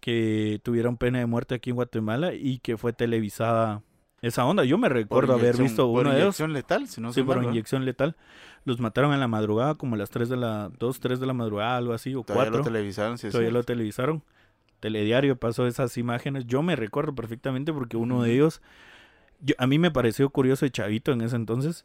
que 0.00 0.60
tuvieron 0.62 0.96
pena 0.96 1.18
de 1.18 1.26
muerte 1.26 1.54
aquí 1.54 1.70
en 1.70 1.76
Guatemala 1.76 2.34
y 2.34 2.58
que 2.58 2.76
fue 2.76 2.92
televisada 2.92 3.82
esa 4.22 4.44
onda. 4.44 4.64
Yo 4.64 4.76
me 4.78 4.88
Por 4.88 4.96
recuerdo 4.96 5.34
haber 5.34 5.56
visto 5.56 5.86
por 5.90 6.02
uno 6.02 6.10
de 6.10 6.16
ellos. 6.16 6.26
inyección 6.40 6.52
letal, 6.52 6.88
si 6.88 7.00
no 7.00 7.12
Sí, 7.12 7.22
por 7.22 7.42
inyección 7.42 7.84
letal. 7.84 8.16
Los 8.64 8.80
mataron 8.80 9.12
en 9.14 9.20
la 9.20 9.28
madrugada, 9.28 9.74
como 9.76 9.94
a 9.94 9.98
las 9.98 10.10
3 10.10 10.28
de 10.28 10.36
la, 10.36 10.70
2, 10.78 11.00
3 11.00 11.20
de 11.20 11.26
la 11.26 11.32
madrugada, 11.32 11.76
algo 11.76 11.92
así, 11.94 12.14
o 12.14 12.22
Todavía 12.22 12.50
4. 12.50 12.58
lo 12.58 12.64
televisaron, 12.64 13.16
sí, 13.18 13.28
Todavía 13.30 13.50
lo 13.50 13.62
televisaron. 13.62 14.22
Telediario 14.80 15.36
pasó 15.36 15.66
esas 15.66 15.96
imágenes. 15.98 16.46
Yo 16.46 16.62
me 16.62 16.76
recuerdo 16.76 17.14
perfectamente 17.14 17.72
porque 17.72 17.96
uno 17.96 18.22
de 18.22 18.32
ellos, 18.34 18.60
yo- 19.40 19.54
a 19.58 19.66
mí 19.66 19.78
me 19.78 19.90
pareció 19.90 20.28
curioso 20.30 20.66
y 20.66 20.70
chavito 20.70 21.12
en 21.12 21.20
ese 21.22 21.36
entonces, 21.36 21.84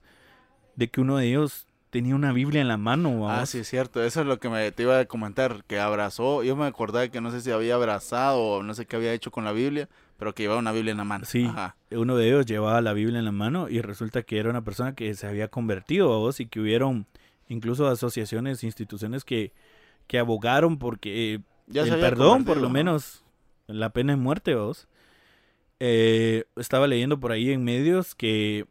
de 0.76 0.90
que 0.90 1.00
uno 1.02 1.18
de 1.18 1.28
ellos 1.28 1.68
tenía 1.96 2.14
una 2.14 2.34
Biblia 2.34 2.60
en 2.60 2.68
la 2.68 2.76
mano. 2.76 3.30
Ah, 3.30 3.36
vamos. 3.36 3.50
sí, 3.52 3.60
es 3.60 3.70
cierto. 3.70 4.04
Eso 4.04 4.20
es 4.20 4.28
lo 4.28 4.38
que 4.38 4.50
me, 4.50 4.70
te 4.74 4.84
iba 4.84 5.00
a 5.00 5.06
comentar. 5.06 5.64
Que 5.64 5.80
abrazó. 5.80 6.44
Yo 6.44 6.58
me 6.58 6.66
acordaba 6.66 7.08
que 7.08 7.22
no 7.22 7.32
sé 7.32 7.40
si 7.40 7.52
había 7.52 7.76
abrazado 7.76 8.38
o 8.42 8.64
no 8.64 8.74
sé 8.74 8.86
qué 8.86 8.98
había 8.98 9.14
hecho 9.14 9.32
con 9.32 9.46
la 9.46 9.54
Biblia. 9.54 9.88
Pero 10.18 10.36
que 10.36 10.44
llevaba 10.44 10.60
una 10.60 10.74
Biblia 10.74 10.92
en 10.92 10.98
la 10.98 11.06
mano. 11.06 11.24
Sí. 11.24 11.46
Ajá. 11.46 11.78
Uno 11.92 12.18
de 12.18 12.28
ellos 12.28 12.46
llevaba 12.46 12.82
la 12.82 12.92
Biblia 12.92 13.20
en 13.20 13.24
la 13.24 13.32
mano 13.32 13.70
y 13.70 13.80
resulta 13.80 14.24
que 14.24 14.38
era 14.40 14.50
una 14.50 14.62
persona 14.62 14.94
que 14.94 15.14
se 15.14 15.26
había 15.26 15.48
convertido 15.48 16.14
a 16.14 16.18
vos 16.18 16.42
y 16.42 16.48
que 16.48 16.60
hubieron 16.60 17.06
incluso 17.48 17.88
asociaciones, 17.88 18.66
instituciones 18.66 19.24
que, 19.24 19.54
que 20.08 20.20
abogaron 20.20 20.78
porque 20.78 21.40
Ya 21.68 21.84
el 21.84 21.98
perdón, 22.02 22.44
por 22.44 22.58
lo 22.58 22.64
¿no? 22.64 22.70
menos, 22.72 23.24
la 23.68 23.92
pena 23.92 24.12
de 24.12 24.18
muerte, 24.18 24.56
vos. 24.56 24.90
Eh, 25.80 26.44
estaba 26.58 26.88
leyendo 26.88 27.22
por 27.22 27.32
ahí 27.32 27.52
en 27.52 27.64
medios 27.64 28.16
que 28.16 28.66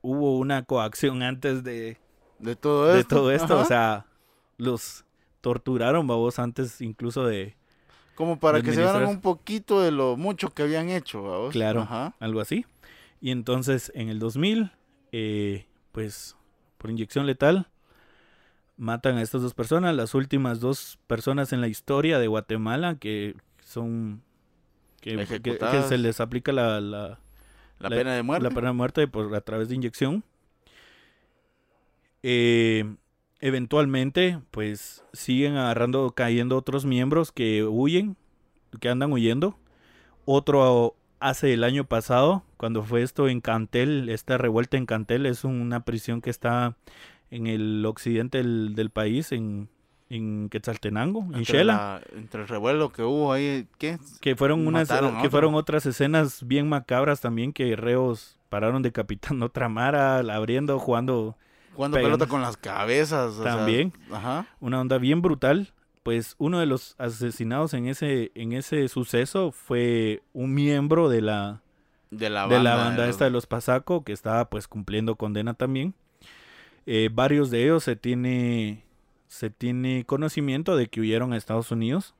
hubo 0.00 0.38
una 0.38 0.62
coacción 0.62 1.22
antes 1.22 1.64
de, 1.64 1.98
De 2.40 2.56
todo 2.56 2.86
de 2.86 3.00
esto. 3.00 3.16
todo 3.16 3.30
esto, 3.32 3.54
ajá. 3.54 3.62
o 3.62 3.64
sea, 3.64 4.06
los 4.56 5.04
torturaron, 5.40 6.06
vos, 6.06 6.38
antes 6.38 6.80
incluso 6.80 7.24
de 7.26 7.56
Como 8.14 8.38
para 8.38 8.58
de 8.58 8.64
que 8.64 8.72
se 8.72 8.80
vean 8.80 8.96
administrar- 8.96 9.08
un 9.14 9.20
poquito 9.20 9.80
de 9.80 9.90
lo 9.90 10.16
mucho 10.16 10.50
que 10.50 10.62
habían 10.62 10.88
hecho. 10.88 11.22
¿vamos? 11.22 11.52
Claro. 11.52 11.82
Ajá. 11.82 12.14
algo 12.20 12.40
así. 12.40 12.66
Y 13.20 13.30
entonces 13.30 13.92
en 13.94 14.08
el 14.08 14.18
2000, 14.18 14.70
eh, 15.12 15.66
pues 15.92 16.36
por 16.78 16.90
inyección 16.90 17.26
letal, 17.26 17.68
matan 18.76 19.18
a 19.18 19.22
estas 19.22 19.42
dos 19.42 19.52
personas, 19.54 19.94
las 19.94 20.14
últimas 20.14 20.60
dos 20.60 20.98
personas 21.06 21.52
en 21.52 21.60
la 21.60 21.68
historia 21.68 22.18
de 22.18 22.26
Guatemala 22.28 22.94
que 22.96 23.36
son... 23.64 24.22
Que, 25.02 25.10
que- 25.12 25.16
que 25.16 25.22
Ejecutadas. 25.22 25.88
se 25.88 25.96
les 25.98 26.20
aplica 26.20 26.52
la, 26.52 26.80
la, 26.80 27.18
La, 27.78 27.88
La- 27.88 27.96
pena 27.96 28.14
de 28.14 28.22
muerte. 28.22 28.44
la 28.48 28.50
pena 28.54 28.68
de 28.68 28.74
muerte 28.74 29.08
por, 29.08 29.34
a 29.34 29.40
través 29.40 29.68
de 29.70 29.74
inyección. 29.74 30.22
Eh, 32.22 32.84
eventualmente, 33.40 34.38
pues 34.50 35.04
siguen 35.12 35.56
agarrando, 35.56 36.10
cayendo 36.12 36.56
otros 36.56 36.84
miembros 36.84 37.32
que 37.32 37.64
huyen, 37.64 38.16
que 38.80 38.88
andan 38.88 39.12
huyendo. 39.12 39.56
Otro 40.24 40.94
hace 41.18 41.52
el 41.52 41.64
año 41.64 41.84
pasado, 41.84 42.44
cuando 42.56 42.82
fue 42.82 43.02
esto 43.02 43.28
en 43.28 43.40
Cantel, 43.40 44.08
esta 44.08 44.38
revuelta 44.38 44.76
en 44.76 44.86
Cantel, 44.86 45.26
es 45.26 45.44
una 45.44 45.84
prisión 45.84 46.20
que 46.20 46.30
está 46.30 46.76
en 47.30 47.46
el 47.46 47.84
occidente 47.86 48.38
del, 48.38 48.74
del 48.74 48.90
país, 48.90 49.32
en, 49.32 49.68
en 50.08 50.48
Quetzaltenango, 50.48 51.26
en 51.34 51.42
Shela. 51.42 51.72
la- 51.74 52.02
entre 52.18 52.42
el 52.42 52.48
revuelo 52.48 52.90
que 52.92 53.02
hubo 53.02 53.32
ahí, 53.32 53.66
¿qué? 53.78 53.98
Que 54.20 54.36
fueron 54.36 54.66
unas 54.66 54.88
que 55.22 55.30
fueron 55.30 55.54
otras 55.54 55.86
escenas 55.86 56.46
bien 56.46 56.68
macabras 56.68 57.20
también 57.20 57.52
que 57.52 57.76
reos 57.76 58.38
pararon 58.48 58.82
decapitando 58.82 59.46
otra 59.46 59.68
mara, 59.68 60.18
abriendo, 60.18 60.78
jugando 60.78 61.36
Jugando 61.80 61.96
Pegando. 61.96 62.18
pelota 62.18 62.30
con 62.30 62.42
las 62.42 62.56
cabezas. 62.58 63.32
o 63.38 63.42
sea, 63.42 63.56
También. 63.56 63.92
ajá. 64.12 64.46
una 64.60 64.80
onda 64.80 64.98
bien 64.98 65.22
brutal. 65.22 65.72
Pues 66.02 66.34
uno 66.38 66.58
de 66.58 66.66
los 66.66 66.94
asesinados 66.98 67.72
en 67.74 67.86
ese 67.86 68.32
en 68.34 68.52
ese 68.52 68.88
suceso 68.88 69.50
fue 69.52 70.22
un 70.32 70.52
miembro 70.54 71.08
de 71.08 71.20
la 71.22 71.62
De 72.10 72.28
la 72.30 72.42
de 72.48 72.54
banda. 72.56 72.70
la 72.70 72.76
banda 72.76 73.02
los- 73.06 73.10
esta 73.10 73.24
de 73.24 73.30
los 73.30 73.46
Pasaco 73.46 74.02
que 74.04 74.12
estaba 74.12 74.48
pues 74.50 74.66
cumpliendo 74.68 75.16
condena 75.16 75.54
también. 75.54 75.94
Eh, 76.86 77.08
varios 77.12 77.50
de 77.50 77.64
ellos 77.64 77.84
se 77.84 77.96
tiene 77.96 78.84
se 79.28 79.48
tiene 79.50 80.04
conocimiento 80.06 80.76
de 80.76 80.88
que 80.88 81.00
huyeron 81.00 81.32
a 81.32 81.36
Estados 81.36 81.70
Unidos 81.70 82.14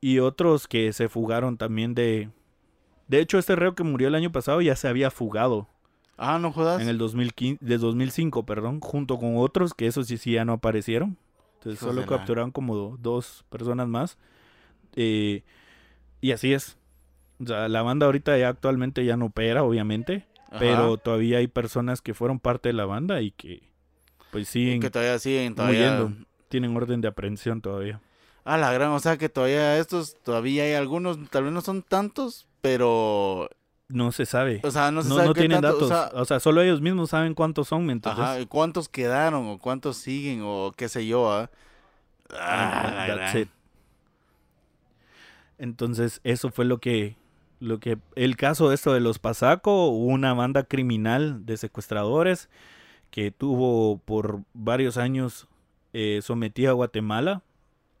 y 0.00 0.18
otros 0.20 0.68
que 0.68 0.92
se 0.92 1.08
fugaron 1.08 1.56
también 1.56 1.94
de 1.94 2.30
de 3.08 3.20
hecho 3.20 3.38
este 3.38 3.56
reo 3.56 3.74
que 3.74 3.82
murió 3.82 4.08
el 4.08 4.14
año 4.14 4.30
pasado 4.32 4.60
ya 4.60 4.76
se 4.76 4.86
había 4.88 5.10
fugado 5.10 5.66
Ah, 6.18 6.38
no 6.38 6.50
jodas. 6.52 6.80
en 6.80 6.88
el 6.88 6.98
2015 6.98 7.64
de 7.64 7.78
2005 7.78 8.44
perdón 8.46 8.80
junto 8.80 9.18
con 9.18 9.36
otros 9.36 9.74
que 9.74 9.86
esos 9.86 10.06
sí, 10.06 10.16
sí 10.16 10.32
ya 10.32 10.44
no 10.44 10.54
aparecieron 10.54 11.16
entonces 11.58 11.78
solo 11.80 12.00
la- 12.02 12.06
capturaron 12.06 12.50
como 12.52 12.74
do- 12.74 12.96
dos 13.00 13.44
personas 13.50 13.86
más 13.88 14.16
Eh, 14.94 15.42
y 16.22 16.32
así 16.32 16.52
es 16.54 16.78
o 17.42 17.46
sea, 17.46 17.68
la 17.68 17.82
banda 17.82 18.06
ahorita 18.06 18.36
ya 18.38 18.48
actualmente 18.48 19.04
ya 19.04 19.16
no 19.18 19.26
opera 19.26 19.62
obviamente 19.62 20.26
Ajá. 20.48 20.58
pero 20.58 20.96
todavía 20.96 21.38
hay 21.38 21.48
personas 21.48 22.00
que 22.00 22.14
fueron 22.14 22.40
parte 22.40 22.70
de 22.70 22.72
la 22.72 22.86
banda 22.86 23.20
y 23.20 23.30
que 23.32 23.62
pues 24.30 24.48
siguen 24.48 24.80
Que 24.80 24.90
todavía 24.90 25.18
siguen, 25.18 25.54
todavía. 25.54 25.80
huyendo 26.00 26.16
tienen 26.48 26.74
orden 26.76 27.00
de 27.02 27.08
aprehensión 27.08 27.60
todavía 27.60 28.00
Ah, 28.48 28.56
la 28.56 28.72
gran, 28.72 28.90
o 28.92 29.00
sea 29.00 29.16
que 29.18 29.28
todavía 29.28 29.76
estos, 29.76 30.14
todavía 30.22 30.62
hay 30.62 30.74
algunos, 30.74 31.18
tal 31.30 31.42
vez 31.44 31.52
no 31.52 31.60
son 31.62 31.82
tantos, 31.82 32.46
pero, 32.60 33.50
no 33.88 34.12
se 34.12 34.26
sabe 34.26 34.60
o 34.64 34.70
sea, 34.70 34.90
no 34.90 35.02
se 35.02 35.08
no, 35.08 35.14
sabe 35.16 35.28
no 35.28 35.34
qué 35.34 35.40
tienen 35.40 35.60
tanto, 35.60 35.86
datos 35.88 35.90
o 35.90 36.10
sea, 36.10 36.20
o 36.22 36.24
sea 36.24 36.40
solo 36.40 36.62
ellos 36.62 36.80
mismos 36.80 37.10
saben 37.10 37.34
cuántos 37.34 37.68
son 37.68 37.86
¿me 37.86 37.92
entiendes? 37.92 38.24
ajá, 38.24 38.46
cuántos 38.46 38.88
quedaron 38.88 39.46
o 39.48 39.58
cuántos 39.58 39.96
siguen 39.96 40.40
o 40.44 40.72
qué 40.76 40.88
sé 40.88 41.06
yo, 41.06 41.32
¿ah? 41.32 41.50
Ah, 42.30 43.06
la 43.08 43.16
That's 43.16 43.34
it. 43.36 43.48
Entonces, 45.58 46.20
eso 46.24 46.50
fue 46.50 46.64
lo 46.64 46.78
que, 46.78 47.16
lo 47.60 47.78
que, 47.78 47.98
el 48.14 48.36
caso 48.36 48.68
de 48.68 48.74
esto 48.74 48.92
de 48.92 49.00
los 49.00 49.18
Pasaco, 49.18 49.88
una 49.88 50.34
banda 50.34 50.64
criminal 50.64 51.46
de 51.46 51.56
secuestradores 51.56 52.48
que 53.10 53.30
tuvo 53.30 53.98
por 53.98 54.40
varios 54.52 54.98
años 54.98 55.46
eh, 55.92 56.20
sometida 56.22 56.70
a 56.70 56.74
Guatemala 56.74 57.42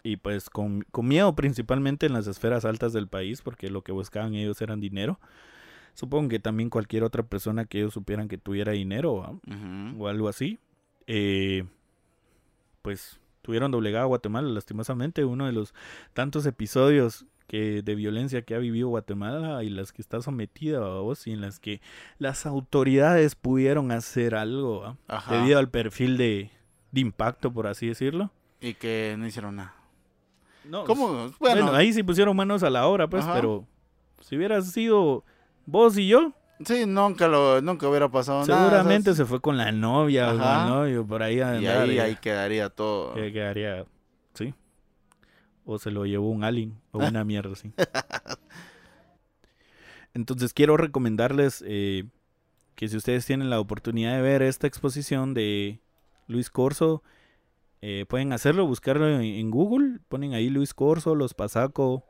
y 0.02 0.18
pues 0.18 0.50
con, 0.50 0.82
con 0.90 1.08
miedo 1.08 1.34
principalmente 1.34 2.06
en 2.06 2.12
las 2.12 2.26
esferas 2.26 2.64
altas 2.64 2.92
del 2.92 3.08
país 3.08 3.40
porque 3.40 3.70
lo 3.70 3.82
que 3.82 3.92
buscaban 3.92 4.34
ellos 4.34 4.60
eran 4.60 4.80
dinero. 4.80 5.18
Supongo 5.96 6.28
que 6.28 6.38
también 6.38 6.68
cualquier 6.68 7.04
otra 7.04 7.22
persona 7.22 7.64
que 7.64 7.78
ellos 7.78 7.94
supieran 7.94 8.28
que 8.28 8.36
tuviera 8.36 8.72
dinero 8.72 9.40
o 9.98 10.08
algo 10.08 10.28
así, 10.28 10.58
eh, 11.06 11.64
pues 12.82 13.18
tuvieron 13.40 13.70
doblegado 13.70 14.04
a 14.04 14.08
Guatemala, 14.08 14.46
lastimosamente, 14.50 15.24
uno 15.24 15.46
de 15.46 15.52
los 15.52 15.72
tantos 16.12 16.44
episodios 16.44 17.24
que 17.46 17.80
de 17.80 17.94
violencia 17.94 18.42
que 18.42 18.54
ha 18.54 18.58
vivido 18.58 18.88
Guatemala 18.88 19.64
y 19.64 19.70
las 19.70 19.92
que 19.92 20.02
está 20.02 20.20
sometida 20.20 20.78
a 20.78 21.00
vos 21.00 21.26
y 21.26 21.32
en 21.32 21.40
las 21.40 21.60
que 21.60 21.80
las 22.18 22.44
autoridades 22.44 23.34
pudieron 23.34 23.90
hacer 23.90 24.34
algo 24.34 24.98
debido 25.30 25.58
al 25.58 25.70
perfil 25.70 26.18
de, 26.18 26.50
de 26.92 27.00
impacto, 27.00 27.50
por 27.50 27.68
así 27.68 27.86
decirlo. 27.86 28.30
Y 28.60 28.74
que 28.74 29.14
no 29.18 29.26
hicieron 29.26 29.56
nada. 29.56 29.74
No, 30.62 30.84
¿Cómo? 30.84 31.08
Bueno, 31.08 31.34
Bueno, 31.38 31.74
ahí 31.74 31.90
sí 31.94 32.02
pusieron 32.02 32.36
manos 32.36 32.62
a 32.62 32.68
la 32.68 32.86
obra, 32.86 33.08
pues, 33.08 33.24
Ajá. 33.24 33.32
pero 33.34 33.64
si 34.20 34.36
hubiera 34.36 34.60
sido 34.60 35.24
vos 35.66 35.98
y 35.98 36.08
yo, 36.08 36.32
sí, 36.64 36.86
nunca 36.86 37.28
lo, 37.28 37.60
nunca 37.60 37.88
hubiera 37.88 38.08
pasado 38.10 38.46
nada. 38.46 38.64
seguramente 38.70 39.10
o 39.10 39.14
sea, 39.14 39.24
se 39.24 39.28
fue 39.28 39.40
con 39.40 39.56
la 39.56 39.72
novia 39.72 40.28
o 40.32 40.38
con 40.38 40.40
el 40.46 40.66
novio 40.68 41.06
por 41.06 41.22
ahí 41.22 41.36
y 41.36 41.40
ahí, 41.42 41.90
y- 41.94 41.98
ahí 41.98 42.16
quedaría 42.16 42.70
todo. 42.70 43.14
que 43.14 43.32
quedaría, 43.32 43.84
sí. 44.34 44.54
O 45.64 45.78
se 45.78 45.90
lo 45.90 46.06
llevó 46.06 46.30
un 46.30 46.44
alien 46.44 46.78
o 46.92 46.98
una 46.98 47.24
mierda 47.24 47.52
así. 47.52 47.72
Entonces 50.14 50.52
quiero 50.54 50.76
recomendarles 50.76 51.62
eh, 51.66 52.04
que 52.74 52.88
si 52.88 52.96
ustedes 52.96 53.26
tienen 53.26 53.50
la 53.50 53.60
oportunidad 53.60 54.14
de 54.16 54.22
ver 54.22 54.42
esta 54.42 54.66
exposición 54.66 55.34
de 55.34 55.80
Luis 56.26 56.50
Corso, 56.50 57.02
eh, 57.82 58.06
pueden 58.08 58.32
hacerlo, 58.32 58.66
buscarlo 58.66 59.08
en, 59.08 59.22
en 59.22 59.50
Google, 59.50 59.98
ponen 60.08 60.32
ahí 60.34 60.48
Luis 60.48 60.72
Corso, 60.72 61.14
Los 61.14 61.34
Pasaco, 61.34 62.04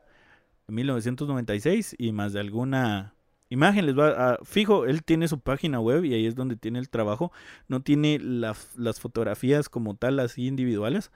1996 0.67 1.95
y 1.97 2.11
más 2.13 2.33
de 2.33 2.39
alguna 2.39 3.13
imagen 3.49 3.85
les 3.85 3.97
va 3.97 4.33
a 4.33 4.37
fijo, 4.43 4.85
él 4.85 5.03
tiene 5.03 5.27
su 5.27 5.39
página 5.39 5.79
web 5.79 6.05
y 6.05 6.13
ahí 6.13 6.25
es 6.25 6.35
donde 6.35 6.55
tiene 6.55 6.79
el 6.79 6.89
trabajo, 6.89 7.31
no 7.67 7.81
tiene 7.81 8.19
la- 8.19 8.55
las 8.77 8.99
fotografías 8.99 9.69
como 9.69 9.95
tal 9.95 10.19
así 10.19 10.47
individuales, 10.47 11.11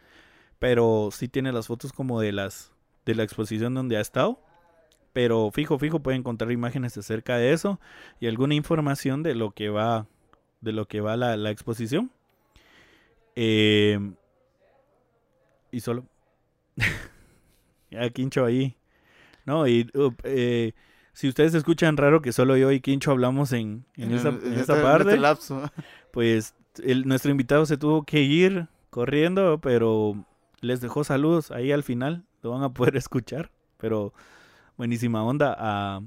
pero 0.59 1.09
sí 1.11 1.27
tiene 1.27 1.51
las 1.51 1.67
fotos 1.67 1.93
como 1.93 2.21
de 2.21 2.31
las 2.33 2.73
de 3.05 3.15
la 3.15 3.23
exposición 3.23 3.73
donde 3.73 3.97
ha 3.97 4.01
estado. 4.01 4.39
Pero 5.13 5.51
fijo, 5.51 5.79
fijo 5.79 6.01
puede 6.01 6.17
encontrar 6.17 6.51
imágenes 6.51 6.97
acerca 6.97 7.37
de 7.37 7.53
eso 7.53 7.79
y 8.19 8.27
alguna 8.27 8.55
información 8.55 9.23
de 9.23 9.35
lo 9.35 9.51
que 9.51 9.69
va 9.69 10.07
de 10.61 10.73
lo 10.73 10.87
que 10.87 11.01
va 11.01 11.17
la, 11.17 11.37
la 11.37 11.51
exposición. 11.51 12.11
Eh, 13.35 13.97
y 15.71 15.79
solo 15.79 16.05
ya 17.91 18.09
Quincho 18.09 18.45
ahí. 18.45 18.75
No, 19.45 19.67
y 19.67 19.89
uh, 19.95 20.13
eh, 20.23 20.73
si 21.13 21.27
ustedes 21.27 21.53
escuchan 21.53 21.97
raro 21.97 22.21
que 22.21 22.31
solo 22.31 22.55
yo 22.57 22.71
y 22.71 22.79
Quincho 22.81 23.11
hablamos 23.11 23.51
en, 23.53 23.85
en, 23.95 24.11
esa, 24.13 24.29
en 24.29 24.35
este- 24.37 24.59
esa 24.61 24.75
en 24.77 24.83
parte, 24.83 25.09
este 25.09 25.21
lapso. 25.21 25.71
pues 26.11 26.55
el, 26.83 27.07
nuestro 27.07 27.31
invitado 27.31 27.65
se 27.65 27.77
tuvo 27.77 28.03
que 28.03 28.21
ir 28.21 28.67
corriendo, 28.89 29.59
pero 29.61 30.25
les 30.61 30.79
dejó 30.81 31.03
saludos 31.03 31.51
ahí 31.51 31.71
al 31.71 31.83
final, 31.83 32.23
lo 32.41 32.51
van 32.51 32.63
a 32.63 32.69
poder 32.73 32.95
escuchar, 32.97 33.51
pero 33.77 34.13
buenísima 34.77 35.23
onda 35.23 35.55
a, 35.57 36.01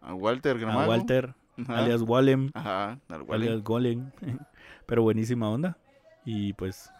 A 0.00 0.14
Walter 0.14 0.56
a. 0.64 0.86
Walter, 0.86 1.34
Ajá. 1.58 1.78
alias 1.78 2.02
Wallem, 2.02 2.50
Ajá, 2.54 2.98
al 3.08 3.22
Wally. 3.22 3.46
alias 3.48 3.62
Golem, 3.62 4.10
pero 4.86 5.02
buenísima 5.02 5.48
onda 5.50 5.76
y 6.24 6.52
pues 6.54 6.90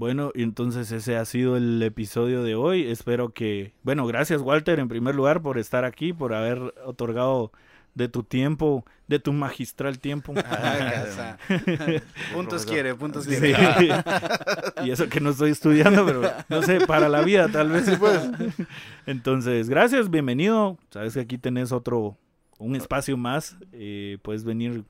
bueno, 0.00 0.32
y 0.34 0.42
entonces 0.42 0.90
ese 0.92 1.18
ha 1.18 1.24
sido 1.26 1.58
el 1.58 1.82
episodio 1.82 2.42
de 2.42 2.54
hoy. 2.54 2.88
Espero 2.90 3.34
que, 3.34 3.74
bueno, 3.82 4.06
gracias 4.06 4.40
Walter 4.40 4.78
en 4.78 4.88
primer 4.88 5.14
lugar 5.14 5.42
por 5.42 5.58
estar 5.58 5.84
aquí, 5.84 6.14
por 6.14 6.32
haber 6.32 6.58
otorgado 6.86 7.52
de 7.94 8.08
tu 8.08 8.22
tiempo, 8.22 8.86
de 9.08 9.18
tu 9.18 9.34
magistral 9.34 9.98
tiempo. 9.98 10.32
Ah, 10.38 11.36
puntos 12.32 12.64
quiere, 12.64 12.94
puntos 12.94 13.24
Sí. 13.24 13.36
quiere. 13.36 13.88
y 14.86 14.90
eso 14.90 15.06
que 15.10 15.20
no 15.20 15.30
estoy 15.30 15.50
estudiando, 15.50 16.06
pero 16.06 16.22
no 16.48 16.62
sé, 16.62 16.80
para 16.86 17.10
la 17.10 17.20
vida 17.20 17.48
tal 17.48 17.68
vez. 17.68 17.86
Entonces, 19.06 19.68
gracias, 19.68 20.08
bienvenido. 20.10 20.78
Sabes 20.88 21.12
que 21.12 21.20
aquí 21.20 21.36
tenés 21.36 21.72
otro, 21.72 22.16
un 22.58 22.74
espacio 22.74 23.18
más. 23.18 23.58
eh, 23.72 24.16
puedes 24.22 24.44
venir 24.44 24.82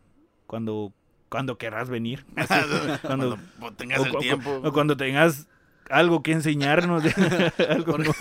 cuando, 0.46 0.92
cuando 1.30 1.56
querrás 1.56 1.88
venir. 1.88 2.26
Cuando 3.02 3.38
cuando, 3.58 3.72
tengas 3.76 4.00
o 4.00 4.04
el 4.04 4.16
tiempo. 4.18 4.60
o 4.62 4.72
cuando 4.72 4.96
tengas 4.96 5.46
algo 5.90 6.22
que 6.22 6.32
enseñarnos, 6.32 7.02
algo 7.68 7.98
nuevo. 7.98 8.14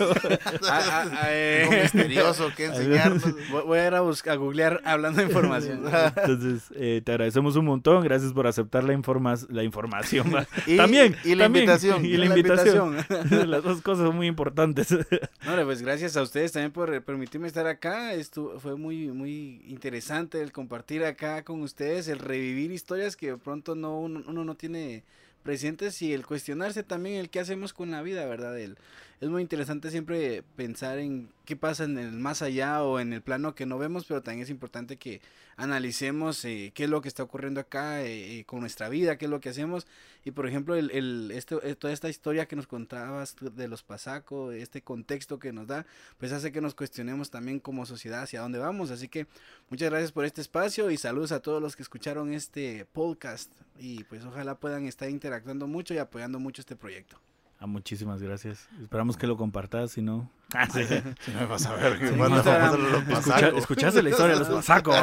Ah, 0.62 0.82
ah, 0.84 1.10
ah, 1.12 1.26
eh. 1.30 1.62
Algo 1.62 1.82
misterioso 1.82 2.52
que 2.56 2.66
enseñarnos. 2.66 3.24
Voy 3.50 3.78
a 3.78 3.86
ir 3.86 3.94
a, 3.94 4.00
buscar, 4.00 4.34
a 4.34 4.36
googlear 4.36 4.80
hablando 4.84 5.20
de 5.20 5.28
información. 5.28 5.84
Entonces, 6.16 6.64
eh, 6.74 7.02
te 7.04 7.12
agradecemos 7.12 7.56
un 7.56 7.64
montón. 7.64 8.02
Gracias 8.04 8.32
por 8.32 8.46
aceptar 8.46 8.84
la, 8.84 8.92
informa 8.92 9.34
la 9.48 9.62
información. 9.64 10.32
Y- 10.66 10.76
también. 10.76 11.16
y 11.24 11.34
la 11.34 11.44
también, 11.44 11.64
invitación. 11.64 12.04
Y 12.04 12.16
la 12.16 12.18
La 12.18 12.36
invitación. 12.36 12.96
Las 13.30 13.62
dos 13.62 13.82
cosas 13.82 14.06
son 14.06 14.16
muy 14.16 14.26
importantes. 14.26 14.90
No, 14.92 15.64
pues 15.64 15.82
gracias 15.82 16.16
a 16.16 16.22
ustedes 16.22 16.52
también 16.52 16.72
por 16.72 16.92
eh, 16.94 17.00
permitirme 17.00 17.48
estar 17.48 17.66
acá. 17.66 18.12
Esto 18.14 18.58
fue 18.60 18.76
muy, 18.76 19.08
muy 19.08 19.62
interesante 19.66 20.40
el 20.42 20.52
compartir 20.52 21.04
acá 21.04 21.42
con 21.42 21.62
ustedes, 21.62 22.08
el 22.08 22.18
revivir 22.18 22.70
historias 22.72 23.16
que 23.16 23.28
de 23.28 23.36
pronto 23.36 23.74
no 23.74 23.98
uno, 23.98 24.22
uno 24.26 24.44
no 24.44 24.54
tiene 24.54 25.04
presentes 25.42 26.02
y 26.02 26.12
el 26.12 26.26
cuestionarse 26.26 26.82
también 26.82 27.16
el 27.16 27.30
qué 27.30 27.40
hacemos 27.40 27.72
con 27.72 27.90
la 27.90 28.02
vida, 28.02 28.26
¿verdad? 28.26 28.58
El, 28.58 28.76
es 29.20 29.28
muy 29.28 29.42
interesante 29.42 29.90
siempre 29.90 30.42
pensar 30.56 30.98
en 30.98 31.28
qué 31.44 31.54
pasa 31.54 31.84
en 31.84 31.98
el 31.98 32.12
más 32.12 32.40
allá 32.40 32.82
o 32.82 33.00
en 33.00 33.12
el 33.12 33.20
plano 33.20 33.54
que 33.54 33.66
no 33.66 33.76
vemos, 33.76 34.06
pero 34.06 34.22
también 34.22 34.44
es 34.44 34.50
importante 34.50 34.96
que 34.96 35.20
analicemos 35.58 36.42
eh, 36.46 36.72
qué 36.74 36.84
es 36.84 36.90
lo 36.90 37.02
que 37.02 37.08
está 37.08 37.22
ocurriendo 37.22 37.60
acá 37.60 38.02
eh, 38.02 38.44
con 38.46 38.60
nuestra 38.60 38.88
vida, 38.88 39.18
qué 39.18 39.26
es 39.26 39.30
lo 39.30 39.40
que 39.40 39.50
hacemos. 39.50 39.86
Y 40.24 40.30
por 40.30 40.46
ejemplo, 40.46 40.74
el, 40.74 40.90
el, 40.92 41.32
esto, 41.32 41.60
toda 41.76 41.92
esta 41.92 42.08
historia 42.08 42.46
que 42.46 42.56
nos 42.56 42.66
contabas 42.66 43.36
de 43.38 43.68
los 43.68 43.82
pasacos, 43.82 44.54
este 44.54 44.80
contexto 44.80 45.38
que 45.38 45.52
nos 45.52 45.66
da, 45.66 45.84
pues 46.16 46.32
hace 46.32 46.50
que 46.50 46.62
nos 46.62 46.74
cuestionemos 46.74 47.30
también 47.30 47.60
como 47.60 47.84
sociedad 47.84 48.22
hacia 48.22 48.40
dónde 48.40 48.58
vamos. 48.58 48.90
Así 48.90 49.08
que 49.08 49.26
muchas 49.68 49.90
gracias 49.90 50.12
por 50.12 50.24
este 50.24 50.40
espacio 50.40 50.90
y 50.90 50.96
saludos 50.96 51.32
a 51.32 51.40
todos 51.40 51.60
los 51.60 51.76
que 51.76 51.82
escucharon 51.82 52.32
este 52.32 52.86
podcast. 52.86 53.52
Y 53.78 54.04
pues 54.04 54.24
ojalá 54.24 54.54
puedan 54.54 54.86
estar 54.86 55.10
interactuando 55.10 55.66
mucho 55.66 55.92
y 55.92 55.98
apoyando 55.98 56.38
mucho 56.38 56.62
este 56.62 56.74
proyecto. 56.74 57.20
Ah, 57.62 57.66
muchísimas 57.66 58.22
gracias. 58.22 58.66
Esperamos 58.80 59.18
que 59.18 59.26
lo 59.26 59.36
compartas, 59.36 59.90
si 59.90 60.00
no... 60.00 60.30
Ah, 60.54 60.66
sí. 60.66 60.82
si 61.20 61.30
no 61.30 61.46
vas 61.46 61.66
a 61.66 61.74
ver, 61.74 61.98
sí, 61.98 63.58
escuchaste 63.58 64.02
la 64.02 64.08
historia 64.08 64.32
de 64.32 64.40
los 64.40 64.48
pasacos, 64.48 64.96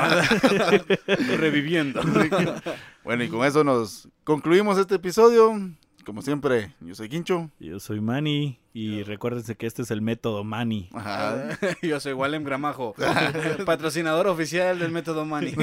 reviviendo. 1.38 2.02
bueno, 3.04 3.24
y 3.24 3.30
con 3.30 3.46
eso 3.46 3.64
nos 3.64 4.10
concluimos 4.24 4.80
este 4.80 4.96
episodio. 4.96 5.54
Como 6.04 6.24
siempre, 6.24 6.74
yo 6.80 6.96
soy 6.96 7.10
Quincho. 7.10 7.52
Yo 7.60 7.80
soy 7.80 8.02
Manny. 8.02 8.58
Y 8.74 9.04
recuérdense 9.04 9.56
que 9.56 9.68
este 9.68 9.84
es 9.84 9.92
el 9.92 10.02
método 10.02 10.44
Manny. 10.44 10.90
Ajá. 10.94 11.60
yo 11.84 12.00
soy 12.00 12.14
Walem 12.14 12.44
Gramajo, 12.44 12.96
patrocinador 13.66 14.26
oficial 14.28 14.80
del 14.80 14.92
método 14.92 15.26
Manny. 15.26 15.54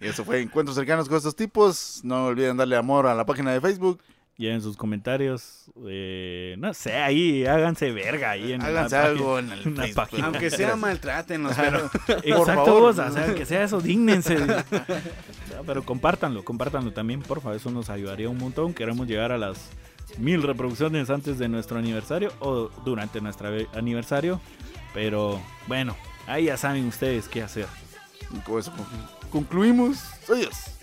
y 0.00 0.06
eso 0.06 0.24
fue 0.24 0.42
Encuentros 0.42 0.76
cercanos 0.76 1.08
con 1.08 1.16
estos 1.16 1.34
tipos. 1.34 2.02
No 2.04 2.26
olviden 2.26 2.56
darle 2.56 2.76
amor 2.76 3.08
a 3.08 3.16
la 3.16 3.26
página 3.26 3.52
de 3.52 3.60
Facebook 3.60 4.00
ya 4.38 4.50
en 4.50 4.60
sus 4.60 4.76
comentarios, 4.76 5.70
eh, 5.88 6.56
no 6.58 6.74
sé, 6.74 6.94
ahí 6.96 7.46
háganse 7.46 7.90
verga 7.90 8.32
ahí 8.32 8.52
en 8.52 8.60
Háganse 8.60 8.96
algo 8.96 9.38
en 9.38 9.50
el 9.50 9.94
página. 9.94 10.26
Aunque 10.26 10.50
sea 10.50 10.76
maltrátenos, 10.76 11.56
pero 11.56 11.90
exacto, 12.22 12.80
vos, 12.80 12.98
o 12.98 13.10
sea, 13.10 13.34
que 13.34 13.46
sea 13.46 13.64
eso, 13.64 13.80
dignense. 13.80 14.36
pero 15.66 15.84
compártanlo, 15.84 16.44
compártanlo 16.44 16.92
también, 16.92 17.22
por 17.22 17.40
favor, 17.40 17.56
eso 17.56 17.70
nos 17.70 17.88
ayudaría 17.88 18.28
un 18.28 18.36
montón. 18.36 18.74
Queremos 18.74 19.06
llegar 19.06 19.32
a 19.32 19.38
las 19.38 19.70
mil 20.18 20.42
reproducciones 20.42 21.08
antes 21.08 21.38
de 21.38 21.48
nuestro 21.48 21.78
aniversario 21.78 22.30
o 22.40 22.68
durante 22.84 23.22
nuestro 23.22 23.48
aniversario, 23.74 24.40
pero 24.92 25.40
bueno, 25.66 25.96
ahí 26.26 26.44
ya 26.44 26.58
saben 26.58 26.86
ustedes 26.86 27.26
qué 27.28 27.42
hacer. 27.42 27.66
con 28.44 28.58
eso 28.58 28.72
concluimos. 29.30 30.04
Adiós. 30.28 30.75